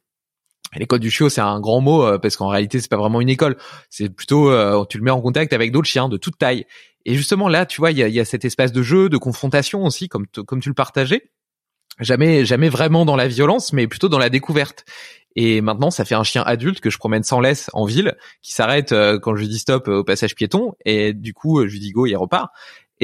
L'école 0.76 1.00
du 1.00 1.10
chiot, 1.10 1.28
c'est 1.28 1.40
un 1.40 1.60
grand 1.60 1.80
mot 1.80 2.18
parce 2.18 2.36
qu'en 2.36 2.48
réalité, 2.48 2.80
c'est 2.80 2.90
pas 2.90 2.96
vraiment 2.96 3.20
une 3.20 3.28
école. 3.28 3.56
C'est 3.90 4.08
plutôt 4.08 4.50
tu 4.86 4.98
le 4.98 5.04
mets 5.04 5.10
en 5.10 5.20
contact 5.20 5.52
avec 5.52 5.70
d'autres 5.70 5.88
chiens 5.88 6.08
de 6.08 6.16
toute 6.16 6.38
taille. 6.38 6.64
Et 7.04 7.14
justement 7.14 7.48
là, 7.48 7.66
tu 7.66 7.80
vois, 7.80 7.90
il 7.90 7.98
y 7.98 8.20
a, 8.20 8.24
cet 8.24 8.44
espace 8.44 8.72
de 8.72 8.82
jeu, 8.82 9.08
de 9.08 9.18
confrontation 9.18 9.84
aussi, 9.84 10.08
comme 10.08 10.26
comme 10.46 10.60
tu 10.60 10.70
le 10.70 10.74
partageais. 10.74 11.30
Jamais 12.00 12.46
jamais 12.46 12.70
vraiment 12.70 13.04
dans 13.04 13.16
la 13.16 13.28
violence, 13.28 13.74
mais 13.74 13.86
plutôt 13.86 14.08
dans 14.08 14.18
la 14.18 14.30
découverte. 14.30 14.86
Et 15.36 15.60
maintenant, 15.60 15.90
ça 15.90 16.04
fait 16.04 16.14
un 16.14 16.24
chien 16.24 16.42
adulte 16.42 16.80
que 16.80 16.90
je 16.90 16.98
promène 16.98 17.22
sans 17.22 17.40
laisse 17.40 17.70
en 17.72 17.84
ville, 17.84 18.16
qui 18.42 18.52
s'arrête 18.52 18.92
euh, 18.92 19.18
quand 19.18 19.34
je 19.34 19.44
dis 19.44 19.58
stop 19.58 19.88
euh, 19.88 19.98
au 19.98 20.04
passage 20.04 20.34
piéton, 20.34 20.74
et 20.84 21.14
du 21.14 21.32
coup, 21.32 21.60
euh, 21.60 21.68
je 21.68 21.72
lui 21.72 21.80
dis 21.80 21.90
go, 21.90 22.06
il 22.06 22.16
repart. 22.16 22.50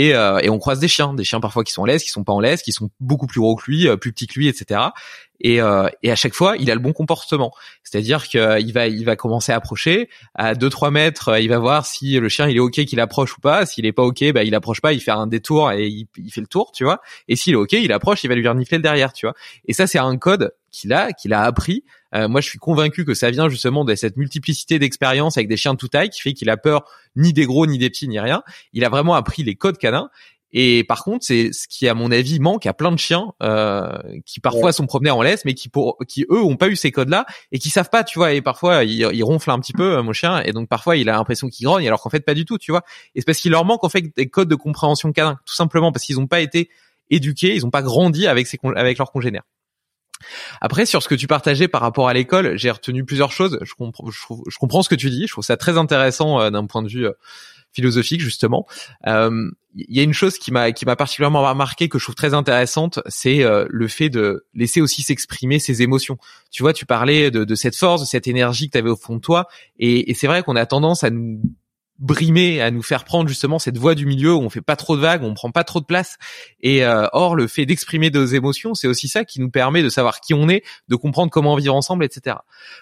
Et, 0.00 0.10
et, 0.10 0.48
on 0.48 0.58
croise 0.58 0.78
des 0.78 0.86
chiens, 0.86 1.12
des 1.12 1.24
chiens 1.24 1.40
parfois 1.40 1.64
qui 1.64 1.72
sont 1.72 1.82
en 1.82 1.84
laisse, 1.84 2.04
qui 2.04 2.10
sont 2.10 2.22
pas 2.22 2.32
en 2.32 2.38
laisse, 2.38 2.62
qui 2.62 2.70
sont 2.70 2.88
beaucoup 3.00 3.26
plus 3.26 3.40
gros 3.40 3.56
que 3.56 3.68
lui, 3.68 3.88
plus 3.96 4.12
petits 4.12 4.28
que 4.28 4.38
lui, 4.38 4.46
etc. 4.46 4.90
Et, 5.40 5.60
euh, 5.60 5.88
et 6.02 6.10
à 6.10 6.16
chaque 6.16 6.34
fois, 6.34 6.56
il 6.58 6.70
a 6.70 6.74
le 6.74 6.80
bon 6.80 6.92
comportement. 6.92 7.52
C'est-à-dire 7.82 8.26
qu'il 8.26 8.72
va, 8.72 8.88
il 8.88 9.04
va 9.04 9.16
commencer 9.16 9.52
à 9.52 9.56
approcher 9.56 10.08
à 10.34 10.54
2-3 10.54 10.90
mètres. 10.90 11.38
Il 11.40 11.48
va 11.48 11.58
voir 11.58 11.86
si 11.86 12.18
le 12.18 12.28
chien 12.28 12.48
il 12.48 12.56
est 12.56 12.60
ok 12.60 12.84
qu'il 12.84 13.00
approche 13.00 13.36
ou 13.36 13.40
pas. 13.40 13.66
S'il 13.66 13.86
est 13.86 13.92
pas 13.92 14.02
ok, 14.02 14.32
bah 14.32 14.44
il 14.44 14.54
approche 14.54 14.80
pas. 14.80 14.92
Il 14.92 15.00
fait 15.00 15.10
un 15.10 15.26
détour 15.26 15.70
et 15.72 15.86
il, 15.86 16.06
il 16.16 16.30
fait 16.32 16.40
le 16.40 16.46
tour, 16.46 16.72
tu 16.72 16.84
vois. 16.84 17.00
Et 17.28 17.36
s'il 17.36 17.54
est 17.54 17.56
ok, 17.56 17.72
il 17.72 17.92
approche. 17.92 18.24
Il 18.24 18.28
va 18.28 18.34
lui 18.34 18.46
renifler 18.46 18.78
le 18.78 18.82
derrière, 18.82 19.12
tu 19.12 19.26
vois. 19.26 19.34
Et 19.66 19.72
ça, 19.72 19.86
c'est 19.86 19.98
un 19.98 20.16
code 20.16 20.52
qu'il 20.70 20.92
a, 20.92 21.12
qu'il 21.12 21.32
a 21.32 21.42
appris. 21.42 21.84
Euh, 22.14 22.28
moi, 22.28 22.40
je 22.40 22.48
suis 22.48 22.58
convaincu 22.58 23.04
que 23.04 23.14
ça 23.14 23.30
vient 23.30 23.48
justement 23.48 23.84
de 23.84 23.94
cette 23.94 24.16
multiplicité 24.16 24.78
d'expériences 24.78 25.36
avec 25.36 25.48
des 25.48 25.56
chiens 25.56 25.74
de 25.74 25.78
toute 25.78 25.92
taille 25.92 26.10
qui 26.10 26.20
fait 26.20 26.32
qu'il 26.32 26.50
a 26.50 26.56
peur 26.56 26.84
ni 27.16 27.32
des 27.32 27.46
gros, 27.46 27.66
ni 27.66 27.78
des 27.78 27.90
petits, 27.90 28.08
ni 28.08 28.18
rien. 28.18 28.42
Il 28.72 28.84
a 28.84 28.88
vraiment 28.88 29.14
appris 29.14 29.42
les 29.42 29.54
codes 29.54 29.78
canins 29.78 30.10
et 30.52 30.84
par 30.84 31.04
contre, 31.04 31.26
c'est 31.26 31.52
ce 31.52 31.68
qui, 31.68 31.88
à 31.88 31.94
mon 31.94 32.10
avis, 32.10 32.40
manque 32.40 32.66
à 32.66 32.72
plein 32.72 32.90
de 32.90 32.98
chiens 32.98 33.32
euh, 33.42 33.98
qui 34.24 34.40
parfois 34.40 34.72
sont 34.72 34.86
promenés 34.86 35.10
en 35.10 35.20
laisse, 35.20 35.44
mais 35.44 35.54
qui 35.54 35.68
pour 35.68 35.98
qui 36.08 36.24
eux 36.30 36.42
ont 36.42 36.56
pas 36.56 36.68
eu 36.68 36.76
ces 36.76 36.90
codes-là 36.90 37.26
et 37.52 37.58
qui 37.58 37.68
savent 37.68 37.90
pas, 37.90 38.02
tu 38.02 38.18
vois. 38.18 38.32
Et 38.32 38.40
parfois, 38.40 38.84
ils, 38.84 39.06
ils 39.12 39.22
ronflent 39.22 39.50
un 39.50 39.58
petit 39.60 39.74
peu, 39.74 39.98
euh, 39.98 40.02
mon 40.02 40.12
chien, 40.12 40.42
et 40.42 40.52
donc 40.52 40.68
parfois, 40.68 40.96
il 40.96 41.08
a 41.10 41.12
l'impression 41.12 41.48
qu'il 41.48 41.66
grogne, 41.66 41.86
alors 41.86 42.00
qu'en 42.00 42.10
fait, 42.10 42.20
pas 42.20 42.34
du 42.34 42.46
tout, 42.46 42.56
tu 42.56 42.70
vois. 42.70 42.82
Et 43.14 43.20
c'est 43.20 43.26
parce 43.26 43.38
qu'il 43.38 43.50
leur 43.50 43.64
manque 43.64 43.84
en 43.84 43.88
fait 43.90 44.04
des 44.16 44.28
codes 44.28 44.48
de 44.48 44.54
compréhension 44.54 45.12
canin, 45.12 45.38
tout 45.44 45.54
simplement 45.54 45.92
parce 45.92 46.04
qu'ils 46.04 46.18
ont 46.18 46.26
pas 46.26 46.40
été 46.40 46.70
éduqués, 47.10 47.54
ils 47.54 47.66
ont 47.66 47.70
pas 47.70 47.82
grandi 47.82 48.26
avec 48.26 48.46
ses 48.46 48.58
avec 48.76 48.98
leurs 48.98 49.12
congénères. 49.12 49.44
Après, 50.60 50.86
sur 50.86 51.02
ce 51.02 51.08
que 51.08 51.14
tu 51.14 51.26
partageais 51.26 51.68
par 51.68 51.80
rapport 51.80 52.08
à 52.08 52.14
l'école, 52.14 52.56
j'ai 52.56 52.70
retenu 52.70 53.04
plusieurs 53.04 53.32
choses. 53.32 53.58
Je 53.62 53.74
comprends, 53.74 54.10
je, 54.10 54.58
comprends 54.58 54.82
ce 54.82 54.88
que 54.88 54.94
tu 54.94 55.10
dis. 55.10 55.26
Je 55.26 55.32
trouve 55.32 55.44
ça 55.44 55.56
très 55.56 55.78
intéressant 55.78 56.40
euh, 56.40 56.50
d'un 56.50 56.66
point 56.66 56.82
de 56.82 56.88
vue 56.88 57.06
philosophique 57.72 58.20
justement. 58.20 58.66
Euh, 59.06 59.50
il 59.74 59.96
y 59.96 60.00
a 60.00 60.02
une 60.02 60.12
chose 60.12 60.38
qui 60.38 60.50
m'a 60.50 60.72
qui 60.72 60.86
m'a 60.86 60.96
particulièrement 60.96 61.54
marqué 61.54 61.88
que 61.88 61.98
je 61.98 62.04
trouve 62.04 62.14
très 62.14 62.34
intéressante, 62.34 63.00
c'est 63.06 63.44
euh, 63.44 63.66
le 63.68 63.86
fait 63.86 64.08
de 64.08 64.46
laisser 64.54 64.80
aussi 64.80 65.02
s'exprimer 65.02 65.58
ses 65.58 65.82
émotions. 65.82 66.18
Tu 66.50 66.62
vois, 66.62 66.72
tu 66.72 66.86
parlais 66.86 67.30
de, 67.30 67.44
de 67.44 67.54
cette 67.54 67.76
force, 67.76 68.00
de 68.00 68.06
cette 68.06 68.26
énergie 68.26 68.66
que 68.66 68.72
tu 68.72 68.78
avais 68.78 68.90
au 68.90 68.96
fond 68.96 69.16
de 69.16 69.20
toi, 69.20 69.46
et, 69.78 70.10
et 70.10 70.14
c'est 70.14 70.26
vrai 70.26 70.42
qu'on 70.42 70.56
a 70.56 70.66
tendance 70.66 71.04
à 71.04 71.10
nous 71.10 71.40
brimer, 71.98 72.60
à 72.60 72.70
nous 72.70 72.82
faire 72.82 73.04
prendre 73.04 73.28
justement 73.28 73.58
cette 73.58 73.76
voie 73.76 73.94
du 73.94 74.06
milieu 74.06 74.34
où 74.34 74.40
on 74.40 74.50
fait 74.50 74.60
pas 74.60 74.76
trop 74.76 74.96
de 74.96 75.02
vagues, 75.02 75.22
on 75.24 75.34
prend 75.34 75.50
pas 75.50 75.64
trop 75.64 75.80
de 75.80 75.84
place. 75.84 76.16
Et 76.60 76.84
euh, 76.84 77.06
or, 77.12 77.34
le 77.34 77.46
fait 77.46 77.66
d'exprimer 77.66 78.10
nos 78.10 78.24
émotions, 78.24 78.74
c'est 78.74 78.86
aussi 78.86 79.08
ça 79.08 79.24
qui 79.24 79.40
nous 79.40 79.50
permet 79.50 79.82
de 79.82 79.88
savoir 79.88 80.20
qui 80.20 80.34
on 80.34 80.48
est, 80.48 80.62
de 80.88 80.96
comprendre 80.96 81.30
comment 81.30 81.56
vivre 81.56 81.74
ensemble, 81.74 82.04
etc. 82.04 82.36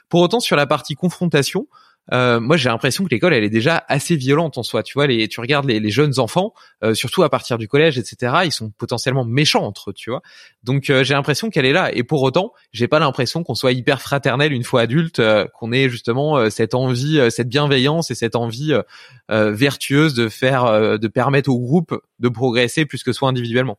Pour 0.09 0.21
autant, 0.21 0.41
sur 0.41 0.57
la 0.57 0.67
partie 0.67 0.95
confrontation, 0.95 1.67
euh, 2.13 2.41
moi 2.41 2.57
j'ai 2.57 2.69
l'impression 2.69 3.05
que 3.05 3.11
l'école 3.11 3.35
elle 3.35 3.45
est 3.45 3.51
déjà 3.51 3.85
assez 3.89 4.17
violente 4.17 4.59
en 4.59 4.63
soi. 4.63 4.83
Tu 4.83 4.95
vois, 4.95 5.07
les, 5.07 5.29
tu 5.29 5.41
regardes 5.41 5.67
les, 5.67 5.81
les 5.81 5.91
jeunes 5.91 6.19
enfants, 6.19 6.55
euh, 6.83 6.95
surtout 6.95 7.23
à 7.23 7.31
partir 7.31 7.59
du 7.59 7.69
collège, 7.69 7.99
etc. 7.99 8.33
Ils 8.45 8.53
sont 8.53 8.71
potentiellement 8.71 9.25
méchants 9.25 9.65
entre 9.65 9.91
eux, 9.91 9.93
tu 9.93 10.11
vois. 10.11 10.23
Donc 10.63 10.91
euh, 10.91 11.05
j'ai 11.05 11.15
l'impression 11.15 11.51
qu'elle 11.51 11.67
est 11.67 11.73
là. 11.73 11.95
Et 11.95 12.03
pour 12.03 12.23
autant, 12.23 12.53
j'ai 12.73 12.89
pas 12.89 12.99
l'impression 12.99 13.43
qu'on 13.43 13.55
soit 13.55 13.73
hyper 13.73 14.01
fraternel 14.01 14.53
une 14.53 14.65
fois 14.65 14.83
adulte, 14.83 15.21
qu'on 15.55 15.73
ait 15.73 15.89
justement 15.89 16.51
cette 16.51 16.75
envie, 16.75 17.21
cette 17.31 17.49
bienveillance 17.49 18.11
et 18.11 18.15
cette 18.15 18.37
envie 18.37 18.75
vertueuse 19.29 20.15
de 20.15 20.29
faire, 20.29 20.99
de 20.99 21.09
permettre 21.09 21.51
au 21.51 21.59
groupe 21.59 21.99
de 22.19 22.29
progresser 22.29 22.87
plus 22.87 23.03
que 23.03 23.13
soi 23.13 23.29
individuellement. 23.29 23.79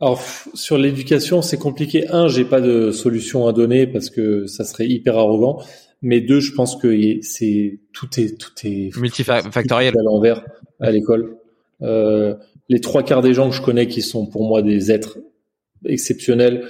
Alors 0.00 0.22
sur 0.54 0.78
l'éducation, 0.78 1.42
c'est 1.42 1.58
compliqué. 1.58 2.06
Un, 2.08 2.28
j'ai 2.28 2.44
pas 2.44 2.60
de 2.60 2.92
solution 2.92 3.46
à 3.48 3.52
donner 3.52 3.86
parce 3.86 4.10
que 4.10 4.46
ça 4.46 4.64
serait 4.64 4.86
hyper 4.86 5.16
arrogant 5.16 5.60
mais 6.06 6.20
deux, 6.20 6.38
je 6.38 6.52
pense 6.52 6.76
que 6.76 7.20
c'est 7.22 7.80
tout 7.92 8.08
est 8.20 8.38
tout 8.38 8.52
est 8.62 8.96
multifactoriel 8.96 9.92
à 9.98 10.02
l'envers 10.04 10.44
à 10.78 10.92
l'école. 10.92 11.36
Euh, 11.82 12.36
les 12.68 12.80
trois 12.80 13.02
quarts 13.02 13.22
des 13.22 13.34
gens 13.34 13.50
que 13.50 13.56
je 13.56 13.60
connais 13.60 13.88
qui 13.88 14.02
sont 14.02 14.24
pour 14.24 14.46
moi 14.46 14.62
des 14.62 14.92
êtres 14.92 15.18
exceptionnels, 15.84 16.68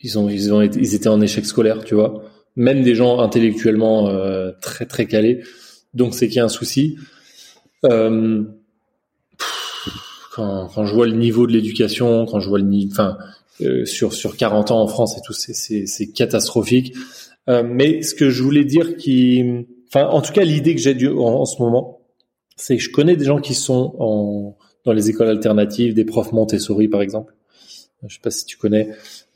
ils 0.00 0.18
ont 0.18 0.28
ils 0.28 0.52
ont 0.52 0.60
ils 0.60 0.94
étaient 0.94 1.08
en 1.08 1.22
échec 1.22 1.46
scolaire, 1.46 1.84
tu 1.84 1.94
vois. 1.94 2.22
Même 2.54 2.82
des 2.82 2.94
gens 2.94 3.20
intellectuellement 3.20 4.10
euh, 4.10 4.52
très 4.60 4.84
très 4.84 5.06
calés. 5.06 5.42
Donc 5.94 6.14
c'est 6.14 6.28
qu'il 6.28 6.36
y 6.36 6.40
a 6.40 6.44
un 6.44 6.50
souci. 6.50 6.98
Euh, 7.86 8.42
quand, 10.34 10.68
quand 10.68 10.84
je 10.84 10.92
vois 10.94 11.06
le 11.06 11.14
niveau 11.14 11.46
de 11.46 11.52
l'éducation, 11.52 12.26
quand 12.26 12.40
je 12.40 12.48
vois 12.50 12.58
le 12.58 12.66
niveau, 12.66 12.92
enfin 12.92 13.16
sur 13.84 14.12
sur 14.12 14.36
40 14.36 14.70
ans 14.70 14.82
en 14.82 14.86
France 14.86 15.16
et 15.16 15.22
tout, 15.24 15.32
c'est 15.32 16.12
catastrophique. 16.12 16.94
Euh, 17.50 17.62
mais 17.66 18.02
ce 18.02 18.14
que 18.14 18.30
je 18.30 18.42
voulais 18.42 18.64
dire 18.64 18.96
qui, 18.96 19.66
enfin, 19.88 20.06
en 20.06 20.22
tout 20.22 20.32
cas, 20.32 20.44
l'idée 20.44 20.74
que 20.74 20.80
j'ai 20.80 21.08
en, 21.08 21.18
en, 21.18 21.44
ce 21.44 21.60
moment, 21.60 22.00
c'est 22.56 22.76
que 22.76 22.82
je 22.82 22.90
connais 22.90 23.16
des 23.16 23.24
gens 23.24 23.40
qui 23.40 23.54
sont 23.54 23.94
en, 23.98 24.56
dans 24.84 24.92
les 24.92 25.10
écoles 25.10 25.28
alternatives, 25.28 25.94
des 25.94 26.04
profs 26.04 26.32
Montessori, 26.32 26.88
par 26.88 27.02
exemple. 27.02 27.34
Je 28.06 28.14
sais 28.14 28.20
pas 28.22 28.30
si 28.30 28.46
tu 28.46 28.56
connais. 28.56 28.90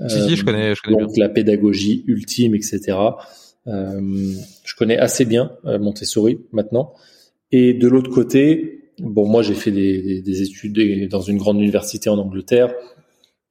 Si, 0.09 0.21
si, 0.29 0.37
je 0.37 0.45
connais, 0.45 0.75
je 0.75 0.83
connais 0.83 1.03
donc 1.03 1.17
la 1.17 1.29
pédagogie 1.29 2.05
ultime, 2.07 2.55
etc. 2.55 2.97
Euh, 3.67 4.33
je 4.65 4.75
connais 4.75 4.97
assez 4.97 5.25
bien 5.25 5.53
euh, 5.67 5.79
Montessori 5.79 6.39
maintenant. 6.53 6.93
Et 7.53 7.75
de 7.75 7.89
l'autre 7.89 8.11
côté, 8.11 8.91
bon, 8.99 9.27
moi 9.27 9.43
j'ai 9.43 9.55
fait 9.55 9.71
des, 9.71 10.01
des, 10.03 10.23
des, 10.23 10.43
études 10.43 11.09
dans 11.09 11.21
une 11.21 11.37
grande 11.37 11.59
université 11.59 12.09
en 12.09 12.19
Angleterre. 12.19 12.75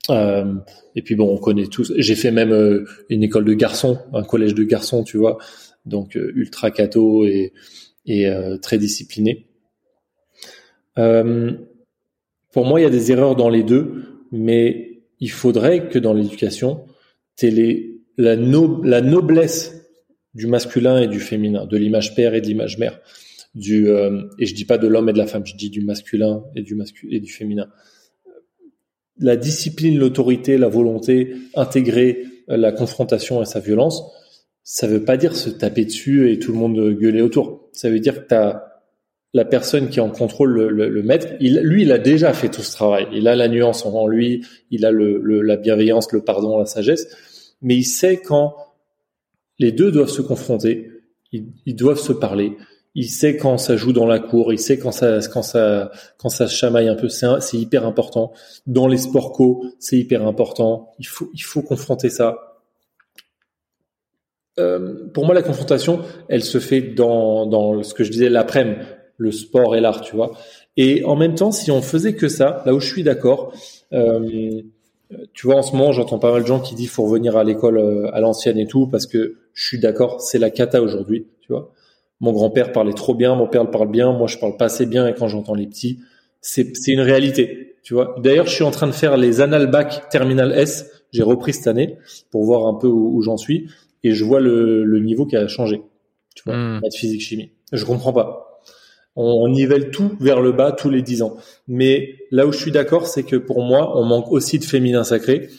Euh, 0.09 0.55
et 0.95 1.01
puis 1.01 1.15
bon, 1.15 1.33
on 1.33 1.37
connaît 1.37 1.67
tous. 1.67 1.93
J'ai 1.97 2.15
fait 2.15 2.31
même 2.31 2.51
euh, 2.51 2.85
une 3.09 3.23
école 3.23 3.45
de 3.45 3.53
garçons, 3.53 3.99
un 4.13 4.23
collège 4.23 4.53
de 4.53 4.63
garçons, 4.63 5.03
tu 5.03 5.17
vois, 5.17 5.37
donc 5.85 6.17
euh, 6.17 6.31
ultra 6.35 6.71
catho 6.71 7.25
et, 7.25 7.53
très 8.61 8.77
discipliné. 8.77 9.47
pour 10.95 12.65
moi, 12.65 12.79
il 12.79 12.83
y 12.83 12.85
a 12.85 12.89
des 12.89 13.11
erreurs 13.13 13.35
dans 13.37 13.49
les 13.49 13.63
deux, 13.63 14.25
mais 14.31 15.03
il 15.21 15.31
faudrait 15.31 15.87
que 15.87 15.99
dans 15.99 16.13
l'éducation, 16.13 16.85
les, 17.41 18.01
la, 18.17 18.35
noblesse 18.35 19.87
du 20.33 20.47
masculin 20.47 21.01
et 21.01 21.07
du 21.07 21.21
féminin, 21.21 21.65
de 21.65 21.77
l'image 21.77 22.13
père 22.13 22.33
et 22.33 22.41
de 22.41 22.47
l'image 22.47 22.77
mère, 22.77 22.99
du 23.55 23.87
et 23.87 24.45
je 24.45 24.53
dis 24.53 24.65
pas 24.65 24.77
de 24.77 24.87
l'homme 24.87 25.07
et 25.07 25.13
de 25.13 25.17
la 25.17 25.27
femme, 25.27 25.45
je 25.45 25.55
dis 25.55 25.69
du 25.69 25.81
masculin 25.81 26.43
et 26.55 26.61
du 26.61 27.31
féminin 27.31 27.69
la 29.19 29.35
discipline, 29.35 29.97
l'autorité, 29.97 30.57
la 30.57 30.67
volonté, 30.67 31.35
intégrer 31.55 32.25
euh, 32.49 32.57
la 32.57 32.71
confrontation 32.71 33.41
et 33.41 33.45
sa 33.45 33.59
violence, 33.59 34.03
ça 34.63 34.87
veut 34.87 35.03
pas 35.03 35.17
dire 35.17 35.35
se 35.35 35.49
taper 35.49 35.85
dessus 35.85 36.31
et 36.31 36.39
tout 36.39 36.51
le 36.51 36.57
monde 36.57 36.93
gueuler 36.93 37.21
autour. 37.21 37.69
Ça 37.73 37.89
veut 37.89 37.99
dire 37.99 38.23
que 38.23 38.27
tu 38.27 38.35
as 38.35 38.73
la 39.33 39.45
personne 39.45 39.89
qui 39.89 39.99
en 39.99 40.09
contrôle 40.09 40.67
le, 40.67 41.03
maître, 41.03 41.27
lui, 41.39 41.81
il 41.81 41.91
a 41.91 41.97
déjà 41.97 42.33
fait 42.33 42.49
tout 42.49 42.61
ce 42.61 42.71
travail. 42.71 43.07
Il 43.13 43.27
a 43.27 43.35
la 43.35 43.47
nuance 43.47 43.83
en 43.85 44.07
lui, 44.07 44.45
il 44.69 44.85
a 44.85 44.91
la 44.91 45.57
bienveillance, 45.57 46.11
le 46.11 46.21
pardon, 46.21 46.59
la 46.59 46.67
sagesse, 46.67 47.07
mais 47.61 47.75
il 47.75 47.83
sait 47.83 48.17
quand 48.17 48.55
les 49.57 49.71
deux 49.71 49.91
doivent 49.91 50.09
se 50.09 50.21
confronter, 50.21 50.91
ils 51.31 51.75
doivent 51.75 51.99
se 51.99 52.13
parler, 52.13 52.55
il 52.95 53.09
sait 53.09 53.37
quand 53.37 53.57
ça 53.57 53.75
joue 53.75 53.91
dans 53.91 54.05
la 54.05 54.19
cour, 54.19 54.53
il 54.53 54.59
sait 54.59 54.77
quand 54.77 54.91
ça 54.91 55.19
quand 55.31 55.41
ça 55.41 55.91
quand 56.17 56.29
ça 56.29 56.47
chamaille 56.47 56.87
un 56.87 56.95
peu. 56.95 57.09
C'est 57.09 57.27
c'est 57.41 57.57
hyper 57.57 57.85
important. 57.85 58.33
Dans 58.67 58.87
les 58.87 58.97
sports 58.97 59.31
co, 59.31 59.65
c'est 59.79 59.97
hyper 59.97 60.25
important. 60.27 60.91
Il 60.99 61.07
faut 61.07 61.29
il 61.33 61.43
faut 61.43 61.61
confronter 61.61 62.09
ça. 62.09 62.59
Euh, 64.59 65.07
pour 65.11 65.25
moi, 65.25 65.33
la 65.33 65.41
confrontation, 65.41 66.01
elle 66.29 66.43
se 66.43 66.59
fait 66.59 66.81
dans 66.81 67.47
dans 67.47 67.81
ce 67.81 67.95
que 67.95 68.03
je 68.03 68.11
disais 68.11 68.29
l'après-midi, 68.29 68.81
le 69.17 69.31
sport 69.31 69.75
et 69.75 69.81
l'art, 69.81 70.01
tu 70.01 70.15
vois. 70.15 70.33
Et 70.77 71.03
en 71.05 71.15
même 71.15 71.33
temps, 71.35 71.51
si 71.51 71.71
on 71.71 71.81
faisait 71.81 72.13
que 72.15 72.27
ça, 72.27 72.61
là 72.65 72.73
où 72.75 72.79
je 72.79 72.87
suis 72.87 73.03
d'accord, 73.03 73.53
euh, 73.93 74.61
tu 75.33 75.47
vois, 75.47 75.55
en 75.55 75.61
ce 75.63 75.71
moment, 75.75 75.91
j'entends 75.91 76.19
pas 76.19 76.31
mal 76.31 76.43
de 76.43 76.47
gens 76.47 76.59
qui 76.59 76.75
disent 76.75 76.89
faut 76.89 77.05
revenir 77.05 77.37
à 77.37 77.43
l'école 77.43 77.77
euh, 77.79 78.13
à 78.13 78.19
l'ancienne 78.19 78.59
et 78.59 78.67
tout, 78.67 78.87
parce 78.87 79.07
que 79.07 79.37
je 79.53 79.65
suis 79.65 79.79
d'accord, 79.79 80.21
c'est 80.21 80.39
la 80.39 80.51
cata 80.51 80.81
aujourd'hui, 80.81 81.25
tu 81.41 81.51
vois 81.51 81.71
mon 82.23 82.31
grand-père 82.31 82.71
parlait 82.71 82.93
trop 82.93 83.13
bien, 83.13 83.35
mon 83.35 83.47
père 83.47 83.69
parle 83.69 83.91
bien, 83.91 84.13
moi 84.13 84.27
je 84.27 84.37
parle 84.37 84.55
pas 84.55 84.65
assez 84.65 84.85
bien 84.85 85.05
et 85.07 85.13
quand 85.13 85.27
j'entends 85.27 85.55
les 85.55 85.67
petits, 85.67 85.99
c'est 86.39 86.71
une 86.87 87.01
réalité, 87.01 87.75
tu 87.83 87.93
vois. 87.93 88.15
D'ailleurs, 88.17 88.47
je 88.47 88.53
suis 88.53 88.63
en 88.63 88.71
train 88.71 88.87
de 88.87 88.93
faire 88.93 89.17
les 89.17 89.41
Analbac 89.41 90.07
Terminal 90.09 90.53
S, 90.53 90.89
j'ai 91.11 91.21
repris 91.21 91.51
cette 91.51 91.67
année 91.67 91.97
pour 92.31 92.45
voir 92.45 92.65
un 92.65 92.75
peu 92.75 92.87
où, 92.87 93.21
j'en 93.21 93.35
suis 93.35 93.67
et 94.05 94.13
je 94.13 94.23
vois 94.23 94.39
le, 94.39 94.85
le, 94.85 94.99
niveau 94.99 95.25
qui 95.25 95.35
a 95.35 95.49
changé, 95.49 95.81
tu 96.33 96.43
vois, 96.45 96.55
maths, 96.55 96.95
physique, 96.95 97.21
chimie. 97.21 97.51
Je 97.73 97.83
comprends 97.83 98.13
pas. 98.13 98.61
On, 99.17 99.49
nivelle 99.49 99.91
tout 99.91 100.13
vers 100.21 100.39
le 100.39 100.53
bas 100.53 100.71
tous 100.71 100.89
les 100.89 101.01
dix 101.01 101.23
ans. 101.23 101.35
Mais 101.67 102.15
là 102.31 102.47
où 102.47 102.53
je 102.53 102.57
suis 102.57 102.71
d'accord, 102.71 103.05
c'est 103.05 103.23
que 103.23 103.35
pour 103.35 103.61
moi, 103.61 103.99
on 103.99 104.05
manque 104.05 104.31
aussi 104.31 104.59
de 104.59 104.63
féminin 104.63 105.03
sacré. 105.03 105.49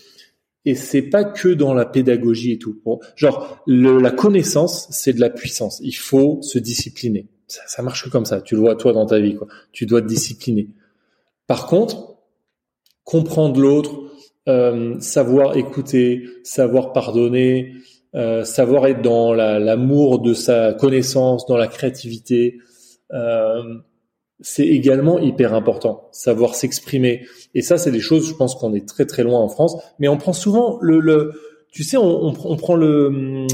Et 0.64 0.74
c'est 0.74 1.02
pas 1.02 1.24
que 1.24 1.48
dans 1.48 1.74
la 1.74 1.84
pédagogie 1.84 2.52
et 2.52 2.58
tout. 2.58 2.80
genre, 3.16 3.62
la 3.66 4.10
connaissance, 4.10 4.88
c'est 4.90 5.12
de 5.12 5.20
la 5.20 5.30
puissance. 5.30 5.80
Il 5.82 5.96
faut 5.96 6.40
se 6.42 6.58
discipliner. 6.58 7.28
Ça, 7.46 7.62
ça 7.66 7.82
marche 7.82 8.08
comme 8.08 8.24
ça. 8.24 8.40
Tu 8.40 8.54
le 8.54 8.62
vois 8.62 8.74
toi 8.74 8.92
dans 8.92 9.06
ta 9.06 9.20
vie, 9.20 9.34
quoi. 9.34 9.46
Tu 9.72 9.84
dois 9.84 10.00
te 10.00 10.06
discipliner. 10.06 10.68
Par 11.46 11.66
contre, 11.66 12.16
comprendre 13.04 13.60
l'autre, 13.60 14.00
euh, 14.48 14.98
savoir 15.00 15.56
écouter, 15.56 16.24
savoir 16.42 16.92
pardonner, 16.92 17.74
euh, 18.14 18.44
savoir 18.44 18.86
être 18.86 19.02
dans 19.02 19.32
l'amour 19.32 20.20
de 20.20 20.34
sa 20.34 20.72
connaissance, 20.72 21.46
dans 21.46 21.56
la 21.56 21.66
créativité, 21.66 22.58
euh, 23.12 23.62
c'est 24.40 24.66
également 24.66 25.18
hyper 25.18 25.54
important. 25.54 26.08
Savoir 26.12 26.54
s'exprimer. 26.54 27.26
Et 27.54 27.62
ça, 27.62 27.78
c'est 27.78 27.90
des 27.90 28.00
choses, 28.00 28.28
je 28.28 28.34
pense 28.34 28.54
qu'on 28.54 28.74
est 28.74 28.86
très 28.86 29.06
très 29.06 29.22
loin 29.22 29.40
en 29.40 29.48
France, 29.48 29.76
mais 29.98 30.08
on 30.08 30.16
prend 30.16 30.32
souvent 30.32 30.78
le, 30.80 31.00
le 31.00 31.32
tu 31.70 31.82
sais, 31.82 31.96
on, 31.96 32.26
on, 32.26 32.56
prend 32.56 32.76
le, 32.76 33.46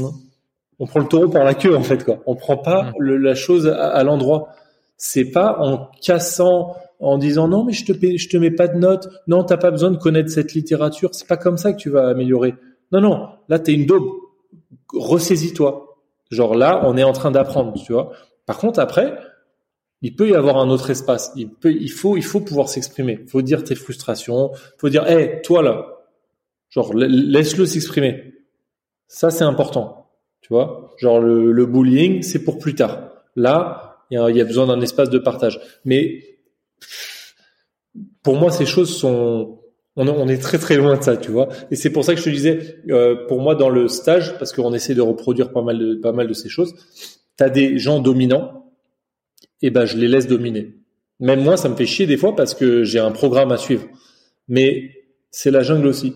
on 0.79 0.85
prend 0.85 0.99
le 0.99 1.07
taureau 1.07 1.27
par 1.27 1.43
la 1.43 1.55
queue 1.55 1.75
en 1.75 1.81
fait 1.81 2.03
quoi. 2.03 2.21
On 2.25 2.35
prend 2.35 2.57
pas 2.57 2.91
mmh. 2.99 3.15
la 3.15 3.35
chose 3.35 3.67
à, 3.67 3.87
à 3.87 4.03
l'endroit. 4.03 4.49
C'est 4.95 5.31
pas 5.31 5.57
en 5.59 5.89
cassant 6.01 6.75
en 6.99 7.17
disant 7.17 7.47
non 7.47 7.63
mais 7.63 7.73
je 7.73 7.85
te 7.85 7.93
je 7.93 8.29
te 8.29 8.37
mets 8.37 8.51
pas 8.51 8.67
de 8.67 8.77
notes, 8.77 9.09
non 9.27 9.43
t'as 9.43 9.57
pas 9.57 9.71
besoin 9.71 9.89
de 9.89 9.97
connaître 9.97 10.29
cette 10.29 10.53
littérature, 10.53 11.09
c'est 11.13 11.27
pas 11.27 11.37
comme 11.37 11.57
ça 11.57 11.73
que 11.73 11.77
tu 11.77 11.89
vas 11.89 12.07
améliorer. 12.07 12.53
Non 12.91 13.01
non, 13.01 13.27
là 13.49 13.57
t'es 13.57 13.73
une 13.73 13.87
daube, 13.87 14.07
ressaisis-toi. 14.93 15.87
Genre 16.29 16.53
là 16.55 16.81
on 16.85 16.97
est 16.97 17.03
en 17.03 17.13
train 17.13 17.31
d'apprendre, 17.31 17.73
tu 17.83 17.93
vois. 17.93 18.11
Par 18.45 18.59
contre 18.59 18.79
après 18.79 19.17
il 20.01 20.15
peut 20.15 20.29
y 20.29 20.35
avoir 20.35 20.57
un 20.57 20.69
autre 20.69 20.89
espace. 20.89 21.31
Il 21.35 21.49
peut, 21.49 21.71
il 21.71 21.91
faut, 21.91 22.17
il 22.17 22.23
pouvoir 22.23 22.69
s'exprimer. 22.69 23.19
Il 23.21 23.29
faut 23.29 23.41
dire 23.41 23.63
tes 23.63 23.75
frustrations. 23.75 24.51
Il 24.53 24.79
faut 24.79 24.89
dire, 24.89 25.07
hé, 25.07 25.41
toi 25.43 25.61
là, 25.61 25.99
genre 26.69 26.93
laisse-le 26.93 27.65
s'exprimer. 27.65 28.33
Ça 29.07 29.29
c'est 29.29 29.43
important, 29.43 30.09
tu 30.41 30.49
vois? 30.53 30.93
Genre 30.97 31.19
le, 31.19 31.51
le 31.51 31.65
bullying, 31.65 32.21
c'est 32.23 32.43
pour 32.43 32.57
plus 32.57 32.75
tard. 32.75 33.11
Là, 33.35 34.05
il 34.09 34.15
y 34.15 34.17
a, 34.17 34.29
y 34.29 34.41
a 34.41 34.45
besoin 34.45 34.67
d'un 34.67 34.81
espace 34.81 35.09
de 35.09 35.19
partage. 35.19 35.59
Mais 35.85 36.23
pour 38.23 38.35
moi, 38.35 38.51
ces 38.51 38.65
choses 38.65 38.95
sont, 38.95 39.59
on, 39.95 40.27
est 40.27 40.37
très 40.37 40.57
très 40.57 40.77
loin 40.77 40.97
de 40.97 41.03
ça, 41.03 41.17
tu 41.17 41.31
vois? 41.31 41.49
Et 41.69 41.75
c'est 41.75 41.89
pour 41.89 42.03
ça 42.05 42.13
que 42.13 42.19
je 42.19 42.25
te 42.25 42.29
disais, 42.29 42.77
euh, 42.89 43.27
pour 43.27 43.41
moi, 43.41 43.55
dans 43.55 43.69
le 43.69 43.87
stage, 43.87 44.37
parce 44.37 44.53
qu'on 44.53 44.73
essaie 44.73 44.95
de 44.95 45.01
reproduire 45.01 45.51
pas 45.51 45.61
mal 45.61 45.77
de 45.77 45.95
pas 45.95 46.11
mal 46.11 46.27
de 46.27 46.33
ces 46.33 46.49
choses, 46.49 46.73
t'as 47.35 47.49
des 47.49 47.77
gens 47.77 47.99
dominants, 47.99 48.60
et 49.61 49.69
ben 49.69 49.85
je 49.85 49.97
les 49.97 50.07
laisse 50.07 50.27
dominer. 50.27 50.75
Même 51.19 51.41
moi, 51.41 51.55
ça 51.55 51.69
me 51.69 51.75
fait 51.75 51.85
chier 51.85 52.07
des 52.07 52.17
fois 52.17 52.35
parce 52.35 52.55
que 52.55 52.83
j'ai 52.83 52.99
un 52.99 53.11
programme 53.11 53.51
à 53.51 53.57
suivre. 53.57 53.85
Mais 54.47 55.05
c'est 55.29 55.51
la 55.51 55.61
jungle 55.61 55.87
aussi. 55.87 56.13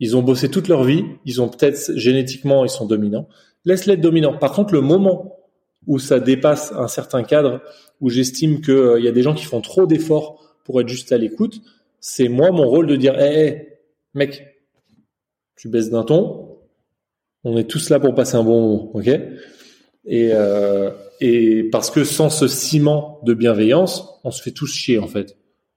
Ils 0.00 0.16
ont 0.16 0.22
bossé 0.22 0.48
toute 0.48 0.68
leur 0.68 0.84
vie, 0.84 1.04
ils 1.24 1.40
ont 1.40 1.48
peut-être 1.48 1.92
génétiquement, 1.96 2.64
ils 2.64 2.70
sont 2.70 2.86
dominants. 2.86 3.28
Laisse-les 3.64 3.94
être 3.94 4.00
dominants. 4.00 4.36
Par 4.36 4.52
contre, 4.52 4.74
le 4.74 4.80
moment 4.80 5.36
où 5.86 5.98
ça 5.98 6.20
dépasse 6.20 6.72
un 6.72 6.88
certain 6.88 7.22
cadre, 7.22 7.60
où 8.00 8.10
j'estime 8.10 8.60
qu'il 8.60 8.74
euh, 8.74 9.00
y 9.00 9.08
a 9.08 9.12
des 9.12 9.22
gens 9.22 9.34
qui 9.34 9.44
font 9.44 9.60
trop 9.60 9.86
d'efforts 9.86 10.56
pour 10.64 10.80
être 10.80 10.88
juste 10.88 11.12
à 11.12 11.18
l'écoute, 11.18 11.60
c'est 12.00 12.28
moi 12.28 12.50
mon 12.50 12.68
rôle 12.68 12.86
de 12.86 12.96
dire, 12.96 13.18
hé, 13.18 13.78
mec, 14.14 14.44
tu 15.56 15.68
baisses 15.68 15.90
d'un 15.90 16.04
ton, 16.04 16.58
on 17.44 17.56
est 17.56 17.68
tous 17.68 17.90
là 17.90 17.98
pour 17.98 18.14
passer 18.14 18.36
un 18.36 18.44
bon 18.44 18.60
moment, 18.60 18.92
et, 20.08 20.30
euh, 20.32 20.90
et 21.20 21.64
parce 21.64 21.90
que 21.90 22.02
sans 22.02 22.30
ce 22.30 22.48
ciment 22.48 23.20
de 23.24 23.34
bienveillance, 23.34 24.20
on 24.24 24.30
se 24.30 24.42
fait 24.42 24.50
tous 24.50 24.66
chier 24.66 24.98
en 24.98 25.06
fait. 25.06 25.36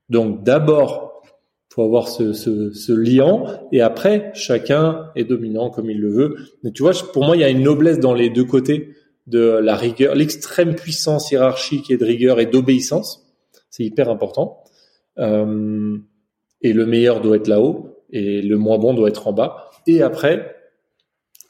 Donc 0.10 0.44
d'abord, 0.44 1.22
faut 1.70 1.84
avoir 1.84 2.08
ce, 2.08 2.34
ce, 2.34 2.72
ce 2.74 2.91
liant, 2.91 3.45
et 3.72 3.82
après, 3.82 4.32
chacun 4.34 5.10
est 5.16 5.24
dominant 5.24 5.70
comme 5.70 5.90
il 5.90 6.02
le 6.02 6.12
veut. 6.12 6.36
Mais 6.64 6.72
tu 6.72 6.84
vois, 6.84 6.91
pour 7.14 7.24
moi, 7.24 7.38
il 7.38 7.41
y 7.41 7.45
a 7.45 7.49
une 7.49 7.64
noblesse 7.64 7.99
dans 7.99 8.14
les 8.14 8.30
deux 8.30 8.44
côtés 8.44 8.90
de 9.28 9.40
la 9.40 9.76
rigueur, 9.76 10.16
l'extrême 10.16 10.76
puissance 10.76 11.32
hiérarchique 11.32 11.90
et 11.91 11.98
de 11.98 12.03
rigueur 12.03 12.40
et 12.40 12.45
d'obéissance. 12.45 13.26
C'est 13.70 13.84
hyper 13.84 14.10
important. 14.10 14.64
Euh, 15.18 15.98
et 16.62 16.74
le 16.74 16.86
meilleur 16.86 17.22
doit 17.22 17.38
être 17.38 17.48
là-haut 17.48 18.03
et 18.12 18.41
le 18.41 18.58
moins 18.58 18.78
bon 18.78 18.94
doit 18.94 19.08
être 19.08 19.28
en 19.28 19.34
bas. 19.34 19.70
Et 19.88 20.02
après, 20.02 20.56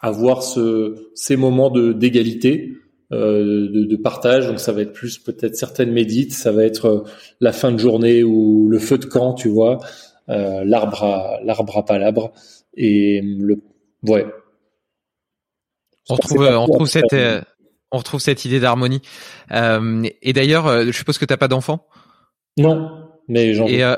avoir 0.02 0.44
ce, 0.44 1.11
ces 1.15 1.36
moments 1.36 1.69
de 1.69 1.94
d'égalité, 1.94 2.73
euh, 3.11 3.69
de, 3.69 3.84
de, 3.86 3.95
partage. 3.95 4.48
Donc 4.48 4.60
ça 4.60 4.72
va 4.72 4.82
être 4.82 4.94
plus 4.94 5.18
peut-être 5.19 5.56
certaines 5.56 5.91
médites, 5.91 6.34
ça 6.34 6.52
va 6.52 6.64
être 6.64 6.86
euh, 6.86 7.03
la 7.40 7.52
fin 7.52 7.72
de 7.72 7.78
journée 7.78 8.23
ou 8.23 8.68
le 8.69 8.80
feu 8.80 8.98
de 8.98 9.06
camp, 9.06 9.34
tu 9.34 9.49
vois, 9.49 9.80
euh, 10.30 10.64
l'arbre 10.65 11.03
à 11.03 11.40
l'arbre 11.44 11.78
à 11.78 11.86
palabre 11.86 12.32
et 12.76 13.22
le 13.22 13.61
ouais. 14.03 14.26
On 16.10 16.15
retrouve, 16.15 16.41
on 16.41 16.65
retrouve 16.65 16.88
cette, 16.88 17.14
on 17.91 17.98
retrouve 17.98 18.22
cette 18.22 18.45
idée 18.45 18.60
d'harmonie. 18.60 19.02
Euh, 19.52 20.03
et 20.22 20.34
d'ailleurs, 20.34 20.68
euh, 20.68 20.86
je 20.86 20.91
suppose 20.91 21.18
que 21.18 21.26
t'as 21.26 21.38
pas 21.38 21.48
d'enfant? 21.48 21.86
Non, 22.57 23.10
mais 23.28 23.53
j'en 23.53 23.68
veux. 23.68 23.98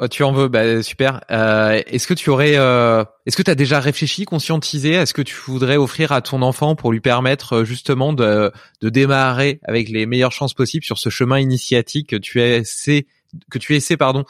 Euh, 0.00 0.08
tu 0.08 0.22
en 0.22 0.32
veux, 0.32 0.48
bah 0.48 0.82
super. 0.82 1.22
Euh, 1.30 1.80
est-ce 1.86 2.06
que 2.06 2.14
tu 2.14 2.30
aurais, 2.30 2.54
est-ce 2.54 3.36
que 3.36 3.42
tu 3.42 3.50
as 3.50 3.54
déjà 3.54 3.80
réfléchi, 3.80 4.24
conscientisé 4.24 4.96
à 4.96 5.06
ce 5.06 5.14
que 5.14 5.22
tu 5.22 5.34
voudrais 5.46 5.76
offrir 5.76 6.12
à 6.12 6.20
ton 6.20 6.42
enfant 6.42 6.74
pour 6.74 6.92
lui 6.92 7.00
permettre 7.00 7.64
justement 7.64 8.12
de, 8.12 8.52
de 8.80 8.88
démarrer 8.88 9.60
avec 9.64 9.88
les 9.88 10.06
meilleures 10.06 10.32
chances 10.32 10.54
possibles 10.54 10.84
sur 10.84 10.98
ce 10.98 11.08
chemin 11.08 11.38
initiatique 11.38 12.10
que 12.10 12.16
tu 12.16 12.40
essaies 12.40 13.06
que 13.50 13.58
tu 13.58 13.74
essaies 13.74 13.96
pardon 13.96 14.24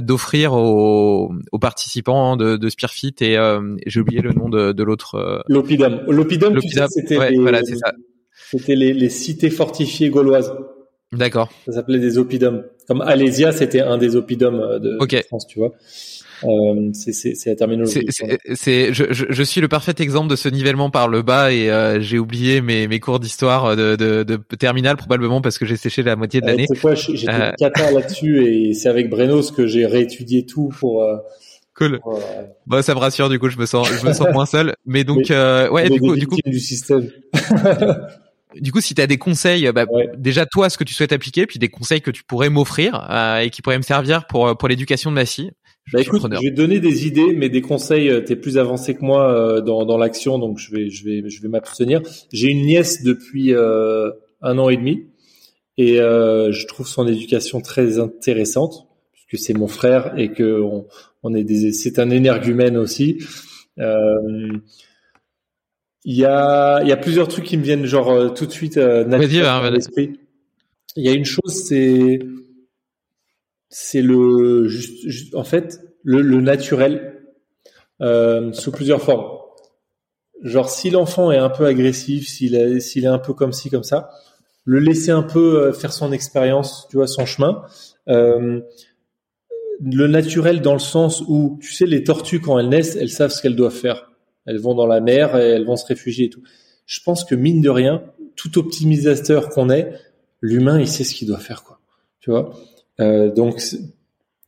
d'offrir 0.00 0.52
aux, 0.52 1.32
aux, 1.52 1.58
participants 1.58 2.36
de, 2.36 2.56
de 2.56 2.68
Spearfit 2.68 3.14
et 3.20 3.36
j'ai 3.86 4.00
oublié 4.00 4.20
le 4.20 4.32
nom 4.32 4.48
de, 4.48 4.72
de 4.72 4.82
l'autre. 4.82 5.44
L'Opidum. 5.48 6.02
L'Opidum, 6.08 6.58
c'était 6.88 7.18
ouais, 7.18 7.34
voilà, 7.38 7.60
c'est 7.64 7.76
ça. 7.76 7.92
C'était 8.50 8.74
les, 8.74 8.92
les, 8.92 9.08
cités 9.08 9.50
fortifiées 9.50 10.10
gauloises. 10.10 10.52
D'accord. 11.12 11.52
Ça 11.66 11.72
s'appelait 11.72 11.98
des 11.98 12.16
oppidums. 12.16 12.64
Comme 12.88 13.02
Alésia, 13.02 13.52
c'était 13.52 13.80
un 13.80 13.98
des 13.98 14.16
oppidums 14.16 14.60
euh, 14.60 14.78
de, 14.78 14.98
France, 15.26 15.46
tu 15.46 15.58
vois. 15.58 15.72
Euh, 16.44 16.90
c'est 16.92 17.46
la 17.46 17.54
terminologie. 17.54 18.00
C'est, 18.54 18.92
je, 18.92 19.04
je, 19.10 19.26
je, 19.28 19.42
suis 19.44 19.60
le 19.60 19.68
parfait 19.68 19.94
exemple 20.00 20.28
de 20.28 20.34
ce 20.34 20.48
nivellement 20.48 20.90
par 20.90 21.06
le 21.06 21.22
bas 21.22 21.52
et 21.52 21.70
euh, 21.70 22.00
j'ai 22.00 22.18
oublié 22.18 22.60
mes, 22.60 22.88
mes 22.88 22.98
cours 22.98 23.20
d'histoire 23.20 23.76
de, 23.76 23.94
de, 23.94 24.24
de 24.24 24.40
terminale 24.58 24.96
probablement 24.96 25.40
parce 25.40 25.56
que 25.56 25.66
j'ai 25.66 25.76
séché 25.76 26.02
la 26.02 26.16
moitié 26.16 26.40
de 26.40 26.46
l'année. 26.46 26.66
C'est 26.66 26.80
quoi 26.80 26.94
J'étais 26.96 27.30
euh... 27.30 27.92
là-dessus 27.92 28.44
et 28.44 28.74
c'est 28.74 28.88
avec 28.88 29.08
Brenos 29.08 29.52
que 29.52 29.68
j'ai 29.68 29.86
réétudié 29.86 30.44
tout 30.44 30.70
pour. 30.80 31.06
Cool. 31.76 32.00
Pour, 32.00 32.20
bah 32.66 32.82
ça 32.82 32.94
me 32.94 32.98
rassure 32.98 33.28
du 33.28 33.38
coup 33.38 33.48
je 33.48 33.58
me 33.58 33.64
sens 33.64 33.88
je 33.88 34.04
me 34.04 34.12
sens 34.12 34.26
moins 34.32 34.46
seul. 34.46 34.74
Mais 34.84 35.04
donc 35.04 35.30
mais, 35.30 35.68
ouais 35.68 35.88
du 35.88 36.00
coup 36.00 36.16
du 36.16 36.26
coup 36.26 36.38
du 36.44 36.58
système. 36.58 37.08
du 38.60 38.72
coup, 38.72 38.80
si 38.80 38.94
tu 38.94 39.00
as 39.00 39.06
des 39.06 39.18
conseils, 39.18 39.70
bah, 39.72 39.86
déjà 40.16 40.46
toi, 40.46 40.70
ce 40.70 40.78
que 40.78 40.84
tu 40.84 40.94
souhaites 40.94 41.12
appliquer, 41.12 41.46
puis 41.46 41.58
des 41.58 41.68
conseils 41.68 42.00
que 42.00 42.10
tu 42.10 42.24
pourrais 42.24 42.50
m'offrir 42.50 43.06
euh, 43.10 43.38
et 43.38 43.50
qui 43.50 43.62
pourraient 43.62 43.78
me 43.78 43.82
servir 43.82 44.26
pour 44.26 44.56
pour 44.56 44.68
l'éducation 44.68 45.10
de 45.10 45.16
ma 45.16 45.24
fille. 45.24 45.52
Je, 45.84 45.96
bah, 45.96 46.02
écoute, 46.02 46.22
je 46.22 46.28
vais 46.28 46.50
te 46.50 46.56
donner 46.56 46.78
des 46.78 47.06
idées, 47.06 47.34
mais 47.34 47.48
des 47.48 47.60
conseils. 47.60 48.08
Euh, 48.08 48.20
T'es 48.20 48.36
plus 48.36 48.58
avancé 48.58 48.94
que 48.94 49.04
moi 49.04 49.32
euh, 49.32 49.60
dans, 49.60 49.84
dans 49.84 49.98
l'action, 49.98 50.38
donc 50.38 50.58
je 50.58 50.70
vais 50.70 50.90
je 50.90 51.04
vais 51.04 51.28
je 51.28 51.42
vais 51.42 51.48
m'abstenir. 51.48 52.02
J'ai 52.32 52.48
une 52.48 52.66
nièce 52.66 53.02
depuis 53.02 53.52
euh, 53.52 54.10
un 54.40 54.58
an 54.58 54.68
et 54.68 54.76
demi, 54.76 55.06
et 55.78 55.96
je 55.96 56.66
trouve 56.66 56.86
son 56.86 57.08
éducation 57.08 57.60
très 57.60 57.98
intéressante 57.98 58.86
puisque 59.12 59.44
c'est 59.44 59.54
mon 59.54 59.68
frère 59.68 60.18
et 60.18 60.32
que 60.32 60.60
on, 60.60 60.86
on 61.22 61.34
est 61.34 61.44
des 61.44 61.72
c'est 61.72 61.98
un 61.98 62.10
énergumène 62.10 62.76
aussi. 62.76 63.18
Euh, 63.78 64.58
il 66.04 66.16
y 66.16 66.24
a, 66.24 66.80
il 66.82 66.88
y 66.88 66.92
a 66.92 66.96
plusieurs 66.96 67.28
trucs 67.28 67.44
qui 67.44 67.56
me 67.56 67.62
viennent 67.62 67.86
genre 67.86 68.10
euh, 68.10 68.28
tout 68.28 68.46
de 68.46 68.52
suite 68.52 68.76
euh, 68.76 69.04
naturellement 69.04 69.66
à 69.66 69.70
l'esprit. 69.70 70.18
Il 70.96 71.04
y 71.04 71.08
a 71.08 71.12
une 71.12 71.24
chose, 71.24 71.64
c'est 71.66 72.18
c'est 73.68 74.02
le 74.02 74.68
juste, 74.68 75.34
en 75.34 75.44
fait 75.44 75.80
le, 76.02 76.20
le 76.20 76.40
naturel 76.40 77.22
euh, 78.00 78.52
sous 78.52 78.72
plusieurs 78.72 79.00
formes. 79.00 79.38
Genre 80.42 80.68
si 80.68 80.90
l'enfant 80.90 81.30
est 81.30 81.38
un 81.38 81.50
peu 81.50 81.66
agressif, 81.66 82.26
s'il 82.26 82.56
est 82.56 82.80
s'il 82.80 83.04
est 83.04 83.08
un 83.08 83.20
peu 83.20 83.32
comme 83.32 83.52
ci 83.52 83.70
comme 83.70 83.84
ça, 83.84 84.10
le 84.64 84.80
laisser 84.80 85.10
un 85.10 85.22
peu 85.22 85.62
euh, 85.62 85.72
faire 85.72 85.92
son 85.92 86.12
expérience, 86.12 86.86
tu 86.90 86.96
vois, 86.96 87.06
son 87.06 87.26
chemin. 87.26 87.62
Euh, 88.08 88.60
le 89.84 90.06
naturel 90.06 90.60
dans 90.60 90.74
le 90.74 90.78
sens 90.78 91.22
où 91.26 91.58
tu 91.60 91.72
sais 91.72 91.86
les 91.86 92.04
tortues 92.04 92.40
quand 92.40 92.58
elles 92.58 92.68
naissent, 92.68 92.96
elles 92.96 93.10
savent 93.10 93.30
ce 93.30 93.40
qu'elles 93.42 93.56
doivent 93.56 93.74
faire 93.74 94.11
elles 94.46 94.58
vont 94.58 94.74
dans 94.74 94.86
la 94.86 95.00
mer 95.00 95.36
et 95.36 95.50
elles 95.50 95.64
vont 95.64 95.76
se 95.76 95.86
réfugier 95.86 96.26
et 96.26 96.30
tout. 96.30 96.42
Je 96.86 97.00
pense 97.04 97.24
que 97.24 97.34
mine 97.34 97.60
de 97.60 97.70
rien, 97.70 98.02
tout 98.36 98.58
optimisateur 98.58 99.48
qu'on 99.48 99.70
est, 99.70 99.92
l'humain, 100.40 100.80
il 100.80 100.88
sait 100.88 101.04
ce 101.04 101.14
qu'il 101.14 101.28
doit 101.28 101.38
faire, 101.38 101.62
quoi. 101.62 101.78
Tu 102.20 102.30
vois? 102.30 102.52
Euh, 103.00 103.32
donc, 103.32 103.62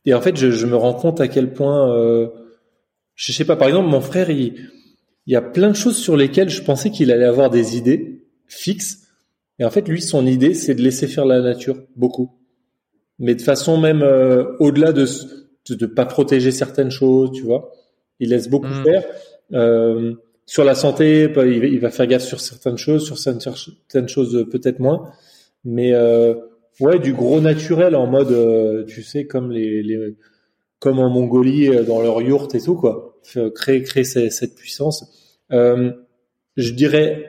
et 0.05 0.13
en 0.13 0.21
fait, 0.21 0.37
je, 0.37 0.51
je, 0.51 0.65
me 0.65 0.75
rends 0.75 0.93
compte 0.93 1.19
à 1.19 1.27
quel 1.27 1.53
point, 1.53 1.91
euh, 1.93 2.27
je 3.15 3.31
sais 3.31 3.45
pas. 3.45 3.55
Par 3.55 3.67
exemple, 3.67 3.89
mon 3.89 4.01
frère, 4.01 4.29
il, 4.29 4.69
il 5.25 5.33
y 5.33 5.35
a 5.35 5.41
plein 5.41 5.69
de 5.69 5.75
choses 5.75 5.97
sur 5.97 6.15
lesquelles 6.15 6.49
je 6.49 6.61
pensais 6.61 6.91
qu'il 6.91 7.11
allait 7.11 7.25
avoir 7.25 7.49
des 7.49 7.77
idées 7.77 8.23
fixes. 8.47 9.07
Et 9.59 9.65
en 9.65 9.71
fait, 9.71 9.87
lui, 9.87 10.01
son 10.01 10.27
idée, 10.27 10.53
c'est 10.53 10.75
de 10.75 10.81
laisser 10.81 11.07
faire 11.07 11.25
la 11.25 11.41
nature, 11.41 11.77
beaucoup. 11.95 12.31
Mais 13.17 13.35
de 13.35 13.41
façon 13.41 13.77
même 13.77 14.03
euh, 14.03 14.55
au-delà 14.59 14.91
de, 14.91 15.05
de 15.69 15.75
de 15.75 15.85
pas 15.85 16.05
protéger 16.05 16.51
certaines 16.51 16.91
choses, 16.91 17.31
tu 17.31 17.43
vois. 17.43 17.71
Il 18.19 18.29
laisse 18.29 18.49
beaucoup 18.49 18.67
mm. 18.67 18.83
faire. 18.83 19.03
Euh, 19.53 20.13
sur 20.45 20.63
la 20.63 20.75
santé, 20.75 21.27
bah, 21.27 21.45
il 21.45 21.79
va 21.79 21.89
faire 21.89 22.07
gaffe 22.07 22.23
sur 22.23 22.39
certaines 22.39 22.77
choses, 22.77 23.05
sur 23.05 23.17
certaines 23.17 24.07
choses 24.07 24.45
peut-être 24.51 24.79
moins. 24.79 25.11
Mais 25.63 25.93
euh, 25.93 26.35
ouais, 26.79 26.99
du 26.99 27.13
gros 27.13 27.41
naturel 27.41 27.95
en 27.95 28.07
mode, 28.07 28.31
euh, 28.31 28.85
tu 28.85 29.01
sais, 29.01 29.25
comme 29.25 29.51
les, 29.51 29.81
les 29.81 30.15
comme 30.79 30.99
en 30.99 31.09
Mongolie 31.09 31.69
euh, 31.69 31.83
dans 31.83 32.01
leur 32.01 32.21
yourte 32.21 32.55
et 32.55 32.61
tout 32.61 32.75
quoi. 32.75 33.17
Créer 33.55 33.81
créer 33.81 34.03
cette 34.03 34.55
puissance. 34.55 35.39
Euh, 35.51 35.91
je 36.57 36.71
dirais, 36.71 37.25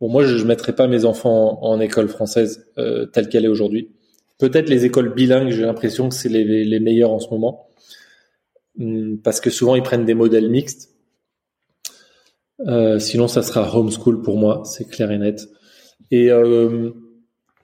bon 0.00 0.08
moi 0.08 0.24
je, 0.24 0.36
je 0.36 0.44
mettrais 0.44 0.74
pas 0.74 0.88
mes 0.88 1.04
enfants 1.04 1.62
en, 1.62 1.78
école 1.80 2.08
française 2.08 2.66
euh, 2.78 3.06
telle 3.06 3.28
qu'elle 3.28 3.44
est 3.44 3.48
aujourd'hui. 3.48 3.90
Peut-être 4.38 4.68
les 4.68 4.84
écoles 4.84 5.14
bilingues, 5.14 5.50
j'ai 5.50 5.62
l'impression 5.62 6.08
que 6.08 6.14
c'est 6.16 6.28
les, 6.28 6.64
les 6.64 6.80
meilleures 6.80 7.12
en 7.12 7.20
ce 7.20 7.30
moment 7.30 7.68
hum, 8.80 9.18
parce 9.22 9.40
que 9.40 9.50
souvent 9.50 9.76
ils 9.76 9.82
prennent 9.82 10.04
des 10.04 10.14
modèles 10.14 10.50
mixtes. 10.50 10.90
Euh, 12.66 12.98
sinon, 12.98 13.28
ça 13.28 13.42
sera 13.42 13.76
homeschool 13.76 14.22
pour 14.22 14.38
moi, 14.38 14.62
c'est 14.64 14.88
clair 14.88 15.10
et 15.10 15.18
net. 15.18 15.48
Et 16.10 16.30
euh, 16.30 16.90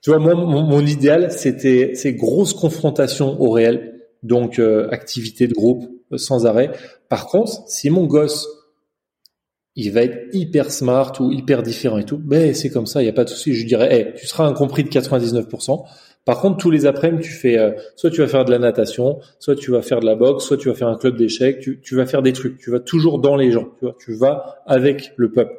tu 0.01 0.11
vois, 0.11 0.19
moi, 0.19 0.33
mon, 0.33 0.85
idéal, 0.85 1.31
c'était 1.31 1.93
ces 1.93 2.13
grosses 2.13 2.53
confrontations 2.53 3.39
au 3.41 3.51
réel, 3.51 4.01
donc 4.23 4.59
euh, 4.59 4.89
activité 4.91 5.47
de 5.47 5.53
groupe 5.53 5.85
euh, 6.11 6.17
sans 6.17 6.45
arrêt. 6.45 6.71
Par 7.09 7.27
contre, 7.27 7.63
si 7.67 7.89
mon 7.89 8.05
gosse, 8.05 8.47
il 9.75 9.91
va 9.91 10.03
être 10.03 10.33
hyper 10.33 10.71
smart 10.71 11.13
ou 11.19 11.31
hyper 11.31 11.63
différent 11.63 11.97
et 11.97 12.05
tout, 12.05 12.17
ben 12.17 12.53
c'est 12.53 12.69
comme 12.69 12.85
ça, 12.85 13.01
il 13.01 13.05
y 13.05 13.09
a 13.09 13.13
pas 13.13 13.23
de 13.23 13.29
souci. 13.29 13.53
Je 13.53 13.65
dirais, 13.65 13.93
hey, 13.93 14.13
tu 14.15 14.25
seras 14.25 14.45
incompris 14.45 14.83
de 14.83 14.89
99%. 14.89 15.85
Par 16.25 16.41
contre, 16.41 16.57
tous 16.57 16.69
les 16.69 16.85
après-midi, 16.85 17.23
tu 17.23 17.33
fais, 17.33 17.57
euh, 17.57 17.71
soit 17.95 18.11
tu 18.11 18.21
vas 18.21 18.27
faire 18.27 18.45
de 18.45 18.51
la 18.51 18.59
natation, 18.59 19.19
soit 19.39 19.55
tu 19.55 19.71
vas 19.71 19.81
faire 19.81 19.99
de 19.99 20.05
la 20.05 20.15
boxe, 20.15 20.45
soit 20.45 20.57
tu 20.57 20.69
vas 20.69 20.75
faire 20.75 20.87
un 20.87 20.97
club 20.97 21.17
d'échecs, 21.17 21.59
tu, 21.59 21.79
tu 21.81 21.95
vas 21.95 22.05
faire 22.05 22.21
des 22.21 22.33
trucs. 22.33 22.57
Tu 22.57 22.69
vas 22.69 22.79
toujours 22.79 23.19
dans 23.19 23.35
les 23.35 23.51
gens. 23.51 23.69
Tu, 23.79 23.85
vois, 23.85 23.95
tu 23.99 24.13
vas 24.13 24.61
avec 24.65 25.13
le 25.15 25.31
peuple. 25.31 25.53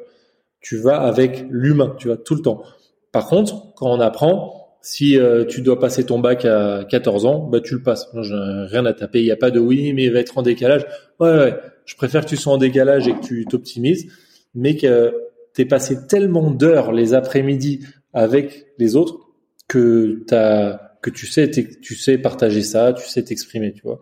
Tu 0.61 0.77
vas 0.77 1.01
avec 1.01 1.45
l'humain. 1.49 1.95
Tu 1.97 2.07
vas 2.07 2.17
tout 2.17 2.35
le 2.35 2.41
temps. 2.41 2.63
Par 3.11 3.27
contre, 3.27 3.73
quand 3.75 3.91
on 3.91 3.99
apprend, 3.99 4.77
si 4.81 5.17
euh, 5.17 5.45
tu 5.45 5.61
dois 5.61 5.79
passer 5.79 6.05
ton 6.05 6.19
bac 6.19 6.45
à 6.45 6.85
14 6.89 7.25
ans, 7.25 7.39
bah 7.39 7.59
tu 7.59 7.75
le 7.75 7.83
passes. 7.83 8.11
Non, 8.13 8.23
j'ai 8.23 8.35
rien 8.35 8.85
à 8.85 8.93
taper. 8.93 9.19
Il 9.19 9.25
n'y 9.25 9.31
a 9.31 9.37
pas 9.37 9.51
de 9.51 9.59
oui, 9.59 9.93
mais 9.93 10.05
il 10.05 10.13
va 10.13 10.19
être 10.19 10.37
en 10.37 10.41
décalage. 10.41 10.85
Ouais, 11.19 11.35
ouais. 11.37 11.55
Je 11.85 11.95
préfère 11.95 12.23
que 12.23 12.29
tu 12.29 12.37
sois 12.37 12.53
en 12.53 12.57
décalage 12.57 13.07
et 13.07 13.13
que 13.13 13.21
tu 13.21 13.45
t'optimises, 13.45 14.07
mais 14.55 14.75
que 14.75 15.13
tu 15.53 15.65
passé 15.67 16.07
tellement 16.07 16.49
d'heures 16.51 16.91
les 16.91 17.13
après-midi 17.13 17.81
avec 18.13 18.67
les 18.77 18.95
autres 18.95 19.30
que 19.71 21.09
tu 21.11 21.95
sais 21.95 22.17
partager 22.17 22.61
ça, 22.61 22.93
tu 22.93 23.07
sais 23.07 23.23
t'exprimer, 23.23 23.73
tu 23.73 23.81
vois. 23.83 24.01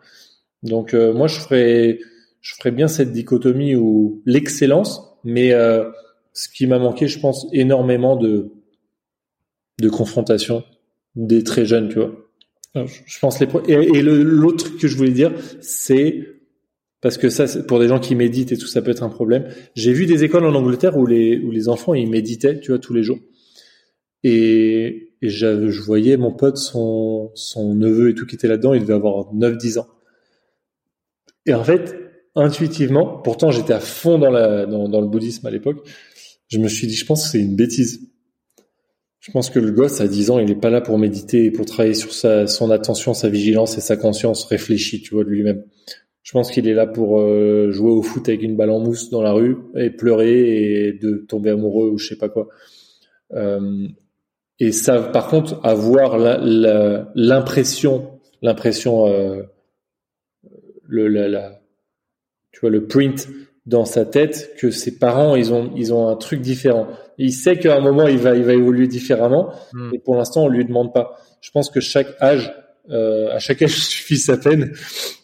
Donc 0.64 0.94
euh, 0.94 1.14
moi 1.14 1.28
je 1.28 1.40
ferais 1.40 2.72
bien 2.72 2.88
cette 2.88 3.12
dichotomie 3.12 3.76
ou 3.76 4.22
l'excellence, 4.26 5.02
mais 5.24 5.54
euh, 5.54 5.90
ce 6.34 6.50
qui 6.50 6.68
m'a 6.68 6.80
manqué, 6.80 7.08
je 7.08 7.20
pense 7.20 7.48
énormément 7.54 8.16
de 8.16 8.52
de 9.80 9.90
confrontation 9.90 10.64
des 11.16 11.44
très 11.44 11.66
jeunes, 11.66 11.90
tu 11.90 11.96
vois. 11.96 12.12
je 12.76 13.20
pense 13.20 13.40
les 13.40 13.48
et, 13.68 14.02
l'autre 14.02 14.78
que 14.78 14.88
je 14.88 14.98
voulais 14.98 15.12
dire, 15.12 15.34
c'est 15.62 16.40
parce 17.02 17.18
que 17.18 17.30
ça, 17.30 17.46
pour 17.64 17.80
des 17.80 17.88
gens 17.88 18.00
qui 18.00 18.14
méditent 18.16 18.52
et 18.52 18.58
tout, 18.58 18.68
ça 18.68 18.82
peut 18.82 18.92
être 18.92 19.04
un 19.04 19.10
problème. 19.10 19.48
J'ai 19.76 19.94
vu 19.94 20.06
des 20.06 20.26
écoles 20.26 20.46
en 20.46 20.54
Angleterre 20.54 20.98
où 20.98 21.06
les 21.06 21.40
où 21.40 21.52
les 21.52 21.70
enfants 21.70 21.94
ils 21.94 22.10
méditaient, 22.10 22.60
tu 22.60 22.72
vois, 22.72 22.80
tous 22.80 22.94
les 22.94 23.04
jours. 23.04 23.20
Et 24.24 25.09
et 25.22 25.30
je 25.30 25.82
voyais 25.82 26.18
mon 26.18 26.32
pote, 26.32 26.58
son, 26.58 27.32
son 27.36 27.76
neveu 27.76 28.10
et 28.10 28.16
tout 28.16 28.26
qui 28.26 28.36
était 28.36 28.48
là-dedans, 28.48 28.74
il 28.74 28.82
devait 28.82 28.94
avoir 28.94 29.34
9-10 29.34 29.80
ans. 29.80 29.88
Et 31.46 31.54
en 31.54 31.64
fait, 31.64 31.96
intuitivement, 32.36 33.18
pourtant 33.18 33.52
j'étais 33.52 33.74
à 33.74 33.80
fond 33.80 34.18
dans, 34.18 34.32
la, 34.32 34.66
dans, 34.66 35.02
le 35.02 35.08
bouddhisme 35.08 35.46
à 35.48 35.52
l'époque, 35.52 35.88
je 36.48 36.60
me 36.60 36.68
suis 36.68 36.88
dit, 36.88 36.96
je 36.96 37.06
pense 37.06 37.24
que 37.24 37.30
c'est 37.32 37.42
une 37.42 37.56
bêtise. 37.56 38.10
Je 39.20 39.32
pense 39.32 39.50
que 39.50 39.60
le 39.60 39.72
gosse 39.72 40.00
à 40.00 40.08
10 40.08 40.32
ans, 40.32 40.40
il 40.40 40.48
n'est 40.48 40.56
pas 40.56 40.70
là 40.70 40.80
pour 40.80 40.98
méditer 40.98 41.46
et 41.46 41.52
pour 41.52 41.66
travailler 41.66 41.94
sur 41.94 42.14
sa, 42.14 42.48
son 42.48 42.72
attention, 42.72 43.14
sa 43.14 43.30
vigilance 43.30 43.78
et 43.78 43.82
sa 43.82 43.98
conscience 43.98 44.46
réfléchie, 44.46 45.02
tu 45.02 45.14
vois, 45.14 45.26
de 45.26 45.30
lui-même. 45.30 45.66
Je 46.24 46.32
pense 46.32 46.52
qu'il 46.52 46.68
est 46.68 46.74
là 46.74 46.88
pour 46.88 47.20
euh, 47.20 47.72
jouer 47.72 47.92
au 47.92 48.02
foot 48.02 48.30
avec 48.30 48.44
une 48.44 48.56
balle 48.56 48.70
en 48.70 48.80
mousse 48.80 49.10
dans 49.10 49.22
la 49.22 49.32
rue 49.32 49.58
et 49.76 49.90
pleurer 49.90 50.88
et 50.88 50.94
de 50.94 51.26
tomber 51.28 51.50
amoureux 51.50 51.90
ou 51.90 51.98
je 51.98 52.08
sais 52.08 52.18
pas 52.18 52.30
quoi. 52.30 52.48
Euh, 53.34 53.88
et 54.60 54.72
ça, 54.74 55.02
par 55.02 55.28
contre, 55.28 55.60
avoir 55.64 56.18
l'impression, 57.16 58.20
l'impression, 58.42 59.08
euh, 59.08 59.44
le, 60.84 61.08
la, 61.08 61.62
tu 62.52 62.60
vois, 62.60 62.70
le 62.70 62.86
print 62.86 63.30
dans 63.66 63.86
sa 63.86 64.06
tête 64.06 64.56
que 64.58 64.70
ses 64.72 64.98
parents, 64.98 65.36
ils 65.36 65.54
ont, 65.54 65.72
ils 65.76 65.94
ont 65.94 66.10
un 66.10 66.16
truc 66.16 66.42
différent. 66.42 66.88
Il 67.18 67.32
sait 67.32 67.58
qu'à 67.58 67.78
un 67.78 67.80
moment, 67.80 68.08
il 68.08 68.18
va, 68.18 68.36
il 68.36 68.44
va 68.44 68.54
évoluer 68.54 68.88
différemment, 68.88 69.54
hmm. 69.74 69.92
et 69.94 70.00
pour 70.00 70.16
l'instant, 70.16 70.44
on 70.44 70.50
lui 70.50 70.66
demande 70.66 70.94
pas. 70.94 71.18
Je 71.42 71.52
pense 71.52 71.70
que 71.70 71.80
chaque 71.80 72.22
âge, 72.22 72.54
euh, 72.90 73.32
à 73.32 73.40
chaque 73.40 73.62
âge 73.62 73.76
suffit 73.76 74.18
sa 74.18 74.36
peine. 74.38 74.74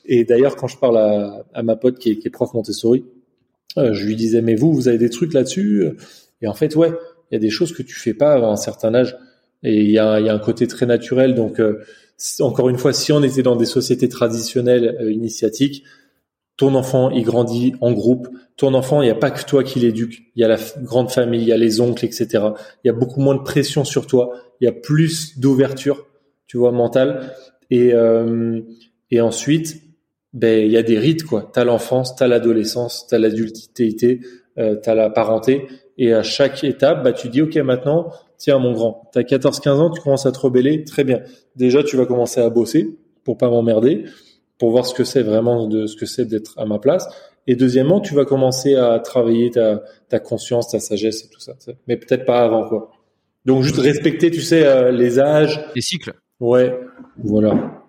Et 0.05 0.23
d'ailleurs, 0.23 0.55
quand 0.55 0.67
je 0.67 0.77
parle 0.77 0.97
à, 0.97 1.43
à 1.53 1.63
ma 1.63 1.75
pote 1.75 1.99
qui 1.99 2.11
est, 2.11 2.17
qui 2.19 2.27
est 2.27 2.31
prof 2.31 2.53
Montessori, 2.53 3.03
euh, 3.77 3.91
je 3.93 4.05
lui 4.05 4.15
disais, 4.15 4.41
mais 4.41 4.55
vous, 4.55 4.71
vous 4.71 4.87
avez 4.87 4.97
des 4.97 5.09
trucs 5.09 5.33
là-dessus? 5.33 5.89
Et 6.41 6.47
en 6.47 6.53
fait, 6.53 6.75
ouais, 6.75 6.93
il 7.31 7.33
y 7.33 7.37
a 7.37 7.39
des 7.39 7.49
choses 7.49 7.73
que 7.73 7.83
tu 7.83 7.95
fais 7.95 8.13
pas 8.13 8.33
avant 8.33 8.51
un 8.51 8.55
certain 8.57 8.93
âge. 8.93 9.17
Et 9.63 9.81
il 9.81 9.91
y 9.91 9.99
a, 9.99 10.13
un 10.13 10.39
côté 10.39 10.67
très 10.67 10.85
naturel. 10.85 11.35
Donc, 11.35 11.59
euh, 11.59 11.83
encore 12.39 12.69
une 12.69 12.77
fois, 12.77 12.93
si 12.93 13.11
on 13.11 13.23
était 13.23 13.43
dans 13.43 13.55
des 13.55 13.65
sociétés 13.65 14.09
traditionnelles 14.09 14.97
euh, 15.01 15.11
initiatiques, 15.11 15.83
ton 16.57 16.73
enfant, 16.75 17.09
il 17.09 17.23
grandit 17.23 17.73
en 17.81 17.91
groupe. 17.91 18.29
Ton 18.55 18.73
enfant, 18.73 19.01
il 19.01 19.05
n'y 19.05 19.11
a 19.11 19.15
pas 19.15 19.31
que 19.31 19.43
toi 19.43 19.63
qui 19.63 19.79
l'éduque. 19.79 20.23
Il 20.35 20.41
y 20.41 20.45
a 20.45 20.47
la 20.47 20.57
grande 20.83 21.11
famille, 21.11 21.41
il 21.41 21.47
y 21.47 21.51
a 21.51 21.57
les 21.57 21.81
oncles, 21.81 22.05
etc. 22.05 22.27
Il 22.83 22.87
y 22.87 22.89
a 22.89 22.93
beaucoup 22.93 23.19
moins 23.19 23.35
de 23.35 23.41
pression 23.41 23.83
sur 23.83 24.07
toi. 24.07 24.31
Il 24.61 24.65
y 24.65 24.67
a 24.67 24.71
plus 24.71 25.37
d'ouverture, 25.37 26.05
tu 26.47 26.57
vois, 26.57 26.71
mentale. 26.71 27.33
Et, 27.69 27.93
euh, 27.93 28.61
ensuite, 29.19 29.81
ben, 30.33 30.65
il 30.65 30.71
y 30.71 30.77
a 30.77 30.83
des 30.83 30.99
rites, 30.99 31.23
quoi. 31.23 31.49
T'as 31.53 31.63
l'enfance, 31.63 32.15
t'as 32.15 32.27
l'adolescence, 32.27 33.07
t'as 33.07 33.17
l'adultité, 33.17 34.21
euh, 34.57 34.75
t'as 34.75 34.95
la 34.95 35.09
parenté. 35.09 35.67
Et 35.97 36.13
à 36.13 36.23
chaque 36.23 36.63
étape, 36.63 37.03
bah, 37.03 37.13
tu 37.13 37.29
dis, 37.29 37.41
OK, 37.41 37.55
maintenant, 37.57 38.11
tiens, 38.37 38.59
mon 38.59 38.73
grand, 38.73 39.09
t'as 39.11 39.21
14-15 39.21 39.69
ans, 39.69 39.89
tu 39.89 40.01
commences 40.01 40.25
à 40.25 40.31
te 40.31 40.39
rebeller, 40.39 40.83
très 40.83 41.03
bien. 41.03 41.21
Déjà, 41.55 41.83
tu 41.83 41.97
vas 41.97 42.05
commencer 42.05 42.41
à 42.41 42.49
bosser 42.49 42.97
pour 43.23 43.37
pas 43.37 43.49
m'emmerder, 43.49 44.05
pour 44.57 44.71
voir 44.71 44.85
ce 44.85 44.93
que 44.93 45.03
c'est 45.03 45.23
vraiment 45.23 45.67
de 45.67 45.87
ce 45.87 45.95
que 45.95 46.05
c'est 46.05 46.25
d'être 46.25 46.57
à 46.57 46.65
ma 46.65 46.79
place. 46.79 47.07
Et 47.47 47.55
deuxièmement, 47.55 47.99
tu 48.01 48.15
vas 48.15 48.25
commencer 48.25 48.75
à 48.75 48.99
travailler 48.99 49.51
ta, 49.51 49.83
ta 50.09 50.19
conscience, 50.19 50.69
ta 50.69 50.79
sagesse 50.79 51.25
et 51.25 51.29
tout 51.29 51.39
ça. 51.39 51.53
Mais 51.87 51.97
peut-être 51.97 52.25
pas 52.25 52.43
avant, 52.43 52.67
quoi. 52.67 52.91
Donc, 53.45 53.61
juste 53.61 53.77
respecter, 53.77 54.31
tu 54.31 54.41
sais, 54.41 54.65
euh, 54.65 54.91
les 54.91 55.19
âges. 55.19 55.63
Les 55.75 55.81
cycles. 55.81 56.13
Ouais, 56.39 56.79
voilà. 57.23 57.84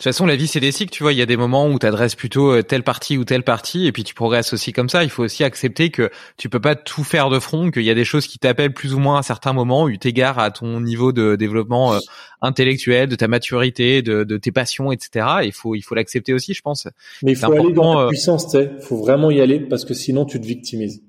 De 0.00 0.04
toute 0.04 0.14
façon, 0.14 0.24
la 0.24 0.36
vie, 0.36 0.46
c'est 0.46 0.60
des 0.60 0.72
cycles, 0.72 0.90
tu 0.90 1.02
vois. 1.02 1.12
Il 1.12 1.18
y 1.18 1.22
a 1.22 1.26
des 1.26 1.36
moments 1.36 1.68
où 1.68 1.78
tu 1.78 1.84
adresses 1.84 2.14
plutôt 2.14 2.54
euh, 2.54 2.62
telle 2.62 2.82
partie 2.82 3.18
ou 3.18 3.26
telle 3.26 3.42
partie, 3.42 3.86
et 3.86 3.92
puis 3.92 4.02
tu 4.02 4.14
progresses 4.14 4.54
aussi 4.54 4.72
comme 4.72 4.88
ça. 4.88 5.04
Il 5.04 5.10
faut 5.10 5.22
aussi 5.22 5.44
accepter 5.44 5.90
que 5.90 6.08
tu 6.38 6.48
peux 6.48 6.58
pas 6.58 6.74
tout 6.74 7.04
faire 7.04 7.28
de 7.28 7.38
front, 7.38 7.70
qu'il 7.70 7.82
y 7.82 7.90
a 7.90 7.94
des 7.94 8.06
choses 8.06 8.26
qui 8.26 8.38
t'appellent 8.38 8.72
plus 8.72 8.94
ou 8.94 8.98
moins 8.98 9.18
à 9.18 9.22
certains 9.22 9.52
moments, 9.52 9.90
eu 9.90 9.98
égard 10.02 10.38
à 10.38 10.50
ton 10.52 10.80
niveau 10.80 11.12
de 11.12 11.36
développement 11.36 11.92
euh, 11.92 11.98
intellectuel, 12.40 13.10
de 13.10 13.14
ta 13.14 13.28
maturité, 13.28 14.00
de, 14.00 14.24
de 14.24 14.38
tes 14.38 14.52
passions, 14.52 14.90
etc. 14.90 15.26
Il 15.44 15.52
faut, 15.52 15.74
il 15.74 15.82
faut 15.82 15.94
l'accepter 15.94 16.32
aussi, 16.32 16.54
je 16.54 16.62
pense. 16.62 16.88
Mais 17.22 17.32
il 17.32 17.36
faut 17.36 17.52
aller 17.52 17.74
dans 17.74 18.00
la 18.00 18.06
euh, 18.06 18.08
puissance, 18.08 18.46
tu 18.46 18.52
sais. 18.52 18.70
Il 18.78 18.82
faut 18.82 18.96
vraiment 18.96 19.30
y 19.30 19.42
aller 19.42 19.60
parce 19.60 19.84
que 19.84 19.92
sinon 19.92 20.24
tu 20.24 20.40
te 20.40 20.46
victimises. 20.46 21.02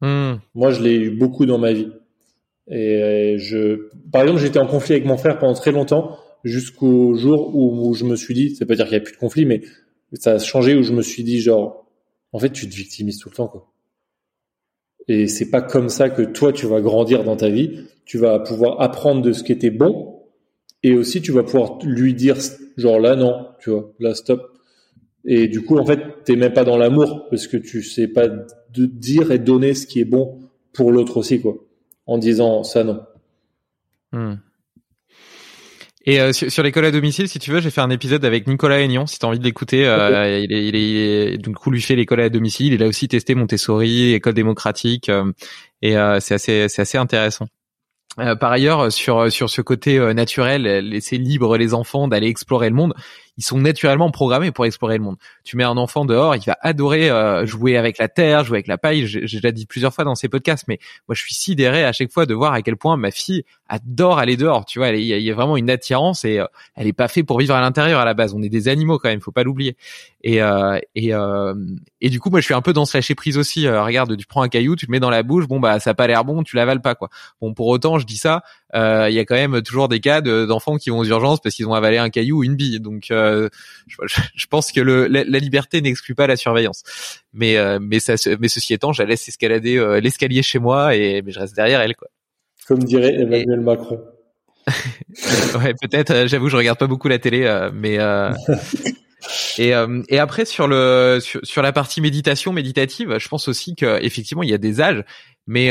Hmm. 0.00 0.38
Moi, 0.56 0.72
je 0.72 0.82
l'ai 0.82 0.96
eu 0.96 1.10
beaucoup 1.10 1.46
dans 1.46 1.58
ma 1.58 1.72
vie. 1.72 1.92
Et 2.68 3.36
je, 3.38 3.90
par 4.10 4.22
exemple, 4.22 4.40
j'étais 4.40 4.58
en 4.58 4.66
conflit 4.66 4.94
avec 4.94 5.06
mon 5.06 5.18
frère 5.18 5.38
pendant 5.38 5.54
très 5.54 5.70
longtemps 5.70 6.18
jusqu'au 6.44 7.14
jour 7.14 7.54
où, 7.56 7.94
je 7.94 8.04
me 8.04 8.16
suis 8.16 8.34
dit, 8.34 8.54
c'est 8.54 8.66
pas 8.66 8.76
dire 8.76 8.84
qu'il 8.86 8.94
y 8.94 8.98
a 8.98 9.00
plus 9.00 9.14
de 9.14 9.18
conflit, 9.18 9.46
mais 9.46 9.62
ça 10.12 10.34
a 10.34 10.38
changé 10.38 10.76
où 10.76 10.82
je 10.82 10.92
me 10.92 11.02
suis 11.02 11.24
dit 11.24 11.40
genre, 11.40 11.86
en 12.32 12.38
fait, 12.38 12.50
tu 12.50 12.68
te 12.68 12.74
victimises 12.74 13.18
tout 13.18 13.30
le 13.30 13.34
temps, 13.34 13.48
quoi. 13.48 13.74
Et 15.08 15.26
c'est 15.28 15.50
pas 15.50 15.60
comme 15.60 15.88
ça 15.88 16.08
que 16.08 16.22
toi 16.22 16.52
tu 16.52 16.66
vas 16.66 16.80
grandir 16.80 17.24
dans 17.24 17.36
ta 17.36 17.50
vie. 17.50 17.84
Tu 18.04 18.18
vas 18.18 18.38
pouvoir 18.38 18.80
apprendre 18.80 19.22
de 19.22 19.32
ce 19.32 19.42
qui 19.42 19.52
était 19.52 19.70
bon, 19.70 20.22
et 20.82 20.94
aussi 20.94 21.22
tu 21.22 21.32
vas 21.32 21.42
pouvoir 21.42 21.78
lui 21.84 22.14
dire 22.14 22.36
genre 22.76 22.98
là 22.98 23.16
non, 23.16 23.48
tu 23.60 23.70
vois, 23.70 23.92
là 23.98 24.14
stop. 24.14 24.52
Et 25.24 25.48
du 25.48 25.62
coup 25.62 25.78
en 25.78 25.86
fait 25.86 26.24
t'es 26.24 26.36
même 26.36 26.52
pas 26.52 26.64
dans 26.64 26.76
l'amour 26.76 27.26
parce 27.30 27.46
que 27.46 27.56
tu 27.56 27.82
sais 27.82 28.08
pas 28.08 28.28
de 28.28 28.86
dire 28.86 29.30
et 29.30 29.38
donner 29.38 29.74
ce 29.74 29.86
qui 29.86 30.00
est 30.00 30.04
bon 30.04 30.40
pour 30.72 30.92
l'autre 30.92 31.16
aussi 31.16 31.40
quoi, 31.40 31.54
en 32.06 32.18
disant 32.18 32.62
ça 32.62 32.84
non. 32.84 33.02
Hmm. 34.12 34.34
Et 36.06 36.20
euh, 36.20 36.32
sur, 36.32 36.62
l'école 36.62 36.84
à 36.84 36.90
domicile, 36.90 37.28
si 37.28 37.38
tu 37.38 37.50
veux, 37.50 37.60
j'ai 37.60 37.70
fait 37.70 37.80
un 37.80 37.88
épisode 37.88 38.24
avec 38.26 38.46
Nicolas 38.46 38.80
Aignan, 38.80 39.06
si 39.06 39.18
tu 39.18 39.24
as 39.24 39.28
envie 39.28 39.38
de 39.38 39.44
l'écouter. 39.44 39.86
Euh, 39.86 40.38
il, 40.38 40.52
est, 40.52 40.66
il, 40.66 40.76
est, 40.76 41.38
du 41.38 41.50
coup, 41.54 41.70
lui 41.70 41.80
fait 41.80 41.96
l'école 41.96 42.20
à 42.20 42.28
domicile. 42.28 42.74
Il 42.74 42.82
a 42.82 42.86
aussi 42.86 43.08
testé 43.08 43.34
Montessori, 43.34 44.12
école 44.12 44.34
démocratique, 44.34 45.08
euh, 45.08 45.32
et 45.80 45.94
c'est 46.20 46.34
assez, 46.34 46.68
c'est 46.68 46.82
assez 46.82 46.98
intéressant. 46.98 47.46
par 48.16 48.52
ailleurs, 48.52 48.92
sur 48.92 49.30
sur 49.32 49.48
ce 49.48 49.62
côté 49.62 49.98
naturel, 50.14 50.62
laisser 50.62 51.16
libre 51.16 51.56
les 51.56 51.72
enfants 51.72 52.06
d'aller 52.06 52.28
explorer 52.28 52.68
le 52.68 52.74
monde, 52.74 52.94
ils 53.36 53.44
sont 53.44 53.58
naturellement 53.58 54.10
programmés 54.10 54.52
pour 54.52 54.64
explorer 54.64 54.96
le 54.96 55.04
monde. 55.04 55.16
Tu 55.42 55.56
mets 55.56 55.64
un 55.64 55.76
enfant 55.76 56.04
dehors, 56.04 56.36
il 56.36 56.44
va 56.44 56.56
adorer 56.60 57.10
euh, 57.10 57.46
jouer 57.46 57.76
avec 57.76 57.98
la 57.98 58.08
terre, 58.08 58.44
jouer 58.44 58.58
avec 58.58 58.66
la 58.66 58.78
paille. 58.78 59.06
J'ai 59.06 59.20
déjà 59.20 59.50
dit 59.50 59.66
plusieurs 59.66 59.92
fois 59.92 60.04
dans 60.04 60.14
ces 60.14 60.28
podcasts, 60.28 60.66
mais 60.68 60.78
moi 61.08 61.14
je 61.14 61.22
suis 61.22 61.34
sidéré 61.34 61.84
à 61.84 61.92
chaque 61.92 62.12
fois 62.12 62.26
de 62.26 62.34
voir 62.34 62.52
à 62.52 62.62
quel 62.62 62.76
point 62.76 62.96
ma 62.96 63.10
fille 63.10 63.44
adore 63.68 64.18
aller 64.18 64.36
dehors. 64.36 64.64
Tu 64.64 64.78
vois, 64.78 64.90
il 64.90 65.04
y, 65.04 65.30
a 65.30 65.34
vraiment 65.34 65.56
une 65.56 65.70
attirance 65.70 66.24
et 66.24 66.38
euh, 66.38 66.46
elle 66.76 66.86
est 66.86 66.92
pas 66.92 67.08
faite 67.08 67.26
pour 67.26 67.38
vivre 67.38 67.54
à 67.54 67.60
l'intérieur 67.60 68.00
à 68.00 68.04
la 68.04 68.14
base. 68.14 68.34
On 68.34 68.42
est 68.42 68.48
des 68.48 68.68
animaux 68.68 68.98
quand 68.98 69.08
même, 69.08 69.20
faut 69.20 69.32
pas 69.32 69.42
l'oublier. 69.42 69.76
Et 70.22 70.40
euh, 70.40 70.78
et 70.94 71.12
et 72.00 72.10
du 72.10 72.20
coup, 72.20 72.30
moi 72.30 72.40
je 72.40 72.44
suis 72.44 72.54
un 72.54 72.62
peu 72.62 72.72
dans 72.72 72.84
ce 72.84 72.96
lâcher 72.96 73.14
prise 73.14 73.36
aussi. 73.36 73.68
regarde, 73.68 74.16
tu 74.16 74.26
prends 74.26 74.42
un 74.42 74.48
caillou, 74.48 74.76
tu 74.76 74.86
le 74.86 74.92
mets 74.92 75.00
dans 75.00 75.10
la 75.10 75.22
bouche, 75.22 75.46
bon 75.46 75.58
bah 75.58 75.80
ça 75.80 75.90
a 75.90 75.94
pas 75.94 76.06
l'air 76.06 76.24
bon, 76.24 76.42
tu 76.42 76.56
l'avales 76.56 76.80
pas 76.80 76.94
quoi. 76.94 77.08
Bon 77.40 77.52
pour 77.52 77.66
autant, 77.66 77.98
je 77.98 78.06
dis 78.06 78.16
ça, 78.16 78.42
il 78.72 79.12
y 79.12 79.18
a 79.18 79.24
quand 79.24 79.34
même 79.34 79.62
toujours 79.62 79.88
des 79.88 80.00
cas 80.00 80.20
d'enfants 80.20 80.76
qui 80.76 80.90
vont 80.90 80.98
aux 80.98 81.04
urgences 81.04 81.40
parce 81.40 81.54
qu'ils 81.54 81.68
ont 81.68 81.74
avalé 81.74 81.98
un 81.98 82.10
caillou 82.10 82.38
ou 82.38 82.44
une 82.44 82.56
bille. 82.56 82.80
Donc 82.80 83.06
je, 83.08 83.48
je, 84.34 84.46
pense 84.46 84.72
que 84.72 84.80
le, 84.80 85.06
la, 85.06 85.38
liberté 85.38 85.80
n'exclut 85.80 86.14
pas 86.14 86.26
la 86.26 86.36
surveillance. 86.36 86.82
Mais 87.32 87.56
euh, 87.56 87.78
mais 87.80 88.00
ça 88.00 88.14
mais 88.40 88.48
ceci 88.48 88.74
étant, 88.74 88.92
je 88.92 89.02
la 89.02 89.08
laisse 89.08 89.28
escalader 89.28 89.76
euh, 89.76 90.00
l'escalier 90.00 90.42
chez 90.42 90.58
moi 90.58 90.94
et 90.94 91.22
mais 91.22 91.32
je 91.32 91.40
reste 91.40 91.54
derrière 91.54 91.80
elle 91.80 91.96
quoi. 91.96 92.08
Comme 92.66 92.82
dirait 92.82 93.14
Emmanuel 93.14 93.60
Macron. 93.60 94.00
ouais, 94.68 95.74
peut-être. 95.80 96.10
Euh, 96.10 96.26
j'avoue, 96.26 96.48
je 96.48 96.56
regarde 96.56 96.78
pas 96.78 96.86
beaucoup 96.86 97.08
la 97.08 97.18
télé, 97.18 97.68
mais 97.74 97.98
et, 99.58 99.72
et 100.08 100.18
après 100.18 100.44
sur 100.44 100.68
le 100.68 101.18
sur, 101.20 101.40
sur, 101.42 101.62
la 101.62 101.72
partie 101.72 102.00
méditation 102.00 102.52
méditative, 102.52 103.18
je 103.18 103.28
pense 103.28 103.48
aussi 103.48 103.74
que 103.74 104.02
effectivement 104.02 104.42
il 104.42 104.50
y 104.50 104.54
a 104.54 104.58
des 104.58 104.80
âges, 104.80 105.02
mais 105.46 105.70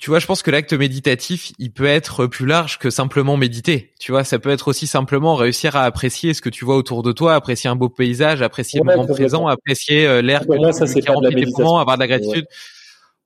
tu 0.00 0.08
vois, 0.08 0.18
je 0.18 0.26
pense 0.26 0.42
que 0.42 0.50
l'acte 0.50 0.72
méditatif, 0.72 1.52
il 1.58 1.72
peut 1.72 1.84
être 1.84 2.26
plus 2.26 2.46
large 2.46 2.78
que 2.78 2.88
simplement 2.88 3.36
méditer. 3.36 3.92
Tu 4.00 4.12
vois, 4.12 4.24
ça 4.24 4.38
peut 4.38 4.48
être 4.48 4.68
aussi 4.68 4.86
simplement 4.86 5.34
réussir 5.34 5.76
à 5.76 5.82
apprécier 5.82 6.32
ce 6.32 6.40
que 6.40 6.48
tu 6.48 6.64
vois 6.64 6.76
autour 6.76 7.02
de 7.02 7.12
toi, 7.12 7.34
apprécier 7.34 7.68
un 7.68 7.76
beau 7.76 7.90
paysage, 7.90 8.40
apprécier 8.40 8.80
le 8.80 8.96
moment 8.96 9.06
présent, 9.06 9.46
apprécier 9.46 10.06
euh, 10.06 10.22
l'air 10.22 10.40
ça, 10.40 10.46
pas 10.46 10.56
de 10.56 11.24
la 11.24 11.30
méditation. 11.30 11.76
avoir 11.76 11.98
de 11.98 12.00
la 12.00 12.06
gratitude. 12.08 12.46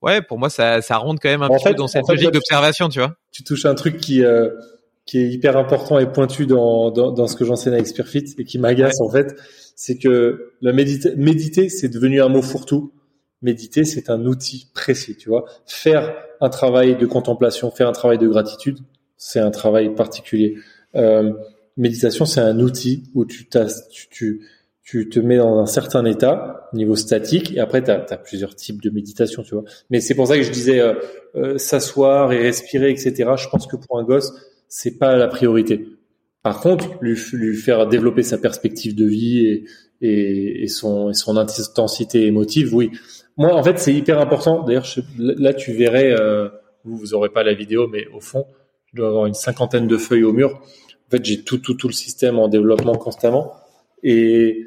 Ouais. 0.03 0.21
pour 0.21 0.37
moi, 0.37 0.51
ça, 0.51 0.83
ça 0.83 0.97
rentre 0.97 1.21
quand 1.23 1.29
même 1.29 1.43
un 1.43 1.49
petit 1.49 1.65
peu 1.65 1.75
dans 1.75 1.87
cette 1.87 2.09
logique 2.09 2.33
d'observation, 2.33 2.89
tu 2.89 2.99
vois. 2.99 3.15
Tu 3.31 3.45
touches 3.45 3.67
un 3.67 3.77
truc 3.77 3.99
qui, 3.99 4.25
euh, 4.25 4.51
qui 5.07 5.19
est 5.19 5.29
hyper 5.29 5.57
important 5.57 6.01
et 6.01 6.11
pointu 6.11 6.45
dans, 6.45 6.91
dans, 6.91 7.13
dans 7.13 7.29
ce 7.29 7.37
que 7.37 7.45
j'enseigne 7.45 7.75
avec 7.75 7.87
Spearfit 7.87 8.35
et 8.37 8.45
qui 8.45 8.59
m'agace, 8.59 9.01
en 9.01 9.09
fait. 9.09 9.37
C'est 9.77 9.97
que 9.97 10.55
la 10.61 10.73
méditer, 10.73 11.15
méditer, 11.15 11.69
c'est 11.69 11.89
devenu 11.89 12.21
un 12.21 12.29
mot 12.29 12.43
fourre-tout 12.43 12.93
méditer, 13.45 13.85
c'est 13.85 14.11
un 14.11 14.25
outil 14.25 14.69
précis, 14.75 15.17
tu 15.17 15.29
vois. 15.29 15.45
Faire 15.67 16.17
un 16.41 16.49
travail 16.49 16.97
de 16.97 17.07
contemplation, 17.07 17.71
faire 17.71 17.89
un 17.89 17.93
travail 17.93 18.19
de 18.19 18.27
gratitude, 18.27 18.79
c'est 19.17 19.39
un 19.39 19.51
travail 19.51 19.95
particulier. 19.95 20.57
Euh, 20.97 21.33
méditation, 21.77 22.25
c'est 22.25 22.41
un 22.41 22.59
outil 22.59 23.05
où 23.15 23.25
tu, 23.27 23.47
tu, 23.49 24.09
tu, 24.11 24.41
tu, 24.83 25.09
te 25.09 25.21
mets 25.21 25.37
dans 25.37 25.59
un 25.59 25.67
certain 25.67 26.05
état, 26.07 26.69
niveau 26.73 26.97
statique, 26.97 27.55
et 27.55 27.61
après, 27.61 27.85
tu 27.85 27.91
as, 27.91 27.99
plusieurs 28.17 28.57
types 28.57 28.83
de 28.83 28.91
méditation, 28.91 29.43
tu 29.43 29.55
vois. 29.55 29.65
Mais 29.91 30.01
c'est 30.01 30.15
pour 30.15 30.27
ça 30.27 30.37
que 30.37 30.43
je 30.43 30.51
disais 30.51 30.81
euh, 30.81 30.95
euh, 31.37 31.59
s'asseoir 31.59 32.33
et 32.33 32.39
respirer, 32.39 32.91
etc. 32.91 33.33
Je 33.37 33.49
pense 33.49 33.67
que 33.67 33.77
pour 33.77 33.99
un 33.99 34.05
gosse, 34.05 34.33
c'est 34.69 34.99
pas 34.99 35.17
la 35.17 35.29
priorité. 35.29 35.87
Par 36.43 36.61
contre, 36.61 36.97
lui, 37.01 37.19
lui 37.33 37.57
faire 37.57 37.87
développer 37.87 38.23
sa 38.23 38.39
perspective 38.39 38.95
de 38.95 39.07
vie 39.07 39.47
et, 39.47 39.65
et, 40.01 40.65
et, 40.65 40.69
son, 40.69 41.11
et 41.11 41.15
son 41.15 41.37
intensité 41.37 42.27
émotive, 42.27 42.75
oui. 42.75 42.91
Moi, 43.37 43.53
en 43.53 43.63
fait, 43.63 43.79
c'est 43.79 43.93
hyper 43.93 44.21
important. 44.21 44.63
D'ailleurs, 44.63 44.87
là, 45.19 45.55
tu 45.55 45.73
verrais, 45.73 46.13
euh, 46.13 46.49
vous, 46.85 46.97
vous 46.97 47.15
aurez 47.15 47.31
pas 47.31 47.43
la 47.43 47.55
vidéo, 47.55 47.89
mais 47.89 48.07
au 48.15 48.21
fond, 48.21 48.47
je 48.87 48.97
dois 48.97 49.09
avoir 49.09 49.27
une 49.27 49.35
cinquantaine 49.35 49.89
de 49.89 49.97
feuilles 49.97 50.25
au 50.25 50.33
mur. 50.33 50.61
En 51.09 51.11
fait, 51.11 51.25
j'ai 51.25 51.43
tout, 51.43 51.59
tout, 51.59 51.75
tout 51.75 51.89
le 51.89 51.93
système 51.93 52.39
en 52.39 52.49
développement 52.49 52.95
constamment. 52.95 53.53
Et 54.03 54.67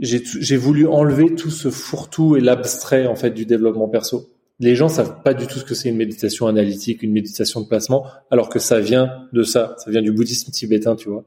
j'ai 0.00 0.56
voulu 0.56 0.86
enlever 0.86 1.34
tout 1.34 1.50
ce 1.50 1.70
fourre-tout 1.70 2.36
et 2.36 2.40
l'abstrait, 2.40 3.06
en 3.06 3.16
fait, 3.16 3.30
du 3.30 3.46
développement 3.46 3.88
perso. 3.88 4.30
Les 4.58 4.74
gens 4.74 4.88
savent 4.88 5.22
pas 5.22 5.34
du 5.34 5.46
tout 5.46 5.58
ce 5.58 5.64
que 5.64 5.74
c'est 5.74 5.88
une 5.88 5.96
méditation 5.96 6.46
analytique, 6.46 7.02
une 7.02 7.12
méditation 7.12 7.60
de 7.60 7.66
placement, 7.66 8.06
alors 8.30 8.48
que 8.48 8.58
ça 8.58 8.80
vient 8.80 9.28
de 9.32 9.42
ça. 9.42 9.74
Ça 9.78 9.90
vient 9.90 10.02
du 10.02 10.12
bouddhisme 10.12 10.50
tibétain, 10.50 10.96
tu 10.96 11.08
vois. 11.08 11.24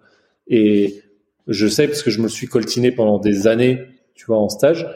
Et 0.48 1.04
je 1.48 1.68
sais 1.68 1.88
parce 1.88 2.02
que 2.02 2.12
je 2.12 2.22
me 2.22 2.28
suis 2.28 2.48
coltiné 2.48 2.92
pendant 2.92 3.20
des 3.20 3.48
années, 3.48 3.82
tu 4.16 4.26
vois, 4.26 4.38
en 4.38 4.50
stage. 4.50 4.88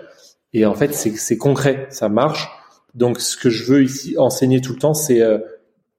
Et 0.53 0.65
en 0.65 0.75
fait, 0.75 0.93
c'est 0.93 1.37
concret, 1.37 1.87
ça 1.89 2.09
marche. 2.09 2.49
Donc, 2.93 3.19
ce 3.19 3.35
que 3.35 3.49
je 3.49 3.71
veux 3.71 3.83
ici 3.83 4.15
enseigner 4.17 4.61
tout 4.61 4.73
le 4.73 4.79
temps, 4.79 4.93
c'est 4.93 5.21
euh, 5.21 5.39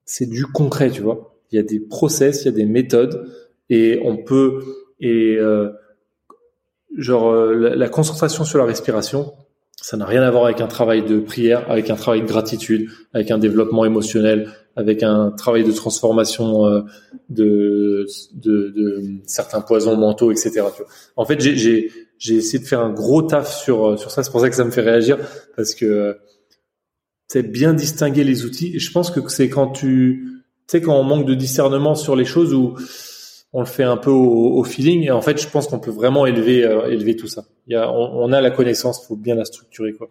c'est 0.05 0.27
du 0.27 0.47
concret, 0.47 0.91
tu 0.91 1.03
vois. 1.03 1.37
Il 1.51 1.57
y 1.57 1.59
a 1.59 1.63
des 1.63 1.81
process, 1.81 2.43
il 2.43 2.45
y 2.47 2.49
a 2.49 2.53
des 2.53 2.67
méthodes, 2.67 3.29
et 3.71 4.01
on 4.05 4.17
peut 4.17 4.63
et 5.01 5.37
euh, 5.39 5.71
genre 6.97 7.31
euh, 7.31 7.75
la, 7.75 7.89
concentration 7.89 8.45
sur 8.45 8.59
la 8.59 8.65
respiration, 8.65 9.35
ça 9.81 9.97
n'a 9.97 10.07
rien 10.07 10.23
à 10.23 10.31
voir 10.31 10.45
avec 10.45 10.61
un 10.61 10.67
travail 10.67 11.05
de 11.05 11.19
prière, 11.19 11.71
avec 11.71 11.91
un 11.91 11.97
travail 11.97 12.23
de 12.23 12.27
gratitude, 12.27 12.89
avec 13.13 13.31
un 13.31 13.39
développement 13.39 13.85
émotionnel, 13.85 14.51
avec 14.77 15.03
un 15.03 15.31
travail 15.31 15.65
de 15.65 15.73
transformation 15.73 16.67
euh, 16.67 16.83
de, 17.29 18.07
de, 18.35 18.71
de, 18.71 19.03
certains 19.27 19.61
poisons 19.61 19.97
mentaux, 19.97 20.31
etc. 20.31 20.51
Tu 20.53 20.61
vois. 20.61 20.91
En 21.17 21.25
fait, 21.25 21.41
j'ai 21.41 21.91
j'ai 22.25 22.37
essayé 22.37 22.59
de 22.59 22.67
faire 22.67 22.81
un 22.81 22.91
gros 22.91 23.21
taf 23.21 23.55
sur 23.55 23.87
euh, 23.87 23.97
sur 23.99 24.11
ça. 24.11 24.23
C'est 24.23 24.31
pour 24.31 24.41
ça 24.41 24.49
que 24.49 24.57
ça 24.57 24.65
me 24.65 24.71
fait 24.71 24.81
réagir 24.81 25.19
parce 25.57 25.75
que 25.75 26.17
c'est 27.29 27.43
bien 27.43 27.75
distinguer 27.75 28.25
les 28.25 28.47
outils. 28.47 28.75
Et 28.75 28.79
je 28.79 28.91
pense 28.91 29.11
que 29.11 29.21
c'est 29.29 29.51
quand 29.51 29.69
tu, 29.69 30.43
quand 30.73 30.99
on 30.99 31.03
manque 31.05 31.27
de 31.27 31.35
discernement 31.35 31.95
sur 31.95 32.17
les 32.17 32.25
choses 32.25 32.55
où 32.55 32.77
on 33.53 33.61
le 33.61 33.67
fait 33.67 33.85
un 33.85 33.99
peu 33.99 34.11
au, 34.11 34.65
feeling. 34.65 35.03
Et 35.03 35.11
en 35.11 35.21
fait, 35.21 35.41
je 35.41 35.49
pense 35.49 35.69
qu'on 35.69 35.79
peut 35.79 35.91
vraiment 35.91 36.25
élever 36.25 36.65
euh, 36.65 36.87
élever 36.89 37.15
tout 37.15 37.29
ça. 37.29 37.45
Il 37.67 37.75
y 37.75 37.77
a, 37.77 37.93
on, 37.93 38.33
a 38.33 38.41
la 38.41 38.51
connaissance, 38.51 39.07
faut 39.07 39.17
bien 39.17 39.35
la 39.35 39.45
structurer 39.45 39.93
quoi. 39.93 40.09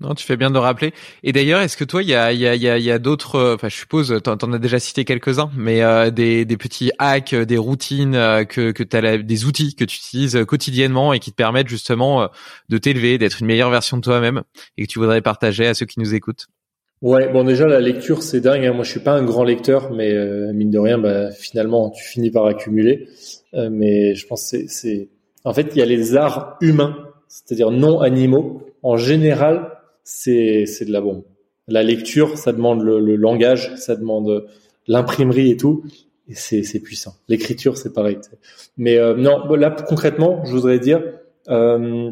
Non, 0.00 0.14
tu 0.14 0.24
fais 0.24 0.36
bien 0.36 0.52
de 0.52 0.58
rappeler. 0.58 0.92
Et 1.24 1.32
d'ailleurs, 1.32 1.60
est-ce 1.60 1.76
que 1.76 1.82
toi, 1.82 2.04
il 2.04 2.08
y 2.08 2.14
a, 2.14 2.32
y 2.32 2.46
a, 2.46 2.78
y 2.78 3.00
d'autres, 3.00 3.34
euh, 3.34 3.54
enfin, 3.56 3.68
je 3.68 3.74
suppose, 3.74 4.20
t'en, 4.22 4.36
en 4.40 4.52
as 4.52 4.58
déjà 4.60 4.78
cité 4.78 5.04
quelques-uns, 5.04 5.50
mais 5.56 5.82
euh, 5.82 6.10
des, 6.12 6.46
petits 6.56 6.92
hacks, 7.00 7.34
des 7.34 7.56
routines, 7.56 8.14
euh, 8.14 8.44
que, 8.44 8.70
que 8.70 8.84
t'as 8.84 9.18
des 9.18 9.44
outils 9.44 9.74
que 9.74 9.84
tu 9.84 9.96
utilises 9.96 10.44
quotidiennement 10.46 11.12
et 11.12 11.18
qui 11.18 11.32
te 11.32 11.36
permettent 11.36 11.68
justement 11.68 12.28
de 12.68 12.78
t'élever, 12.78 13.18
d'être 13.18 13.40
une 13.40 13.48
meilleure 13.48 13.70
version 13.70 13.96
de 13.96 14.02
toi-même 14.02 14.42
et 14.76 14.86
que 14.86 14.92
tu 14.92 15.00
voudrais 15.00 15.20
partager 15.20 15.66
à 15.66 15.74
ceux 15.74 15.86
qui 15.86 15.98
nous 15.98 16.14
écoutent? 16.14 16.46
Ouais, 17.02 17.28
bon 17.32 17.44
déjà 17.44 17.66
la 17.66 17.80
lecture 17.80 18.22
c'est 18.22 18.40
dingue. 18.40 18.64
Hein. 18.66 18.72
Moi 18.72 18.84
je 18.84 18.90
suis 18.90 19.00
pas 19.00 19.12
un 19.12 19.24
grand 19.24 19.44
lecteur, 19.44 19.92
mais 19.92 20.12
mine 20.52 20.70
de 20.70 20.78
rien, 20.78 20.98
bah, 20.98 21.30
finalement 21.32 21.90
tu 21.90 22.04
finis 22.04 22.30
par 22.30 22.46
accumuler. 22.46 23.08
mais 23.52 24.14
je 24.14 24.26
pense 24.26 24.42
c'est, 24.42 24.68
c'est, 24.68 25.08
en 25.44 25.52
fait 25.52 25.68
il 25.74 25.78
y 25.78 25.82
a 25.82 25.86
les 25.86 26.16
arts 26.16 26.56
humains, 26.60 26.96
c'est-à-dire 27.26 27.72
non 27.72 28.00
animaux. 28.00 28.62
En 28.82 28.96
général, 28.96 29.77
c'est 30.08 30.84
de 30.86 30.92
la 30.92 31.00
bombe. 31.00 31.22
La 31.66 31.82
lecture, 31.82 32.38
ça 32.38 32.52
demande 32.52 32.82
le, 32.82 32.98
le 32.98 33.16
langage, 33.16 33.74
ça 33.76 33.94
demande 33.94 34.46
l'imprimerie 34.86 35.50
et 35.50 35.56
tout, 35.56 35.84
et 36.28 36.34
c'est 36.34 36.62
c'est 36.62 36.80
puissant. 36.80 37.14
L'écriture, 37.28 37.76
c'est 37.76 37.92
pareil. 37.92 38.18
Mais 38.78 38.96
euh, 38.96 39.14
non, 39.14 39.46
là 39.54 39.70
concrètement, 39.70 40.42
je 40.46 40.52
voudrais 40.52 40.78
dire 40.78 41.02
euh, 41.48 42.10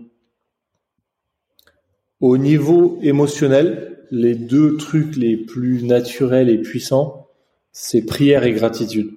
au 2.20 2.36
niveau 2.36 2.98
émotionnel, 3.02 4.05
les 4.10 4.35
deux 4.35 4.77
trucs 4.77 5.16
les 5.16 5.36
plus 5.36 5.82
naturels 5.82 6.51
et 6.51 6.59
puissants, 6.59 7.28
c'est 7.73 8.05
prière 8.05 8.44
et 8.44 8.52
gratitude. 8.52 9.12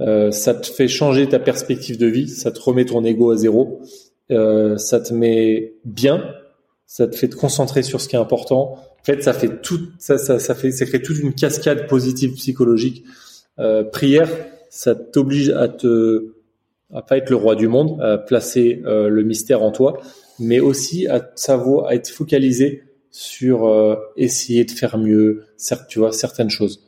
Euh, 0.00 0.30
ça 0.30 0.54
te 0.54 0.66
fait 0.66 0.88
changer 0.88 1.28
ta 1.28 1.38
perspective 1.38 1.98
de 1.98 2.06
vie, 2.06 2.28
ça 2.28 2.50
te 2.50 2.60
remet 2.60 2.86
ton 2.86 3.04
ego 3.04 3.30
à 3.30 3.36
zéro, 3.36 3.82
euh, 4.30 4.78
ça 4.78 4.98
te 5.00 5.12
met 5.12 5.74
bien 5.84 6.34
ça 6.86 7.06
te 7.06 7.16
fait 7.16 7.28
te 7.28 7.36
concentrer 7.36 7.82
sur 7.82 8.00
ce 8.00 8.08
qui 8.08 8.16
est 8.16 8.18
important. 8.18 8.78
En 9.00 9.04
fait, 9.04 9.22
ça 9.22 9.32
fait 9.32 9.60
tout, 9.62 9.80
ça, 9.98 10.18
ça, 10.18 10.38
ça 10.38 10.54
fait, 10.54 10.70
ça 10.70 10.86
crée 10.86 11.02
toute 11.02 11.18
une 11.18 11.34
cascade 11.34 11.86
positive 11.88 12.34
psychologique. 12.34 13.04
Euh, 13.58 13.82
prière, 13.84 14.28
ça 14.70 14.94
t'oblige 14.94 15.50
à 15.50 15.68
te, 15.68 16.34
à 16.92 17.02
pas 17.02 17.16
être 17.16 17.30
le 17.30 17.36
roi 17.36 17.56
du 17.56 17.68
monde, 17.68 18.00
à 18.00 18.18
placer 18.18 18.82
euh, 18.84 19.08
le 19.08 19.22
mystère 19.22 19.62
en 19.62 19.72
toi, 19.72 20.00
mais 20.38 20.60
aussi 20.60 21.06
à 21.06 21.30
savoir, 21.34 21.86
à 21.86 21.94
être 21.94 22.08
focalisé 22.08 22.82
sur 23.10 23.66
euh, 23.66 23.96
essayer 24.16 24.64
de 24.64 24.70
faire 24.70 24.98
mieux, 24.98 25.44
certes, 25.56 25.86
tu 25.88 25.98
vois, 25.98 26.12
certaines 26.12 26.50
choses. 26.50 26.82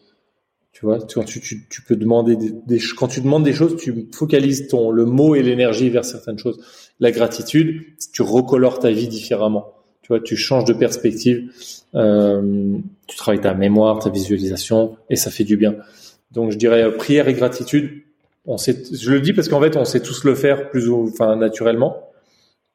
Tu 0.72 0.86
vois, 0.86 0.98
quand 0.98 1.24
tu, 1.24 1.40
tu, 1.40 1.68
tu 1.68 1.82
peux 1.82 1.96
demander 1.96 2.36
des, 2.36 2.50
des, 2.66 2.80
quand 2.96 3.08
tu 3.08 3.20
demandes 3.20 3.44
des 3.44 3.52
choses, 3.52 3.76
tu 3.76 4.08
focalises 4.12 4.66
ton 4.66 4.90
le 4.90 5.04
mot 5.04 5.34
et 5.34 5.42
l'énergie 5.42 5.88
vers 5.88 6.04
certaines 6.04 6.38
choses. 6.38 6.60
La 6.98 7.12
gratitude, 7.12 7.82
tu 8.12 8.22
recolores 8.22 8.80
ta 8.80 8.90
vie 8.90 9.08
différemment. 9.08 9.72
Tu 10.04 10.08
vois, 10.08 10.20
tu 10.20 10.36
changes 10.36 10.66
de 10.66 10.74
perspective, 10.74 11.50
euh, 11.94 12.76
tu 13.06 13.16
travailles 13.16 13.40
ta 13.40 13.54
mémoire, 13.54 13.98
ta 13.98 14.10
visualisation, 14.10 14.96
et 15.10 15.16
ça 15.16 15.30
fait 15.30 15.44
du 15.44 15.56
bien. 15.56 15.76
Donc, 16.30 16.52
je 16.52 16.58
dirais 16.58 16.84
euh, 16.84 16.90
prière 16.90 17.26
et 17.26 17.34
gratitude. 17.34 18.02
On 18.46 18.58
sait, 18.58 18.76
je 18.92 19.10
le 19.10 19.20
dis 19.20 19.32
parce 19.32 19.48
qu'en 19.48 19.60
fait, 19.60 19.76
on 19.76 19.84
sait 19.84 20.00
tous 20.00 20.24
le 20.24 20.34
faire 20.34 20.70
plus 20.70 20.88
ou 20.88 21.08
enfin 21.08 21.36
naturellement. 21.36 22.10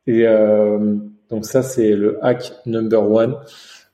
Et 0.08 0.26
euh, 0.26 0.96
donc 1.30 1.46
ça, 1.46 1.62
c'est 1.62 1.96
le 1.96 2.18
hack 2.26 2.52
number 2.66 3.10
one. 3.10 3.36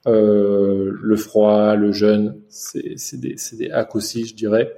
Euh, 0.06 0.92
le 1.02 1.16
froid, 1.16 1.74
le 1.74 1.92
jeûne, 1.92 2.40
c'est 2.48 3.20
des, 3.20 3.36
des 3.58 3.70
hacks 3.70 3.94
aussi, 3.96 4.24
je 4.24 4.34
dirais. 4.34 4.72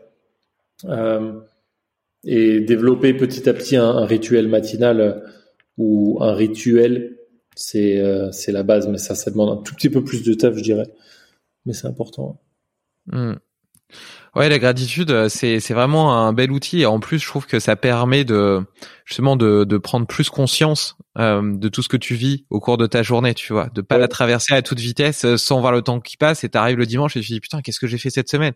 Euh, 0.86 1.32
et 2.24 2.60
développer 2.60 3.14
petit 3.14 3.48
à 3.48 3.52
petit 3.52 3.76
un, 3.76 4.04
rituel 4.04 4.48
matinal 4.48 5.22
ou 5.76 6.18
un 6.20 6.32
rituel, 6.32 7.17
c'est 7.58 8.02
c'est 8.32 8.52
la 8.52 8.62
base, 8.62 8.88
mais 8.88 8.98
ça 8.98 9.14
ça 9.14 9.30
demande 9.30 9.58
un 9.58 9.62
tout 9.62 9.74
petit 9.74 9.90
peu 9.90 10.04
plus 10.04 10.22
de 10.22 10.34
taf, 10.34 10.56
je 10.56 10.62
dirais, 10.62 10.88
mais 11.66 11.72
c'est 11.72 11.86
important. 11.86 12.40
Mmh. 13.06 13.34
Ouais, 14.34 14.48
la 14.48 14.58
gratitude, 14.58 15.10
euh, 15.10 15.28
c'est 15.28 15.60
c'est 15.60 15.74
vraiment 15.74 16.14
un 16.14 16.32
bel 16.32 16.52
outil 16.52 16.82
et 16.82 16.86
en 16.86 17.00
plus, 17.00 17.18
je 17.18 17.26
trouve 17.26 17.46
que 17.46 17.60
ça 17.60 17.76
permet 17.76 18.24
de 18.24 18.62
justement 19.04 19.36
de 19.36 19.64
de 19.64 19.78
prendre 19.78 20.06
plus 20.06 20.30
conscience 20.30 20.96
euh, 21.18 21.42
de 21.42 21.68
tout 21.68 21.82
ce 21.82 21.88
que 21.88 21.96
tu 21.96 22.14
vis 22.14 22.44
au 22.48 22.60
cours 22.60 22.76
de 22.76 22.86
ta 22.86 23.02
journée, 23.02 23.34
tu 23.34 23.52
vois, 23.52 23.70
de 23.74 23.80
pas 23.80 23.98
la 23.98 24.06
traverser 24.06 24.54
à 24.54 24.62
toute 24.62 24.78
vitesse 24.78 25.24
euh, 25.24 25.36
sans 25.36 25.60
voir 25.60 25.72
le 25.72 25.82
temps 25.82 25.98
qui 25.98 26.16
passe 26.16 26.44
et 26.44 26.48
t'arrives 26.48 26.76
le 26.76 26.86
dimanche 26.86 27.16
et 27.16 27.20
tu 27.20 27.26
te 27.26 27.32
dis 27.32 27.40
putain 27.40 27.60
qu'est-ce 27.60 27.80
que 27.80 27.88
j'ai 27.88 27.98
fait 27.98 28.10
cette 28.10 28.28
semaine? 28.28 28.52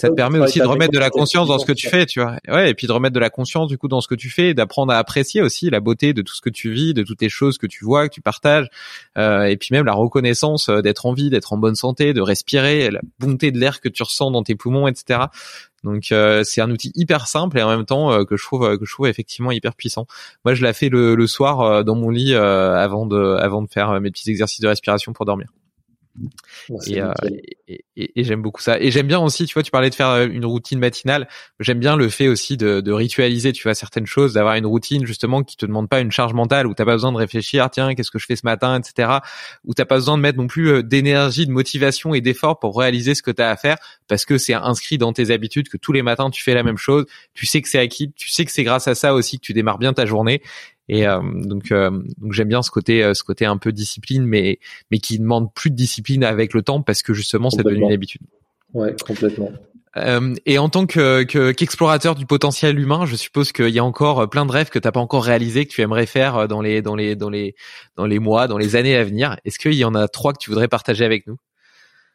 ça 0.00 0.08
te 0.08 0.14
permet 0.14 0.38
aussi 0.38 0.58
de 0.58 0.64
remettre 0.64 0.92
de 0.92 0.98
la 0.98 1.10
conscience 1.10 1.48
dans 1.48 1.58
ce 1.58 1.66
que 1.66 1.72
tu 1.72 1.86
fais, 1.88 2.06
tu 2.06 2.20
vois. 2.20 2.38
Ouais, 2.48 2.70
et 2.70 2.74
puis 2.74 2.86
de 2.86 2.92
remettre 2.92 3.12
de 3.12 3.20
la 3.20 3.28
conscience 3.28 3.68
du 3.68 3.76
coup 3.76 3.88
dans 3.88 4.00
ce 4.00 4.08
que 4.08 4.14
tu 4.14 4.30
fais, 4.30 4.54
d'apprendre 4.54 4.90
à 4.90 4.96
apprécier 4.96 5.42
aussi 5.42 5.68
la 5.68 5.80
beauté 5.80 6.14
de 6.14 6.22
tout 6.22 6.34
ce 6.34 6.40
que 6.40 6.48
tu 6.48 6.72
vis, 6.72 6.94
de 6.94 7.02
toutes 7.02 7.20
les 7.20 7.28
choses 7.28 7.58
que 7.58 7.66
tu 7.66 7.84
vois, 7.84 8.08
que 8.08 8.14
tu 8.14 8.22
partages, 8.22 8.68
euh, 9.18 9.42
et 9.42 9.58
puis 9.58 9.68
même 9.72 9.84
la 9.84 9.92
reconnaissance 9.92 10.70
d'être 10.70 11.04
en 11.04 11.12
vie, 11.12 11.28
d'être 11.28 11.52
en 11.52 11.58
bonne 11.58 11.76
santé, 11.76 12.14
de 12.14 12.22
respirer, 12.22 12.90
la 12.90 13.00
bonté 13.18 13.50
de 13.50 13.58
l'air 13.58 13.82
que 13.82 13.90
tu 13.90 14.02
ressens 14.02 14.30
dans 14.30 14.42
tes 14.42 14.54
poumons, 14.54 14.88
etc. 14.88 15.07
Donc 15.84 16.10
euh, 16.10 16.42
c'est 16.44 16.60
un 16.60 16.70
outil 16.70 16.92
hyper 16.94 17.26
simple 17.28 17.58
et 17.58 17.62
en 17.62 17.68
même 17.68 17.84
temps 17.84 18.12
euh, 18.12 18.24
que 18.24 18.36
je 18.36 18.44
trouve 18.44 18.76
que 18.78 18.84
je 18.84 18.92
trouve 18.92 19.06
effectivement 19.06 19.52
hyper 19.52 19.74
puissant. 19.74 20.06
Moi 20.44 20.54
je 20.54 20.62
la 20.62 20.72
fais 20.72 20.88
le, 20.88 21.14
le 21.14 21.26
soir 21.26 21.60
euh, 21.60 21.82
dans 21.82 21.94
mon 21.94 22.10
lit 22.10 22.34
avant 22.34 23.06
de 23.06 23.36
avant 23.36 23.62
de 23.62 23.68
faire 23.68 24.00
mes 24.00 24.10
petits 24.10 24.30
exercices 24.30 24.60
de 24.60 24.68
respiration 24.68 25.12
pour 25.12 25.24
dormir. 25.24 25.48
Euh, 26.70 27.12
et, 27.68 27.84
et, 27.96 28.20
et, 28.20 28.24
j'aime 28.24 28.42
beaucoup 28.42 28.60
ça. 28.60 28.80
Et 28.80 28.90
j'aime 28.90 29.06
bien 29.06 29.20
aussi, 29.20 29.46
tu 29.46 29.54
vois, 29.54 29.62
tu 29.62 29.70
parlais 29.70 29.90
de 29.90 29.94
faire 29.94 30.08
euh, 30.08 30.26
une 30.26 30.44
routine 30.44 30.78
matinale. 30.78 31.28
J'aime 31.60 31.78
bien 31.78 31.96
le 31.96 32.08
fait 32.08 32.28
aussi 32.28 32.56
de, 32.56 32.80
de 32.80 32.92
ritualiser, 32.92 33.52
tu 33.52 33.62
vois, 33.62 33.74
certaines 33.74 34.06
choses, 34.06 34.34
d'avoir 34.34 34.54
une 34.54 34.66
routine 34.66 35.06
justement 35.06 35.42
qui 35.42 35.56
te 35.56 35.66
demande 35.66 35.88
pas 35.88 36.00
une 36.00 36.10
charge 36.10 36.34
mentale, 36.34 36.66
où 36.66 36.74
t'as 36.74 36.84
pas 36.84 36.94
besoin 36.94 37.12
de 37.12 37.16
réfléchir, 37.16 37.68
tiens, 37.70 37.94
qu'est-ce 37.94 38.10
que 38.10 38.18
je 38.18 38.26
fais 38.26 38.36
ce 38.36 38.44
matin, 38.44 38.80
etc. 38.80 39.18
Où 39.64 39.74
t'as 39.74 39.84
pas 39.84 39.96
besoin 39.96 40.16
de 40.16 40.22
mettre 40.22 40.38
non 40.38 40.46
plus 40.46 40.68
euh, 40.70 40.82
d'énergie, 40.82 41.46
de 41.46 41.52
motivation 41.52 42.14
et 42.14 42.20
d'effort 42.20 42.58
pour 42.58 42.78
réaliser 42.78 43.14
ce 43.14 43.22
que 43.22 43.30
t'as 43.30 43.50
à 43.50 43.56
faire, 43.56 43.76
parce 44.06 44.24
que 44.24 44.38
c'est 44.38 44.54
inscrit 44.54 44.98
dans 44.98 45.12
tes 45.12 45.30
habitudes 45.30 45.68
que 45.68 45.76
tous 45.76 45.92
les 45.92 46.02
matins 46.02 46.30
tu 46.30 46.42
fais 46.42 46.54
la 46.54 46.62
même 46.62 46.78
chose. 46.78 47.06
Tu 47.34 47.46
sais 47.46 47.62
que 47.62 47.68
c'est 47.68 47.78
acquis, 47.78 48.12
tu 48.16 48.28
sais 48.28 48.44
que 48.44 48.52
c'est 48.52 48.64
grâce 48.64 48.88
à 48.88 48.94
ça 48.94 49.14
aussi 49.14 49.38
que 49.38 49.44
tu 49.44 49.52
démarres 49.52 49.78
bien 49.78 49.92
ta 49.92 50.06
journée. 50.06 50.42
Et 50.88 51.06
euh, 51.06 51.20
donc, 51.22 51.70
euh, 51.70 51.90
donc 52.18 52.32
j'aime 52.32 52.48
bien 52.48 52.62
ce 52.62 52.70
côté, 52.70 53.04
euh, 53.04 53.14
ce 53.14 53.22
côté 53.22 53.44
un 53.44 53.58
peu 53.58 53.72
discipline, 53.72 54.24
mais 54.24 54.58
mais 54.90 54.98
qui 54.98 55.18
demande 55.18 55.52
plus 55.52 55.70
de 55.70 55.76
discipline 55.76 56.24
avec 56.24 56.54
le 56.54 56.62
temps 56.62 56.82
parce 56.82 57.02
que 57.02 57.12
justement 57.12 57.50
c'est 57.50 57.62
devenu 57.62 57.84
une 57.84 57.92
habitude. 57.92 58.22
Ouais, 58.72 58.94
complètement. 59.06 59.50
Euh, 59.96 60.34
et 60.46 60.58
en 60.58 60.68
tant 60.68 60.86
que 60.86 61.22
qu'explorateur 61.52 62.14
du 62.14 62.26
potentiel 62.26 62.78
humain, 62.78 63.06
je 63.06 63.16
suppose 63.16 63.52
qu'il 63.52 63.70
y 63.70 63.78
a 63.78 63.84
encore 63.84 64.28
plein 64.30 64.46
de 64.46 64.52
rêves 64.52 64.70
que 64.70 64.78
t'as 64.78 64.92
pas 64.92 65.00
encore 65.00 65.24
réalisés 65.24 65.66
que 65.66 65.72
tu 65.72 65.82
aimerais 65.82 66.06
faire 66.06 66.46
dans 66.46 66.60
les 66.60 66.82
dans 66.82 66.94
les 66.94 67.16
dans 67.16 67.30
les 67.30 67.54
dans 67.96 68.06
les 68.06 68.18
mois, 68.18 68.48
dans 68.48 68.58
les 68.58 68.76
années 68.76 68.96
à 68.96 69.04
venir. 69.04 69.36
Est-ce 69.44 69.58
qu'il 69.58 69.74
y 69.74 69.84
en 69.84 69.94
a 69.94 70.08
trois 70.08 70.32
que 70.32 70.38
tu 70.38 70.50
voudrais 70.50 70.68
partager 70.68 71.04
avec 71.04 71.26
nous? 71.26 71.36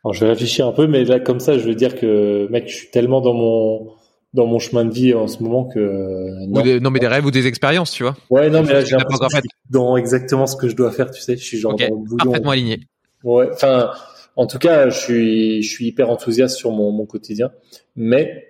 Alors 0.03 0.13
je 0.13 0.21
vais 0.21 0.31
réfléchir 0.31 0.67
un 0.67 0.71
peu, 0.71 0.87
mais 0.87 1.03
là 1.03 1.19
comme 1.19 1.39
ça, 1.39 1.57
je 1.57 1.63
veux 1.63 1.75
dire 1.75 1.99
que 1.99 2.47
mec, 2.49 2.67
je 2.67 2.75
suis 2.75 2.91
tellement 2.91 3.21
dans 3.21 3.33
mon 3.33 3.91
dans 4.34 4.47
mon 4.47 4.60
chemin 4.60 4.85
de 4.85 4.91
vie 4.91 5.14
en 5.14 5.27
ce 5.27 5.43
moment 5.43 5.65
que 5.65 6.45
non. 6.47 6.64
non 6.81 6.89
mais 6.89 6.99
des 6.99 7.07
rêves 7.07 7.26
ou 7.26 7.31
des 7.31 7.47
expériences 7.47 7.91
tu 7.91 8.03
vois. 8.03 8.15
Ouais 8.30 8.49
non 8.49 8.64
mais 8.64 8.73
là 8.73 8.84
j'ai 8.84 8.95
l'impression 8.95 9.27
dans 9.69 9.95
exactement 9.95 10.47
ce 10.47 10.55
que 10.55 10.68
je 10.68 10.76
dois 10.76 10.91
faire 10.91 11.11
tu 11.11 11.22
sais. 11.22 11.38
Je 11.38 11.43
suis 11.43 11.57
genre 11.60 11.76
dans 11.76 11.85
le 11.85 11.95
bouillon. 11.95 12.18
parfaitement 12.26 12.51
aligné. 12.51 12.80
Ouais 13.23 13.47
enfin 13.53 13.91
en 14.35 14.47
tout 14.47 14.57
cas 14.57 14.89
je 14.89 14.97
suis 14.97 15.61
je 15.61 15.69
suis 15.69 15.88
hyper 15.88 16.10
enthousiaste 16.10 16.57
sur 16.57 16.72
mon, 16.72 16.91
mon 16.91 17.05
quotidien. 17.05 17.51
Mais 17.95 18.47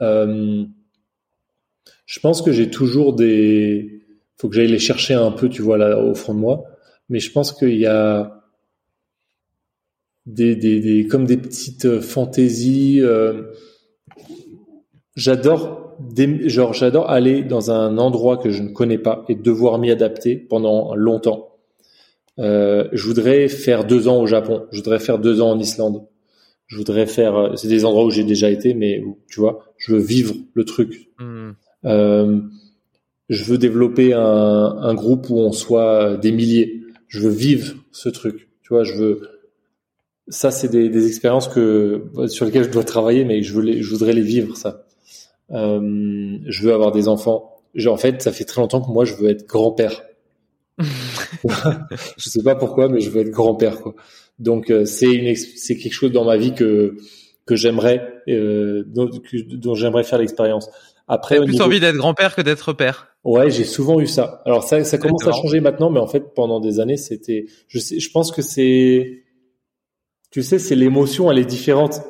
euh, 0.00 0.64
je 2.06 2.20
pense 2.20 2.42
que 2.42 2.50
j'ai 2.50 2.68
toujours 2.68 3.14
des 3.14 4.02
faut 4.36 4.48
que 4.48 4.56
j'aille 4.56 4.66
les 4.66 4.80
chercher 4.80 5.14
un 5.14 5.30
peu 5.30 5.48
tu 5.48 5.62
vois 5.62 5.78
là 5.78 5.98
au 5.98 6.14
fond 6.14 6.34
de 6.34 6.40
moi. 6.40 6.64
Mais 7.08 7.20
je 7.20 7.30
pense 7.30 7.52
qu'il 7.52 7.78
y 7.78 7.86
a 7.86 8.42
des, 10.26 10.56
des, 10.56 10.80
des 10.80 11.06
comme 11.06 11.26
des 11.26 11.36
petites 11.36 12.00
fantaisies 12.00 13.00
euh, 13.00 13.52
J'adore, 15.14 15.96
genre, 16.46 16.72
j'adore 16.72 17.10
aller 17.10 17.42
dans 17.42 17.70
un 17.70 17.98
endroit 17.98 18.38
que 18.38 18.50
je 18.50 18.62
ne 18.62 18.70
connais 18.70 18.98
pas 18.98 19.24
et 19.28 19.34
devoir 19.34 19.78
m'y 19.78 19.90
adapter 19.90 20.36
pendant 20.36 20.94
longtemps. 20.94 21.52
Euh, 22.38 22.88
je 22.92 23.06
voudrais 23.06 23.48
faire 23.48 23.84
deux 23.84 24.08
ans 24.08 24.20
au 24.20 24.26
Japon. 24.26 24.66
Je 24.72 24.78
voudrais 24.78 24.98
faire 24.98 25.18
deux 25.18 25.42
ans 25.42 25.50
en 25.50 25.58
Islande. 25.58 26.06
Je 26.66 26.76
voudrais 26.78 27.06
faire. 27.06 27.52
C'est 27.56 27.68
des 27.68 27.84
endroits 27.84 28.06
où 28.06 28.10
j'ai 28.10 28.24
déjà 28.24 28.48
été, 28.48 28.72
mais 28.72 29.00
où, 29.00 29.18
tu 29.28 29.40
vois, 29.40 29.64
je 29.76 29.94
veux 29.94 30.00
vivre 30.00 30.34
le 30.54 30.64
truc. 30.64 31.10
Hmm. 31.18 31.50
Euh, 31.84 32.40
je 33.28 33.44
veux 33.44 33.58
développer 33.58 34.14
un, 34.14 34.20
un, 34.20 34.94
groupe 34.94 35.28
où 35.28 35.38
on 35.38 35.52
soit 35.52 36.16
des 36.16 36.32
milliers. 36.32 36.82
Je 37.08 37.20
veux 37.20 37.30
vivre 37.30 37.74
ce 37.90 38.08
truc. 38.08 38.48
Tu 38.62 38.72
vois, 38.72 38.84
je 38.84 38.94
veux. 38.94 39.28
Ça, 40.28 40.50
c'est 40.50 40.68
des, 40.68 40.88
des 40.88 41.06
expériences 41.06 41.48
que 41.48 42.04
sur 42.28 42.46
lesquelles 42.46 42.64
je 42.64 42.70
dois 42.70 42.84
travailler, 42.84 43.24
mais 43.24 43.42
je 43.42 43.52
veux 43.52 43.62
les, 43.62 43.82
je 43.82 43.90
voudrais 43.90 44.14
les 44.14 44.22
vivre 44.22 44.56
ça. 44.56 44.81
Euh, 45.52 46.38
je 46.46 46.62
veux 46.62 46.72
avoir 46.72 46.92
des 46.92 47.08
enfants. 47.08 47.56
en 47.86 47.96
fait, 47.96 48.22
ça 48.22 48.32
fait 48.32 48.44
très 48.44 48.60
longtemps 48.60 48.80
que 48.80 48.90
moi, 48.90 49.04
je 49.04 49.14
veux 49.14 49.30
être 49.30 49.46
grand-père. 49.46 50.02
je 50.78 52.28
sais 52.28 52.42
pas 52.42 52.54
pourquoi, 52.54 52.88
mais 52.88 53.00
je 53.00 53.10
veux 53.10 53.20
être 53.20 53.30
grand-père. 53.30 53.80
Quoi. 53.80 53.94
Donc, 54.38 54.70
euh, 54.70 54.84
c'est 54.84 55.10
une, 55.10 55.34
c'est 55.36 55.76
quelque 55.76 55.92
chose 55.92 56.12
dans 56.12 56.24
ma 56.24 56.36
vie 56.36 56.54
que 56.54 56.96
que 57.44 57.56
j'aimerais, 57.56 58.22
euh, 58.28 58.84
dont, 58.86 59.10
dont 59.48 59.74
j'aimerais 59.74 60.04
faire 60.04 60.18
l'expérience. 60.18 60.70
Après, 61.08 61.38
T'as 61.38 61.44
plus 61.44 61.60
envie 61.60 61.80
d'être 61.80 61.96
grand-père 61.96 62.36
que 62.36 62.40
d'être 62.40 62.72
père. 62.72 63.08
Ouais, 63.24 63.50
j'ai 63.50 63.64
souvent 63.64 64.00
eu 64.00 64.06
ça. 64.06 64.40
Alors 64.46 64.62
ça, 64.62 64.82
ça 64.84 64.96
commence 64.98 65.26
à 65.26 65.32
changer 65.32 65.60
maintenant, 65.60 65.90
mais 65.90 65.98
en 65.98 66.06
fait, 66.06 66.34
pendant 66.34 66.60
des 66.60 66.80
années, 66.80 66.96
c'était. 66.96 67.46
Je 67.66 67.78
sais, 67.78 67.98
je 67.98 68.10
pense 68.10 68.30
que 68.30 68.42
c'est. 68.42 69.24
Tu 70.30 70.42
sais, 70.42 70.58
c'est 70.58 70.76
l'émotion, 70.76 71.30
elle 71.30 71.38
est 71.38 71.44
différente 71.44 72.00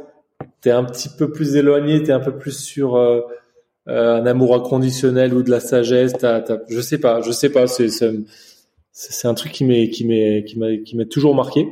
t'es 0.60 0.70
un 0.70 0.84
petit 0.84 1.08
peu 1.08 1.30
plus 1.30 1.56
éloigné, 1.56 2.02
t'es 2.02 2.12
un 2.12 2.20
peu 2.20 2.36
plus 2.36 2.58
sur 2.58 2.96
euh, 2.96 3.20
euh, 3.88 4.16
un 4.16 4.26
amour 4.26 4.54
inconditionnel 4.54 5.34
ou 5.34 5.42
de 5.42 5.50
la 5.50 5.60
sagesse. 5.60 6.12
Je 6.68 6.80
sais 6.80 6.98
pas, 6.98 7.20
je 7.20 7.32
sais 7.32 7.50
pas. 7.50 7.66
C'est, 7.66 9.28
un 9.28 9.34
truc 9.34 9.52
qui 9.52 9.64
m'a 9.64 11.04
toujours 11.04 11.34
marqué. 11.34 11.68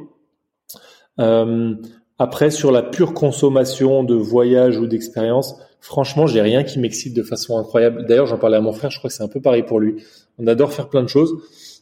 Euh, 1.18 1.74
après, 2.18 2.50
sur 2.50 2.72
la 2.72 2.82
pure 2.82 3.14
consommation 3.14 4.04
de 4.04 4.14
voyage 4.14 4.78
ou 4.78 4.86
d'expérience, 4.86 5.54
franchement, 5.80 6.26
j'ai 6.26 6.42
rien 6.42 6.64
qui 6.64 6.78
m'excite 6.78 7.14
de 7.14 7.22
façon 7.22 7.58
incroyable. 7.58 8.04
D'ailleurs, 8.06 8.26
j'en 8.26 8.38
parlais 8.38 8.56
à 8.56 8.60
mon 8.60 8.72
frère, 8.72 8.90
je 8.90 8.98
crois 8.98 9.08
que 9.08 9.14
c'est 9.14 9.22
un 9.22 9.28
peu 9.28 9.40
pareil 9.40 9.62
pour 9.62 9.80
lui. 9.80 10.02
On 10.38 10.46
adore 10.46 10.72
faire 10.72 10.88
plein 10.88 11.02
de 11.02 11.08
choses, 11.08 11.34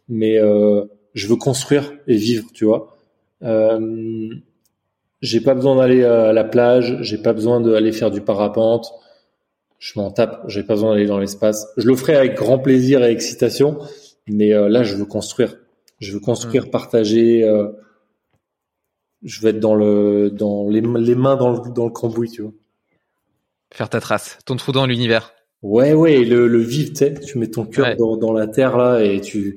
mais 0.08 0.38
je 1.14 1.26
veux 1.26 1.36
construire 1.36 1.92
et 2.06 2.16
vivre, 2.16 2.46
tu 2.52 2.64
vois. 2.64 2.96
J'ai 5.20 5.40
pas 5.40 5.54
besoin 5.54 5.76
d'aller 5.76 6.04
à 6.04 6.32
la 6.32 6.44
plage, 6.44 6.98
j'ai 7.00 7.18
pas 7.18 7.32
besoin 7.32 7.60
d'aller 7.60 7.92
faire 7.92 8.10
du 8.10 8.20
parapente. 8.20 8.92
Je 9.78 9.98
m'en 9.98 10.10
tape, 10.10 10.42
j'ai 10.48 10.62
pas 10.62 10.74
besoin 10.74 10.94
d'aller 10.94 11.06
dans 11.06 11.18
l'espace. 11.18 11.66
Je 11.76 11.86
le 11.86 11.96
ferai 11.96 12.16
avec 12.16 12.34
grand 12.34 12.58
plaisir 12.58 13.04
et 13.04 13.10
excitation, 13.10 13.78
mais 14.26 14.52
euh, 14.52 14.68
là 14.68 14.82
je 14.82 14.94
veux 14.96 15.04
construire. 15.04 15.56
Je 16.00 16.12
veux 16.12 16.20
construire, 16.20 16.66
mmh. 16.66 16.70
partager. 16.70 17.44
Euh, 17.44 17.68
je 19.22 19.40
veux 19.40 19.48
être 19.48 19.60
dans 19.60 19.74
le 19.74 20.30
dans 20.30 20.68
les, 20.68 20.80
les 20.80 21.14
mains 21.16 21.36
dans 21.36 21.50
le 21.50 21.72
dans 21.72 21.84
le 21.84 21.90
cambouis, 21.90 22.30
tu 22.30 22.42
vois. 22.42 22.52
Faire 23.72 23.88
ta 23.88 24.00
trace, 24.00 24.38
ton 24.46 24.56
trou 24.56 24.72
dans 24.72 24.86
l'univers. 24.86 25.34
Ouais, 25.62 25.92
ouais, 25.92 26.24
le, 26.24 26.46
le 26.46 26.60
vivre, 26.60 26.90
tu 26.90 26.96
sais, 26.96 27.14
tu 27.14 27.36
mets 27.36 27.48
ton 27.50 27.66
cœur 27.66 27.96
dans, 27.96 28.16
dans, 28.16 28.32
la 28.32 28.46
terre 28.46 28.76
là 28.76 29.00
et 29.00 29.20
tu 29.20 29.56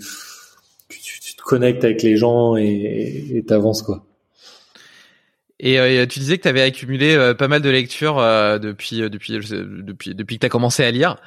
tu, 0.90 1.00
tu 1.00 1.36
te 1.36 1.44
connectes 1.44 1.84
avec 1.84 2.02
les 2.02 2.18
gens 2.18 2.56
et 2.56 3.44
t'avances 3.48 3.84
quoi. 3.84 4.06
Et 5.64 5.80
euh, 5.80 6.08
tu 6.08 6.18
disais 6.18 6.38
que 6.38 6.42
tu 6.42 6.48
avais 6.48 6.64
accumulé 6.64 7.14
euh, 7.14 7.36
pas 7.36 7.48
mal 7.48 7.62
de 7.62 7.70
lectures 7.70 8.18
euh, 8.18 8.58
depuis 8.58 9.08
depuis 9.12 9.34
depuis 9.38 10.16
depuis 10.16 10.36
que 10.38 10.40
tu 10.40 10.46
as 10.48 10.50
commencé 10.50 10.84
à 10.84 10.90
lire, 10.90 11.18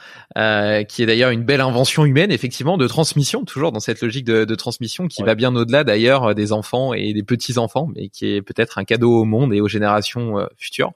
qui 0.89 1.03
est 1.03 1.07
d'ailleurs 1.07 1.31
une 1.31 1.45
belle 1.45 1.61
invention 1.61 2.05
humaine, 2.05 2.33
effectivement, 2.33 2.77
de 2.77 2.89
transmission, 2.89 3.45
toujours 3.45 3.71
dans 3.71 3.79
cette 3.79 4.03
logique 4.03 4.25
de, 4.25 4.45
de 4.45 4.55
transmission 4.57 5.07
qui 5.07 5.23
va 5.23 5.37
bien 5.37 5.55
au-delà 5.55 5.85
d'ailleurs 5.85 6.35
des 6.35 6.53
enfants 6.53 6.95
et 6.95 7.13
des 7.13 7.23
petits 7.23 7.59
enfants, 7.59 7.89
mais 7.95 8.09
qui 8.09 8.27
est 8.27 8.43
peut-être 8.43 8.79
un 8.79 8.85
cadeau 8.85 9.21
au 9.21 9.25
monde 9.25 9.55
et 9.55 9.61
aux 9.61 9.69
générations 9.69 10.45
futures. 10.59 10.91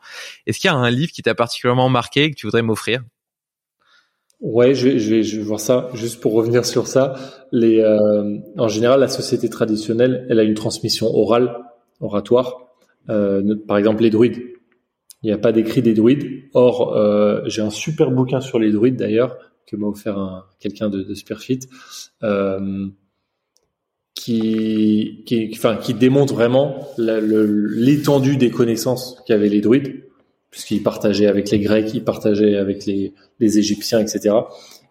Est-ce 0.48 0.58
qu'il 0.58 0.68
y 0.68 0.74
a 0.74 0.76
un 0.76 0.90
livre 0.90 1.12
qui 1.12 1.22
t'a 1.22 1.36
particulièrement 1.36 1.88
marqué 1.88 2.24
et 2.24 2.30
que 2.32 2.36
tu 2.36 2.46
voudrais 2.46 2.62
m'offrir? 2.62 3.02
Ouais, 4.40 4.74
je 4.74 4.88
vais, 4.88 4.98
je 4.98 5.14
vais, 5.14 5.22
je 5.22 5.36
vais 5.36 5.44
voir 5.44 5.60
ça. 5.60 5.90
Juste 5.94 6.20
pour 6.20 6.32
revenir 6.32 6.66
sur 6.66 6.88
ça, 6.88 7.14
les, 7.52 7.84
en 8.56 8.66
général, 8.66 8.98
la 8.98 9.08
société 9.08 9.48
traditionnelle, 9.48 10.26
elle 10.28 10.40
a 10.40 10.42
une 10.42 10.54
transmission 10.54 11.06
orale, 11.14 11.56
oratoire 12.00 12.67
euh, 13.08 13.56
par 13.66 13.78
exemple 13.78 14.02
les 14.02 14.10
druides. 14.10 14.42
Il 15.22 15.26
n'y 15.26 15.32
a 15.32 15.38
pas 15.38 15.52
d'écrit 15.52 15.82
des 15.82 15.94
druides. 15.94 16.44
Or, 16.54 16.96
euh, 16.96 17.42
j'ai 17.46 17.62
un 17.62 17.70
super 17.70 18.10
bouquin 18.10 18.40
sur 18.40 18.58
les 18.58 18.70
druides 18.70 18.96
d'ailleurs 18.96 19.36
que 19.66 19.76
m'a 19.76 19.86
offert 19.86 20.48
quelqu'un 20.60 20.88
de, 20.88 21.02
de 21.02 21.14
Superfit, 21.14 21.60
euh, 22.22 22.86
qui, 24.14 25.24
démontre 25.98 26.34
vraiment 26.34 26.88
l'étendue 26.96 28.36
des 28.36 28.50
connaissances 28.50 29.22
qu'avaient 29.26 29.50
les 29.50 29.60
druides. 29.60 30.04
puisqu'il 30.50 30.82
partageait 30.82 31.26
avec 31.26 31.50
les 31.50 31.58
Grecs, 31.58 31.92
il 31.92 32.02
partageait 32.02 32.56
avec 32.56 32.86
les, 32.86 33.12
les 33.40 33.58
Égyptiens, 33.58 34.00
etc. 34.00 34.34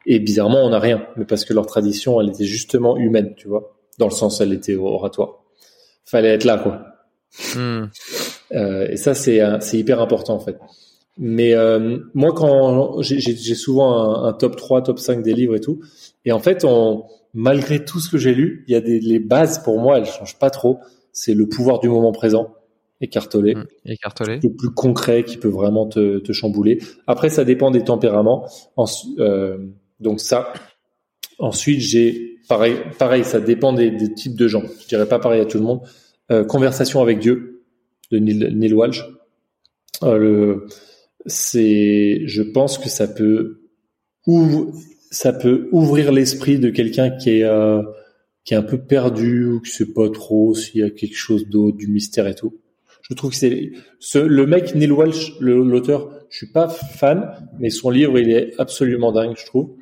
Et 0.05 0.19
bizarrement, 0.19 0.63
on 0.63 0.69
n'a 0.69 0.79
rien, 0.79 1.07
mais 1.15 1.25
parce 1.25 1.43
que 1.43 1.53
leur 1.53 1.65
tradition, 1.65 2.21
elle 2.21 2.29
était 2.29 2.45
justement 2.45 2.97
humaine, 2.97 3.33
tu 3.35 3.47
vois, 3.47 3.75
dans 3.97 4.05
le 4.05 4.11
sens, 4.11 4.39
elle 4.41 4.53
était 4.53 4.75
oratoire. 4.75 5.43
Fallait 6.05 6.29
être 6.29 6.45
là, 6.45 6.59
quoi. 6.59 6.96
Euh, 7.57 8.87
et 8.89 8.97
ça, 8.97 9.13
c'est 9.13 9.39
hyper 9.73 10.01
important 10.01 10.35
en 10.35 10.39
fait. 10.39 10.57
Mais 11.17 11.53
euh, 11.53 11.97
moi, 12.13 12.31
quand 12.33 13.01
j'ai 13.01 13.55
souvent 13.55 14.23
un, 14.23 14.29
un, 14.29 14.33
top 14.33 14.55
3, 14.55 14.83
top 14.83 14.99
5 14.99 15.23
des 15.23 15.33
livres 15.33 15.55
et 15.55 15.59
tout, 15.59 15.79
et 16.25 16.31
en 16.31 16.39
fait, 16.39 16.63
on, 16.63 17.05
malgré 17.33 17.83
tout 17.83 17.99
ce 17.99 18.09
que 18.09 18.17
j'ai 18.17 18.33
lu, 18.33 18.63
il 18.67 18.73
y 18.73 18.75
a 18.75 18.81
des 18.81 18.99
les 18.99 19.19
bases 19.19 19.63
pour 19.63 19.79
moi, 19.79 19.97
elles 19.97 20.05
changent 20.05 20.37
pas 20.37 20.49
trop. 20.49 20.79
C'est 21.11 21.33
le 21.33 21.47
pouvoir 21.49 21.79
du 21.79 21.89
moment 21.89 22.11
présent, 22.11 22.53
écartelé, 23.01 23.55
mmh, 23.55 23.65
le 23.85 24.49
plus 24.49 24.69
concret 24.69 25.23
qui 25.23 25.37
peut 25.37 25.47
vraiment 25.47 25.87
te, 25.87 26.19
te 26.19 26.31
chambouler. 26.31 26.79
Après, 27.07 27.29
ça 27.29 27.43
dépend 27.43 27.71
des 27.71 27.83
tempéraments. 27.83 28.47
euh, 29.19 29.57
donc 29.99 30.19
ça. 30.19 30.53
Ensuite, 31.39 31.81
j'ai 31.81 32.39
pareil, 32.47 32.75
pareil, 32.97 33.23
ça 33.23 33.39
dépend 33.39 33.73
des, 33.73 33.91
des, 33.91 34.13
types 34.13 34.35
de 34.35 34.47
gens. 34.47 34.63
Je 34.81 34.87
dirais 34.87 35.07
pas 35.07 35.19
pareil 35.19 35.41
à 35.41 35.45
tout 35.45 35.57
le 35.57 35.63
monde. 35.63 35.81
Euh, 36.31 36.43
Conversation 36.43 37.01
avec 37.01 37.19
Dieu 37.19 37.63
de 38.11 38.19
Neil, 38.19 38.53
Neil 38.53 38.73
Walsh. 38.73 39.03
Euh, 40.03 40.67
c'est, 41.25 42.21
je 42.25 42.41
pense 42.41 42.77
que 42.77 42.89
ça 42.89 43.07
peut 43.07 43.61
ouvrir 44.25 44.73
ça 45.09 45.31
peut 45.33 45.69
ouvrir 45.71 46.11
l'esprit 46.11 46.59
de 46.59 46.69
quelqu'un 46.69 47.11
qui 47.11 47.39
est 47.39 47.43
euh, 47.43 47.81
qui 48.43 48.53
est 48.53 48.57
un 48.57 48.63
peu 48.63 48.77
perdu 48.77 49.45
ou 49.45 49.61
qui 49.61 49.71
sait 49.71 49.93
pas 49.93 50.09
trop 50.09 50.53
s'il 50.53 50.81
y 50.81 50.83
a 50.83 50.89
quelque 50.89 51.15
chose 51.15 51.47
d'autre, 51.47 51.77
du 51.77 51.87
mystère 51.87 52.27
et 52.27 52.35
tout. 52.35 52.57
Je 53.01 53.13
trouve 53.13 53.31
que 53.31 53.37
c'est 53.37 53.71
ce, 53.99 54.19
le 54.19 54.45
mec 54.45 54.75
Neil 54.75 54.91
Walsh, 54.91 55.33
l'auteur. 55.39 56.11
Je 56.29 56.37
suis 56.37 56.51
pas 56.51 56.67
fan, 56.67 57.31
mais 57.59 57.69
son 57.69 57.89
livre 57.89 58.19
il 58.19 58.31
est 58.31 58.53
absolument 58.57 59.11
dingue, 59.11 59.35
je 59.37 59.45
trouve. 59.45 59.75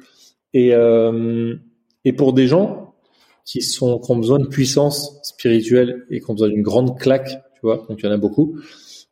Et 0.53 0.73
euh, 0.73 1.55
et 2.05 2.13
pour 2.13 2.34
des 2.34 2.47
gens 2.47 2.85
qui 3.45 3.61
sont 3.61 3.99
qui 3.99 4.11
ont 4.11 4.17
besoin 4.17 4.39
de 4.39 4.47
puissance 4.47 5.19
spirituelle 5.23 6.05
et 6.09 6.19
qui 6.19 6.30
ont 6.30 6.34
besoin 6.34 6.49
d'une 6.49 6.63
grande 6.63 6.99
claque, 6.99 7.30
tu 7.30 7.61
vois, 7.61 7.85
donc 7.88 7.99
il 8.01 8.05
y 8.05 8.09
en 8.09 8.11
a 8.11 8.17
beaucoup. 8.17 8.59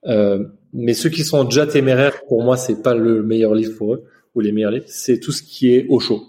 Euh, 0.06 0.44
mais 0.74 0.94
ceux 0.94 1.10
qui 1.10 1.24
sont 1.24 1.44
déjà 1.44 1.68
téméraires, 1.68 2.24
pour 2.28 2.44
moi, 2.44 2.58
c'est 2.58 2.82
pas 2.82 2.96
le 2.96 3.24
meilleur 3.24 3.54
livre 3.54 3.78
pour 3.78 3.94
eux 3.94 4.04
ou 4.36 4.42
les 4.42 4.52
meilleurs 4.52 4.72
livres, 4.72 4.86
c'est 4.88 5.20
tout 5.20 5.32
ce 5.32 5.44
qui 5.44 5.74
est 5.74 5.86
Osho. 5.90 6.24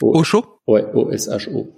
Osho? 0.00 0.44
Ouais, 0.66 0.84
O-S-H-O. 0.94 1.68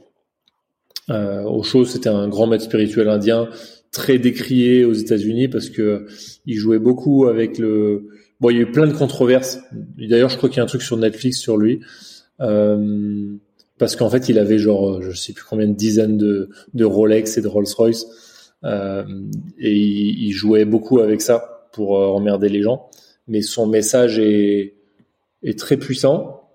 Euh, 1.10 1.42
Osho, 1.44 1.84
c'était 1.84 2.10
un 2.10 2.28
grand 2.28 2.46
maître 2.46 2.64
spirituel 2.64 3.08
indien, 3.08 3.48
très 3.92 4.18
décrié 4.18 4.84
aux 4.84 4.92
États-Unis 4.92 5.48
parce 5.48 5.70
que 5.70 6.06
il 6.44 6.56
jouait 6.56 6.78
beaucoup 6.78 7.26
avec 7.26 7.58
le. 7.58 8.08
Bon, 8.40 8.50
il 8.50 8.56
y 8.56 8.58
a 8.58 8.62
eu 8.62 8.70
plein 8.70 8.86
de 8.86 8.92
controverses. 8.92 9.58
D'ailleurs, 9.72 10.28
je 10.28 10.36
crois 10.36 10.48
qu'il 10.48 10.58
y 10.58 10.60
a 10.60 10.64
un 10.64 10.66
truc 10.66 10.82
sur 10.82 10.96
Netflix 10.96 11.38
sur 11.38 11.56
lui. 11.56 11.80
Euh, 12.40 13.36
parce 13.78 13.96
qu'en 13.96 14.10
fait, 14.10 14.28
il 14.28 14.38
avait 14.38 14.58
genre, 14.58 15.02
je 15.02 15.12
sais 15.12 15.32
plus 15.32 15.44
combien 15.44 15.66
de 15.66 15.74
dizaines 15.74 16.16
de, 16.16 16.50
de 16.74 16.84
Rolex 16.84 17.38
et 17.38 17.42
de 17.42 17.48
Rolls-Royce. 17.48 18.06
Euh, 18.64 19.04
et 19.58 19.72
il, 19.72 20.32
jouait 20.32 20.64
beaucoup 20.64 20.98
avec 20.98 21.20
ça 21.20 21.68
pour 21.72 21.96
euh, 21.96 22.06
emmerder 22.06 22.48
les 22.48 22.62
gens. 22.62 22.90
Mais 23.28 23.42
son 23.42 23.66
message 23.66 24.18
est, 24.18 24.74
très 25.56 25.76
puissant 25.76 26.50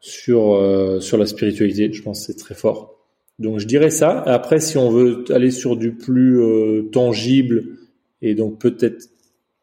sur 0.00 0.54
euh, 0.54 1.00
sur 1.00 1.18
la 1.18 1.26
spiritualité. 1.26 1.92
Je 1.92 2.02
pense 2.02 2.20
que 2.20 2.32
c'est 2.32 2.38
très 2.38 2.54
fort. 2.54 2.92
Donc 3.38 3.58
je 3.58 3.66
dirais 3.66 3.90
ça. 3.90 4.20
Après, 4.22 4.60
si 4.60 4.78
on 4.78 4.90
veut 4.90 5.24
aller 5.30 5.50
sur 5.50 5.76
du 5.76 5.92
plus 5.92 6.40
euh, 6.40 6.88
tangible 6.92 7.76
et 8.22 8.34
donc 8.34 8.58
peut-être, 8.58 9.08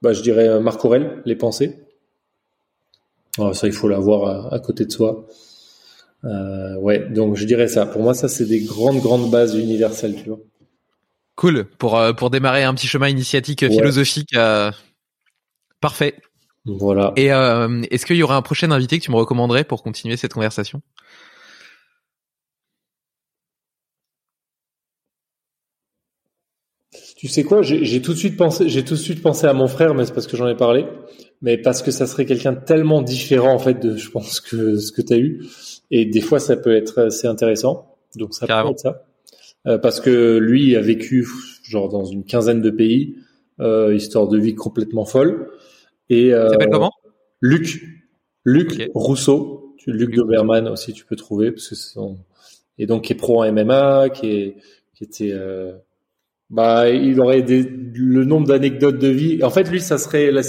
bah, 0.02 0.14
je 0.14 0.22
dirais 0.22 0.48
euh, 0.48 0.60
Marc 0.60 0.84
Aurel, 0.84 1.22
les 1.26 1.36
pensées. 1.36 1.78
Alors, 3.38 3.56
ça, 3.56 3.68
il 3.68 3.74
faut 3.74 3.88
l'avoir 3.88 4.54
à, 4.54 4.60
côté 4.60 4.86
de 4.86 4.92
soi. 4.92 5.28
Euh, 6.24 6.76
ouais, 6.76 7.00
donc 7.10 7.36
je 7.36 7.46
dirais 7.46 7.68
ça. 7.68 7.86
Pour 7.86 8.02
moi, 8.02 8.14
ça, 8.14 8.28
c'est 8.28 8.46
des 8.46 8.62
grandes, 8.62 9.00
grandes 9.00 9.32
bases 9.32 9.56
universelles, 9.56 10.16
tu 10.16 10.30
vois. 10.30 10.40
Cool. 11.36 11.66
Pour, 11.78 12.00
pour 12.18 12.30
démarrer 12.30 12.64
un 12.64 12.74
petit 12.74 12.88
chemin 12.88 13.08
initiatique 13.08 13.62
ouais. 13.62 13.72
philosophique. 13.72 14.36
Parfait. 15.80 16.16
Voilà. 16.66 17.14
Et 17.16 17.32
euh, 17.32 17.82
est-ce 17.90 18.06
qu'il 18.06 18.18
y 18.18 18.24
aurait 18.24 18.36
un 18.36 18.42
prochain 18.42 18.70
invité 18.72 19.00
que 19.00 19.04
tu 19.04 19.12
me 19.12 19.16
recommanderais 19.16 19.64
pour 19.64 19.82
continuer 19.82 20.18
cette 20.18 20.34
conversation? 20.34 20.82
Tu 27.16 27.28
sais 27.28 27.44
quoi, 27.44 27.62
j'ai 27.62 28.02
tout 28.02 28.14
de 28.14 28.18
suite 28.18 28.38
pensé, 28.38 28.70
j'ai 28.70 28.86
tout 28.86 28.94
de 28.94 29.00
suite 29.00 29.22
pensé 29.22 29.46
à 29.46 29.52
mon 29.52 29.68
frère, 29.68 29.94
mais 29.94 30.06
c'est 30.06 30.14
parce 30.14 30.26
que 30.26 30.38
j'en 30.38 30.48
ai 30.48 30.56
parlé, 30.56 30.86
mais 31.42 31.58
parce 31.58 31.82
que 31.82 31.92
ça 31.92 32.08
serait 32.08 32.26
quelqu'un 32.26 32.56
tellement 32.56 33.02
différent 33.02 33.54
en 33.54 33.60
fait 33.60 33.74
de, 33.74 33.98
je 33.98 34.10
pense 34.10 34.40
que 34.40 34.78
ce 34.78 34.94
que 34.94 35.02
tu 35.02 35.14
as 35.14 35.18
eu, 35.18 35.46
et 35.92 36.06
des 36.06 36.22
fois 36.22 36.40
ça 36.40 36.56
peut 36.56 36.76
être 36.76 37.00
assez 37.00 37.28
intéressant, 37.28 37.98
donc 38.16 38.34
ça 38.34 38.48
Carrément. 38.48 38.70
peut 38.70 38.74
être 38.74 38.80
ça, 38.80 39.06
euh, 39.68 39.78
parce 39.78 40.00
que 40.00 40.38
lui 40.38 40.76
a 40.76 40.82
vécu 40.82 41.28
genre 41.64 41.90
dans 41.90 42.06
une 42.06 42.24
quinzaine 42.24 42.62
de 42.62 42.70
pays, 42.70 43.16
euh, 43.60 43.94
histoire 43.94 44.28
de 44.28 44.38
vie 44.38 44.56
complètement 44.56 45.06
folle, 45.06 45.50
et 46.10 46.34
euh, 46.34 46.50
s'appelle 46.50 46.70
comment? 46.72 46.92
Luc, 47.42 47.84
Luc 48.46 48.72
okay. 48.72 48.92
Rousseau, 48.94 49.76
tu, 49.78 49.92
Luc, 49.92 50.10
Luc 50.10 50.16
Doberman 50.16 50.68
aussi 50.68 50.94
tu 50.94 51.06
peux 51.06 51.16
trouver 51.16 51.52
parce 51.52 51.70
que 51.70 51.76
son... 51.76 52.18
et 52.78 52.86
donc 52.86 53.04
qui 53.06 53.14
est 53.14 53.16
pro 53.16 53.44
en 53.44 53.52
MMA, 53.52 54.10
qui 54.10 54.32
est 54.32 54.56
qui 54.96 55.04
était 55.06 55.32
euh... 55.32 55.74
bah 56.50 56.90
il 56.90 57.20
aurait 57.22 57.42
des, 57.42 57.64
le 57.64 58.26
nombre 58.26 58.48
d'anecdotes 58.48 59.00
de 59.00 59.08
vie. 59.08 59.44
En 59.44 59.50
fait 59.50 59.70
lui 59.70 59.82
ça 59.82 59.98
serait 59.98 60.32
la, 60.32 60.42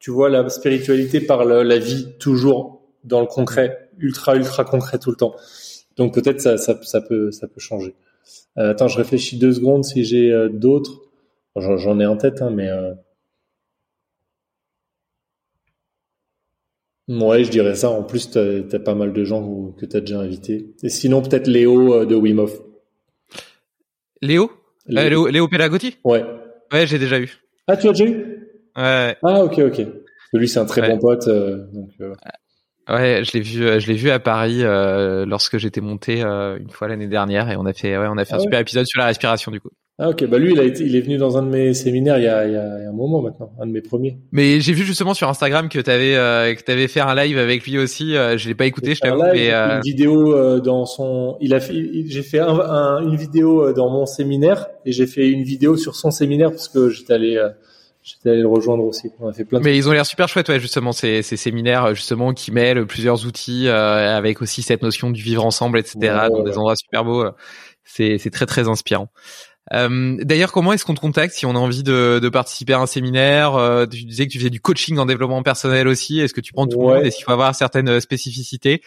tu 0.00 0.10
vois 0.10 0.30
la 0.30 0.48
spiritualité 0.48 1.20
par 1.20 1.44
la, 1.44 1.62
la, 1.62 1.78
vie 1.78 2.08
toujours 2.18 2.79
dans 3.04 3.20
le 3.20 3.26
concret, 3.26 3.90
ultra 3.98 4.36
ultra 4.36 4.64
concret 4.64 4.98
tout 4.98 5.10
le 5.10 5.16
temps. 5.16 5.34
Donc 5.96 6.14
peut-être 6.14 6.40
ça, 6.40 6.58
ça 6.58 6.78
ça 6.82 7.00
peut 7.00 7.30
ça 7.30 7.48
peut 7.48 7.60
changer. 7.60 7.94
Euh, 8.58 8.70
attends 8.70 8.88
je 8.88 8.96
réfléchis 8.96 9.38
deux 9.38 9.52
secondes 9.52 9.84
si 9.84 10.04
j'ai 10.04 10.32
euh, 10.32 10.48
d'autres. 10.48 11.02
J'en 11.56 11.98
ai 11.98 12.06
en 12.06 12.16
tête 12.16 12.42
hein, 12.42 12.50
mais 12.50 12.68
euh, 12.68 12.94
Ouais, 17.10 17.42
je 17.42 17.50
dirais 17.50 17.74
ça. 17.74 17.90
En 17.90 18.04
plus, 18.04 18.30
t'as 18.30 18.60
as 18.72 18.78
pas 18.78 18.94
mal 18.94 19.12
de 19.12 19.24
gens 19.24 19.72
que 19.76 19.84
t'as 19.84 19.98
déjà 19.98 20.20
invités. 20.20 20.72
Et 20.84 20.88
sinon, 20.88 21.22
peut-être 21.22 21.48
Léo 21.48 21.92
euh, 21.92 22.06
de 22.06 22.14
Wim 22.14 22.38
Hof. 22.38 22.60
Léo? 24.22 24.52
Léo, 24.86 25.08
Léo, 25.08 25.26
Léo 25.26 25.48
Pelagotti 25.48 25.96
Ouais. 26.04 26.24
Ouais, 26.72 26.86
j'ai 26.86 27.00
déjà 27.00 27.18
eu. 27.18 27.28
Ah, 27.66 27.76
tu 27.76 27.88
as 27.88 27.92
déjà 27.92 28.04
eu? 28.04 28.48
Ouais. 28.76 29.16
Ah, 29.24 29.42
ok, 29.44 29.58
ok. 29.58 29.86
Lui, 30.34 30.48
c'est 30.48 30.60
un 30.60 30.66
très 30.66 30.82
ouais. 30.82 30.90
bon 30.90 30.98
pote. 30.98 31.28
Donc, 31.28 31.90
Ouais, 32.88 33.22
je 33.24 33.32
l'ai 33.32 33.40
vu, 33.40 33.80
je 33.80 33.86
l'ai 33.86 33.94
vu 33.94 34.10
à 34.10 34.18
Paris 34.18 34.62
euh, 34.62 35.24
lorsque 35.26 35.58
j'étais 35.58 35.80
monté 35.80 36.22
euh, 36.22 36.58
une 36.58 36.70
fois 36.70 36.88
l'année 36.88 37.06
dernière 37.06 37.50
et 37.50 37.56
on 37.56 37.66
a 37.66 37.72
fait, 37.72 37.96
ouais, 37.96 38.06
on 38.08 38.18
a 38.18 38.24
fait 38.24 38.32
ah 38.32 38.36
un 38.36 38.38
ouais. 38.38 38.44
super 38.44 38.60
épisode 38.60 38.86
sur 38.86 38.98
la 38.98 39.06
respiration 39.06 39.52
du 39.52 39.60
coup. 39.60 39.70
Ah 40.02 40.08
ok, 40.08 40.24
bah 40.28 40.38
lui 40.38 40.52
il, 40.52 40.58
a 40.58 40.64
été, 40.64 40.82
il 40.82 40.96
est 40.96 41.02
venu 41.02 41.18
dans 41.18 41.36
un 41.36 41.42
de 41.42 41.50
mes 41.50 41.74
séminaires 41.74 42.16
il 42.16 42.24
y 42.24 42.26
a, 42.26 42.46
il 42.46 42.54
y 42.54 42.56
a, 42.56 42.88
un 42.88 42.92
moment 42.92 43.20
maintenant, 43.20 43.52
un 43.60 43.66
de 43.66 43.70
mes 43.70 43.82
premiers. 43.82 44.16
Mais 44.32 44.58
j'ai 44.58 44.72
vu 44.72 44.82
justement 44.84 45.12
sur 45.12 45.28
Instagram 45.28 45.68
que 45.68 45.78
t'avais 45.78 46.16
euh, 46.16 46.54
que 46.54 46.62
t'avais 46.62 46.88
fait 46.88 47.00
un 47.00 47.14
live 47.14 47.36
avec 47.36 47.66
lui 47.66 47.76
aussi. 47.76 48.16
Euh, 48.16 48.38
je 48.38 48.48
l'ai 48.48 48.54
pas 48.54 48.64
écouté, 48.64 48.94
je 48.94 49.00
t'avoue. 49.00 49.22
Mais 49.34 49.52
euh... 49.52 49.76
une 49.76 49.82
vidéo 49.82 50.34
euh, 50.34 50.58
dans 50.58 50.86
son, 50.86 51.36
il 51.42 51.52
a 51.52 51.60
fait, 51.60 51.74
j'ai 52.06 52.22
fait 52.22 52.38
un, 52.38 52.48
un, 52.48 53.02
une 53.02 53.16
vidéo 53.16 53.62
euh, 53.62 53.72
dans 53.74 53.90
mon 53.90 54.06
séminaire 54.06 54.68
et 54.86 54.92
j'ai 54.92 55.06
fait 55.06 55.28
une 55.28 55.42
vidéo 55.42 55.76
sur 55.76 55.94
son 55.94 56.10
séminaire 56.10 56.50
parce 56.50 56.68
que 56.68 56.88
j'étais 56.88 57.12
allé 57.12 57.36
euh, 57.36 57.50
J'étais 58.10 58.30
allé 58.30 58.40
le 58.40 58.48
rejoindre 58.48 58.84
aussi. 58.84 59.10
On 59.20 59.28
a 59.28 59.32
fait 59.32 59.44
plein. 59.44 59.58
De 59.58 59.64
Mais 59.64 59.76
ils 59.76 59.88
ont 59.88 59.92
l'air 59.92 60.06
super 60.06 60.28
chouettes, 60.28 60.48
ouais, 60.48 60.60
justement 60.60 60.92
ces, 60.92 61.22
ces 61.22 61.36
séminaires 61.36 61.94
justement 61.94 62.32
qui 62.32 62.52
mêlent 62.52 62.86
plusieurs 62.86 63.26
outils 63.26 63.68
euh, 63.68 64.16
avec 64.16 64.42
aussi 64.42 64.62
cette 64.62 64.82
notion 64.82 65.10
du 65.10 65.22
vivre 65.22 65.44
ensemble, 65.44 65.78
etc. 65.78 65.98
Ouais, 66.00 66.08
dans 66.08 66.38
ouais. 66.38 66.44
des 66.44 66.58
endroits 66.58 66.76
super 66.76 67.04
beaux. 67.04 67.24
C'est 67.84 68.18
c'est 68.18 68.30
très 68.30 68.46
très 68.46 68.68
inspirant. 68.68 69.08
Euh, 69.72 70.16
D'ailleurs, 70.22 70.52
comment 70.52 70.72
est-ce 70.72 70.84
qu'on 70.84 70.94
te 70.94 71.00
contacte 71.00 71.34
si 71.34 71.46
on 71.46 71.50
a 71.50 71.58
envie 71.58 71.82
de, 71.82 72.18
de 72.20 72.28
participer 72.28 72.72
à 72.72 72.80
un 72.80 72.86
séminaire 72.86 73.54
euh, 73.54 73.86
Tu 73.86 74.04
disais 74.04 74.26
que 74.26 74.32
tu 74.32 74.38
faisais 74.38 74.50
du 74.50 74.60
coaching 74.60 74.98
en 74.98 75.06
développement 75.06 75.42
personnel 75.42 75.86
aussi. 75.86 76.20
Est-ce 76.20 76.34
que 76.34 76.40
tu 76.40 76.52
prends 76.52 76.66
tout 76.66 76.78
ouais. 76.78 76.86
le 76.86 76.94
monde 76.94 77.06
Est-ce 77.06 77.16
qu'il 77.16 77.24
faut 77.24 77.32
avoir 77.32 77.54
certaines 77.54 78.00
spécificités? 78.00 78.82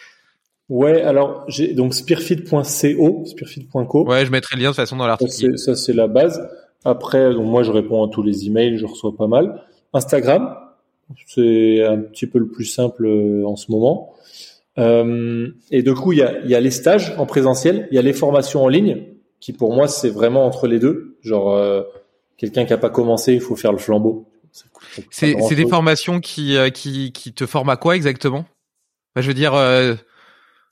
Ouais, 0.68 1.02
alors 1.02 1.44
j'ai 1.46 1.74
donc 1.74 1.94
spearfit.co, 1.94 3.24
spearfit.co. 3.26 4.06
Ouais, 4.06 4.24
je 4.24 4.30
mettrai 4.30 4.56
le 4.56 4.62
lien 4.62 4.70
de 4.70 4.74
toute 4.74 4.76
façon 4.76 4.96
dans 4.96 5.06
l'article. 5.06 5.58
Ça 5.58 5.74
c'est 5.74 5.92
la 5.92 6.06
base. 6.06 6.40
Après, 6.84 7.32
donc 7.32 7.46
moi 7.46 7.62
je 7.62 7.72
réponds 7.72 8.04
à 8.04 8.08
tous 8.08 8.22
les 8.22 8.46
emails, 8.46 8.78
je 8.78 8.86
reçois 8.86 9.16
pas 9.16 9.26
mal. 9.26 9.62
Instagram, 9.92 10.56
c'est 11.26 11.84
un 11.84 11.98
petit 11.98 12.26
peu 12.26 12.38
le 12.38 12.48
plus 12.48 12.66
simple 12.66 13.06
euh, 13.06 13.46
en 13.46 13.56
ce 13.56 13.70
moment. 13.70 14.12
Euh, 14.76 15.48
et 15.70 15.82
du 15.82 15.94
coup, 15.94 16.12
il 16.12 16.18
y 16.18 16.22
a, 16.22 16.40
y 16.44 16.54
a 16.54 16.60
les 16.60 16.70
stages 16.70 17.14
en 17.16 17.26
présentiel, 17.26 17.88
il 17.90 17.94
y 17.94 17.98
a 17.98 18.02
les 18.02 18.12
formations 18.12 18.64
en 18.64 18.68
ligne, 18.68 19.04
qui 19.40 19.52
pour 19.52 19.72
moi 19.72 19.88
c'est 19.88 20.10
vraiment 20.10 20.44
entre 20.46 20.66
les 20.66 20.78
deux. 20.78 21.16
Genre 21.22 21.54
euh, 21.54 21.82
quelqu'un 22.36 22.64
qui 22.64 22.72
a 22.72 22.78
pas 22.78 22.90
commencé, 22.90 23.34
il 23.34 23.40
faut 23.40 23.56
faire 23.56 23.72
le 23.72 23.78
flambeau. 23.78 24.26
C'est 25.10 25.34
des 25.54 25.66
formations 25.66 26.20
qui, 26.20 26.56
euh, 26.56 26.70
qui 26.70 27.12
qui 27.12 27.32
te 27.32 27.46
forment 27.46 27.70
à 27.70 27.76
quoi 27.76 27.96
exactement? 27.96 28.44
Je 29.16 29.26
veux 29.26 29.34
dire. 29.34 29.54
Euh, 29.54 29.94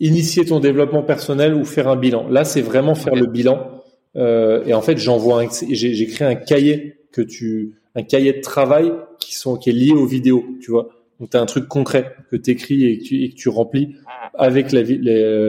Initier 0.01 0.44
ton 0.44 0.59
développement 0.59 1.02
personnel 1.02 1.55
ou 1.55 1.64
faire 1.64 1.89
un 1.89 1.97
bilan. 1.97 2.28
Là, 2.28 2.44
c'est 2.44 2.60
vraiment 2.60 2.94
faire 2.94 3.12
okay. 3.12 3.22
le 3.22 3.26
bilan. 3.28 3.81
Euh, 4.16 4.64
et 4.64 4.74
en 4.74 4.82
fait, 4.82 4.98
j'envoie, 4.98 5.44
j'ai 5.70 6.06
créé 6.06 6.28
un 6.28 6.34
cahier 6.34 6.97
que 7.12 7.22
tu, 7.22 7.76
un 7.94 8.02
cahier 8.02 8.32
de 8.32 8.40
travail 8.40 8.93
qui 9.20 9.34
sont 9.34 9.56
qui 9.56 9.70
est 9.70 9.74
lié 9.74 9.93
aux 9.93 10.06
vidéos, 10.06 10.44
tu 10.60 10.70
vois. 10.70 10.89
Donc 11.20 11.30
tu 11.30 11.36
as 11.36 11.40
un 11.40 11.47
truc 11.47 11.68
concret 11.68 12.14
que 12.30 12.36
tu 12.36 12.51
écris 12.51 12.84
et 12.84 12.98
que 13.30 13.34
tu, 13.34 13.48
remplis 13.48 13.97
avec 14.34 14.72
la, 14.72 14.82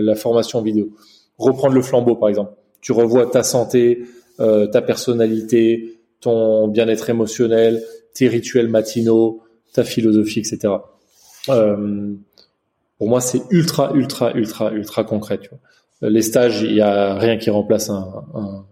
la 0.01 0.15
formation 0.15 0.61
vidéo. 0.61 0.93
Reprendre 1.37 1.73
le 1.73 1.81
flambeau 1.81 2.15
par 2.15 2.29
exemple. 2.29 2.53
Tu 2.81 2.91
revois 2.91 3.25
ta 3.25 3.43
santé, 3.43 4.03
euh, 4.39 4.67
ta 4.67 4.81
personnalité, 4.81 5.99
ton 6.19 6.67
bien-être 6.67 7.09
émotionnel, 7.09 7.83
tes 8.13 8.27
rituels 8.27 8.67
matinaux, 8.67 9.41
ta 9.73 9.83
philosophie, 9.83 10.39
etc. 10.39 10.73
Euh, 11.49 12.13
pour 12.97 13.09
moi, 13.09 13.21
c'est 13.21 13.41
ultra, 13.49 13.91
ultra, 13.93 14.31
ultra, 14.33 14.71
ultra 14.71 15.03
concret. 15.03 15.39
Tu 15.39 15.49
vois. 15.49 15.59
Les 16.09 16.21
stages, 16.21 16.61
il 16.63 16.75
y 16.75 16.81
a 16.81 17.15
rien 17.15 17.37
qui 17.37 17.49
remplace 17.49 17.89
un, 17.89 18.25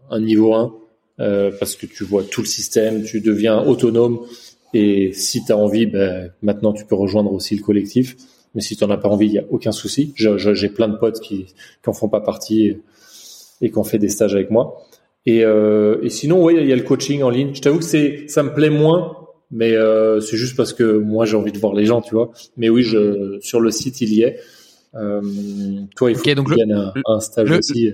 un, 0.10 0.20
niveau 0.20 0.54
1 0.54 0.74
euh, 1.22 1.52
parce 1.58 1.76
que 1.76 1.86
tu 1.86 2.04
vois 2.04 2.24
tout 2.24 2.42
le 2.42 2.48
système, 2.48 3.04
tu 3.04 3.22
deviens 3.22 3.64
autonome 3.64 4.20
et 4.74 5.12
si 5.14 5.44
tu 5.44 5.52
as 5.52 5.58
envie, 5.58 5.86
ben, 5.86 6.32
maintenant 6.42 6.74
tu 6.74 6.86
peux 6.86 6.96
rejoindre 6.96 7.32
aussi 7.32 7.56
le 7.56 7.64
collectif. 7.64 8.18
Mais 8.54 8.62
si 8.62 8.76
tu 8.76 8.84
n'en 8.84 8.90
as 8.90 8.98
pas 8.98 9.08
envie, 9.08 9.28
il 9.28 9.34
y 9.34 9.40
a 9.40 9.46
aucun 9.50 9.72
souci. 9.72 10.14
J'ai 10.16 10.70
plein 10.70 10.90
de 10.90 10.98
potes 10.98 11.22
qui 11.22 11.46
qui 11.46 11.90
en 11.90 11.94
font 11.94 12.10
pas 12.10 12.20
partie 12.20 12.78
et, 13.62 13.72
qui 13.72 13.78
ont 13.78 13.84
fait 13.86 13.98
des 13.98 14.10
stages 14.10 14.36
avec 14.36 14.52
moi. 14.52 14.82
Et, 15.26 15.46
euh, 15.46 16.08
sinon, 16.10 16.44
oui, 16.44 16.58
il 16.60 16.68
y 16.68 16.74
a 16.74 16.76
le 16.76 16.84
coaching 16.84 17.24
en 17.24 17.30
ligne. 17.30 17.54
Je 17.54 17.62
t'avoue 17.62 17.80
que 17.80 18.28
ça 18.28 18.44
me 18.44 18.54
plaît 18.54 18.70
moins, 18.70 19.16
mais 19.52 19.74
euh, 19.74 20.20
c'est 20.20 20.36
juste 20.36 20.58
parce 20.58 20.74
que 20.74 20.98
moi 20.98 21.26
j'ai 21.26 21.38
envie 21.38 21.54
de 21.54 21.60
voir 21.60 21.74
les 21.74 21.86
gens, 21.86 22.02
tu 22.02 22.14
vois. 22.14 22.32
Mais 22.58 22.68
oui, 22.68 22.84
sur 23.42 23.62
le 23.62 23.72
site 23.72 24.02
il 24.02 24.14
y 24.14 24.24
est. 24.24 24.38
Euh, 24.96 25.22
toi, 25.96 26.12
il 26.12 26.18
faut 26.18 26.34
donc 26.34 26.50
y 26.56 26.60
ait 26.60 26.74
un, 26.74 26.94
un, 27.06 27.20
stage 27.20 27.52
aussi. 27.52 27.94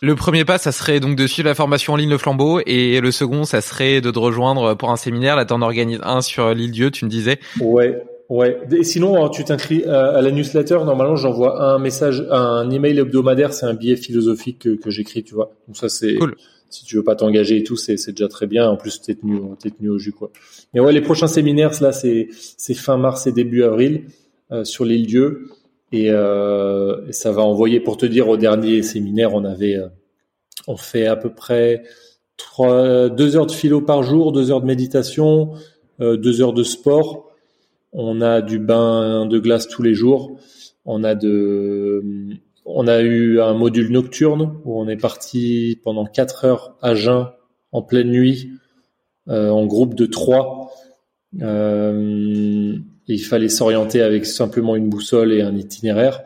Le 0.00 0.16
premier 0.16 0.44
pas, 0.44 0.58
ça 0.58 0.72
serait 0.72 0.98
donc 0.98 1.14
de 1.16 1.26
suivre 1.28 1.48
la 1.48 1.54
formation 1.54 1.92
en 1.92 1.96
ligne 1.96 2.10
Le 2.10 2.18
Flambeau, 2.18 2.60
et 2.66 3.00
le 3.00 3.10
second, 3.12 3.44
ça 3.44 3.60
serait 3.60 4.00
de 4.00 4.10
te 4.10 4.18
rejoindre 4.18 4.74
pour 4.74 4.90
un 4.90 4.96
séminaire. 4.96 5.36
Là, 5.36 5.44
t'en 5.44 5.62
organises 5.62 6.00
un 6.02 6.20
sur 6.20 6.52
l'île 6.54 6.72
Dieu, 6.72 6.90
tu 6.90 7.04
me 7.04 7.10
disais. 7.10 7.38
Ouais, 7.60 8.02
ouais. 8.28 8.58
Et 8.72 8.82
sinon, 8.82 9.28
tu 9.28 9.44
t'inscris 9.44 9.84
à 9.84 10.20
la 10.20 10.30
newsletter. 10.32 10.78
Normalement, 10.84 11.14
j'envoie 11.14 11.62
un 11.62 11.78
message, 11.78 12.26
un 12.30 12.68
email 12.70 12.98
hebdomadaire. 12.98 13.52
C'est 13.52 13.66
un 13.66 13.74
billet 13.74 13.94
philosophique 13.94 14.58
que, 14.58 14.70
que 14.70 14.90
j'écris, 14.90 15.22
tu 15.22 15.34
vois. 15.34 15.52
Donc 15.68 15.76
ça, 15.76 15.88
c'est 15.88 16.16
cool 16.16 16.34
si 16.72 16.84
tu 16.84 16.96
veux 16.96 17.04
pas 17.04 17.14
t'engager 17.14 17.58
et 17.58 17.62
tout, 17.62 17.76
c'est 17.76 17.96
déjà 18.10 18.28
très 18.28 18.46
bien. 18.46 18.68
En 18.68 18.76
plus, 18.76 19.00
t'es 19.00 19.14
tenu, 19.14 19.40
t'es 19.60 19.70
tenu 19.70 19.90
au 19.90 19.98
jus, 19.98 20.12
quoi. 20.12 20.30
Mais 20.72 20.80
ouais, 20.80 20.92
les 20.92 21.02
prochains 21.02 21.26
séminaires, 21.26 21.72
là, 21.80 21.92
c'est 21.92 22.28
c'est 22.32 22.74
fin 22.74 22.96
mars 22.96 23.26
et 23.26 23.32
début 23.32 23.62
avril 23.62 24.06
euh, 24.50 24.64
sur 24.64 24.84
l'île 24.84 25.06
Dieu, 25.06 25.48
et, 25.92 26.10
euh, 26.10 27.06
et, 27.08 27.12
ça 27.12 27.32
va 27.32 27.42
envoyer. 27.42 27.80
Pour 27.80 27.96
te 27.96 28.06
dire, 28.06 28.28
au 28.28 28.36
dernier 28.36 28.82
séminaire, 28.82 29.34
on 29.34 29.44
avait, 29.44 29.76
euh, 29.76 29.88
on 30.66 30.76
fait 30.76 31.06
à 31.06 31.16
peu 31.16 31.32
près 31.32 31.82
trois, 32.36 33.08
deux 33.08 33.36
heures 33.36 33.46
de 33.46 33.52
philo 33.52 33.80
par 33.80 34.02
jour, 34.02 34.32
deux 34.32 34.50
heures 34.50 34.60
de 34.60 34.66
méditation, 34.66 35.52
euh, 36.00 36.16
deux 36.16 36.40
heures 36.42 36.54
de 36.54 36.62
sport. 36.62 37.30
On 37.92 38.20
a 38.20 38.40
du 38.40 38.58
bain 38.58 39.26
de 39.26 39.38
glace 39.38 39.68
tous 39.68 39.82
les 39.82 39.94
jours. 39.94 40.38
On 40.84 41.04
a 41.04 41.14
de 41.14 42.02
on 42.64 42.86
a 42.86 43.00
eu 43.00 43.40
un 43.40 43.54
module 43.54 43.90
nocturne 43.90 44.56
où 44.64 44.80
on 44.80 44.88
est 44.88 44.96
parti 44.96 45.80
pendant 45.82 46.06
quatre 46.06 46.44
heures 46.44 46.76
à 46.80 46.94
jeun 46.94 47.28
en 47.72 47.82
pleine 47.82 48.10
nuit 48.10 48.52
euh, 49.28 49.50
en 49.50 49.66
groupe 49.66 49.94
de 49.94 50.06
trois. 50.06 50.72
Il 53.14 53.24
fallait 53.24 53.48
s'orienter 53.48 54.02
avec 54.02 54.26
simplement 54.26 54.76
une 54.76 54.88
boussole 54.88 55.32
et 55.32 55.42
un 55.42 55.56
itinéraire. 55.56 56.22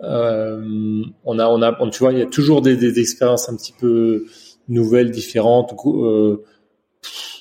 Euh, 0.00 1.02
on 1.24 1.38
a, 1.38 1.48
on 1.48 1.62
a, 1.62 1.90
tu 1.90 1.98
vois, 1.98 2.12
il 2.12 2.18
y 2.18 2.22
a 2.22 2.26
toujours 2.26 2.62
des, 2.62 3.00
expériences 3.00 3.48
un 3.48 3.56
petit 3.56 3.72
peu 3.72 4.26
nouvelles, 4.68 5.10
différentes. 5.10 5.74
Euh, 5.86 6.44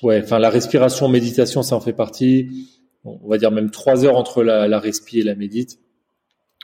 ouais, 0.04 0.22
enfin 0.24 0.40
la 0.40 0.50
respiration, 0.50 1.08
méditation, 1.08 1.62
ça 1.62 1.76
en 1.76 1.82
fait 1.82 1.94
partie. 1.94 2.70
On 3.04 3.28
va 3.28 3.38
dire 3.38 3.52
même 3.52 3.72
trois 3.72 4.06
heures 4.06 4.18
entre 4.18 4.44
la, 4.44 4.68
la 4.68 4.82
et 5.14 5.24
la 5.24 5.36
médite 5.36 5.80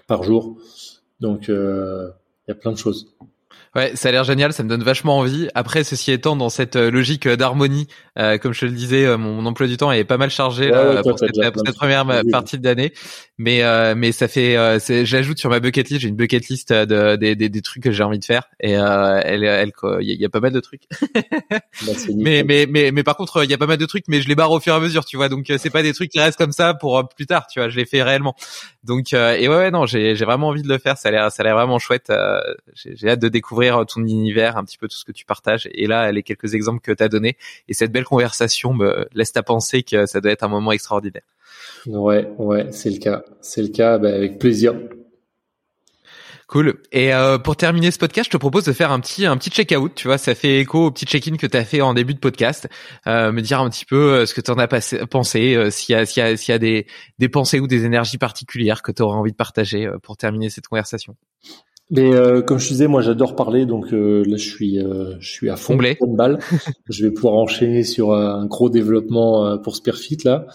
par 0.07 0.23
jour. 0.23 0.57
Donc, 1.19 1.49
euh, 1.49 2.09
il 2.47 2.51
y 2.51 2.53
a 2.53 2.55
plein 2.55 2.71
de 2.71 2.77
choses. 2.77 3.15
Ouais, 3.75 3.95
ça 3.95 4.09
a 4.09 4.11
l'air 4.11 4.23
génial, 4.23 4.53
ça 4.53 4.61
me 4.61 4.69
donne 4.69 4.83
vachement 4.83 5.17
envie. 5.17 5.49
Après, 5.55 5.83
ceci 5.83 6.11
étant, 6.11 6.35
dans 6.35 6.49
cette 6.49 6.75
euh, 6.75 6.91
logique 6.91 7.25
euh, 7.25 7.35
d'harmonie, 7.35 7.87
euh, 8.19 8.37
comme 8.37 8.53
je 8.53 8.59
te 8.59 8.65
le 8.65 8.71
disais, 8.71 9.03
euh, 9.03 9.17
mon 9.17 9.43
emploi 9.47 9.65
du 9.65 9.77
temps 9.77 9.91
est 9.91 10.03
pas 10.03 10.17
mal 10.17 10.29
chargé 10.29 10.69
là, 10.69 11.01
pour, 11.01 11.17
cette, 11.17 11.31
première 11.75 12.05
partie 12.31 12.59
de 12.59 12.65
l'année. 12.65 12.93
Mais 13.39 13.63
mais 13.95 14.11
ça 14.11 14.27
fait, 14.27 14.55
j'ajoute 15.05 15.39
sur 15.39 15.49
ma 15.49 15.59
bucket 15.59 15.89
list, 15.89 16.01
j'ai 16.01 16.09
une 16.09 16.15
bucket 16.15 16.47
list 16.49 16.71
de, 16.71 17.15
des, 17.15 17.35
des, 17.35 17.49
des 17.49 17.61
trucs 17.63 17.81
que 17.81 17.91
j'ai 17.91 18.03
envie 18.03 18.19
de 18.19 18.25
faire 18.25 18.43
et 18.59 18.73
elle, 18.73 19.43
elle, 19.43 19.71
il 20.01 20.21
y, 20.21 20.25
a 20.25 20.29
pas 20.29 20.39
mal 20.39 20.51
de 20.51 20.59
trucs. 20.59 20.83
Bah, 21.51 21.59
mais 22.15 22.43
mais 22.43 22.67
mais 22.69 22.91
mais 22.91 23.03
par 23.03 23.17
contre, 23.17 23.43
il 23.43 23.49
y 23.49 23.53
a 23.55 23.57
pas 23.57 23.65
mal 23.65 23.77
de 23.77 23.85
trucs, 23.87 24.05
mais 24.07 24.21
je 24.21 24.27
les 24.27 24.35
barre 24.35 24.51
au 24.51 24.59
fur 24.59 24.75
et 24.75 24.77
à 24.77 24.79
mesure, 24.79 25.03
tu 25.03 25.17
vois. 25.17 25.29
Donc 25.29 25.51
c'est 25.57 25.71
pas 25.71 25.81
des 25.81 25.93
trucs 25.93 26.11
qui 26.11 26.19
restent 26.19 26.37
comme 26.37 26.51
ça 26.51 26.75
pour 26.75 27.09
plus 27.09 27.25
tard, 27.25 27.47
tu 27.47 27.59
vois. 27.59 27.69
Je 27.69 27.77
les 27.77 27.85
fais 27.85 28.03
réellement. 28.03 28.35
Donc 28.83 29.13
et 29.13 29.47
ouais, 29.47 29.47
ouais 29.47 29.71
non, 29.71 29.87
j'ai 29.87 30.15
j'ai 30.15 30.25
vraiment 30.25 30.49
envie 30.49 30.61
de 30.61 30.69
le 30.69 30.77
faire. 30.77 30.97
Ça 30.99 31.09
a 31.09 31.11
l'air 31.11 31.31
ça 31.31 31.41
a 31.41 31.45
l'air 31.45 31.55
vraiment 31.55 31.79
chouette. 31.79 32.13
j'ai 32.75 33.09
hâte 33.09 33.19
de 33.19 33.29
découvrir 33.29 33.62
ton 33.87 34.01
univers, 34.01 34.57
un 34.57 34.63
petit 34.63 34.77
peu 34.77 34.87
tout 34.87 34.97
ce 34.97 35.05
que 35.05 35.11
tu 35.11 35.25
partages. 35.25 35.69
Et 35.73 35.87
là, 35.87 36.11
les 36.11 36.23
quelques 36.23 36.53
exemples 36.53 36.81
que 36.81 36.91
tu 36.91 37.03
as 37.03 37.09
donnés 37.09 37.37
et 37.67 37.73
cette 37.73 37.91
belle 37.91 38.05
conversation 38.05 38.73
me 38.73 39.07
laisse 39.13 39.31
à 39.35 39.43
penser 39.43 39.83
que 39.83 40.05
ça 40.05 40.21
doit 40.21 40.31
être 40.31 40.43
un 40.43 40.49
moment 40.49 40.71
extraordinaire. 40.71 41.23
Ouais, 41.85 42.27
ouais, 42.37 42.67
c'est 42.71 42.89
le 42.89 42.99
cas. 42.99 43.23
C'est 43.41 43.61
le 43.61 43.69
cas, 43.69 43.97
bah, 43.97 44.13
avec 44.13 44.39
plaisir. 44.39 44.75
Cool. 46.47 46.75
Et 46.91 47.13
euh, 47.13 47.39
pour 47.39 47.55
terminer 47.55 47.89
ce 47.89 47.97
podcast, 47.97 48.27
je 48.27 48.31
te 48.31 48.37
propose 48.37 48.63
de 48.65 48.73
faire 48.73 48.91
un 48.91 48.99
petit 48.99 49.25
un 49.25 49.37
petit 49.37 49.49
check-out. 49.49 49.91
Tu 49.95 50.07
vois, 50.07 50.17
ça 50.17 50.35
fait 50.35 50.59
écho 50.59 50.85
au 50.85 50.91
petit 50.91 51.05
check-in 51.05 51.35
que 51.37 51.47
tu 51.47 51.57
as 51.57 51.65
fait 51.65 51.81
en 51.81 51.93
début 51.93 52.13
de 52.13 52.19
podcast. 52.19 52.67
Euh, 53.07 53.31
me 53.31 53.41
dire 53.41 53.59
un 53.59 53.69
petit 53.69 53.85
peu 53.85 54.13
euh, 54.13 54.25
ce 54.25 54.33
que 54.33 54.41
tu 54.41 54.51
en 54.51 54.59
as 54.59 54.67
pensé, 54.67 55.71
s'il 55.71 55.95
y 55.95 55.97
a 55.97 56.05
s'il 56.05 56.23
y 56.23 56.25
a 56.25 56.37
s'il 56.37 56.51
y 56.51 56.55
a 56.55 56.59
des 56.59 56.85
des 57.17 57.29
pensées 57.29 57.59
ou 57.59 57.67
des 57.67 57.85
énergies 57.85 58.17
particulières 58.17 58.83
que 58.83 58.91
tu 58.91 59.01
aurais 59.01 59.17
envie 59.17 59.31
de 59.31 59.37
partager 59.37 59.89
pour 60.03 60.17
terminer 60.17 60.49
cette 60.49 60.67
conversation. 60.67 61.15
Mais 61.95 62.11
euh, 62.11 62.41
comme 62.41 62.57
je 62.57 62.67
disais, 62.69 62.87
moi 62.87 63.03
j'adore 63.03 63.35
parler, 63.35 63.67
donc 63.67 63.93
euh, 63.93 64.23
là 64.25 64.35
je 64.35 64.49
suis 64.49 64.79
euh, 64.79 65.13
je 65.19 65.29
suis 65.29 65.51
à 65.51 65.55
fond 65.55 65.75
de 65.75 66.15
balle. 66.15 66.39
je 66.89 67.05
vais 67.05 67.11
pouvoir 67.11 67.35
enchaîner 67.35 67.83
sur 67.83 68.13
un 68.13 68.47
gros 68.47 68.71
développement 68.71 69.59
pour 69.59 69.75
Spearfit 69.75 70.17
là, 70.25 70.47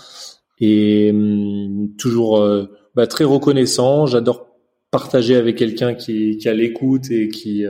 et 0.59 1.11
hum, 1.13 1.91
toujours 1.97 2.45
bah, 2.97 3.07
très 3.07 3.23
reconnaissant. 3.23 4.07
J'adore 4.07 4.49
partager 4.91 5.37
avec 5.37 5.57
quelqu'un 5.57 5.95
qui 5.95 6.39
qui 6.39 6.49
a 6.49 6.55
l'écoute 6.55 7.09
et 7.13 7.29
qui 7.29 7.65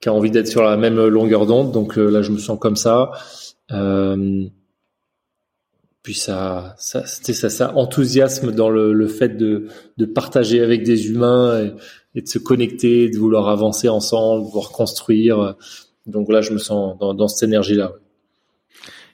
qui 0.00 0.08
a 0.08 0.12
envie 0.14 0.30
d'être 0.30 0.48
sur 0.48 0.62
la 0.62 0.78
même 0.78 0.96
longueur 1.08 1.44
d'onde. 1.44 1.72
Donc 1.72 1.96
là 1.96 2.22
je 2.22 2.32
me 2.32 2.38
sens 2.38 2.58
comme 2.58 2.76
ça. 2.76 3.10
Puis 6.08 6.14
ça, 6.14 6.74
ça, 6.78 7.04
ça, 7.04 7.50
ça 7.50 7.76
enthousiasme 7.76 8.50
dans 8.50 8.70
le, 8.70 9.08
fait 9.08 9.36
de, 9.36 9.68
de 9.98 10.06
partager 10.06 10.62
avec 10.62 10.82
des 10.82 11.08
humains 11.08 11.70
et, 12.14 12.22
de 12.22 12.26
se 12.26 12.38
connecter, 12.38 13.10
de 13.10 13.18
vouloir 13.18 13.50
avancer 13.50 13.90
ensemble, 13.90 14.46
vouloir 14.46 14.70
construire. 14.70 15.54
Donc 16.06 16.32
là, 16.32 16.40
je 16.40 16.54
me 16.54 16.58
sens 16.58 16.96
dans, 16.98 17.28
cette 17.28 17.46
énergie-là. 17.46 17.92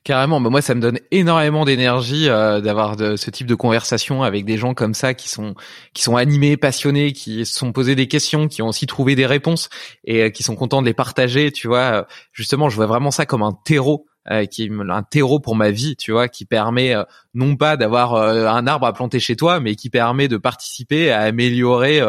Carrément, 0.04 0.40
bah 0.40 0.50
moi 0.50 0.62
ça 0.62 0.76
me 0.76 0.80
donne 0.80 1.00
énormément 1.10 1.64
d'énergie 1.64 2.28
euh, 2.28 2.60
d'avoir 2.60 2.96
ce 2.96 3.30
type 3.30 3.48
de 3.48 3.54
conversation 3.56 4.22
avec 4.22 4.44
des 4.44 4.56
gens 4.56 4.74
comme 4.74 4.94
ça 4.94 5.14
qui 5.14 5.30
sont 5.30 5.54
qui 5.94 6.02
sont 6.02 6.14
animés, 6.14 6.56
passionnés, 6.56 7.12
qui 7.12 7.44
se 7.44 7.54
sont 7.54 7.72
posés 7.72 7.96
des 7.96 8.06
questions, 8.06 8.46
qui 8.46 8.62
ont 8.62 8.68
aussi 8.68 8.86
trouvé 8.86 9.16
des 9.16 9.26
réponses 9.26 9.68
et 10.04 10.22
euh, 10.22 10.30
qui 10.30 10.44
sont 10.44 10.54
contents 10.54 10.80
de 10.80 10.86
les 10.86 10.94
partager. 10.94 11.50
Tu 11.50 11.66
vois, 11.66 12.06
justement, 12.32 12.68
je 12.68 12.76
vois 12.76 12.86
vraiment 12.86 13.10
ça 13.10 13.26
comme 13.26 13.42
un 13.42 13.58
terreau 13.64 14.06
qui 14.50 14.64
est 14.64 14.70
un 14.70 15.02
terreau 15.02 15.40
pour 15.40 15.56
ma 15.56 15.70
vie, 15.70 15.96
tu 15.96 16.12
vois, 16.12 16.28
qui 16.28 16.44
permet 16.44 16.94
euh, 16.94 17.04
non 17.34 17.56
pas 17.56 17.76
d'avoir 17.76 18.14
euh, 18.14 18.46
un 18.46 18.66
arbre 18.66 18.86
à 18.86 18.92
planter 18.92 19.20
chez 19.20 19.36
toi, 19.36 19.60
mais 19.60 19.74
qui 19.74 19.90
permet 19.90 20.28
de 20.28 20.36
participer 20.36 21.10
à 21.10 21.20
améliorer 21.20 22.00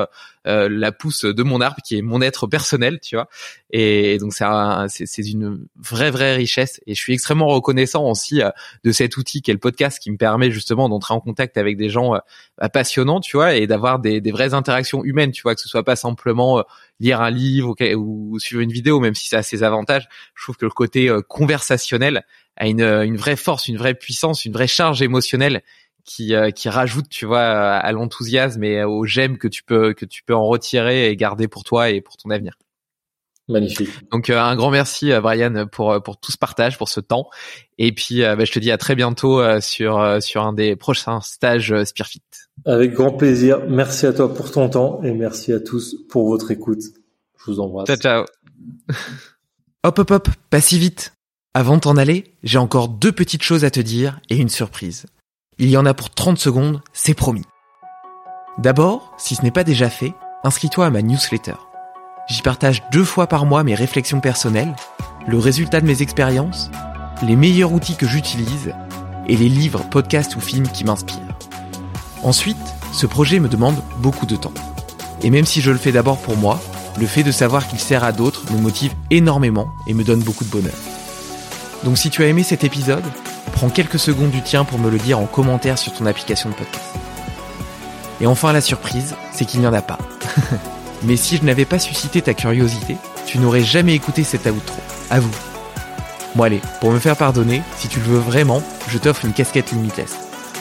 la 0.45 0.91
pousse 0.91 1.25
de 1.25 1.41
mon 1.41 1.59
arbre, 1.59 1.77
qui 1.83 1.97
est 1.97 2.03
mon 2.03 2.21
être 2.21 2.45
personnel, 2.45 2.99
tu 2.99 3.15
vois. 3.15 3.27
Et 3.71 4.19
donc 4.19 4.31
c'est 4.31 4.45
c'est 5.07 5.27
une 5.27 5.65
vraie 5.75 6.11
vraie 6.11 6.35
richesse. 6.35 6.79
Et 6.85 6.93
je 6.93 7.01
suis 7.01 7.13
extrêmement 7.13 7.47
reconnaissant 7.47 8.07
aussi 8.07 8.41
de 8.83 8.91
cet 8.91 9.17
outil 9.17 9.41
qu'est 9.41 9.53
le 9.53 9.59
podcast, 9.59 9.97
qui 9.97 10.11
me 10.11 10.17
permet 10.17 10.51
justement 10.51 10.87
d'entrer 10.87 11.15
en 11.15 11.19
contact 11.19 11.57
avec 11.57 11.77
des 11.77 11.89
gens 11.89 12.13
passionnants, 12.73 13.21
tu 13.21 13.37
vois, 13.37 13.55
et 13.55 13.65
d'avoir 13.65 13.97
des, 13.97 14.21
des 14.21 14.31
vraies 14.31 14.53
interactions 14.53 15.03
humaines, 15.03 15.31
tu 15.31 15.41
vois, 15.41 15.55
que 15.55 15.61
ce 15.61 15.67
soit 15.67 15.83
pas 15.83 15.95
simplement 15.95 16.63
lire 16.99 17.21
un 17.21 17.29
livre 17.29 17.75
ou, 17.95 18.39
suivre 18.39 18.61
une 18.61 18.71
vidéo, 18.71 18.99
même 18.99 19.15
si 19.15 19.27
ça 19.27 19.39
a 19.39 19.43
ses 19.43 19.63
avantages. 19.63 20.07
Je 20.35 20.43
trouve 20.43 20.57
que 20.57 20.65
le 20.65 20.71
côté 20.71 21.09
euh, 21.09 21.21
conversationnel 21.21 22.25
a 22.57 22.67
une, 22.67 22.81
euh, 22.81 23.05
une 23.05 23.17
vraie 23.17 23.35
force, 23.35 23.67
une 23.67 23.77
vraie 23.77 23.93
puissance, 23.93 24.45
une 24.45 24.53
vraie 24.53 24.67
charge 24.67 25.01
émotionnelle 25.01 25.61
qui, 26.03 26.35
euh, 26.35 26.51
qui 26.51 26.69
rajoute, 26.69 27.09
tu 27.09 27.25
vois, 27.25 27.41
à 27.41 27.91
l'enthousiasme 27.91 28.63
et 28.63 28.83
aux 28.83 29.05
j'aime 29.05 29.37
que 29.37 29.47
tu 29.47 29.63
peux 29.63 29.93
que 29.93 30.05
tu 30.05 30.23
peux 30.23 30.35
en 30.35 30.45
retirer 30.45 31.09
et 31.09 31.15
garder 31.15 31.47
pour 31.47 31.63
toi 31.63 31.89
et 31.89 32.01
pour 32.01 32.17
ton 32.17 32.29
avenir. 32.29 32.57
Magnifique. 33.47 33.89
Donc 34.11 34.31
un 34.31 34.55
grand 34.55 34.71
merci 34.71 35.11
à 35.11 35.21
Brian 35.21 35.67
pour 35.71 36.01
pour 36.01 36.19
tout 36.19 36.31
ce 36.31 36.37
partage, 36.37 36.79
pour 36.79 36.89
ce 36.89 36.99
temps. 36.99 37.29
Et 37.77 37.91
puis 37.91 38.21
bah, 38.21 38.43
je 38.43 38.51
te 38.51 38.57
dis 38.57 38.71
à 38.71 38.77
très 38.77 38.95
bientôt 38.95 39.39
sur 39.61 40.17
sur 40.19 40.43
un 40.43 40.53
des 40.53 40.75
prochains 40.75 41.21
stages 41.21 41.83
Spearfit. 41.83 42.23
Avec 42.65 42.93
grand 42.93 43.11
plaisir. 43.11 43.61
Merci 43.67 44.07
à 44.07 44.13
toi 44.13 44.33
pour 44.33 44.49
ton 44.49 44.67
temps 44.69 45.03
et 45.03 45.11
merci 45.11 45.53
à 45.53 45.59
tous 45.59 45.95
pour 46.09 46.27
votre 46.27 46.49
écoute. 46.49 46.81
Je 47.37 47.51
vous 47.51 47.59
embrasse. 47.59 47.87
Ciao, 47.87 47.97
ciao. 47.97 48.25
hop, 49.83 49.99
hop, 49.99 50.11
hop, 50.11 50.29
pas 50.49 50.61
si 50.61 50.79
vite. 50.79 51.15
Avant 51.57 51.75
de 51.75 51.79
t'en 51.79 51.95
aller, 51.95 52.25
j'ai 52.43 52.57
encore 52.57 52.89
deux 52.89 53.13
petites 53.13 53.41
choses 53.41 53.63
à 53.63 53.71
te 53.71 53.79
dire 53.79 54.19
et 54.29 54.35
une 54.35 54.49
surprise. 54.49 55.05
Il 55.57 55.69
y 55.69 55.77
en 55.77 55.85
a 55.85 55.93
pour 55.93 56.09
30 56.09 56.37
secondes, 56.37 56.81
c'est 56.91 57.13
promis. 57.13 57.45
D'abord, 58.57 59.13
si 59.17 59.35
ce 59.35 59.41
n'est 59.41 59.51
pas 59.51 59.63
déjà 59.63 59.89
fait, 59.89 60.13
inscris-toi 60.43 60.85
à 60.85 60.89
ma 60.89 61.01
newsletter. 61.01 61.55
J'y 62.27 62.41
partage 62.41 62.83
deux 62.91 63.05
fois 63.05 63.27
par 63.27 63.45
mois 63.45 63.63
mes 63.63 63.73
réflexions 63.73 64.19
personnelles, 64.19 64.75
le 65.27 65.37
résultat 65.37 65.79
de 65.79 65.85
mes 65.85 66.01
expériences, 66.01 66.69
les 67.23 67.37
meilleurs 67.37 67.71
outils 67.71 67.95
que 67.95 68.05
j'utilise 68.05 68.73
et 69.29 69.37
les 69.37 69.47
livres, 69.47 69.87
podcasts 69.89 70.35
ou 70.35 70.41
films 70.41 70.67
qui 70.67 70.83
m'inspirent. 70.83 71.39
Ensuite, 72.21 72.57
ce 72.91 73.05
projet 73.05 73.39
me 73.39 73.47
demande 73.47 73.81
beaucoup 73.99 74.25
de 74.25 74.35
temps. 74.35 74.53
Et 75.21 75.29
même 75.29 75.45
si 75.45 75.61
je 75.61 75.71
le 75.71 75.77
fais 75.77 75.93
d'abord 75.93 76.17
pour 76.17 76.35
moi, 76.35 76.61
le 76.99 77.05
fait 77.05 77.23
de 77.23 77.31
savoir 77.31 77.65
qu'il 77.65 77.79
sert 77.79 78.03
à 78.03 78.11
d'autres 78.11 78.51
me 78.51 78.59
motive 78.59 78.93
énormément 79.09 79.69
et 79.87 79.93
me 79.93 80.03
donne 80.03 80.21
beaucoup 80.21 80.43
de 80.43 80.49
bonheur. 80.49 80.73
Donc 81.83 81.97
si 81.97 82.09
tu 82.09 82.23
as 82.23 82.27
aimé 82.27 82.43
cet 82.43 82.63
épisode, 82.63 83.03
prends 83.53 83.69
quelques 83.69 83.99
secondes 83.99 84.31
du 84.31 84.41
tien 84.41 84.63
pour 84.63 84.79
me 84.79 84.89
le 84.89 84.97
dire 84.97 85.19
en 85.19 85.25
commentaire 85.25 85.77
sur 85.77 85.93
ton 85.93 86.05
application 86.05 86.49
de 86.49 86.55
podcast. 86.55 86.85
Et 88.21 88.27
enfin 88.27 88.53
la 88.53 88.61
surprise, 88.61 89.15
c'est 89.31 89.45
qu'il 89.45 89.59
n'y 89.59 89.67
en 89.67 89.73
a 89.73 89.81
pas. 89.81 89.99
Mais 91.03 91.17
si 91.17 91.37
je 91.37 91.43
n'avais 91.43 91.65
pas 91.65 91.79
suscité 91.79 92.21
ta 92.21 92.33
curiosité, 92.33 92.97
tu 93.25 93.39
n'aurais 93.39 93.63
jamais 93.63 93.93
écouté 93.93 94.23
cet 94.23 94.45
outro. 94.45 94.77
À 95.09 95.19
vous. 95.19 95.35
Bon 96.35 96.43
allez, 96.43 96.61
pour 96.81 96.91
me 96.91 96.99
faire 96.99 97.15
pardonner, 97.15 97.61
si 97.77 97.87
tu 97.87 97.99
le 97.99 98.05
veux 98.05 98.19
vraiment, 98.19 98.61
je 98.89 98.97
t'offre 98.97 99.25
une 99.25 99.33
casquette 99.33 99.71
Limitless. 99.71 100.15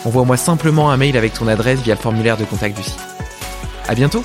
Envoie-moi 0.04 0.36
simplement 0.36 0.90
un 0.90 0.96
mail 0.96 1.16
avec 1.16 1.32
ton 1.32 1.48
adresse 1.48 1.80
via 1.80 1.94
le 1.94 2.00
formulaire 2.00 2.36
de 2.36 2.44
contact 2.44 2.76
du 2.76 2.82
site. 2.82 3.00
À 3.88 3.94
bientôt 3.94 4.24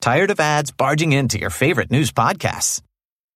Tired 0.00 0.30
of 0.30 0.40
ads 0.40 0.70
barging 0.70 1.12
into 1.12 1.38
your 1.38 1.50
favorite 1.50 1.90
news 1.90 2.12
podcasts? 2.12 2.80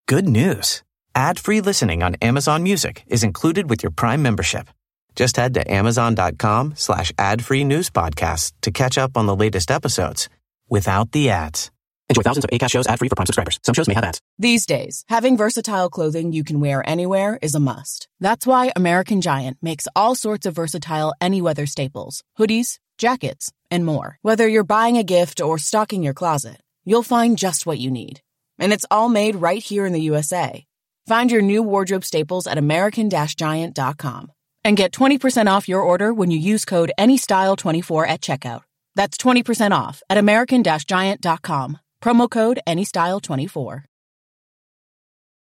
Good 0.07 0.29
news. 0.29 0.83
Ad-free 1.15 1.61
listening 1.61 2.03
on 2.03 2.15
Amazon 2.23 2.63
Music 2.63 3.03
is 3.09 3.25
included 3.25 3.69
with 3.69 3.83
your 3.83 3.91
Prime 3.91 4.23
membership. 4.23 4.69
Just 5.17 5.37
head 5.37 5.55
to 5.55 5.71
amazon.com 5.71 6.75
slash 6.77 7.13
ad-free 7.19 7.65
news 7.65 7.91
podcasts 7.91 8.53
to 8.63 8.71
catch 8.71 8.97
up 8.97 9.17
on 9.17 9.27
the 9.27 9.35
latest 9.35 9.71
episodes 9.71 10.29
without 10.69 11.11
the 11.13 11.31
ads. 11.31 11.71
Enjoy 12.09 12.23
thousands 12.23 12.45
of 12.45 12.51
ACAST 12.51 12.71
shows 12.71 12.87
ad-free 12.89 13.09
for 13.09 13.15
Prime 13.15 13.27
subscribers. 13.27 13.61
Some 13.63 13.75
shows 13.75 13.87
may 13.87 13.95
have 13.95 14.03
ads. 14.03 14.21
These 14.37 14.67
days, 14.67 15.05
having 15.09 15.37
versatile 15.37 15.89
clothing 15.89 16.33
you 16.33 16.43
can 16.43 16.59
wear 16.59 16.83
anywhere 16.89 17.39
is 17.41 17.55
a 17.55 17.61
must. 17.61 18.09
That's 18.19 18.47
why 18.47 18.73
American 18.75 19.21
Giant 19.21 19.59
makes 19.63 19.87
all 19.95 20.17
sorts 20.17 20.45
of 20.45 20.55
versatile 20.55 21.15
any-weather 21.21 21.67
staples. 21.67 22.25
Hoodies, 22.37 22.79
jackets, 23.01 23.51
and 23.71 23.85
more. 23.85 24.19
Whether 24.23 24.47
you're 24.47 24.75
buying 24.77 24.97
a 24.97 25.11
gift 25.17 25.41
or 25.41 25.59
stocking 25.59 26.05
your 26.05 26.15
closet, 26.15 26.61
you'll 26.85 27.03
find 27.03 27.37
just 27.37 27.67
what 27.67 27.79
you 27.79 27.91
need. 27.91 28.21
And 28.59 28.73
it's 28.73 28.87
all 28.91 29.09
made 29.09 29.37
right 29.37 29.63
here 29.63 29.87
in 29.87 29.93
the 29.93 30.07
USA. 30.13 30.65
Find 31.07 31.31
your 31.31 31.43
new 31.43 31.63
wardrobe 31.63 32.05
staples 32.05 32.47
at 32.47 32.59
American-Giant.com 32.59 34.33
and 34.63 34.77
get 34.77 34.93
20% 34.93 35.47
off 35.49 35.69
your 35.69 35.81
order 35.81 36.13
when 36.15 36.31
you 36.31 36.39
use 36.39 36.65
code 36.65 36.93
ANYSTYLE24 36.99 38.07
at 38.07 38.21
checkout. 38.21 38.63
That's 38.95 39.17
20% 39.17 39.73
off 39.73 40.03
at 40.09 40.19
American-Giant.com. 40.19 41.79
Promo 42.03 42.31
code 42.31 42.61
ANYSTYLE24. 42.67 43.90